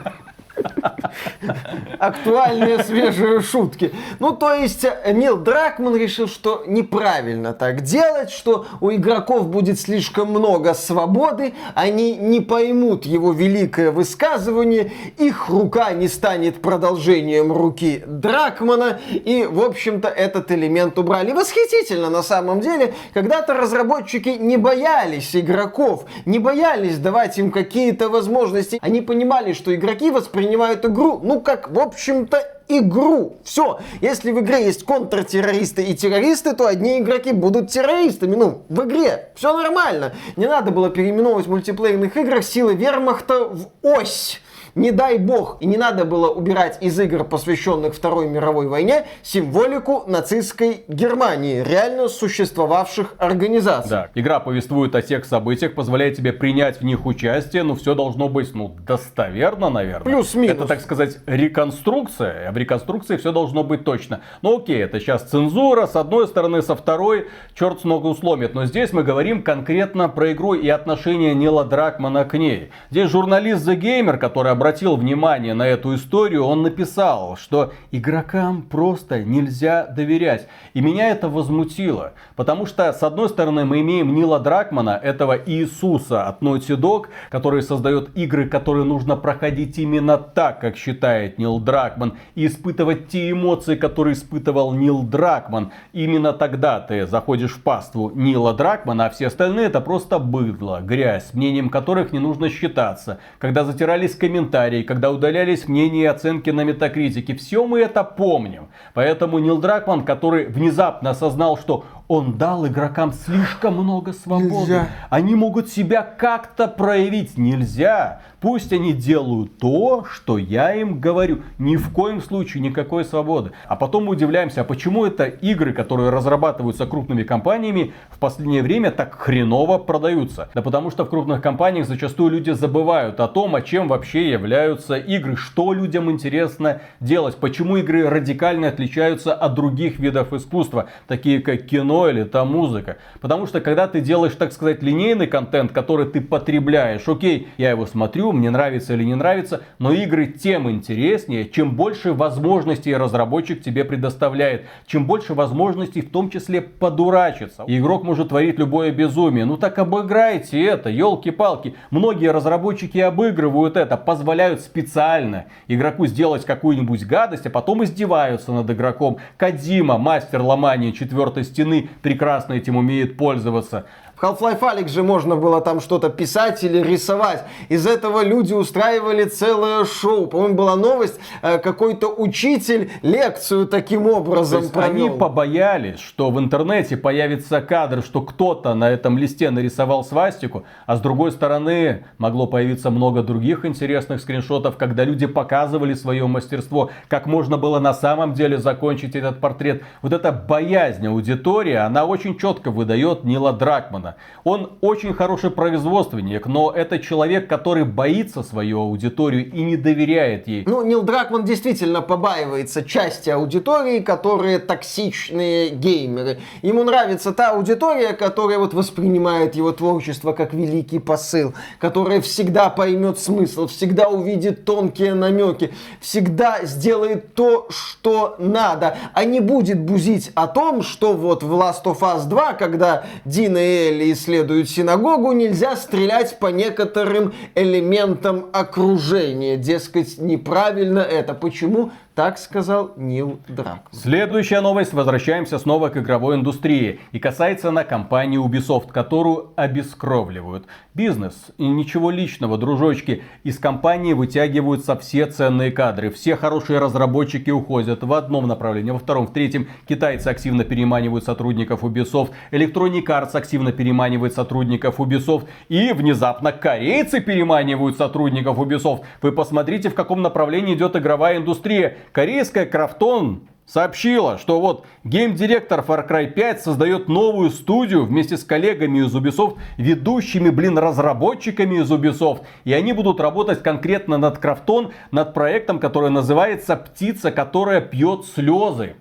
Актуальные 1.99 2.83
свежие 2.83 3.41
шутки. 3.41 3.93
Ну, 4.19 4.31
то 4.31 4.53
есть, 4.53 4.83
э, 4.83 5.11
Нил 5.13 5.37
Дракман 5.37 5.95
решил, 5.95 6.27
что 6.27 6.63
неправильно 6.67 7.53
так 7.53 7.81
делать, 7.81 8.31
что 8.31 8.65
у 8.79 8.91
игроков 8.91 9.47
будет 9.47 9.79
слишком 9.79 10.29
много 10.29 10.73
свободы, 10.73 11.53
они 11.75 12.15
не 12.15 12.41
поймут 12.41 13.05
его 13.05 13.31
великое 13.33 13.91
высказывание, 13.91 14.91
их 15.17 15.49
рука 15.49 15.91
не 15.93 16.07
станет 16.07 16.61
продолжением 16.61 17.51
руки 17.51 18.03
Дракмана, 18.05 18.99
и, 19.11 19.47
в 19.49 19.61
общем-то, 19.61 20.07
этот 20.07 20.51
элемент 20.51 20.97
убрали. 20.97 21.31
Восхитительно, 21.31 22.09
на 22.09 22.23
самом 22.23 22.61
деле, 22.61 22.93
когда-то 23.13 23.53
разработчики 23.53 24.29
не 24.29 24.57
боялись 24.57 25.35
игроков, 25.35 26.05
не 26.25 26.39
боялись 26.39 26.97
давать 26.97 27.37
им 27.37 27.51
какие-то 27.51 28.09
возможности. 28.09 28.79
Они 28.81 29.01
понимали, 29.01 29.53
что 29.53 29.73
игроки 29.73 30.09
воспринимают 30.09 30.40
воспринимают 30.41 30.83
игру, 30.85 31.19
ну 31.23 31.39
как, 31.39 31.69
в 31.69 31.79
общем-то, 31.79 32.43
игру. 32.67 33.37
Все. 33.43 33.79
Если 34.01 34.31
в 34.31 34.39
игре 34.39 34.65
есть 34.65 34.83
контртеррористы 34.83 35.83
и 35.83 35.95
террористы, 35.95 36.53
то 36.53 36.65
одни 36.65 36.99
игроки 36.99 37.31
будут 37.31 37.69
террористами. 37.69 38.35
Ну, 38.35 38.63
в 38.69 38.83
игре. 38.85 39.29
Все 39.35 39.55
нормально. 39.55 40.13
Не 40.35 40.47
надо 40.47 40.71
было 40.71 40.89
переименовывать 40.89 41.47
в 41.47 41.49
мультиплеерных 41.49 42.15
играх 42.17 42.43
силы 42.43 42.75
вермахта 42.75 43.45
в 43.45 43.67
ось 43.83 44.41
не 44.75 44.91
дай 44.91 45.17
бог, 45.17 45.57
и 45.59 45.65
не 45.65 45.77
надо 45.77 46.05
было 46.05 46.29
убирать 46.29 46.77
из 46.81 46.99
игр, 46.99 47.23
посвященных 47.23 47.95
Второй 47.95 48.27
мировой 48.27 48.67
войне, 48.67 49.05
символику 49.23 50.03
нацистской 50.07 50.83
Германии, 50.87 51.63
реально 51.63 52.07
существовавших 52.07 53.15
организаций. 53.17 53.89
Да, 53.89 54.09
игра 54.15 54.39
повествует 54.39 54.95
о 54.95 55.01
тех 55.01 55.25
событиях, 55.25 55.75
позволяет 55.75 56.17
тебе 56.17 56.33
принять 56.33 56.79
в 56.79 56.83
них 56.83 57.05
участие, 57.05 57.63
но 57.63 57.75
все 57.75 57.95
должно 57.95 58.29
быть, 58.29 58.53
ну, 58.53 58.75
достоверно, 58.85 59.69
наверное. 59.69 60.03
Плюс-минус. 60.03 60.55
Это, 60.55 60.67
так 60.67 60.81
сказать, 60.81 61.17
реконструкция, 61.25 62.49
а 62.49 62.51
в 62.51 62.57
реконструкции 62.57 63.17
все 63.17 63.31
должно 63.31 63.63
быть 63.63 63.83
точно. 63.83 64.21
Ну, 64.41 64.57
окей, 64.57 64.83
это 64.83 64.99
сейчас 64.99 65.23
цензура, 65.23 65.87
с 65.87 65.95
одной 65.95 66.27
стороны, 66.27 66.61
со 66.61 66.75
второй, 66.75 67.27
черт 67.53 67.81
с 67.81 67.83
ногу 67.83 68.13
сломит, 68.15 68.53
но 68.53 68.65
здесь 68.65 68.93
мы 68.93 69.03
говорим 69.03 69.43
конкретно 69.43 70.09
про 70.09 70.31
игру 70.31 70.53
и 70.53 70.67
отношение 70.69 71.33
Нила 71.35 71.65
Дракмана 71.65 72.25
к 72.25 72.37
ней. 72.37 72.71
Здесь 72.89 73.09
журналист 73.09 73.67
The 73.67 73.79
Gamer, 73.79 74.17
который 74.17 74.51
обратил 74.61 74.95
внимание 74.95 75.55
на 75.55 75.67
эту 75.67 75.95
историю, 75.95 76.43
он 76.43 76.61
написал, 76.61 77.35
что 77.35 77.73
игрокам 77.89 78.61
просто 78.61 79.23
нельзя 79.23 79.87
доверять. 79.87 80.47
И 80.75 80.81
меня 80.81 81.09
это 81.09 81.29
возмутило. 81.29 82.13
Потому 82.35 82.67
что, 82.67 82.93
с 82.93 83.01
одной 83.01 83.29
стороны, 83.29 83.65
мы 83.65 83.81
имеем 83.81 84.13
Нила 84.13 84.39
Дракмана, 84.39 84.99
этого 85.01 85.35
Иисуса 85.35 86.27
от 86.27 86.43
Naughty 86.43 86.77
Dog, 86.77 87.05
который 87.31 87.63
создает 87.63 88.15
игры, 88.15 88.47
которые 88.47 88.85
нужно 88.85 89.15
проходить 89.15 89.79
именно 89.79 90.19
так, 90.19 90.61
как 90.61 90.77
считает 90.77 91.39
Нил 91.39 91.59
Дракман, 91.59 92.19
и 92.35 92.45
испытывать 92.45 93.07
те 93.07 93.31
эмоции, 93.31 93.75
которые 93.75 94.13
испытывал 94.13 94.73
Нил 94.73 95.01
Дракман. 95.01 95.71
Именно 95.91 96.33
тогда 96.33 96.79
ты 96.79 97.07
заходишь 97.07 97.53
в 97.53 97.63
паству 97.63 98.11
Нила 98.13 98.53
Дракмана, 98.53 99.07
а 99.07 99.09
все 99.09 99.25
остальные 99.25 99.65
это 99.65 99.81
просто 99.81 100.19
быдло, 100.19 100.81
грязь, 100.81 101.33
мнением 101.33 101.69
которых 101.71 102.11
не 102.11 102.19
нужно 102.19 102.51
считаться. 102.51 103.17
Когда 103.39 103.63
затирались 103.63 104.13
комментарии, 104.13 104.50
комментарии, 104.51 104.83
когда 104.83 105.11
удалялись 105.11 105.67
мнения 105.67 106.03
и 106.03 106.05
оценки 106.05 106.49
на 106.49 106.63
метакритике. 106.63 107.33
Все 107.35 107.65
мы 107.65 107.79
это 107.79 108.03
помним. 108.03 108.67
Поэтому 108.93 109.39
Нил 109.39 109.57
Дракман, 109.59 110.03
который 110.03 110.45
внезапно 110.45 111.11
осознал, 111.11 111.57
что 111.57 111.85
он 112.11 112.37
дал 112.37 112.67
игрокам 112.67 113.13
слишком 113.13 113.75
много 113.75 114.11
свободы. 114.11 114.49
Нельзя. 114.49 114.89
Они 115.09 115.33
могут 115.33 115.69
себя 115.69 116.01
как-то 116.01 116.67
проявить. 116.67 117.37
Нельзя. 117.37 118.19
Пусть 118.41 118.73
они 118.73 118.91
делают 118.91 119.59
то, 119.59 120.03
что 120.03 120.37
я 120.37 120.73
им 120.73 120.99
говорю. 120.99 121.43
Ни 121.57 121.77
в 121.77 121.89
коем 121.93 122.21
случае 122.21 122.63
никакой 122.63 123.05
свободы. 123.05 123.51
А 123.65 123.77
потом 123.77 124.05
мы 124.05 124.11
удивляемся, 124.11 124.61
а 124.61 124.63
почему 124.65 125.05
это 125.05 125.23
игры, 125.23 125.71
которые 125.71 126.09
разрабатываются 126.09 126.85
крупными 126.85 127.23
компаниями, 127.23 127.93
в 128.09 128.19
последнее 128.19 128.61
время 128.61 128.91
так 128.91 129.15
хреново 129.15 129.77
продаются? 129.77 130.49
Да 130.53 130.61
потому 130.61 130.91
что 130.91 131.05
в 131.05 131.09
крупных 131.09 131.41
компаниях 131.41 131.87
зачастую 131.87 132.31
люди 132.31 132.51
забывают 132.51 133.21
о 133.21 133.29
том, 133.29 133.55
о 133.55 133.61
чем 133.61 133.87
вообще 133.87 134.31
являются 134.31 134.95
игры, 134.95 135.37
что 135.37 135.71
людям 135.71 136.11
интересно 136.11 136.81
делать, 136.99 137.37
почему 137.37 137.77
игры 137.77 138.09
радикально 138.09 138.67
отличаются 138.67 139.33
от 139.33 139.53
других 139.53 139.97
видов 139.99 140.33
искусства, 140.33 140.89
такие 141.07 141.39
как 141.39 141.67
кино 141.67 142.00
или 142.09 142.23
там 142.23 142.51
музыка. 142.51 142.97
Потому 143.19 143.47
что 143.47 143.61
когда 143.61 143.87
ты 143.87 144.01
делаешь, 144.01 144.35
так 144.35 144.51
сказать, 144.53 144.81
линейный 144.81 145.27
контент, 145.27 145.71
который 145.71 146.07
ты 146.07 146.21
потребляешь, 146.21 147.07
окей, 147.07 147.47
я 147.57 147.71
его 147.71 147.85
смотрю, 147.85 148.31
мне 148.31 148.49
нравится 148.49 148.93
или 148.93 149.03
не 149.03 149.15
нравится, 149.15 149.61
но 149.79 149.93
игры 149.93 150.27
тем 150.27 150.69
интереснее, 150.69 151.49
чем 151.49 151.75
больше 151.75 152.13
возможностей 152.13 152.95
разработчик 152.95 153.61
тебе 153.61 153.85
предоставляет, 153.85 154.65
чем 154.85 155.05
больше 155.05 155.33
возможностей 155.33 156.01
в 156.01 156.11
том 156.11 156.29
числе 156.29 156.61
подурачиться. 156.61 157.63
Игрок 157.67 158.03
может 158.03 158.29
творить 158.29 158.57
любое 158.57 158.91
безумие. 158.91 159.45
Ну 159.45 159.57
так 159.57 159.77
обыграйте 159.79 160.63
это, 160.63 160.89
елки-палки. 160.89 161.75
Многие 161.89 162.31
разработчики 162.31 162.97
обыгрывают 162.97 163.77
это, 163.77 163.97
позволяют 163.97 164.61
специально 164.61 165.45
игроку 165.67 166.05
сделать 166.05 166.45
какую-нибудь 166.45 167.05
гадость, 167.05 167.45
а 167.45 167.49
потом 167.49 167.83
издеваются 167.83 168.51
над 168.51 168.69
игроком. 168.69 169.17
Кадима, 169.37 169.97
мастер 169.97 170.41
ломания 170.41 170.91
четвертой 170.91 171.43
стены, 171.43 171.89
прекрасно 172.01 172.53
этим 172.53 172.77
умеет 172.77 173.17
пользоваться. 173.17 173.85
Half-Life 174.21 174.59
Alyx 174.59 174.89
же 174.89 175.01
можно 175.01 175.35
было 175.35 175.61
там 175.61 175.81
что-то 175.81 176.09
писать 176.09 176.63
или 176.63 176.77
рисовать. 176.79 177.43
Из 177.69 177.87
этого 177.87 178.23
люди 178.23 178.53
устраивали 178.53 179.23
целое 179.23 179.83
шоу. 179.85 180.27
По-моему, 180.27 180.55
была 180.55 180.75
новость, 180.75 181.19
э, 181.41 181.57
какой-то 181.57 182.07
учитель 182.07 182.91
лекцию 183.01 183.65
таким 183.67 184.05
образом 184.05 184.69
То 184.69 184.79
Они 184.81 185.09
побоялись, 185.09 185.99
что 185.99 186.29
в 186.29 186.39
интернете 186.39 186.97
появится 186.97 187.61
кадр, 187.61 188.03
что 188.03 188.21
кто-то 188.21 188.75
на 188.75 188.91
этом 188.91 189.17
листе 189.17 189.49
нарисовал 189.49 190.03
свастику, 190.03 190.65
а 190.85 190.97
с 190.97 191.01
другой 191.01 191.31
стороны 191.31 192.05
могло 192.19 192.45
появиться 192.45 192.91
много 192.91 193.23
других 193.23 193.65
интересных 193.65 194.21
скриншотов, 194.21 194.77
когда 194.77 195.03
люди 195.03 195.25
показывали 195.25 195.95
свое 195.95 196.27
мастерство, 196.27 196.91
как 197.07 197.25
можно 197.25 197.57
было 197.57 197.79
на 197.79 197.93
самом 197.93 198.33
деле 198.33 198.57
закончить 198.59 199.15
этот 199.15 199.39
портрет. 199.39 199.81
Вот 200.03 200.13
эта 200.13 200.31
боязнь 200.31 201.07
аудитории, 201.07 201.73
она 201.73 202.05
очень 202.05 202.37
четко 202.37 202.69
выдает 202.69 203.23
Нила 203.23 203.51
Дракмана. 203.51 204.10
Он 204.43 204.73
очень 204.81 205.13
хороший 205.13 205.51
производственник, 205.51 206.47
но 206.47 206.71
это 206.71 206.99
человек, 206.99 207.47
который 207.47 207.85
боится 207.85 208.43
свою 208.43 208.81
аудиторию 208.81 209.49
и 209.51 209.61
не 209.63 209.77
доверяет 209.77 210.47
ей. 210.47 210.63
Ну, 210.65 210.83
Нил 210.83 211.03
Дракман 211.03 211.45
действительно 211.45 212.01
побаивается 212.01 212.83
части 212.83 213.29
аудитории, 213.29 213.99
которые 213.99 214.59
токсичные 214.59 215.69
геймеры. 215.69 216.39
Ему 216.61 216.83
нравится 216.83 217.31
та 217.33 217.51
аудитория, 217.51 218.13
которая 218.13 218.57
вот 218.57 218.73
воспринимает 218.73 219.55
его 219.55 219.71
творчество 219.71 220.33
как 220.33 220.53
великий 220.53 220.99
посыл, 220.99 221.53
которая 221.79 222.21
всегда 222.21 222.69
поймет 222.69 223.19
смысл, 223.19 223.67
всегда 223.67 224.09
увидит 224.09 224.65
тонкие 224.65 225.13
намеки, 225.13 225.73
всегда 225.99 226.63
сделает 226.63 227.35
то, 227.35 227.67
что 227.69 228.35
надо, 228.39 228.97
а 229.13 229.25
не 229.25 229.39
будет 229.39 229.79
бузить 229.79 230.31
о 230.35 230.47
том, 230.47 230.81
что 230.83 231.13
вот 231.13 231.43
в 231.43 231.51
Last 231.53 231.83
of 231.85 231.99
Us 231.99 232.25
2, 232.27 232.53
когда 232.53 233.03
Дина 233.25 233.57
и 233.57 233.89
Элли 233.89 234.00
или 234.01 234.13
исследуют 234.13 234.69
синагогу, 234.69 235.31
нельзя 235.31 235.75
стрелять 235.75 236.39
по 236.39 236.47
некоторым 236.47 237.33
элементам 237.55 238.47
окружения. 238.51 239.57
Дескать, 239.57 240.17
неправильно 240.17 240.99
это. 240.99 241.33
Почему? 241.33 241.91
Так 242.13 242.37
сказал 242.37 242.91
Нил 242.97 243.39
Драк. 243.47 243.83
Следующая 243.91 244.59
новость. 244.59 244.91
Возвращаемся 244.91 245.57
снова 245.57 245.87
к 245.87 245.95
игровой 245.95 246.35
индустрии. 246.35 246.99
И 247.13 247.19
касается 247.19 247.69
она 247.69 247.85
компании 247.85 248.37
Ubisoft, 248.37 248.91
которую 248.91 249.51
обескровливают. 249.55 250.65
Бизнес. 250.93 251.51
И 251.57 251.65
ничего 251.65 252.11
личного, 252.11 252.57
дружочки. 252.57 253.23
Из 253.45 253.57
компании 253.57 254.11
вытягиваются 254.11 254.97
все 254.97 255.25
ценные 255.25 255.71
кадры. 255.71 256.09
Все 256.09 256.35
хорошие 256.35 256.79
разработчики 256.79 257.49
уходят 257.49 258.03
в 258.03 258.11
одном 258.11 258.45
направлении, 258.45 258.91
во 258.91 258.99
втором, 258.99 259.27
в 259.27 259.31
третьем. 259.31 259.69
Китайцы 259.87 260.27
активно 260.27 260.65
переманивают 260.65 261.23
сотрудников 261.23 261.81
Ubisoft. 261.81 262.31
Electronic 262.51 263.05
Arts 263.05 263.37
активно 263.37 263.71
переманивает 263.71 264.33
сотрудников 264.33 264.99
Ubisoft. 264.99 265.45
И 265.69 265.93
внезапно 265.93 266.51
корейцы 266.51 267.21
переманивают 267.21 267.95
сотрудников 267.95 268.57
Ubisoft. 268.57 269.03
Вы 269.21 269.31
посмотрите, 269.31 269.89
в 269.89 269.95
каком 269.95 270.21
направлении 270.21 270.75
идет 270.75 270.97
игровая 270.97 271.37
индустрия. 271.37 271.99
Корейская 272.11 272.65
Крафтон 272.65 273.47
сообщила, 273.65 274.37
что 274.37 274.59
вот 274.59 274.85
гейм-директор 275.05 275.79
Far 275.79 276.07
Cry 276.07 276.27
5 276.27 276.61
создает 276.61 277.07
новую 277.07 277.49
студию 277.51 278.05
вместе 278.05 278.35
с 278.35 278.43
коллегами 278.43 278.99
из 278.99 279.15
Ubisoft, 279.15 279.57
ведущими, 279.77 280.49
блин, 280.49 280.77
разработчиками 280.77 281.81
из 281.81 281.89
Ubisoft. 281.89 282.41
И 282.65 282.73
они 282.73 282.91
будут 282.91 283.21
работать 283.21 283.63
конкретно 283.63 284.17
над 284.17 284.39
Krafton, 284.39 284.91
над 285.11 285.33
проектом, 285.33 285.79
который 285.79 286.09
называется 286.09 286.75
«Птица, 286.75 287.31
которая 287.31 287.79
пьет 287.79 288.25
слезы». 288.25 288.95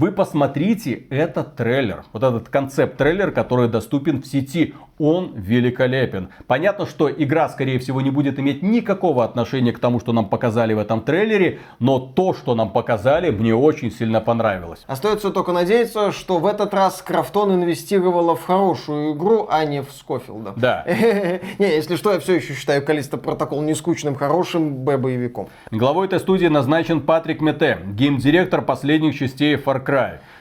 Вы 0.00 0.12
посмотрите 0.12 0.92
этот 1.10 1.56
трейлер, 1.56 2.04
вот 2.14 2.22
этот 2.22 2.48
концепт-трейлер, 2.48 3.32
который 3.32 3.68
доступен 3.68 4.22
в 4.22 4.26
сети. 4.26 4.72
Он 4.98 5.34
великолепен. 5.34 6.28
Понятно, 6.46 6.86
что 6.86 7.10
игра, 7.10 7.48
скорее 7.50 7.78
всего, 7.78 8.00
не 8.00 8.10
будет 8.10 8.38
иметь 8.38 8.62
никакого 8.62 9.24
отношения 9.24 9.72
к 9.72 9.78
тому, 9.78 10.00
что 10.00 10.12
нам 10.12 10.28
показали 10.28 10.74
в 10.74 10.78
этом 10.78 11.02
трейлере, 11.02 11.60
но 11.78 11.98
то, 11.98 12.34
что 12.34 12.54
нам 12.54 12.70
показали, 12.70 13.30
мне 13.30 13.54
очень 13.54 13.90
сильно 13.90 14.20
понравилось. 14.20 14.84
Остается 14.86 15.30
только 15.30 15.52
надеяться, 15.52 16.12
что 16.12 16.38
в 16.38 16.46
этот 16.46 16.72
раз 16.74 17.02
Krafton 17.02 17.54
инвестировала 17.54 18.36
в 18.36 18.44
хорошую 18.44 19.14
игру, 19.14 19.48
а 19.50 19.64
не 19.66 19.82
в 19.82 19.90
Скофилда. 19.90 20.54
Да. 20.56 20.84
Не, 21.58 21.66
если 21.76 21.96
что, 21.96 22.12
я 22.12 22.20
все 22.20 22.36
еще 22.36 22.54
считаю 22.54 22.84
Callisto 22.84 23.16
Протокол 23.16 23.60
не 23.62 23.74
скучным, 23.74 24.14
хорошим 24.14 24.76
Б-боевиком. 24.76 25.48
Главой 25.70 26.06
этой 26.06 26.20
студии 26.20 26.46
назначен 26.46 27.00
Патрик 27.02 27.40
Мете, 27.40 27.78
гейм-директор 27.84 28.62
последних 28.62 29.18
частей 29.18 29.56
Far 29.56 29.84
Cry. 29.84 29.89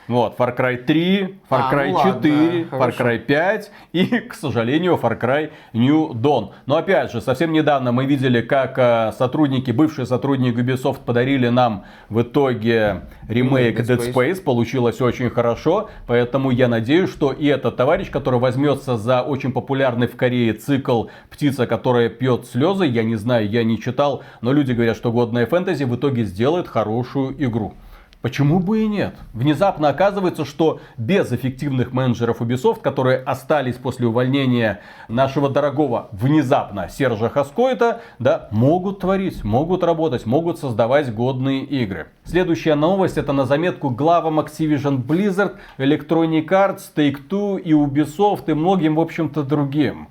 Вот, 0.09 0.35
Far 0.39 0.57
Cry 0.57 0.77
3, 0.77 1.21
Far 1.21 1.35
А, 1.49 1.71
Cry 1.71 1.89
ну 1.89 1.93
ладно, 1.93 2.13
4, 2.13 2.61
Far 2.63 2.69
хорошо. 2.69 3.03
Cry 3.03 3.19
5 3.19 3.71
и, 3.93 4.05
к 4.21 4.33
сожалению, 4.33 4.99
Far 4.99 5.19
Cry 5.21 5.51
New 5.71 6.13
Dawn. 6.13 6.49
Но 6.65 6.77
опять 6.77 7.11
же, 7.11 7.21
совсем 7.21 7.53
недавно 7.53 7.91
мы 7.91 8.07
видели, 8.07 8.41
как 8.41 8.79
э, 8.79 9.11
сотрудники, 9.15 9.69
бывшие 9.69 10.07
сотрудники 10.07 10.57
Ubisoft 10.57 11.01
подарили 11.05 11.49
нам 11.49 11.85
в 12.09 12.23
итоге 12.23 13.01
ремейк 13.27 13.81
Dead 13.81 13.85
Dead 13.85 14.11
Space. 14.11 14.13
Space. 14.13 14.41
Получилось 14.41 14.99
очень 14.99 15.29
хорошо, 15.29 15.91
поэтому 16.07 16.49
я 16.49 16.67
надеюсь, 16.67 17.11
что 17.11 17.31
и 17.31 17.45
этот 17.45 17.75
товарищ, 17.75 18.09
который 18.09 18.39
возьмется 18.39 18.97
за 18.97 19.21
очень 19.21 19.51
популярный 19.51 20.07
в 20.07 20.15
Корее 20.15 20.53
цикл 20.53 21.05
«Птица, 21.29 21.67
которая 21.67 22.09
пьет 22.09 22.47
слезы», 22.47 22.87
я 22.87 23.03
не 23.03 23.15
знаю, 23.15 23.47
я 23.47 23.63
не 23.63 23.79
читал, 23.79 24.23
но 24.41 24.53
люди 24.53 24.71
говорят, 24.71 24.97
что 24.97 25.11
годная 25.11 25.45
фэнтези 25.45 25.83
в 25.83 25.95
итоге 25.95 26.23
сделает 26.23 26.67
хорошую 26.67 27.35
игру. 27.37 27.75
Почему 28.21 28.59
бы 28.59 28.83
и 28.83 28.87
нет? 28.87 29.15
Внезапно 29.31 29.87
оказывается, 29.87 30.43
что 30.43 30.81
без 30.97 31.31
эффективных 31.31 31.93
менеджеров 31.93 32.41
Ubisoft, 32.41 32.81
которые 32.81 33.19
остались 33.19 33.75
после 33.75 34.07
увольнения 34.07 34.81
нашего 35.07 35.49
дорогого 35.49 36.09
внезапно 36.11 36.89
Сержа 36.89 37.29
Хаскоита, 37.29 38.01
да, 38.19 38.49
могут 38.51 38.99
творить, 38.99 39.45
могут 39.45 39.85
работать, 39.85 40.25
могут 40.25 40.59
создавать 40.59 41.13
годные 41.13 41.63
игры. 41.63 42.07
Следующая 42.25 42.75
новость 42.75 43.17
это 43.17 43.31
на 43.31 43.45
заметку 43.45 43.89
главам 43.89 44.41
Activision 44.41 45.01
Blizzard, 45.01 45.55
Electronic 45.77 46.47
Arts, 46.47 46.81
Take-Two 46.93 47.61
и 47.61 47.71
Ubisoft 47.71 48.51
и 48.51 48.53
многим, 48.53 48.95
в 48.95 48.99
общем-то, 48.99 49.43
другим. 49.43 50.09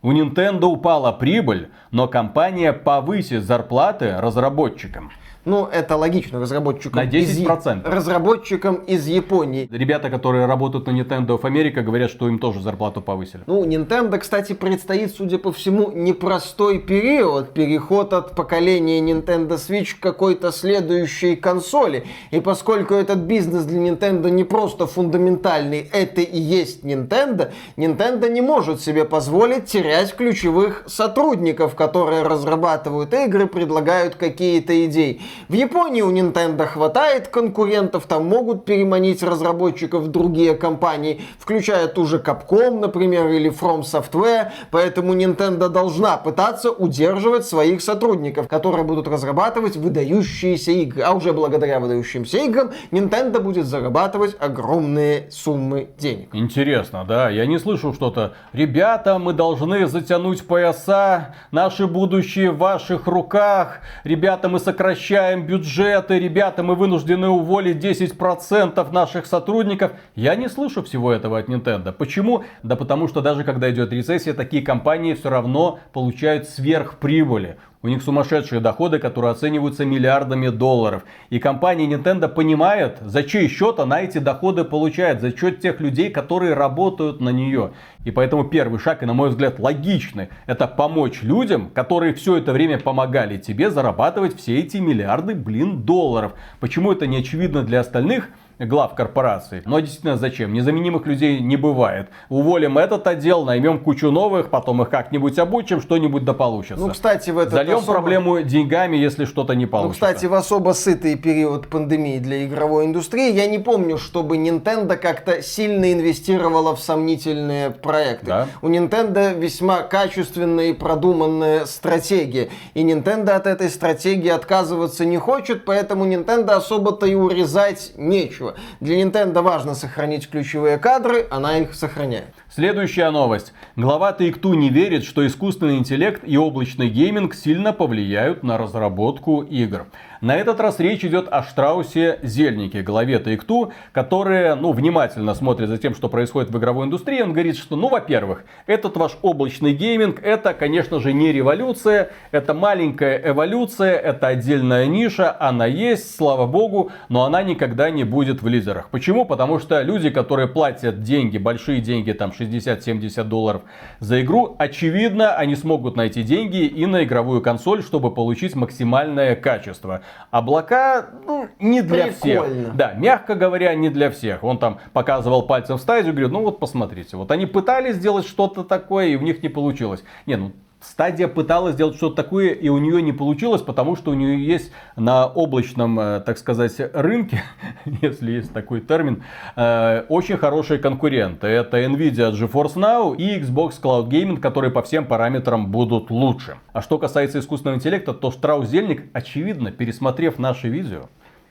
У 0.00 0.12
Nintendo 0.12 0.64
упала 0.64 1.12
прибыль, 1.12 1.68
но 1.90 2.08
компания 2.08 2.72
повысит 2.72 3.42
зарплаты 3.42 4.16
разработчикам. 4.16 5.10
Ну, 5.44 5.68
это 5.70 5.96
логично, 5.96 6.40
разработчикам 6.40 6.96
На 7.02 7.04
из 7.04 7.38
Я- 7.38 7.44
10%. 7.44 7.82
разработчикам 7.84 8.76
из 8.76 9.06
Японии. 9.06 9.68
Ребята, 9.70 10.08
которые 10.08 10.46
работают 10.46 10.86
на 10.86 10.92
Nintendo 10.92 11.38
of 11.38 11.42
America, 11.42 11.82
говорят, 11.82 12.10
что 12.10 12.28
им 12.28 12.38
тоже 12.38 12.60
зарплату 12.62 13.02
повысили. 13.02 13.42
Ну, 13.46 13.64
Nintendo, 13.64 14.18
кстати, 14.18 14.54
предстоит, 14.54 15.14
судя 15.14 15.38
по 15.38 15.52
всему, 15.52 15.90
непростой 15.92 16.78
период, 16.78 17.52
переход 17.52 18.12
от 18.14 18.34
поколения 18.34 19.00
Nintendo 19.00 19.56
Switch 19.56 19.96
к 19.96 20.00
какой-то 20.00 20.50
следующей 20.50 21.36
консоли. 21.36 22.04
И 22.30 22.40
поскольку 22.40 22.94
этот 22.94 23.18
бизнес 23.18 23.64
для 23.64 23.80
Nintendo 23.80 24.30
не 24.30 24.44
просто 24.44 24.86
фундаментальный, 24.86 25.88
это 25.92 26.22
и 26.22 26.38
есть 26.38 26.84
Nintendo, 26.84 27.52
Nintendo 27.76 28.30
не 28.30 28.40
может 28.40 28.80
себе 28.80 29.04
позволить 29.04 29.66
терять 29.66 30.14
ключевых 30.16 30.84
сотрудников, 30.86 31.74
которые 31.74 32.22
разрабатывают 32.22 33.12
игры, 33.12 33.46
предлагают 33.46 34.14
какие-то 34.14 34.86
идеи. 34.86 35.20
В 35.48 35.52
Японии 35.52 36.02
у 36.02 36.10
Nintendo 36.10 36.66
хватает 36.66 37.28
конкурентов, 37.28 38.06
там 38.06 38.26
могут 38.26 38.64
переманить 38.64 39.22
разработчиков 39.22 40.08
другие 40.08 40.54
компании, 40.54 41.20
включая 41.38 41.88
ту 41.88 42.06
же 42.06 42.18
Capcom, 42.18 42.80
например, 42.80 43.28
или 43.28 43.50
From 43.50 43.82
Software, 43.82 44.52
поэтому 44.70 45.14
Nintendo 45.14 45.68
должна 45.68 46.16
пытаться 46.16 46.70
удерживать 46.70 47.46
своих 47.46 47.82
сотрудников, 47.82 48.48
которые 48.48 48.84
будут 48.84 49.08
разрабатывать 49.08 49.76
выдающиеся 49.76 50.72
игры. 50.72 51.02
А 51.02 51.12
уже 51.12 51.32
благодаря 51.32 51.80
выдающимся 51.80 52.38
играм 52.38 52.70
Nintendo 52.90 53.40
будет 53.40 53.66
зарабатывать 53.66 54.36
огромные 54.38 55.30
суммы 55.30 55.88
денег. 55.98 56.30
Интересно, 56.32 57.04
да? 57.04 57.28
Я 57.30 57.46
не 57.46 57.58
слышу 57.58 57.92
что-то. 57.92 58.34
Ребята, 58.52 59.18
мы 59.18 59.32
должны 59.32 59.86
затянуть 59.86 60.46
пояса. 60.46 61.34
Наше 61.50 61.86
будущее 61.86 62.50
в 62.50 62.58
ваших 62.58 63.06
руках. 63.06 63.80
Ребята, 64.04 64.48
мы 64.48 64.58
сокращаем 64.58 65.23
бюджеты. 65.36 66.18
Ребята, 66.18 66.62
мы 66.62 66.74
вынуждены 66.74 67.28
уволить 67.28 67.84
10% 67.84 68.92
наших 68.92 69.26
сотрудников. 69.26 69.92
Я 70.14 70.34
не 70.34 70.48
слышу 70.48 70.82
всего 70.82 71.12
этого 71.12 71.38
от 71.38 71.48
Nintendo. 71.48 71.92
Почему? 71.92 72.44
Да 72.62 72.76
потому 72.76 73.08
что 73.08 73.20
даже 73.20 73.44
когда 73.44 73.70
идет 73.70 73.92
рецессия, 73.92 74.34
такие 74.34 74.62
компании 74.62 75.14
все 75.14 75.30
равно 75.30 75.78
получают 75.92 76.48
сверхприбыли. 76.48 77.56
У 77.84 77.88
них 77.88 78.02
сумасшедшие 78.02 78.62
доходы, 78.62 78.98
которые 78.98 79.32
оцениваются 79.32 79.84
миллиардами 79.84 80.48
долларов. 80.48 81.02
И 81.28 81.38
компания 81.38 81.86
Nintendo 81.86 82.28
понимает, 82.28 82.96
за 83.02 83.22
чей 83.22 83.46
счет 83.46 83.78
она 83.78 84.00
эти 84.00 84.16
доходы 84.16 84.64
получает, 84.64 85.20
за 85.20 85.36
счет 85.36 85.60
тех 85.60 85.80
людей, 85.80 86.08
которые 86.08 86.54
работают 86.54 87.20
на 87.20 87.28
нее. 87.28 87.72
И 88.06 88.10
поэтому 88.10 88.44
первый 88.44 88.80
шаг, 88.80 89.02
и 89.02 89.06
на 89.06 89.12
мой 89.12 89.28
взгляд 89.28 89.58
логичный, 89.58 90.30
это 90.46 90.66
помочь 90.66 91.22
людям, 91.22 91.68
которые 91.74 92.14
все 92.14 92.38
это 92.38 92.54
время 92.54 92.78
помогали 92.78 93.36
тебе 93.36 93.70
зарабатывать 93.70 94.34
все 94.34 94.60
эти 94.60 94.78
миллиарды, 94.78 95.34
блин, 95.34 95.82
долларов. 95.82 96.32
Почему 96.60 96.90
это 96.90 97.06
не 97.06 97.18
очевидно 97.18 97.64
для 97.64 97.80
остальных? 97.80 98.30
Глав 98.58 98.94
корпораций. 98.94 99.62
Но 99.64 99.80
действительно 99.80 100.16
зачем? 100.16 100.52
Незаменимых 100.52 101.06
людей 101.06 101.40
не 101.40 101.56
бывает. 101.56 102.08
Уволим 102.28 102.78
этот 102.78 103.06
отдел, 103.06 103.44
наймем 103.44 103.78
кучу 103.80 104.10
новых, 104.10 104.50
потом 104.50 104.82
их 104.82 104.90
как-нибудь 104.90 105.38
обучим, 105.38 105.80
что-нибудь 105.80 106.24
да 106.24 106.32
получится. 106.34 106.84
Ну, 106.84 106.92
кстати, 106.92 107.30
в 107.30 107.38
этот 107.38 107.54
Зальем 107.54 107.78
особо- 107.78 107.92
проблему 107.92 108.42
деньгами, 108.42 108.96
если 108.96 109.24
что-то 109.24 109.54
не 109.54 109.64
Ну, 109.64 109.70
получится. 109.70 110.06
кстати, 110.06 110.26
в 110.26 110.34
особо 110.34 110.72
сытый 110.72 111.16
период 111.16 111.68
пандемии 111.68 112.18
для 112.18 112.44
игровой 112.46 112.86
индустрии 112.86 113.32
я 113.32 113.46
не 113.46 113.58
помню, 113.58 113.98
чтобы 113.98 114.36
Nintendo 114.36 114.96
как-то 114.96 115.42
сильно 115.42 115.92
инвестировала 115.92 116.76
в 116.76 116.80
сомнительные 116.80 117.70
проекты. 117.70 118.26
Да. 118.26 118.48
У 118.62 118.68
Nintendo 118.68 119.38
весьма 119.38 119.82
качественная 119.82 120.66
и 120.66 120.72
продуманная 120.72 121.66
стратегия. 121.66 122.48
И 122.74 122.82
Nintendo 122.84 123.30
от 123.30 123.46
этой 123.46 123.68
стратегии 123.70 124.28
отказываться 124.30 125.04
не 125.04 125.18
хочет, 125.18 125.64
поэтому 125.64 126.06
Nintendo 126.06 126.52
особо-то 126.52 127.06
и 127.06 127.14
урезать 127.14 127.92
нечего. 127.96 128.43
Для 128.80 129.02
Nintendo 129.02 129.42
важно 129.42 129.74
сохранить 129.74 130.30
ключевые 130.30 130.78
кадры, 130.78 131.26
она 131.30 131.58
их 131.58 131.74
сохраняет. 131.74 132.34
Следующая 132.54 133.10
новость. 133.10 133.52
Глава 133.74 134.16
Take-Two 134.16 134.54
не 134.54 134.70
верит, 134.70 135.02
что 135.02 135.26
искусственный 135.26 135.76
интеллект 135.76 136.22
и 136.24 136.36
облачный 136.36 136.88
гейминг 136.88 137.34
сильно 137.34 137.72
повлияют 137.72 138.44
на 138.44 138.58
разработку 138.58 139.40
игр. 139.42 139.86
На 140.20 140.36
этот 140.36 140.60
раз 140.60 140.78
речь 140.78 141.04
идет 141.04 141.26
о 141.28 141.42
Штраусе 141.42 142.20
Зельнике, 142.22 142.82
главе 142.82 143.16
Take-Two, 143.16 144.54
ну, 144.54 144.72
внимательно 144.72 145.34
смотрит 145.34 145.68
за 145.68 145.78
тем, 145.78 145.96
что 145.96 146.08
происходит 146.08 146.50
в 146.50 146.56
игровой 146.56 146.86
индустрии. 146.86 147.20
Он 147.22 147.32
говорит, 147.32 147.56
что, 147.56 147.74
ну, 147.74 147.88
во-первых, 147.88 148.44
этот 148.66 148.96
ваш 148.96 149.18
облачный 149.22 149.74
гейминг, 149.74 150.22
это, 150.22 150.54
конечно 150.54 151.00
же, 151.00 151.12
не 151.12 151.32
революция, 151.32 152.12
это 152.30 152.54
маленькая 152.54 153.20
эволюция, 153.32 153.96
это 153.96 154.28
отдельная 154.28 154.86
ниша, 154.86 155.36
она 155.40 155.66
есть, 155.66 156.16
слава 156.16 156.46
богу, 156.46 156.92
но 157.08 157.24
она 157.24 157.42
никогда 157.42 157.90
не 157.90 158.04
будет 158.04 158.42
в 158.42 158.46
лизерах. 158.46 158.90
Почему? 158.90 159.26
Потому 159.26 159.58
что 159.58 159.82
люди, 159.82 160.08
которые 160.08 160.46
платят 160.46 161.02
деньги, 161.02 161.36
большие 161.36 161.80
деньги, 161.80 162.12
там 162.12 162.32
60-70 162.44 163.24
долларов 163.24 163.62
за 164.00 164.20
игру, 164.22 164.56
очевидно, 164.58 165.34
они 165.34 165.56
смогут 165.56 165.96
найти 165.96 166.22
деньги 166.22 166.64
и 166.64 166.86
на 166.86 167.04
игровую 167.04 167.40
консоль, 167.40 167.82
чтобы 167.82 168.12
получить 168.12 168.54
максимальное 168.54 169.36
качество. 169.36 170.02
Облака, 170.30 171.10
ну, 171.26 171.48
не 171.58 171.82
для 171.82 172.06
Прикольно. 172.06 172.44
всех. 172.44 172.76
Да, 172.76 172.92
мягко 172.94 173.34
говоря, 173.34 173.74
не 173.74 173.90
для 173.90 174.10
всех. 174.10 174.44
Он 174.44 174.58
там 174.58 174.78
показывал 174.92 175.42
пальцем 175.42 175.78
в 175.78 175.80
стадию, 175.80 176.12
говорит, 176.12 176.32
ну 176.32 176.42
вот 176.42 176.58
посмотрите, 176.60 177.16
вот 177.16 177.30
они 177.30 177.46
пытались 177.46 177.96
сделать 177.96 178.26
что-то 178.26 178.64
такое, 178.64 179.06
и 179.06 179.16
у 179.16 179.20
них 179.20 179.42
не 179.42 179.48
получилось. 179.48 180.04
Не, 180.26 180.36
ну 180.36 180.52
Стадия 180.84 181.28
пыталась 181.28 181.74
сделать 181.74 181.96
что-то 181.96 182.16
такое, 182.16 182.50
и 182.50 182.68
у 182.68 182.78
нее 182.78 183.00
не 183.00 183.12
получилось, 183.12 183.62
потому 183.62 183.96
что 183.96 184.10
у 184.10 184.14
нее 184.14 184.44
есть 184.44 184.70
на 184.96 185.26
облачном, 185.26 185.98
э, 185.98 186.20
так 186.20 186.36
сказать, 186.36 186.74
рынке, 186.92 187.42
если 188.02 188.32
есть 188.32 188.52
такой 188.52 188.80
термин, 188.80 189.22
э, 189.56 190.04
очень 190.08 190.36
хорошие 190.36 190.78
конкуренты. 190.78 191.46
Это 191.46 191.82
Nvidia 191.82 192.32
GeForce 192.32 192.74
Now 192.74 193.16
и 193.16 193.40
Xbox 193.40 193.80
Cloud 193.82 194.08
Gaming, 194.08 194.38
которые 194.38 194.70
по 194.70 194.82
всем 194.82 195.06
параметрам 195.06 195.70
будут 195.70 196.10
лучше. 196.10 196.58
А 196.72 196.82
что 196.82 196.98
касается 196.98 197.38
искусственного 197.38 197.76
интеллекта, 197.76 198.12
то 198.12 198.30
Штраус 198.30 198.68
Зельник, 198.68 199.04
очевидно, 199.14 199.72
пересмотрев 199.72 200.38
наше 200.38 200.68
видео, 200.68 201.08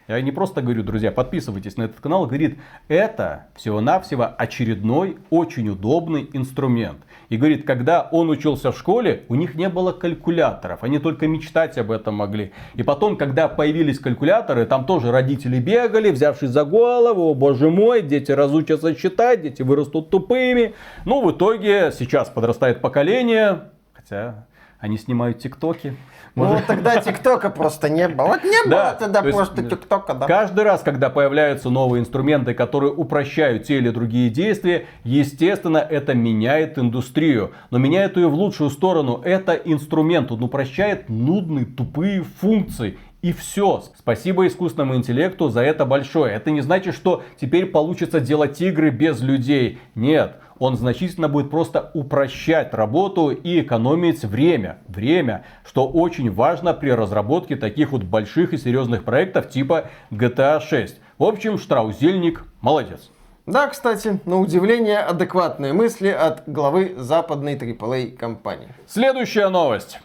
я 0.07 0.19
не 0.22 0.31
просто 0.31 0.61
говорю, 0.61 0.84
друзья, 0.84 1.11
подписывайтесь 1.11 1.77
на 1.77 1.84
этот 1.84 2.01
канал. 2.01 2.26
Говорит, 2.26 2.60
это 2.89 3.47
всего-навсего 3.55 4.30
очередной 4.38 5.18
очень 5.30 5.69
удобный 5.69 6.30
инструмент. 6.34 6.97
И 7.34 7.38
говорит, 7.38 7.65
когда 7.65 8.07
он 8.11 8.30
учился 8.30 8.72
в 8.72 8.77
школе, 8.77 9.23
у 9.27 9.34
них 9.34 9.55
не 9.55 9.68
было 9.68 9.91
калькуляторов. 9.91 10.84
Они 10.84 10.99
только 10.99 11.26
мечтать 11.26 11.80
об 11.80 11.89
этом 11.89 12.14
могли. 12.14 12.51
И 12.76 12.84
потом, 12.84 13.18
когда 13.18 13.47
появились 13.47 13.97
калькуляторы, 13.97 14.68
там 14.68 14.85
тоже 14.85 15.11
родители 15.11 15.57
бегали, 15.57 16.11
взявшись 16.11 16.51
за 16.51 16.64
голову. 16.64 17.31
О, 17.31 17.34
боже 17.34 17.72
мой, 17.72 18.03
дети 18.03 18.31
разучатся 18.31 18.93
считать, 18.93 19.41
дети 19.41 19.64
вырастут 19.64 20.11
тупыми. 20.11 20.76
Ну, 21.05 21.26
в 21.26 21.31
итоге 21.31 21.91
сейчас 21.91 22.30
подрастает 22.30 22.81
поколение. 22.81 23.61
Хотя 23.93 24.45
они 24.77 24.99
снимают 24.99 25.39
тиктоки. 25.39 25.95
Ну, 26.35 26.45
вот 26.45 26.65
тогда 26.65 26.99
ТикТока 26.99 27.49
просто 27.49 27.89
не 27.89 28.07
было. 28.07 28.27
Вот 28.27 28.43
не 28.43 28.68
было 28.68 28.95
тогда 28.99 29.22
просто 29.22 29.64
ТикТока. 29.64 30.15
Каждый 30.27 30.64
раз, 30.64 30.81
когда 30.81 31.10
появляются 31.10 31.69
новые 31.69 32.01
инструменты, 32.01 32.53
которые 32.53 32.91
упрощают 32.91 33.65
те 33.65 33.77
или 33.77 33.89
другие 33.89 34.30
действия, 34.30 34.88
естественно, 35.03 35.77
это 35.77 36.15
меняет 36.15 36.80
индустрию. 36.80 37.51
Но 37.69 37.77
меняет 37.77 38.18
ее 38.18 38.27
в 38.27 38.34
лучшую 38.34 38.72
сторону. 38.72 39.22
Это 39.23 39.53
инструмент, 39.53 40.31
он 40.31 40.43
упрощает 40.43 41.07
нудные, 41.10 41.65
тупые 41.65 42.23
функции. 42.23 42.97
И 43.22 43.31
все. 43.31 43.84
Спасибо 43.97 44.47
искусственному 44.47 44.95
интеллекту 44.95 45.47
за 45.47 45.61
это 45.61 45.85
большое. 45.85 46.34
Это 46.34 46.51
не 46.51 46.60
значит, 46.60 46.93
что 46.93 47.23
теперь 47.39 47.68
получится 47.68 48.19
делать 48.19 48.60
игры 48.60 48.89
без 48.89 49.22
людей. 49.22 49.80
Нет 49.95 50.39
он 50.64 50.77
значительно 50.77 51.27
будет 51.27 51.52
просто 51.52 51.91
упрощать 51.94 52.73
работу 52.73 53.31
и 53.31 53.60
экономить 53.60 54.23
время. 54.23 54.77
Время, 54.88 55.44
что 55.65 55.85
очень 55.85 56.31
важно 56.31 56.73
при 56.73 56.90
разработке 56.90 57.57
таких 57.57 57.91
вот 57.91 58.03
больших 58.03 58.53
и 58.53 58.57
серьезных 58.57 59.03
проектов 59.03 59.49
типа 59.49 59.90
GTA 60.10 60.61
6. 60.61 61.02
В 61.18 61.23
общем, 61.26 61.57
Штраузельник 61.57 62.45
молодец. 62.61 63.11
Да, 63.45 63.68
кстати, 63.68 64.22
на 64.23 64.40
удивление 64.40 64.99
адекватные 64.99 65.73
мысли 65.73 66.07
от 66.07 66.44
главы 66.48 66.95
западной 66.95 67.57
AAA 67.57 68.15
компании. 68.15 68.69
Следующая 68.88 69.49
новость. 69.49 69.99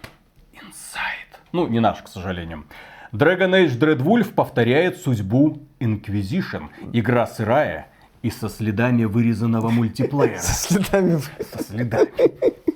Inside. 0.55 1.39
Ну, 1.53 1.69
не 1.69 1.79
наш, 1.79 2.03
к 2.03 2.09
сожалению. 2.09 2.65
Dragon 3.13 3.53
Age 3.53 3.79
Dreadwolf 3.79 4.35
повторяет 4.35 4.97
судьбу 4.97 5.61
Inquisition. 5.79 6.65
Игра 6.93 7.29
сырая 7.29 7.87
и 8.23 8.31
со 8.31 8.49
следами 8.49 9.05
вырезанного 9.05 9.71
мультиплеера. 9.71 10.39
Со 10.39 10.55
следами. 10.55 11.21
Со 11.53 11.63
следами. 11.63 12.11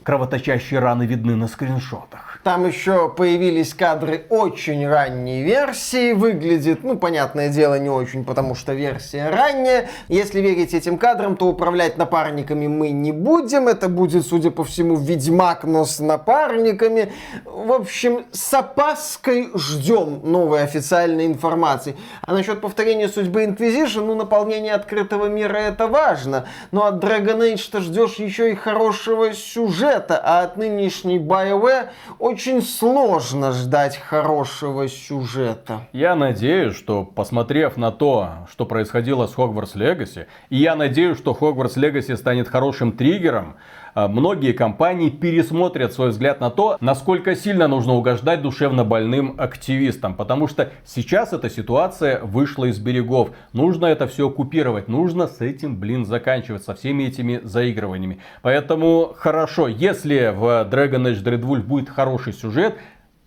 Кровоточащие 0.03 0.81
раны 0.81 1.05
видны 1.07 1.37
на 1.37 1.49
скриншотах. 1.49 2.32
Там 2.43 2.67
еще 2.67 3.09
появились 3.09 3.73
кадры 3.73 4.25
очень 4.29 4.85
ранней 4.89 5.45
версии. 5.45 6.13
Выглядит, 6.13 6.83
ну, 6.83 6.97
понятное 6.97 7.49
дело, 7.51 7.79
не 7.79 7.89
очень, 7.89 8.25
потому 8.25 8.57
что 8.57 8.73
версия 8.73 9.31
ранняя. 9.31 9.89
Если 10.09 10.41
верить 10.41 10.75
этим 10.75 10.99
кадрам, 10.99 11.37
то 11.37 11.47
управлять 11.47 11.99
напарниками 11.99 12.67
мы 12.67 12.91
не 12.91 13.13
будем. 13.13 13.69
Это 13.69 13.89
будет, 13.89 14.27
судя 14.27 14.51
по 14.51 14.65
всему, 14.65 14.97
Ведьмак, 14.97 15.63
но 15.63 15.85
с 15.85 16.01
напарниками. 16.01 17.13
В 17.45 17.71
общем, 17.71 18.25
с 18.33 18.53
опаской 18.53 19.51
ждем 19.55 20.21
новой 20.25 20.65
официальной 20.65 21.27
информации. 21.27 21.97
А 22.23 22.33
насчет 22.33 22.61
повторения 22.61 23.09
судьбы 23.09 23.45
Inquisition, 23.45 24.05
ну, 24.07 24.17
наполнение 24.17 24.75
открытого 24.75 25.27
мира 25.27 25.59
это 25.59 25.87
важно. 25.87 26.49
Но 26.73 26.87
от 26.87 26.97
Dragon 27.05 27.39
Age 27.39 27.69
ты 27.71 27.81
ждешь 27.81 28.17
еще 28.17 28.51
и 28.51 28.57
хорошего 28.57 29.33
сюжета, 29.33 30.21
а 30.25 30.43
от 30.43 30.57
нынешней 30.57 31.21
BioWare 31.21 31.91
очень 32.33 32.63
сложно 32.63 33.53
ждать 33.53 33.99
хорошего 33.99 34.89
сюжета. 34.89 35.81
Я 35.93 36.15
надеюсь, 36.15 36.75
что 36.75 37.05
посмотрев 37.05 37.77
на 37.77 37.93
то, 37.93 38.47
что 38.51 38.65
происходило 38.65 39.27
с 39.27 39.35
Hogwarts 39.35 39.77
Legacy, 39.77 40.25
и 40.49 40.57
я 40.57 40.75
надеюсь, 40.75 41.19
что 41.19 41.37
Hogwarts 41.39 41.77
Legacy 41.77 42.17
станет 42.17 42.49
хорошим 42.49 42.93
триггером, 42.93 43.57
многие 43.95 44.53
компании 44.53 45.11
пересмотрят 45.11 45.93
свой 45.93 46.11
взгляд 46.11 46.41
на 46.41 46.51
то, 46.51 46.77
насколько 46.81 47.35
сильно 47.35 47.69
нужно 47.69 47.95
угождать 47.95 48.43
душевно 48.43 48.85
больным 48.85 49.35
активистам. 49.39 50.15
Потому 50.15 50.49
что 50.49 50.71
сейчас 50.85 51.33
эта 51.33 51.51
ситуация 51.51 52.21
вышла 52.21 52.67
из 52.67 52.79
берегов. 52.79 53.31
Нужно 53.53 53.87
это 53.87 54.07
все 54.07 54.31
купировать. 54.31 54.89
Нужно 54.89 55.27
с 55.27 55.41
этим, 55.41 55.77
блин, 55.77 56.05
заканчивать. 56.05 56.65
Со 56.65 56.75
всеми 56.75 57.05
этими 57.05 57.41
заигрываниями. 57.43 58.19
Поэтому 58.43 59.15
хорошо, 59.17 59.69
если 59.69 60.33
в 60.35 60.69
Dragon 60.71 61.13
Age 61.13 61.23
Dreadwolf 61.23 61.63
будет 61.63 61.89
хороший 61.89 62.33
сюжет, 62.33 62.77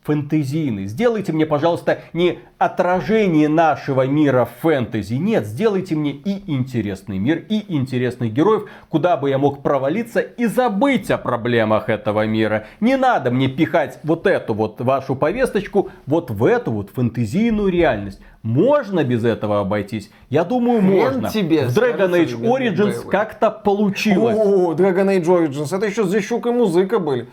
фэнтезийный. 0.05 0.85
Сделайте 0.85 1.33
мне, 1.33 1.45
пожалуйста, 1.45 1.99
не 2.13 2.39
отражение 2.57 3.49
нашего 3.49 4.05
мира 4.05 4.47
фэнтези. 4.61 5.15
Нет, 5.15 5.45
сделайте 5.45 5.95
мне 5.95 6.11
и 6.11 6.51
интересный 6.51 7.17
мир, 7.17 7.43
и 7.49 7.75
интересных 7.75 8.31
героев, 8.31 8.69
куда 8.89 9.17
бы 9.17 9.29
я 9.29 9.37
мог 9.37 9.63
провалиться 9.63 10.19
и 10.19 10.45
забыть 10.45 11.09
о 11.09 11.17
проблемах 11.17 11.89
этого 11.89 12.25
мира. 12.25 12.67
Не 12.79 12.97
надо 12.97 13.31
мне 13.31 13.47
пихать 13.47 13.99
вот 14.03 14.27
эту 14.27 14.53
вот 14.53 14.79
вашу 14.81 15.15
повесточку 15.15 15.89
вот 16.05 16.29
в 16.29 16.45
эту 16.45 16.71
вот 16.71 16.91
фэнтезийную 16.91 17.69
реальность. 17.69 18.21
Можно 18.43 19.03
без 19.03 19.25
этого 19.25 19.61
обойтись? 19.61 20.11
Я 20.29 20.43
думаю, 20.43 20.79
Хрен 20.79 21.13
можно. 21.13 21.29
тебе, 21.29 21.65
в 21.65 21.75
Dragon 21.75 22.11
Age 22.11 22.39
Origins 22.39 23.09
как-то 23.09 23.49
получилось. 23.49 24.37
О, 24.37 24.73
Dragon 24.73 25.17
Age 25.17 25.25
Origins, 25.25 25.75
это 25.75 25.87
еще 25.87 26.03
с 26.03 26.09
Защук 26.09 26.45
и 26.45 26.51
музыка 26.51 26.99
были. 26.99 27.27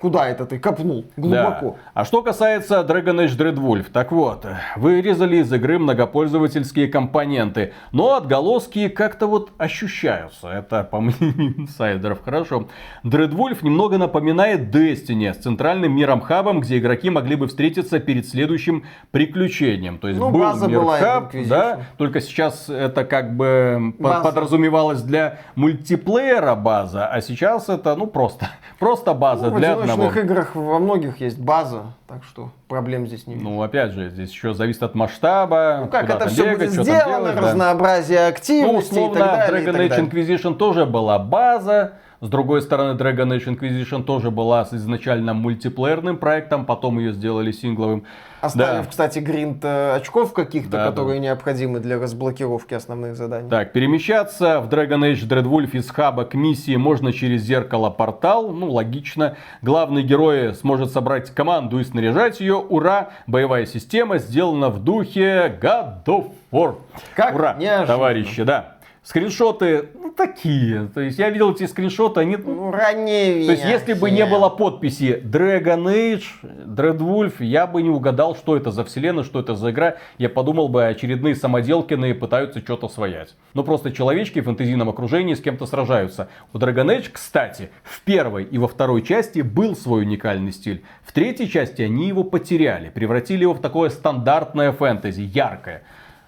Куда 0.00 0.28
это 0.28 0.44
ты 0.44 0.58
копнул? 0.58 1.06
Глубоко. 1.16 1.70
Да. 1.70 1.90
А 1.94 2.04
что 2.04 2.20
касается 2.22 2.80
Dragon 2.80 3.24
Age 3.24 3.36
Dreadwolf, 3.38 3.86
так 3.90 4.12
вот, 4.12 4.46
вырезали 4.76 5.36
из 5.38 5.50
игры 5.50 5.78
многопользовательские 5.78 6.88
компоненты, 6.88 7.72
но 7.92 8.14
отголоски 8.16 8.88
как-то 8.88 9.26
вот 9.26 9.52
ощущаются. 9.56 10.48
Это 10.48 10.84
по 10.84 11.00
мнению 11.00 11.60
инсайдеров, 11.62 12.22
хорошо. 12.22 12.68
Dreadwolf 13.04 13.58
немного 13.62 13.96
напоминает 13.96 14.74
Destiny 14.74 15.32
с 15.32 15.38
центральным 15.38 15.96
миром-хабом, 15.96 16.60
где 16.60 16.76
игроки 16.76 17.08
могли 17.08 17.36
бы 17.36 17.46
встретиться 17.46 17.98
перед 17.98 18.28
следующим 18.28 18.84
приключением. 19.12 19.98
То 19.98 20.08
есть 20.08 20.20
Ну, 20.20 20.30
был 20.30 20.40
база 20.40 20.68
была 20.68 20.98
мир-хаб, 20.98 21.32
да, 21.48 21.80
только 21.96 22.20
сейчас 22.20 22.68
это 22.68 23.04
как 23.04 23.34
бы 23.34 23.94
База. 23.98 24.22
подразумевалось 24.22 25.00
для 25.00 25.38
мультиплеера 25.54 26.54
база, 26.54 27.06
а 27.06 27.20
сейчас 27.22 27.70
это 27.70 27.96
ну 27.96 28.06
просто, 28.06 28.50
просто 28.78 29.14
база 29.14 29.50
Ну, 29.50 29.56
для 29.58 29.85
одного. 29.90 30.08
одиночных 30.10 30.24
играх 30.24 30.54
во 30.54 30.78
многих 30.78 31.20
есть 31.20 31.38
база, 31.38 31.94
так 32.06 32.24
что 32.24 32.50
проблем 32.68 33.06
здесь 33.06 33.26
не 33.26 33.34
вижу. 33.34 33.48
Ну, 33.48 33.62
опять 33.62 33.92
же, 33.92 34.10
здесь 34.10 34.30
еще 34.30 34.54
зависит 34.54 34.82
от 34.82 34.94
масштаба. 34.94 35.80
Ну 35.82 35.88
как 35.88 36.10
это 36.10 36.28
все 36.28 36.44
бегать, 36.44 36.70
будет 36.70 36.84
сделано, 36.84 37.18
делать, 37.18 37.34
да. 37.34 37.40
разнообразие 37.40 38.20
Ну, 38.20 38.28
активностей 38.28 38.96
и 38.96 39.00
условно, 39.00 39.20
так 39.20 39.50
далее. 39.50 39.66
Dragon 39.66 39.88
Age. 39.88 40.10
Inquisition 40.10 40.54
тоже 40.56 40.86
была 40.86 41.18
база. 41.18 41.92
С 42.20 42.28
другой 42.28 42.62
стороны, 42.62 42.96
Dragon 42.98 43.28
Age 43.36 43.56
Inquisition 43.58 44.02
тоже 44.02 44.30
была 44.30 44.62
изначально 44.72 45.34
мультиплеерным 45.34 46.16
проектом, 46.16 46.64
потом 46.64 46.98
ее 46.98 47.12
сделали 47.12 47.52
сингловым. 47.52 48.04
Оставив, 48.40 48.84
Да. 48.84 48.90
кстати, 48.90 49.18
гринд 49.18 49.64
э, 49.64 49.96
очков 49.96 50.32
каких-то, 50.32 50.70
Да, 50.78 50.86
которые 50.86 51.18
необходимы 51.20 51.80
для 51.80 51.98
разблокировки 51.98 52.74
основных 52.74 53.16
заданий. 53.16 53.50
Так, 53.50 53.72
перемещаться 53.72 54.60
в 54.60 54.68
Dragon 54.68 55.00
Age 55.12 55.26
Dreadwolf 55.28 55.70
из 55.72 55.90
хаба 55.90 56.24
к 56.24 56.34
миссии 56.34 56.76
можно 56.76 57.12
через 57.12 57.42
зеркало-портал. 57.42 58.50
Ну, 58.50 58.70
логично. 58.70 59.36
Главный 59.62 60.02
герой 60.02 60.54
сможет 60.54 60.92
собрать 60.92 61.30
команду 61.30 61.80
и 61.80 61.84
снаряжать 61.84 62.40
ее. 62.40 62.54
Ура! 62.56 63.10
Боевая 63.26 63.66
система 63.66 64.18
сделана 64.18 64.68
в 64.70 64.82
духе 64.82 65.58
God 65.60 66.04
of 66.06 66.30
War. 66.52 66.76
Как 67.14 67.34
Ура, 67.34 67.54
неожиданно. 67.58 67.86
товарищи, 67.86 68.42
да. 68.44 68.75
Скриншоты 69.06 69.90
ну, 69.94 70.10
такие. 70.10 70.88
То 70.92 71.00
есть 71.00 71.16
я 71.16 71.30
видел 71.30 71.52
эти 71.52 71.64
скриншоты, 71.66 72.18
они... 72.18 72.36
Ну, 72.36 72.72
ранее 72.72 73.46
То 73.46 73.52
есть, 73.52 73.64
если 73.64 73.92
бы 73.92 74.10
не 74.10 74.26
было 74.26 74.48
подписи 74.48 75.22
Dragon 75.24 75.84
Age, 75.84 76.24
Dreadwolf, 76.42 77.34
я 77.38 77.68
бы 77.68 77.82
не 77.82 77.88
угадал, 77.88 78.34
что 78.34 78.56
это 78.56 78.72
за 78.72 78.84
вселенная, 78.84 79.22
что 79.22 79.38
это 79.38 79.54
за 79.54 79.70
игра. 79.70 79.98
Я 80.18 80.28
подумал 80.28 80.68
бы, 80.68 80.86
очередные 80.86 81.36
самоделкины 81.36 82.14
пытаются 82.14 82.58
что-то 82.58 82.88
своять. 82.88 83.36
Но 83.54 83.62
просто 83.62 83.92
человечки 83.92 84.40
в 84.40 84.44
фэнтезийном 84.46 84.88
окружении 84.88 85.34
с 85.34 85.40
кем-то 85.40 85.66
сражаются. 85.66 86.28
У 86.52 86.58
Dragon 86.58 86.86
Age, 86.86 87.10
кстати, 87.12 87.70
в 87.84 88.00
первой 88.00 88.42
и 88.42 88.58
во 88.58 88.66
второй 88.66 89.02
части 89.02 89.40
был 89.40 89.76
свой 89.76 90.02
уникальный 90.02 90.50
стиль. 90.50 90.82
В 91.04 91.12
третьей 91.12 91.48
части 91.48 91.80
они 91.80 92.08
его 92.08 92.24
потеряли, 92.24 92.88
превратили 92.88 93.42
его 93.42 93.54
в 93.54 93.60
такое 93.60 93.90
стандартное 93.90 94.72
фэнтези, 94.72 95.20
яркое. 95.20 95.84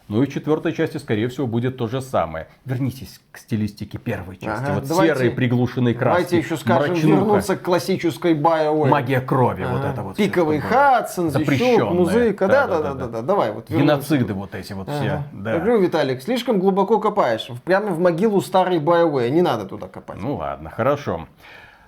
Ну 0.08 0.22
и 0.22 0.26
в 0.26 0.32
четвертой 0.32 0.72
части, 0.72 0.96
скорее 0.96 1.28
всего, 1.28 1.46
будет 1.46 1.76
то 1.76 1.86
же 1.86 2.00
самое. 2.00 2.48
Вернитесь 2.64 3.20
к 3.30 3.36
стилистике 3.38 3.98
первой 3.98 4.36
части. 4.36 4.64
Ага, 4.64 4.74
вот 4.80 4.88
давайте- 4.88 5.14
серые 5.14 5.30
приглушенные 5.32 5.94
краски. 5.94 6.14
Давайте 6.22 6.38
еще 6.38 6.56
скажем, 6.56 6.92
мрачнуха, 6.92 7.16
вернуться 7.24 7.56
к 7.56 7.62
классической 7.62 8.34
BioWare. 8.34 8.88
Магия 8.88 9.20
крови, 9.20 9.64
вот 9.70 9.80
Ага. 9.80 9.90
это 9.92 10.02
вот. 10.02 10.16
Пиковый. 10.16 10.60
Хадсон, 10.60 11.30
Запрещенное. 11.30 11.90
музыка. 11.90 12.46
Да, 12.48 12.66
да, 12.66 12.76
да, 12.78 12.82
Да-да-да-да. 12.82 13.06
да, 13.06 13.12
да. 13.20 13.22
Давай, 13.22 13.52
вот. 13.52 13.68
Геноциды 13.70 14.32
вот 14.32 14.54
эти 14.54 14.72
вот 14.72 14.88
все. 14.88 14.96
Ага. 15.10 15.22
Да. 15.32 15.52
Я 15.52 15.58
говорю, 15.58 15.80
Виталик, 15.80 16.22
слишком 16.22 16.58
глубоко 16.58 16.98
копаешь. 16.98 17.48
Прямо 17.64 17.88
в 17.88 17.98
могилу 18.00 18.40
старой 18.40 18.78
BioWare. 18.78 19.28
Не 19.30 19.42
надо 19.42 19.66
туда 19.66 19.88
копать. 19.88 20.18
Ну 20.20 20.36
ладно, 20.36 20.70
хорошо. 20.70 21.26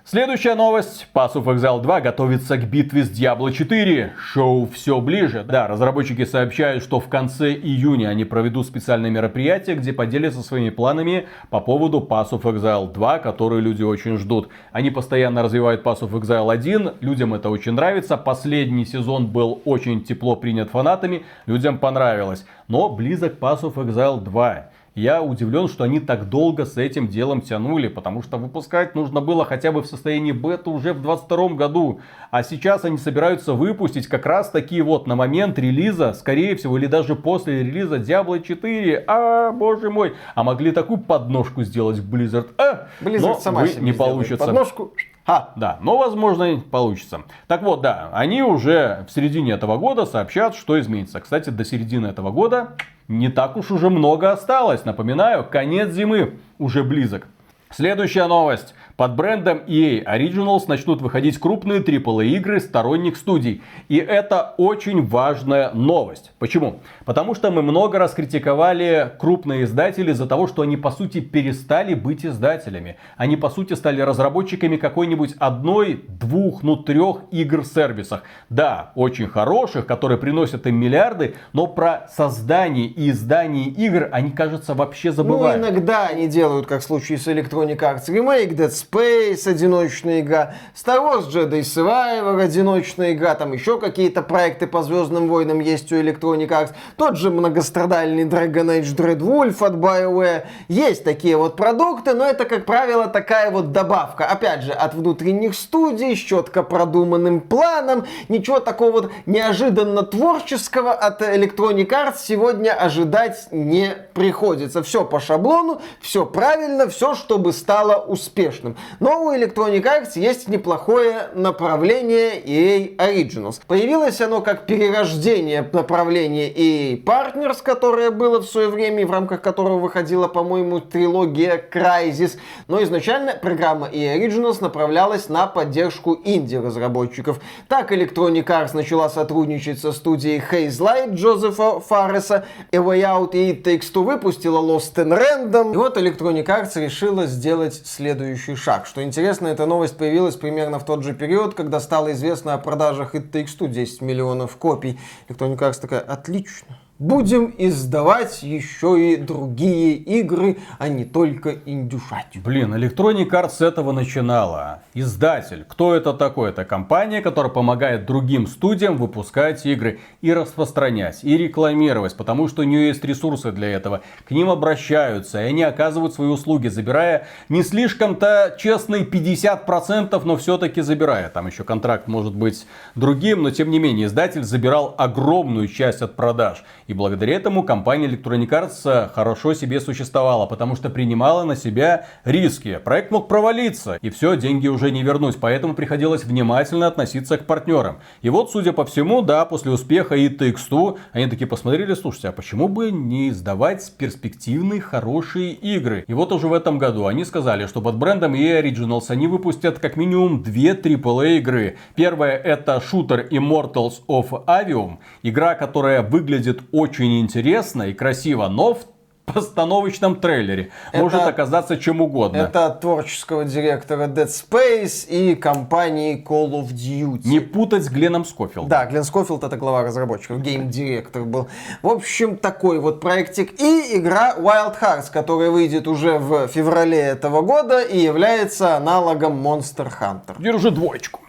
Следующая 0.03 0.55
новость. 0.55 1.05
Pass 1.13 1.35
of 1.35 1.45
Exile 1.45 1.79
2 1.79 2.01
готовится 2.01 2.57
к 2.57 2.67
битве 2.67 3.03
с 3.03 3.11
Diablo 3.11 3.51
4. 3.51 4.13
Шоу 4.17 4.65
все 4.65 4.99
ближе. 4.99 5.45
Да, 5.47 5.67
разработчики 5.67 6.25
сообщают, 6.25 6.81
что 6.81 6.99
в 6.99 7.07
конце 7.07 7.53
июня 7.53 8.07
они 8.07 8.25
проведут 8.25 8.65
специальное 8.65 9.11
мероприятие, 9.11 9.75
где 9.75 9.93
поделятся 9.93 10.41
своими 10.41 10.71
планами 10.71 11.27
по 11.51 11.59
поводу 11.59 11.99
Pass 11.99 12.31
of 12.31 12.41
Exile 12.41 12.91
2, 12.91 13.19
который 13.19 13.61
люди 13.61 13.83
очень 13.83 14.17
ждут. 14.17 14.49
Они 14.71 14.89
постоянно 14.89 15.43
развивают 15.43 15.85
Pass 15.85 15.99
of 15.99 16.19
Exile 16.19 16.51
1, 16.51 16.93
людям 16.99 17.35
это 17.35 17.51
очень 17.51 17.73
нравится. 17.73 18.17
Последний 18.17 18.85
сезон 18.85 19.27
был 19.27 19.61
очень 19.65 20.03
тепло 20.03 20.35
принят 20.35 20.71
фанатами, 20.71 21.25
людям 21.45 21.77
понравилось. 21.77 22.43
Но 22.67 22.89
близок 22.89 23.37
Pass 23.39 23.61
of 23.61 23.75
Exile 23.75 24.19
2. 24.19 24.70
Я 24.93 25.21
удивлен, 25.21 25.69
что 25.69 25.85
они 25.85 26.01
так 26.01 26.27
долго 26.27 26.65
с 26.65 26.75
этим 26.75 27.07
делом 27.07 27.39
тянули, 27.39 27.87
потому 27.87 28.21
что 28.21 28.35
выпускать 28.35 28.93
нужно 28.93 29.21
было 29.21 29.45
хотя 29.45 29.71
бы 29.71 29.81
в 29.81 29.85
состоянии 29.85 30.33
бета 30.33 30.69
уже 30.69 30.91
в 30.91 31.01
22 31.01 31.49
году. 31.49 32.01
А 32.29 32.43
сейчас 32.43 32.83
они 32.83 32.97
собираются 32.97 33.53
выпустить 33.53 34.07
как 34.07 34.25
раз 34.25 34.49
таки 34.49 34.81
вот 34.81 35.07
на 35.07 35.15
момент 35.15 35.57
релиза, 35.57 36.11
скорее 36.11 36.57
всего, 36.57 36.77
или 36.77 36.87
даже 36.87 37.15
после 37.15 37.63
релиза 37.63 37.99
Diablo 37.99 38.41
4. 38.41 39.05
А, 39.07 39.53
боже 39.53 39.89
мой. 39.89 40.13
А 40.35 40.43
могли 40.43 40.73
такую 40.73 40.99
подножку 40.99 41.63
сделать 41.63 41.99
в 41.99 42.13
Blizzard. 42.13 42.49
А, 42.57 42.89
Blizzard 42.99 43.21
но, 43.21 43.39
сама 43.39 43.67
себе 43.67 43.83
не 43.83 43.93
получится. 43.93 44.45
Подножку. 44.45 44.91
А, 45.25 45.53
да, 45.55 45.79
но 45.81 45.97
возможно 45.97 46.61
получится. 46.69 47.21
Так 47.47 47.61
вот, 47.61 47.79
да, 47.79 48.09
они 48.11 48.43
уже 48.43 49.05
в 49.07 49.13
середине 49.13 49.53
этого 49.53 49.77
года 49.77 50.05
сообщат, 50.05 50.53
что 50.53 50.77
изменится. 50.77 51.21
Кстати, 51.21 51.49
до 51.49 51.63
середины 51.63 52.07
этого 52.07 52.31
года 52.31 52.75
не 53.11 53.29
так 53.29 53.57
уж 53.57 53.71
уже 53.71 53.89
много 53.89 54.31
осталось. 54.31 54.85
Напоминаю, 54.85 55.43
конец 55.43 55.91
зимы 55.91 56.39
уже 56.57 56.83
близок. 56.83 57.27
Следующая 57.69 58.27
новость. 58.27 58.73
Под 59.01 59.15
брендом 59.15 59.61
EA 59.65 60.03
Originals 60.05 60.65
начнут 60.67 61.01
выходить 61.01 61.39
крупные 61.39 61.79
AAA 61.79 62.27
игры 62.35 62.59
сторонних 62.59 63.17
студий. 63.17 63.63
И 63.89 63.97
это 63.97 64.53
очень 64.57 65.03
важная 65.03 65.71
новость. 65.71 66.29
Почему? 66.37 66.81
Потому 67.03 67.33
что 67.33 67.49
мы 67.49 67.63
много 67.63 67.97
раз 67.97 68.13
критиковали 68.13 69.11
крупные 69.17 69.63
издатели 69.63 70.11
за 70.11 70.27
того, 70.27 70.45
что 70.45 70.61
они 70.61 70.77
по 70.77 70.91
сути 70.91 71.19
перестали 71.19 71.95
быть 71.95 72.27
издателями. 72.27 72.97
Они 73.17 73.37
по 73.37 73.49
сути 73.49 73.73
стали 73.73 74.01
разработчиками 74.01 74.77
какой-нибудь 74.77 75.33
одной, 75.39 76.05
двух, 76.07 76.61
ну 76.61 76.75
трех 76.75 77.21
игр-сервисах. 77.31 78.21
Да, 78.49 78.91
очень 78.93 79.25
хороших, 79.25 79.87
которые 79.87 80.19
приносят 80.19 80.67
им 80.67 80.75
миллиарды, 80.75 81.33
но 81.53 81.65
про 81.65 82.07
создание 82.15 82.85
и 82.85 83.09
издание 83.09 83.65
игр 83.65 84.09
они, 84.11 84.29
кажется, 84.29 84.75
вообще 84.75 85.09
Ну, 85.09 85.15
забывают. 85.15 85.59
иногда 85.59 86.05
они 86.05 86.27
делают, 86.27 86.67
как 86.67 86.81
в 86.81 86.83
случае 86.83 87.17
с 87.17 87.27
Electronic 87.27 87.79
Arts 87.79 88.07
Remake, 88.07 88.55
Dead 88.55 88.69
Space, 88.69 88.90
одиночная 88.93 90.19
игра, 90.21 90.53
Star 90.75 90.99
Wars 90.99 91.29
Jedi 91.29 91.61
Survivor, 91.61 92.41
одиночная 92.41 93.13
игра, 93.13 93.35
там 93.35 93.53
еще 93.53 93.79
какие-то 93.79 94.21
проекты 94.21 94.67
по 94.67 94.83
Звездным 94.83 95.29
войнам 95.29 95.59
есть 95.59 95.91
у 95.91 95.95
Electronic 95.95 96.49
Arts, 96.49 96.71
тот 96.97 97.17
же 97.17 97.29
многострадальный 97.29 98.25
Dragon 98.25 98.81
Age 98.81 98.95
Dreadwolf 98.95 99.65
от 99.65 99.75
BioWare. 99.75 100.43
Есть 100.67 101.03
такие 101.03 101.37
вот 101.37 101.55
продукты, 101.55 102.13
но 102.13 102.25
это, 102.25 102.45
как 102.45 102.65
правило, 102.65 103.07
такая 103.07 103.51
вот 103.51 103.71
добавка. 103.71 104.25
Опять 104.25 104.63
же, 104.63 104.71
от 104.71 104.93
внутренних 104.93 105.55
студий, 105.55 106.15
с 106.15 106.19
четко 106.19 106.63
продуманным 106.63 107.39
планом, 107.41 108.05
ничего 108.27 108.59
такого 108.59 108.91
вот 108.91 109.11
неожиданно 109.25 110.03
творческого 110.03 110.91
от 110.91 111.21
Electronic 111.21 111.87
Arts 111.87 112.17
сегодня 112.23 112.71
ожидать 112.71 113.47
не 113.51 113.95
приходится. 114.13 114.83
Все 114.83 115.05
по 115.05 115.19
шаблону, 115.19 115.81
все 116.01 116.25
правильно, 116.25 116.89
все, 116.89 117.15
чтобы 117.15 117.53
стало 117.53 117.95
успешным. 117.95 118.70
Но 118.99 119.23
у 119.25 119.33
Electronic 119.33 119.83
Arts 119.83 120.11
есть 120.15 120.47
неплохое 120.47 121.29
направление 121.33 122.41
EA 122.41 122.95
Originals. 122.97 123.61
Появилось 123.65 124.19
оно 124.21 124.41
как 124.41 124.65
перерождение 124.65 125.67
направления 125.71 126.51
EA 126.51 127.03
Partners, 127.03 127.57
которое 127.63 128.11
было 128.11 128.41
в 128.41 128.45
свое 128.45 128.67
время, 128.67 129.01
и 129.01 129.05
в 129.05 129.11
рамках 129.11 129.41
которого 129.41 129.79
выходила, 129.79 130.27
по-моему, 130.27 130.79
трилогия 130.79 131.63
Crysis. 131.71 132.37
Но 132.67 132.81
изначально 132.83 133.33
программа 133.33 133.87
EA 133.87 134.17
Originals 134.17 134.57
направлялась 134.61 135.29
на 135.29 135.47
поддержку 135.47 136.19
инди-разработчиков. 136.23 137.39
Так 137.67 137.91
Electronic 137.91 138.45
Arts 138.45 138.75
начала 138.75 139.09
сотрудничать 139.09 139.79
со 139.79 139.91
студией 139.91 140.41
Haze 140.41 140.79
Light 140.79 141.13
Джозефа 141.13 141.79
Фарреса, 141.79 142.45
A 142.71 142.77
Way 142.77 143.01
Out 143.01 143.31
и 143.33 143.53
Takes 143.53 143.91
выпустила 144.01 144.59
Lost 144.59 144.95
in 144.95 145.17
Random. 145.17 145.73
И 145.73 145.77
вот 145.77 145.97
Electronic 145.97 146.45
Arts 146.45 146.79
решила 146.79 147.25
сделать 147.25 147.81
следующий 147.85 148.55
шаг. 148.61 148.85
Что 148.85 149.03
интересно, 149.03 149.47
эта 149.47 149.65
новость 149.65 149.97
появилась 149.97 150.35
примерно 150.35 150.79
в 150.79 150.85
тот 150.85 151.03
же 151.03 151.13
период, 151.13 151.55
когда 151.55 151.79
стало 151.79 152.11
известно 152.11 152.53
о 152.53 152.57
продажах 152.57 153.15
It 153.15 153.31
Takes 153.31 153.57
Two 153.59 153.67
10 153.67 154.01
миллионов 154.01 154.55
копий. 154.57 154.99
Electronic 155.27 155.57
Arts 155.57 155.81
такая, 155.81 156.01
отлично. 156.01 156.77
Будем 157.01 157.51
издавать 157.57 158.43
еще 158.43 159.13
и 159.13 159.17
другие 159.17 159.95
игры, 159.95 160.59
а 160.77 160.87
не 160.87 161.03
только 161.03 161.55
индюшатину. 161.65 162.43
Блин, 162.45 162.75
Electronic 162.75 163.27
Arts 163.27 163.65
этого 163.65 163.91
начинала. 163.91 164.83
Издатель. 164.93 165.65
Кто 165.67 165.95
это 165.95 166.13
такой? 166.13 166.51
Это 166.51 166.63
компания, 166.63 167.23
которая 167.23 167.51
помогает 167.51 168.05
другим 168.05 168.45
студиям 168.45 168.97
выпускать 168.97 169.65
игры 169.65 169.99
и 170.21 170.31
распространять, 170.31 171.23
и 171.23 171.35
рекламировать, 171.35 172.15
потому 172.15 172.47
что 172.47 172.61
у 172.61 172.65
нее 172.65 172.89
есть 172.89 173.03
ресурсы 173.03 173.51
для 173.51 173.69
этого. 173.71 174.01
К 174.27 174.29
ним 174.29 174.51
обращаются, 174.51 175.41
и 175.41 175.45
они 175.45 175.63
оказывают 175.63 176.13
свои 176.13 176.27
услуги, 176.27 176.67
забирая 176.67 177.25
не 177.49 177.63
слишком-то 177.63 178.57
честные 178.59 179.05
50%, 179.05 180.21
но 180.23 180.37
все-таки 180.37 180.81
забирая. 180.81 181.29
Там 181.29 181.47
еще 181.47 181.63
контракт 181.63 182.07
может 182.07 182.35
быть 182.35 182.67
другим, 182.93 183.41
но 183.41 183.49
тем 183.49 183.71
не 183.71 183.79
менее 183.79 184.05
издатель 184.05 184.43
забирал 184.43 184.93
огромную 184.99 185.67
часть 185.67 186.03
от 186.03 186.15
продаж. 186.15 186.63
И 186.91 186.93
благодаря 186.93 187.37
этому 187.37 187.63
компания 187.63 188.09
Electronic 188.09 188.49
Arts 188.49 189.13
хорошо 189.13 189.53
себе 189.53 189.79
существовала, 189.79 190.45
потому 190.45 190.75
что 190.75 190.89
принимала 190.89 191.45
на 191.45 191.55
себя 191.55 192.05
риски. 192.25 192.81
Проект 192.83 193.11
мог 193.11 193.29
провалиться, 193.29 193.97
и 194.01 194.09
все, 194.09 194.35
деньги 194.35 194.67
уже 194.67 194.91
не 194.91 195.01
вернуть. 195.01 195.37
Поэтому 195.39 195.73
приходилось 195.73 196.25
внимательно 196.25 196.87
относиться 196.87 197.37
к 197.37 197.45
партнерам. 197.45 197.99
И 198.21 198.29
вот, 198.29 198.51
судя 198.51 198.73
по 198.73 198.83
всему, 198.83 199.21
да, 199.21 199.45
после 199.45 199.71
успеха 199.71 200.15
и 200.15 200.27
Takes-Two, 200.27 200.97
они 201.13 201.27
такие 201.27 201.47
посмотрели, 201.47 201.93
слушайте, 201.93 202.27
а 202.27 202.33
почему 202.33 202.67
бы 202.67 202.91
не 202.91 203.29
издавать 203.29 203.93
перспективные, 203.97 204.81
хорошие 204.81 205.53
игры? 205.53 206.03
И 206.09 206.13
вот 206.13 206.33
уже 206.33 206.49
в 206.49 206.53
этом 206.53 206.77
году 206.77 207.05
они 207.05 207.23
сказали, 207.23 207.67
что 207.67 207.79
под 207.79 207.95
брендом 207.95 208.33
EA 208.33 208.61
Originals 208.61 209.05
они 209.07 209.27
выпустят 209.27 209.79
как 209.79 209.95
минимум 209.95 210.43
две 210.43 210.73
AAA 210.73 211.37
игры. 211.37 211.77
Первая 211.95 212.35
это 212.35 212.81
шутер 212.81 213.29
Immortals 213.31 214.01
of 214.09 214.45
Avium, 214.45 214.97
игра, 215.23 215.55
которая 215.55 216.01
выглядит 216.01 216.59
очень 216.81 217.19
интересно 217.21 217.83
и 217.83 217.93
красиво, 217.93 218.47
но 218.47 218.73
в 218.73 218.79
постановочном 219.25 220.15
трейлере 220.15 220.71
Это- 220.91 221.03
может 221.03 221.21
оказаться 221.21 221.77
чем 221.77 222.01
угодно. 222.01 222.37
Это 222.37 222.65
от 222.65 222.81
творческого 222.81 223.45
директора 223.45 224.07
Dead 224.07 224.27
Space 224.27 225.07
и 225.07 225.35
компании 225.35 226.21
Call 226.27 226.51
of 226.51 226.69
Duty. 226.73 227.21
Не 227.27 227.39
путать 227.39 227.83
с 227.83 227.89
Гленом 227.89 228.25
Скофилдом. 228.25 228.67
Да, 228.69 228.85
Глен 228.85 229.03
Скофилд 229.03 229.43
это 229.43 229.57
глава 229.57 229.83
разработчиков, 229.83 230.41
гейм-директор 230.41 231.23
был. 231.23 231.47
В 231.81 231.87
общем, 231.87 232.35
такой 232.35 232.79
вот 232.79 232.99
проектик. 232.99 233.59
И 233.61 233.97
игра 233.97 234.35
Wild 234.37 234.77
Hearts, 234.81 235.11
которая 235.11 235.49
выйдет 235.49 235.87
уже 235.87 236.17
в 236.17 236.47
феврале 236.47 236.99
этого 236.99 237.41
года 237.41 237.81
и 237.81 237.99
является 237.99 238.75
аналогом 238.75 239.45
Monster 239.45 239.89
Hunter. 239.99 240.35
Держи 240.39 240.71
двоечку. 240.71 241.21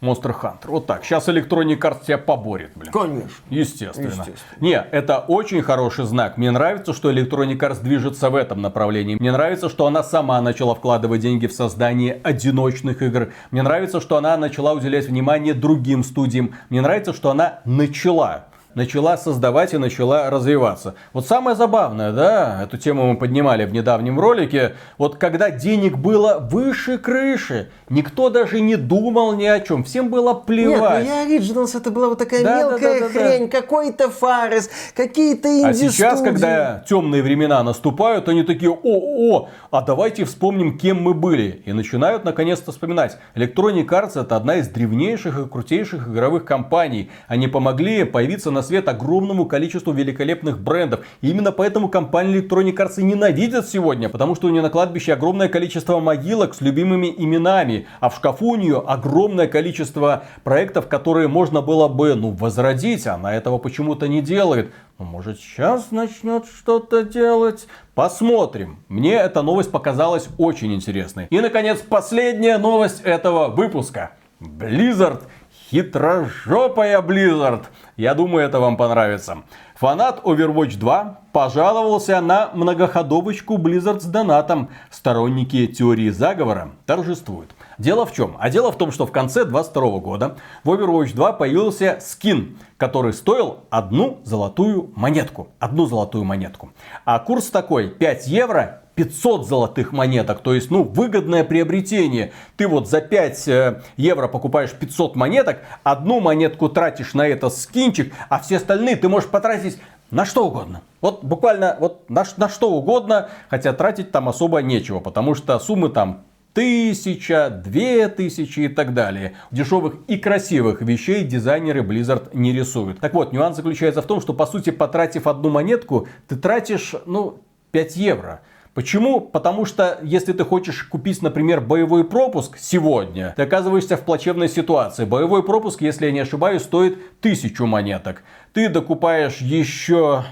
Monster 0.00 0.34
Hunter. 0.40 0.66
Вот 0.68 0.86
так. 0.86 1.04
Сейчас 1.04 1.28
Electronic 1.28 1.78
Arts 1.80 2.04
тебя 2.06 2.18
поборет, 2.18 2.70
блин. 2.74 2.92
Конечно. 2.92 3.28
Естественно. 3.50 4.06
Естественно. 4.06 4.36
Не, 4.60 4.80
это 4.92 5.18
очень 5.18 5.62
хороший 5.62 6.04
знак. 6.04 6.36
Мне 6.36 6.50
нравится, 6.50 6.92
что 6.92 7.10
Electronic 7.10 7.58
Arts 7.58 7.82
движется 7.82 8.30
в 8.30 8.36
этом 8.36 8.62
направлении. 8.62 9.16
Мне 9.16 9.32
нравится, 9.32 9.68
что 9.68 9.86
она 9.86 10.02
сама 10.02 10.40
начала 10.40 10.74
вкладывать 10.74 11.20
деньги 11.20 11.46
в 11.46 11.52
создание 11.52 12.20
одиночных 12.22 13.02
игр. 13.02 13.32
Мне 13.50 13.62
нравится, 13.62 14.00
что 14.00 14.16
она 14.16 14.36
начала 14.36 14.72
уделять 14.72 15.06
внимание 15.06 15.54
другим 15.54 16.04
студиям. 16.04 16.54
Мне 16.68 16.80
нравится, 16.80 17.12
что 17.12 17.30
она 17.30 17.60
начала 17.64 18.46
начала 18.78 19.18
создавать 19.18 19.74
и 19.74 19.78
начала 19.78 20.30
развиваться. 20.30 20.94
Вот 21.12 21.26
самое 21.26 21.56
забавное, 21.56 22.12
да, 22.12 22.62
эту 22.62 22.78
тему 22.78 23.12
мы 23.12 23.18
поднимали 23.18 23.66
в 23.66 23.72
недавнем 23.72 24.18
ролике, 24.18 24.76
вот 24.96 25.16
когда 25.16 25.50
денег 25.50 25.98
было 25.98 26.38
выше 26.38 26.96
крыши, 26.96 27.70
никто 27.88 28.30
даже 28.30 28.60
не 28.60 28.76
думал 28.76 29.34
ни 29.34 29.46
о 29.46 29.60
чем, 29.60 29.82
всем 29.82 30.10
было 30.10 30.32
плевать. 30.32 31.04
Нет, 31.04 31.14
ну 31.26 31.34
я 31.34 31.38
Originals 31.38 31.76
это 31.76 31.90
была 31.90 32.08
вот 32.08 32.18
такая 32.18 32.44
Да, 32.44 32.50
да, 32.50 32.70
мелкая 32.70 33.00
да, 33.00 33.08
да, 33.08 33.12
да. 33.12 33.20
хрень, 33.20 33.48
какой-то 33.50 34.10
фарес, 34.10 34.70
какие-то 34.94 35.48
инди 35.48 35.66
А 35.66 35.74
сейчас, 35.74 36.22
когда 36.22 36.84
темные 36.88 37.22
времена 37.22 37.62
наступают, 37.64 38.28
они 38.28 38.44
такие, 38.44 38.70
о, 38.70 38.78
о, 38.82 39.48
а 39.72 39.82
давайте 39.82 40.24
вспомним, 40.24 40.78
кем 40.78 41.02
мы 41.02 41.14
были. 41.14 41.62
И 41.66 41.72
начинают 41.72 42.24
наконец-то 42.24 42.70
вспоминать. 42.70 43.18
Electronic 43.34 43.86
Arts 43.86 44.20
это 44.20 44.36
одна 44.36 44.56
из 44.56 44.68
древнейших 44.68 45.36
и 45.36 45.48
крутейших 45.48 46.08
игровых 46.08 46.44
компаний. 46.44 47.10
Они 47.26 47.48
помогли 47.48 48.04
появиться 48.04 48.52
на 48.52 48.62
свет 48.68 48.88
огромному 48.88 49.46
количеству 49.46 49.92
великолепных 49.92 50.60
брендов. 50.60 51.00
И 51.20 51.30
именно 51.30 51.50
поэтому 51.50 51.88
компания 51.88 52.40
Electronic 52.40 52.76
Arts 52.76 53.00
и 53.00 53.02
ненавидят 53.02 53.68
сегодня, 53.68 54.08
потому 54.08 54.34
что 54.34 54.46
у 54.46 54.50
нее 54.50 54.62
на 54.62 54.70
кладбище 54.70 55.14
огромное 55.14 55.48
количество 55.48 55.98
могилок 55.98 56.54
с 56.54 56.60
любимыми 56.60 57.12
именами, 57.16 57.86
а 58.00 58.08
в 58.08 58.16
шкафу 58.16 58.50
у 58.50 58.56
нее 58.56 58.82
огромное 58.86 59.48
количество 59.48 60.24
проектов, 60.44 60.86
которые 60.86 61.28
можно 61.28 61.62
было 61.62 61.88
бы, 61.88 62.14
ну, 62.14 62.30
возродить. 62.30 63.06
Она 63.06 63.34
этого 63.34 63.58
почему-то 63.58 64.06
не 64.06 64.22
делает. 64.22 64.72
Ну, 64.98 65.04
может, 65.04 65.38
сейчас 65.38 65.90
начнет 65.90 66.44
что-то 66.46 67.02
делать? 67.04 67.66
Посмотрим. 67.94 68.78
Мне 68.88 69.14
эта 69.14 69.42
новость 69.42 69.70
показалась 69.70 70.28
очень 70.38 70.74
интересной. 70.74 71.26
И, 71.30 71.40
наконец, 71.40 71.78
последняя 71.80 72.58
новость 72.58 73.00
этого 73.02 73.48
выпуска. 73.48 74.12
Blizzard. 74.40 75.22
Хитрожопая 75.70 77.02
Blizzard. 77.02 77.64
Я 77.98 78.14
думаю, 78.14 78.46
это 78.46 78.58
вам 78.58 78.78
понравится. 78.78 79.38
Фанат 79.74 80.20
Overwatch 80.24 80.78
2 80.78 81.20
пожаловался 81.32 82.22
на 82.22 82.50
многоходовочку 82.54 83.58
Blizzard 83.58 84.00
с 84.00 84.04
донатом. 84.04 84.70
Сторонники 84.90 85.66
теории 85.66 86.08
заговора 86.08 86.70
торжествуют. 86.86 87.50
Дело 87.76 88.06
в 88.06 88.12
чем? 88.14 88.36
А 88.40 88.48
дело 88.48 88.72
в 88.72 88.78
том, 88.78 88.92
что 88.92 89.04
в 89.04 89.12
конце 89.12 89.44
22 89.44 89.98
года 89.98 90.36
в 90.64 90.70
Overwatch 90.70 91.14
2 91.14 91.32
появился 91.34 91.98
скин, 92.00 92.58
который 92.78 93.12
стоил 93.12 93.64
одну 93.68 94.20
золотую 94.24 94.90
монетку. 94.96 95.48
Одну 95.58 95.84
золотую 95.84 96.24
монетку. 96.24 96.70
А 97.04 97.18
курс 97.18 97.50
такой 97.50 97.88
5 97.88 98.26
евро 98.26 98.84
500 98.98 99.46
золотых 99.46 99.92
монеток, 99.92 100.40
то 100.40 100.52
есть, 100.52 100.72
ну, 100.72 100.82
выгодное 100.82 101.44
приобретение. 101.44 102.32
Ты 102.56 102.66
вот 102.66 102.88
за 102.88 103.00
5 103.00 103.48
э, 103.48 103.82
евро 103.96 104.26
покупаешь 104.26 104.72
500 104.72 105.14
монеток, 105.14 105.60
одну 105.84 106.18
монетку 106.18 106.68
тратишь 106.68 107.14
на 107.14 107.24
этот 107.24 107.54
скинчик, 107.54 108.12
а 108.28 108.40
все 108.40 108.56
остальные 108.56 108.96
ты 108.96 109.08
можешь 109.08 109.30
потратить 109.30 109.78
на 110.10 110.24
что 110.24 110.48
угодно. 110.48 110.82
Вот 111.00 111.22
буквально 111.22 111.76
вот 111.78 112.10
на, 112.10 112.24
на 112.38 112.48
что 112.48 112.72
угодно, 112.72 113.28
хотя 113.48 113.72
тратить 113.72 114.10
там 114.10 114.28
особо 114.28 114.62
нечего, 114.62 114.98
потому 114.98 115.36
что 115.36 115.56
суммы 115.60 115.90
там 115.90 116.24
тысяча, 116.54 117.50
две 117.50 118.08
тысячи 118.08 118.60
и 118.60 118.68
так 118.68 118.94
далее. 118.94 119.34
Дешевых 119.52 119.94
и 120.08 120.16
красивых 120.16 120.82
вещей 120.82 121.22
дизайнеры 121.22 121.82
Blizzard 121.82 122.30
не 122.32 122.52
рисуют. 122.52 122.98
Так 122.98 123.14
вот, 123.14 123.32
нюанс 123.32 123.54
заключается 123.54 124.02
в 124.02 124.06
том, 124.06 124.20
что 124.20 124.32
по 124.34 124.44
сути, 124.44 124.70
потратив 124.70 125.28
одну 125.28 125.50
монетку, 125.50 126.08
ты 126.26 126.34
тратишь, 126.34 126.96
ну, 127.06 127.38
5 127.70 127.96
евро. 127.96 128.40
Почему? 128.78 129.20
Потому 129.20 129.64
что 129.64 129.98
если 130.04 130.32
ты 130.32 130.44
хочешь 130.44 130.84
купить, 130.84 131.20
например, 131.20 131.60
боевой 131.60 132.04
пропуск 132.04 132.58
сегодня, 132.58 133.34
ты 133.34 133.42
оказываешься 133.42 133.96
в 133.96 134.02
плачевной 134.02 134.48
ситуации. 134.48 135.04
Боевой 135.04 135.42
пропуск, 135.42 135.82
если 135.82 136.06
я 136.06 136.12
не 136.12 136.20
ошибаюсь, 136.20 136.62
стоит 136.62 136.96
1000 137.18 137.66
монеток. 137.66 138.22
Ты 138.52 138.68
докупаешь 138.68 139.38
еще 139.38 140.22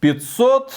500, 0.00 0.70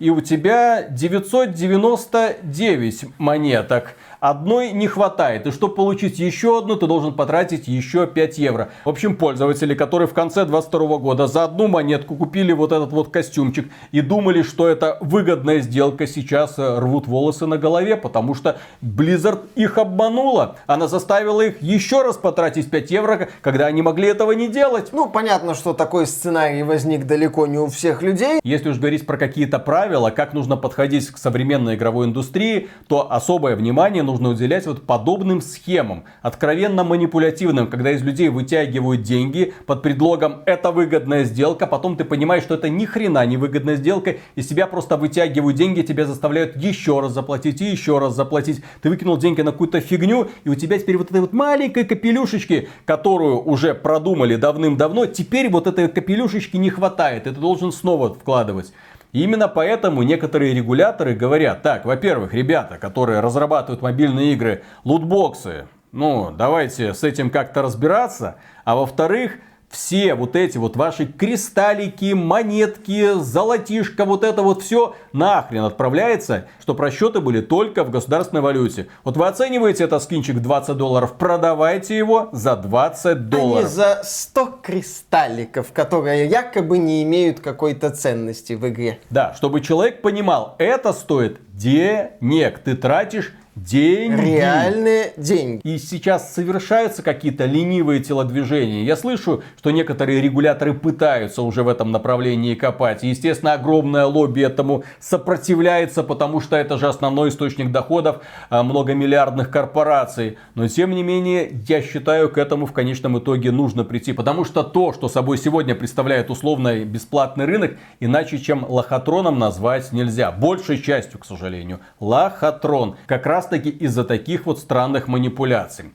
и 0.00 0.10
у 0.10 0.20
тебя 0.20 0.82
999 0.82 3.04
монеток. 3.18 3.94
Одной 4.24 4.72
не 4.72 4.86
хватает. 4.86 5.46
И 5.46 5.50
чтобы 5.50 5.74
получить 5.74 6.18
еще 6.18 6.56
одну, 6.56 6.76
ты 6.76 6.86
должен 6.86 7.12
потратить 7.12 7.68
еще 7.68 8.06
5 8.06 8.38
евро. 8.38 8.70
В 8.86 8.88
общем, 8.88 9.16
пользователи, 9.16 9.74
которые 9.74 10.08
в 10.08 10.14
конце 10.14 10.46
22 10.46 10.96
года 10.96 11.26
за 11.26 11.44
одну 11.44 11.68
монетку 11.68 12.16
купили 12.16 12.52
вот 12.52 12.72
этот 12.72 12.90
вот 12.90 13.10
костюмчик 13.10 13.70
и 13.92 14.00
думали, 14.00 14.40
что 14.40 14.66
это 14.66 14.96
выгодная 15.02 15.60
сделка, 15.60 16.06
сейчас 16.06 16.58
э, 16.58 16.78
рвут 16.78 17.06
волосы 17.06 17.44
на 17.44 17.58
голове, 17.58 17.98
потому 17.98 18.34
что 18.34 18.56
Blizzard 18.80 19.40
их 19.56 19.76
обманула. 19.76 20.56
Она 20.66 20.88
заставила 20.88 21.42
их 21.42 21.60
еще 21.60 22.00
раз 22.00 22.16
потратить 22.16 22.70
5 22.70 22.90
евро, 22.92 23.28
когда 23.42 23.66
они 23.66 23.82
могли 23.82 24.08
этого 24.08 24.32
не 24.32 24.48
делать. 24.48 24.88
Ну, 24.92 25.06
понятно, 25.06 25.54
что 25.54 25.74
такой 25.74 26.06
сценарий 26.06 26.62
возник 26.62 27.04
далеко 27.04 27.46
не 27.46 27.58
у 27.58 27.66
всех 27.66 28.00
людей. 28.00 28.40
Если 28.42 28.70
уж 28.70 28.78
говорить 28.78 29.04
про 29.04 29.18
какие-то 29.18 29.58
правила, 29.58 30.08
как 30.08 30.32
нужно 30.32 30.56
подходить 30.56 31.10
к 31.10 31.18
современной 31.18 31.74
игровой 31.74 32.06
индустрии, 32.06 32.70
то 32.88 33.12
особое 33.12 33.54
внимание 33.54 34.02
нужно 34.02 34.13
уделять 34.22 34.66
вот 34.66 34.86
подобным 34.86 35.40
схемам, 35.40 36.04
откровенно 36.22 36.84
манипулятивным, 36.84 37.68
когда 37.68 37.92
из 37.92 38.02
людей 38.02 38.28
вытягивают 38.28 39.02
деньги 39.02 39.54
под 39.66 39.82
предлогом 39.82 40.42
«это 40.46 40.70
выгодная 40.70 41.24
сделка», 41.24 41.66
потом 41.66 41.96
ты 41.96 42.04
понимаешь, 42.04 42.42
что 42.42 42.54
это 42.54 42.68
ни 42.68 42.84
хрена 42.84 43.24
не 43.26 43.36
выгодная 43.36 43.76
сделка, 43.76 44.16
из 44.34 44.46
тебя 44.46 44.66
просто 44.66 44.96
вытягивают 44.96 45.56
деньги, 45.56 45.82
тебя 45.82 46.04
заставляют 46.04 46.56
еще 46.56 47.00
раз 47.00 47.12
заплатить 47.12 47.60
и 47.60 47.64
еще 47.64 47.98
раз 47.98 48.14
заплатить. 48.14 48.62
Ты 48.82 48.88
выкинул 48.88 49.16
деньги 49.16 49.40
на 49.42 49.52
какую-то 49.52 49.80
фигню, 49.80 50.28
и 50.44 50.48
у 50.48 50.54
тебя 50.54 50.78
теперь 50.78 50.96
вот 50.96 51.10
этой 51.10 51.20
вот 51.20 51.32
маленькой 51.32 51.84
капелюшечки, 51.84 52.68
которую 52.84 53.42
уже 53.42 53.74
продумали 53.74 54.36
давным-давно, 54.36 55.06
теперь 55.06 55.50
вот 55.50 55.66
этой 55.66 55.88
капелюшечки 55.88 56.56
не 56.56 56.70
хватает, 56.70 57.26
и 57.26 57.30
ты 57.30 57.40
должен 57.40 57.72
снова 57.72 58.14
вкладывать. 58.14 58.72
Именно 59.14 59.46
поэтому 59.46 60.02
некоторые 60.02 60.54
регуляторы 60.54 61.14
говорят, 61.14 61.62
так, 61.62 61.84
во-первых, 61.84 62.34
ребята, 62.34 62.78
которые 62.78 63.20
разрабатывают 63.20 63.80
мобильные 63.80 64.32
игры, 64.32 64.64
лутбоксы, 64.82 65.68
ну, 65.92 66.32
давайте 66.36 66.92
с 66.94 67.04
этим 67.04 67.30
как-то 67.30 67.62
разбираться. 67.62 68.38
А 68.64 68.74
во-вторых, 68.74 69.38
все 69.74 70.14
вот 70.14 70.36
эти 70.36 70.56
вот 70.56 70.76
ваши 70.76 71.04
кристаллики, 71.04 72.12
монетки, 72.14 73.12
золотишко, 73.20 74.04
вот 74.04 74.22
это 74.22 74.42
вот 74.42 74.62
все 74.62 74.94
нахрен 75.12 75.64
отправляется, 75.64 76.46
что 76.60 76.76
расчеты 76.76 77.20
были 77.20 77.40
только 77.40 77.82
в 77.82 77.90
государственной 77.90 78.40
валюте. 78.40 78.86
Вот 79.02 79.16
вы 79.16 79.26
оцениваете 79.26 79.84
этот 79.84 80.02
скинчик 80.02 80.36
в 80.36 80.40
20 80.40 80.76
долларов, 80.76 81.14
продавайте 81.18 81.98
его 81.98 82.28
за 82.32 82.54
20 82.56 83.06
А 83.06 83.14
долларов. 83.16 83.64
не 83.64 83.68
за 83.68 84.00
100 84.04 84.60
кристалликов, 84.62 85.72
которые 85.72 86.26
якобы 86.26 86.78
не 86.78 87.02
имеют 87.02 87.40
какой-то 87.40 87.90
ценности 87.90 88.52
в 88.52 88.68
игре. 88.68 89.00
Да, 89.10 89.34
чтобы 89.34 89.60
человек 89.60 90.02
понимал, 90.02 90.54
это 90.58 90.92
стоит 90.92 91.40
денег. 91.52 92.60
Ты 92.60 92.76
тратишь 92.76 93.32
деньги. 93.56 94.20
Реальные 94.20 95.12
деньги. 95.16 95.60
И 95.64 95.78
сейчас 95.78 96.34
совершаются 96.34 97.02
какие-то 97.02 97.44
ленивые 97.44 98.00
телодвижения. 98.00 98.82
Я 98.82 98.96
слышу, 98.96 99.42
что 99.58 99.70
некоторые 99.70 100.20
регуляторы 100.20 100.74
пытаются 100.74 101.42
уже 101.42 101.62
в 101.62 101.68
этом 101.68 101.92
направлении 101.92 102.54
копать. 102.54 103.04
И, 103.04 103.08
естественно, 103.08 103.52
огромное 103.52 104.06
лобби 104.06 104.42
этому 104.42 104.84
сопротивляется, 105.00 106.02
потому 106.02 106.40
что 106.40 106.56
это 106.56 106.78
же 106.78 106.88
основной 106.88 107.28
источник 107.28 107.70
доходов 107.70 108.22
а, 108.50 108.62
многомиллиардных 108.62 109.50
корпораций. 109.50 110.38
Но, 110.54 110.66
тем 110.68 110.90
не 110.90 111.02
менее, 111.02 111.50
я 111.68 111.82
считаю, 111.82 112.28
к 112.28 112.38
этому 112.38 112.66
в 112.66 112.72
конечном 112.72 113.18
итоге 113.18 113.50
нужно 113.50 113.84
прийти. 113.84 114.12
Потому 114.12 114.44
что 114.44 114.62
то, 114.62 114.92
что 114.92 115.08
собой 115.08 115.38
сегодня 115.38 115.74
представляет 115.74 116.30
условно 116.30 116.84
бесплатный 116.84 117.44
рынок, 117.44 117.76
иначе 118.00 118.38
чем 118.38 118.64
лохотроном 118.68 119.38
назвать 119.38 119.92
нельзя. 119.92 120.32
Большей 120.32 120.82
частью, 120.82 121.20
к 121.20 121.24
сожалению. 121.24 121.80
Лохотрон. 122.00 122.96
Как 123.06 123.26
раз 123.26 123.43
таки 123.46 123.70
из-за 123.70 124.04
таких 124.04 124.46
вот 124.46 124.58
странных 124.58 125.08
манипуляций. 125.08 125.86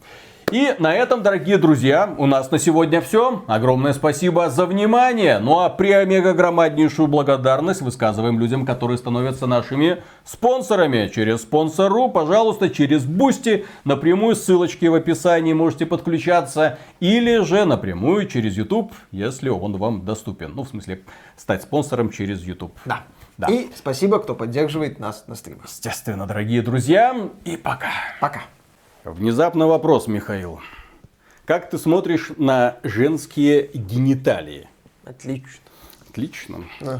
И 0.51 0.75
на 0.79 0.95
этом, 0.95 1.21
дорогие 1.21 1.59
друзья, 1.59 2.15
у 2.17 2.25
нас 2.25 2.49
на 2.49 2.57
сегодня 2.57 3.01
все. 3.01 3.43
Огромное 3.45 3.93
спасибо 3.93 4.49
за 4.49 4.65
внимание. 4.65 5.37
Ну 5.37 5.59
а 5.59 5.69
преомегагромаднейшую 5.69 7.07
благодарность 7.07 7.81
высказываем 7.81 8.39
людям, 8.39 8.65
которые 8.65 8.97
становятся 8.97 9.45
нашими 9.45 10.01
спонсорами. 10.25 11.11
Через 11.13 11.43
спонсорку, 11.43 12.09
пожалуйста, 12.09 12.71
через 12.71 13.05
Boosty. 13.05 13.65
Напрямую 13.83 14.35
ссылочки 14.35 14.87
в 14.87 14.95
описании 14.95 15.53
можете 15.53 15.85
подключаться. 15.85 16.79
Или 16.99 17.43
же 17.43 17.65
напрямую 17.65 18.27
через 18.27 18.57
YouTube, 18.57 18.91
если 19.11 19.49
он 19.49 19.77
вам 19.77 20.03
доступен. 20.03 20.53
Ну, 20.55 20.63
в 20.63 20.69
смысле, 20.69 21.01
стать 21.37 21.61
спонсором 21.61 22.09
через 22.09 22.41
YouTube. 22.41 22.75
Да. 22.85 23.03
Да. 23.39 23.47
И 23.47 23.69
спасибо, 23.73 24.19
кто 24.19 24.35
поддерживает 24.35 24.99
нас 24.99 25.23
на 25.27 25.35
стримах. 25.35 25.67
Естественно, 25.67 26.27
дорогие 26.27 26.61
друзья. 26.61 27.29
И 27.45 27.55
пока. 27.55 27.89
Пока. 28.19 28.41
Внезапно 29.05 29.65
вопрос, 29.65 30.07
Михаил. 30.07 30.59
Как 31.45 31.69
ты 31.69 31.77
смотришь 31.77 32.31
на 32.35 32.79
женские 32.83 33.69
гениталии? 33.73 34.67
Отлично. 35.05 35.61
Отлично. 36.09 36.65
Да. 36.81 36.97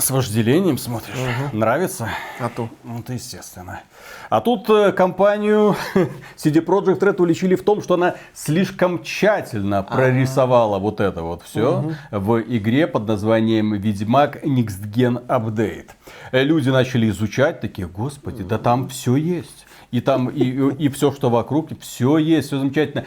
С 0.00 0.10
вожделением 0.10 0.78
смотришь? 0.78 1.14
Нравится? 1.52 2.08
А 2.38 2.48
то. 2.48 2.70
Ну, 2.84 3.00
это 3.00 3.12
естественно. 3.12 3.82
А 4.30 4.40
тут 4.40 4.70
э, 4.70 4.92
компанию 4.92 5.76
CD 6.36 6.64
Projekt 6.64 7.00
Red 7.00 7.20
уличили 7.20 7.54
в 7.54 7.62
том, 7.62 7.82
что 7.82 7.94
она 7.94 8.14
слишком 8.32 9.02
тщательно 9.02 9.82
прорисовала 9.82 10.78
вот 10.78 11.00
это 11.00 11.22
вот 11.22 11.42
все 11.42 11.92
в 12.10 12.40
игре 12.40 12.86
под 12.86 13.06
названием 13.06 13.74
Ведьмак 13.74 14.42
Next 14.42 14.82
Gen 14.90 15.26
Update. 15.26 15.90
Э, 16.32 16.42
Люди 16.44 16.70
начали 16.70 17.10
изучать, 17.10 17.60
такие, 17.60 17.86
господи, 17.86 18.42
да 18.42 18.56
там 18.56 18.88
все 18.88 19.16
есть. 19.16 19.66
И 19.90 20.00
там 20.00 20.28
и, 20.28 20.44
и, 20.84 20.88
все, 20.88 21.12
что 21.12 21.28
вокруг, 21.30 21.70
все 21.80 22.16
есть, 22.16 22.46
все 22.48 22.58
замечательно. 22.58 23.04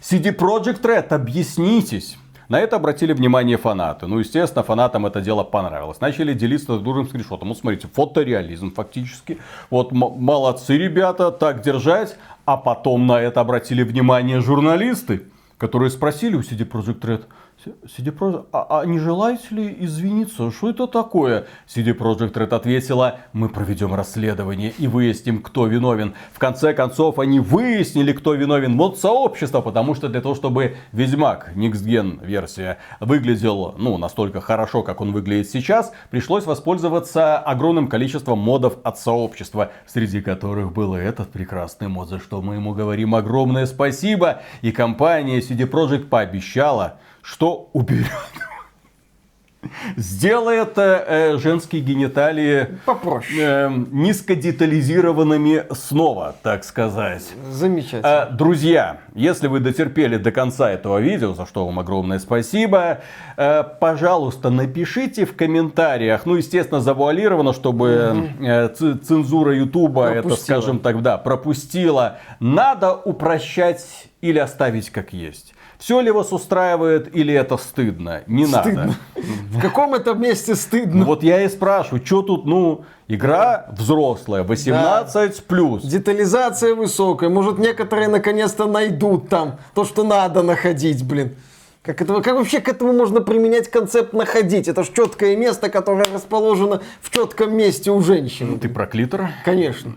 CD 0.00 0.34
Projekt 0.34 0.80
Red, 0.82 1.08
объяснитесь. 1.08 2.16
На 2.48 2.60
это 2.60 2.76
обратили 2.76 3.12
внимание 3.12 3.58
фанаты. 3.58 4.06
Ну, 4.06 4.18
естественно, 4.18 4.62
фанатам 4.62 5.04
это 5.04 5.20
дело 5.20 5.44
понравилось. 5.44 6.00
Начали 6.00 6.32
делиться 6.32 6.78
другом 6.78 7.06
скриншотом. 7.06 7.48
Вот 7.48 7.58
смотрите, 7.58 7.88
фотореализм 7.92 8.72
фактически. 8.72 9.38
Вот 9.68 9.92
молодцы 9.92 10.78
ребята, 10.78 11.30
так 11.30 11.60
держать. 11.60 12.16
А 12.46 12.56
потом 12.56 13.06
на 13.06 13.20
это 13.20 13.42
обратили 13.42 13.82
внимание 13.82 14.40
журналисты, 14.40 15.24
которые 15.58 15.90
спросили 15.90 16.36
у 16.36 16.40
CD 16.40 16.66
Projekt 16.66 17.00
Red, 17.00 17.24
CD 17.84 18.10
Projekt, 18.10 18.46
а, 18.52 18.80
а 18.80 18.86
не 18.86 18.98
желаете 18.98 19.46
ли 19.50 19.76
извиниться? 19.80 20.50
Что 20.50 20.70
это 20.70 20.86
такое? 20.86 21.46
CD 21.66 21.96
Projekt 21.96 22.32
Red 22.32 22.54
ответила, 22.54 23.18
мы 23.32 23.48
проведем 23.48 23.94
расследование 23.94 24.72
и 24.78 24.86
выясним, 24.86 25.42
кто 25.42 25.66
виновен. 25.66 26.14
В 26.32 26.38
конце 26.38 26.74
концов, 26.74 27.18
они 27.18 27.40
выяснили, 27.40 28.12
кто 28.12 28.34
виновен. 28.34 28.76
Вот 28.76 28.98
сообщество, 28.98 29.60
потому 29.60 29.94
что 29.94 30.08
для 30.08 30.20
того, 30.20 30.34
чтобы 30.34 30.76
Ведьмак, 30.92 31.52
Next 31.54 32.24
версия, 32.24 32.78
выглядел 33.00 33.74
ну, 33.78 33.98
настолько 33.98 34.40
хорошо, 34.40 34.82
как 34.82 35.00
он 35.00 35.12
выглядит 35.12 35.48
сейчас, 35.50 35.92
пришлось 36.10 36.44
воспользоваться 36.44 37.38
огромным 37.38 37.88
количеством 37.88 38.38
модов 38.38 38.78
от 38.84 38.98
сообщества, 38.98 39.72
среди 39.86 40.20
которых 40.20 40.72
был 40.72 40.94
этот 40.94 41.30
прекрасный 41.30 41.88
мод, 41.88 42.08
за 42.08 42.18
что 42.18 42.42
мы 42.42 42.54
ему 42.54 42.74
говорим 42.74 43.14
огромное 43.14 43.66
спасибо. 43.66 44.42
И 44.62 44.72
компания 44.72 45.38
CD 45.40 45.68
Projekt 45.68 46.08
пообещала, 46.08 46.98
что 47.28 47.68
уберет. 47.72 48.06
Сделает 49.96 50.74
э, 50.78 51.36
женские 51.38 51.82
гениталии 51.82 52.78
Попроще. 52.86 53.38
э, 53.38 53.68
низкодетализированными 53.90 55.64
снова, 55.74 56.36
так 56.42 56.64
сказать. 56.64 57.24
Замечательно. 57.50 58.28
Э, 58.30 58.34
Друзья, 58.34 59.00
если 59.14 59.48
вы 59.48 59.58
дотерпели 59.58 60.16
до 60.16 60.30
конца 60.30 60.70
этого 60.70 60.98
видео, 60.98 61.34
за 61.34 61.44
что 61.44 61.66
вам 61.66 61.80
огромное 61.80 62.20
спасибо, 62.20 63.00
э, 63.36 63.64
пожалуйста, 63.80 64.48
напишите 64.50 65.26
в 65.26 65.34
комментариях, 65.36 66.24
ну, 66.24 66.36
естественно, 66.36 66.80
завуалировано, 66.80 67.52
чтобы 67.52 68.30
э, 68.40 68.68
цензура 68.68 69.54
Ютуба 69.54 70.06
это, 70.10 70.36
скажем 70.36 70.78
так, 70.78 71.02
да, 71.02 71.18
пропустила. 71.18 72.18
Надо 72.38 72.94
упрощать 72.94 73.84
или 74.20 74.38
оставить 74.38 74.90
как 74.90 75.12
есть. 75.12 75.52
Все 75.78 76.00
ли 76.00 76.10
вас 76.10 76.32
устраивает 76.32 77.14
или 77.14 77.32
это 77.32 77.56
стыдно? 77.56 78.22
Не 78.26 78.46
надо. 78.46 78.62
Стыдно. 78.62 78.94
В 79.14 79.60
каком 79.60 79.94
это 79.94 80.14
месте 80.14 80.56
стыдно? 80.56 81.00
Ну, 81.00 81.04
Вот 81.04 81.22
я 81.22 81.42
и 81.44 81.48
спрашиваю, 81.48 82.04
что 82.04 82.22
тут, 82.22 82.46
ну, 82.46 82.84
игра 83.06 83.66
взрослая, 83.70 84.42
18 84.42 85.44
плюс. 85.44 85.84
Детализация 85.84 86.74
высокая. 86.74 87.30
Может, 87.30 87.58
некоторые 87.58 88.08
наконец-то 88.08 88.66
найдут 88.66 89.28
там 89.28 89.58
то, 89.74 89.84
что 89.84 90.02
надо 90.02 90.42
находить, 90.42 91.04
блин. 91.04 91.36
Как, 91.82 92.02
это, 92.02 92.20
как 92.20 92.34
вообще 92.34 92.60
к 92.60 92.68
этому 92.68 92.92
можно 92.92 93.20
применять 93.20 93.70
концепт 93.70 94.12
находить? 94.12 94.66
Это 94.66 94.82
ж 94.82 94.88
четкое 94.88 95.36
место, 95.36 95.70
которое 95.70 96.06
расположено 96.12 96.82
в 97.00 97.10
четком 97.10 97.56
месте 97.56 97.92
у 97.92 98.00
женщины. 98.02 98.58
Ты 98.58 98.68
про 98.68 98.86
клитор? 98.86 99.30
Конечно. 99.44 99.92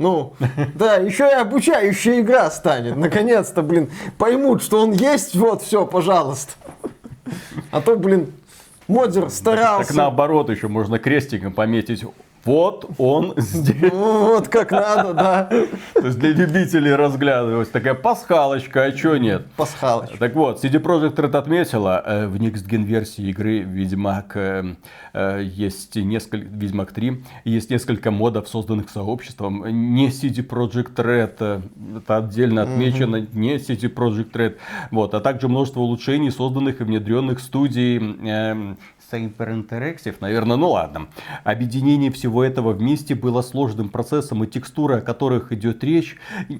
Ну, 0.00 0.32
да, 0.74 0.96
еще 0.96 1.28
и 1.28 1.34
обучающая 1.34 2.20
игра 2.20 2.50
станет. 2.50 2.96
Наконец-то, 2.96 3.60
блин, 3.60 3.90
поймут, 4.16 4.62
что 4.62 4.80
он 4.80 4.92
есть, 4.92 5.36
вот, 5.36 5.60
все, 5.60 5.84
пожалуйста. 5.84 6.54
А 7.70 7.82
то, 7.82 7.96
блин, 7.96 8.32
модер 8.88 9.28
старался. 9.28 9.88
Так 9.88 9.96
наоборот, 9.96 10.48
еще 10.48 10.68
можно 10.68 10.98
крестиком 10.98 11.52
пометить. 11.52 12.06
Вот 12.44 12.90
он 12.98 13.34
здесь. 13.36 13.92
Вот 13.92 14.48
как 14.48 14.70
надо, 14.70 15.14
да. 15.14 15.44
То 15.44 16.06
есть 16.06 16.18
для 16.18 16.30
любителей 16.30 16.94
разглядывать. 16.94 17.70
Такая 17.70 17.94
пасхалочка, 17.94 18.84
а 18.84 18.92
чё 18.92 19.16
нет? 19.16 19.46
Пасхалыч. 19.56 20.10
Так 20.18 20.34
вот, 20.34 20.62
CD 20.62 20.80
Projekt 20.80 21.16
Red 21.16 21.36
отметила, 21.36 22.02
э, 22.04 22.26
в 22.26 22.36
Next 22.36 22.66
Gen 22.68 22.84
версии 22.84 23.28
игры 23.28 23.60
Ведьмак 23.60 24.36
э, 24.36 24.76
э, 25.12 25.42
есть 25.44 25.96
несколько, 25.96 26.46
Ведьмак 26.46 26.92
3, 26.92 27.24
есть 27.44 27.70
несколько 27.70 28.10
модов, 28.10 28.48
созданных 28.48 28.90
сообществом. 28.90 29.66
Не 29.66 30.08
CD 30.08 30.46
Projekt 30.46 30.94
Red, 30.94 31.62
это 31.98 32.16
отдельно 32.16 32.62
отмечено, 32.62 33.26
не 33.32 33.56
CD 33.56 33.92
Projekt 33.92 34.32
Red. 34.32 34.56
Вот, 34.90 35.14
а 35.14 35.20
также 35.20 35.48
множество 35.48 35.80
улучшений, 35.80 36.30
созданных 36.30 36.80
и 36.80 36.84
внедренных 36.84 37.40
студией 37.40 38.76
Interactive, 39.16 40.16
наверное, 40.20 40.56
ну 40.56 40.70
ладно. 40.70 41.08
Объединение 41.44 42.10
всего 42.10 42.44
этого 42.44 42.72
вместе 42.72 43.14
было 43.14 43.42
сложным 43.42 43.88
процессом, 43.88 44.44
и 44.44 44.46
текстуры, 44.46 44.98
о 44.98 45.00
которых 45.00 45.52
идет 45.52 45.82
речь, 45.84 46.16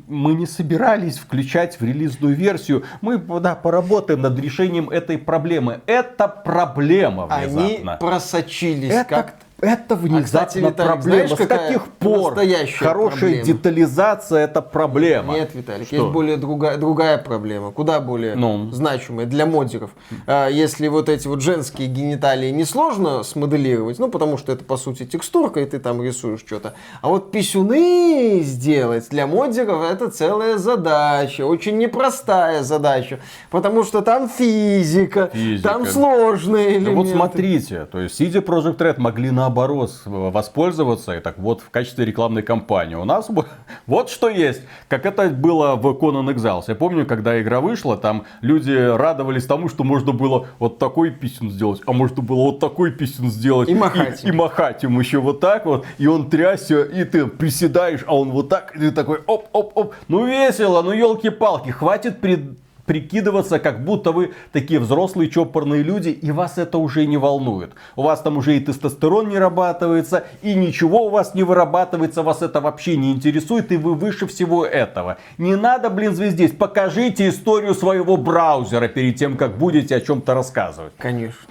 мы 0.07 0.35
не 0.35 0.47
собирались 0.47 1.19
включать 1.19 1.81
в 1.81 1.85
релизную 1.85 2.35
версию. 2.35 2.85
Мы, 3.01 3.19
да, 3.19 3.55
поработаем 3.55 4.23
над 4.23 4.39
решением 4.39 4.91
этой 4.91 5.19
проблемы. 5.19 5.81
Это 5.87 6.29
проблема 6.29 7.27
Они 7.31 7.47
внезапно. 7.47 7.97
просочились 8.01 8.93
Это, 8.93 9.09
как 9.09 9.35
это 9.61 9.95
внезапно 9.97 10.25
кстати, 10.25 10.59
Виталик, 10.59 10.77
проблема. 10.77 11.03
знаешь, 11.03 11.31
С 11.31 11.47
каких 11.47 11.85
пор 11.99 12.35
хорошая 12.35 13.21
проблема? 13.21 13.45
детализация 13.45 14.39
это 14.45 14.63
проблема? 14.63 15.35
Нет, 15.35 15.51
Виталик, 15.55 15.87
Что? 15.87 15.97
есть 15.97 16.09
более 16.09 16.37
другая, 16.37 16.77
другая 16.79 17.19
проблема, 17.19 17.71
куда 17.73 18.01
более 18.01 18.35
Ну? 18.35 18.71
значимая 18.73 19.27
для 19.27 19.47
модеров. 19.47 19.91
А, 20.27 20.49
если 20.49 20.89
вот 20.89 21.09
эти 21.09 21.29
вот 21.29 21.41
женские 21.43 21.89
гениталии 21.89 22.51
несложно 22.51 23.23
смоделировать, 23.23 23.99
ну, 23.99 24.09
потому 24.09 24.39
что 24.39 24.53
это, 24.53 24.65
по 24.65 24.77
сути, 24.77 25.05
текстурка, 25.05 25.61
и 25.61 25.67
ты 25.67 25.79
там 25.79 26.03
рисуешь 26.03 26.41
что-то. 26.41 26.75
А 27.03 27.09
вот 27.09 27.31
писюны 27.31 28.41
сделать 28.43 29.09
для 29.11 29.27
модеров 29.27 29.83
это 29.91 30.11
целая 30.11 30.59
задача, 30.59 31.47
очень 31.47 31.79
непростая 31.79 32.63
задача, 32.63 33.21
потому 33.51 33.85
что 33.85 34.01
там 34.03 34.29
физика, 34.29 35.31
Физика. 35.33 35.69
там 35.69 35.87
сложные 35.87 36.71
элементы. 36.79 36.91
Ну 36.91 36.97
вот 36.97 37.09
смотрите, 37.09 37.87
то 37.87 38.01
есть 38.01 38.21
CD 38.21 38.43
Projekt 38.45 38.79
Red 38.79 38.99
могли 38.99 39.31
наоборот 39.55 39.91
воспользоваться 40.05 41.17
и 41.17 41.21
так 41.21 41.39
вот 41.39 41.61
в 41.61 41.71
качестве 41.71 42.05
рекламной 42.05 42.43
кампании. 42.43 42.95
У 42.95 43.05
нас 43.05 43.29
вот 43.87 44.11
что 44.11 44.29
есть, 44.29 44.63
как 44.89 45.07
это 45.07 45.29
было 45.29 45.75
в 45.75 45.87
Conan 45.87 46.33
Exiles. 46.35 46.65
Я 46.69 46.75
помню, 46.75 47.05
когда 47.07 47.41
игра 47.41 47.61
вышла, 47.61 47.97
там 47.97 48.25
люди 48.41 48.73
радовались 48.73 49.47
тому, 49.47 49.69
что 49.69 49.85
можно 49.85 50.13
было 50.13 50.47
вот 50.59 50.79
такой 50.79 51.11
писюн 51.11 51.51
сделать, 51.51 51.81
а 51.87 51.93
можно 51.93 52.23
было 52.23 52.43
вот 52.45 52.61
такой 52.61 52.93
писюн 52.93 53.31
сделать. 53.31 53.69
И 53.69 53.75
махать 53.75 54.23
И, 54.25 54.29
им. 54.29 54.35
и 54.35 54.37
махать 54.37 54.85
им 54.85 54.99
еще 55.01 55.19
вот 55.19 55.41
так 55.41 55.67
вот, 55.67 55.85
и 55.99 56.07
он 56.07 56.31
трясся, 56.31 56.83
и 56.83 57.05
ты 57.05 57.27
приседаешь, 57.27 58.05
а 58.07 58.17
он 58.17 58.31
вот 58.31 58.49
так, 58.49 58.75
и 58.77 58.79
ты 58.79 58.93
такой 58.93 59.19
оп-оп-оп. 59.27 59.95
Ну 60.09 60.27
весело, 60.27 60.83
ну 60.83 60.93
елки-палки, 60.93 61.71
хватит 61.71 62.21
пред- 62.21 62.57
прикидываться, 62.91 63.61
как 63.61 63.85
будто 63.85 64.11
вы 64.11 64.35
такие 64.51 64.81
взрослые 64.81 65.31
чопорные 65.31 65.81
люди, 65.81 66.09
и 66.09 66.33
вас 66.33 66.59
это 66.59 66.77
уже 66.79 67.07
не 67.07 67.19
волнует. 67.19 67.71
У 67.95 68.03
вас 68.03 68.21
там 68.21 68.37
уже 68.37 68.57
и 68.57 68.61
тестостерон 68.61 69.29
не 69.29 69.35
вырабатывается, 69.35 70.25
и 70.43 70.55
ничего 70.55 71.07
у 71.07 71.09
вас 71.09 71.33
не 71.37 71.45
вырабатывается, 71.45 72.25
вас 72.25 72.43
это 72.43 72.61
вообще 72.61 72.97
не 72.97 73.13
интересует, 73.13 73.71
и 73.71 73.77
вы 73.77 73.95
выше 73.95 74.27
всего 74.27 74.67
этого. 74.67 75.19
Не 75.39 75.55
надо, 75.55 75.89
блин, 75.89 76.17
звездеть, 76.17 76.59
покажите 76.59 77.29
историю 77.29 77.75
своего 77.75 78.17
браузера 78.17 78.89
перед 78.89 79.15
тем, 79.15 79.37
как 79.37 79.57
будете 79.57 79.95
о 79.95 80.01
чем-то 80.01 80.35
рассказывать. 80.35 80.93
Конечно, 80.99 81.47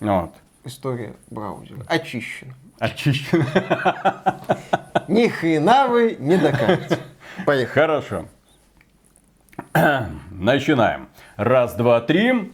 Вот. 0.00 0.30
история 0.64 1.16
браузера 1.28 1.80
очищена. 1.86 2.54
Очищено. 2.78 3.44
Ни 5.08 5.28
хрена 5.28 5.86
вы 5.88 6.16
не 6.18 6.38
докажете. 6.38 6.98
Поехали. 7.44 7.74
Хорошо. 7.74 8.24
Начинаем. 10.38 11.08
Раз, 11.36 11.74
два, 11.74 12.00
три. 12.00 12.46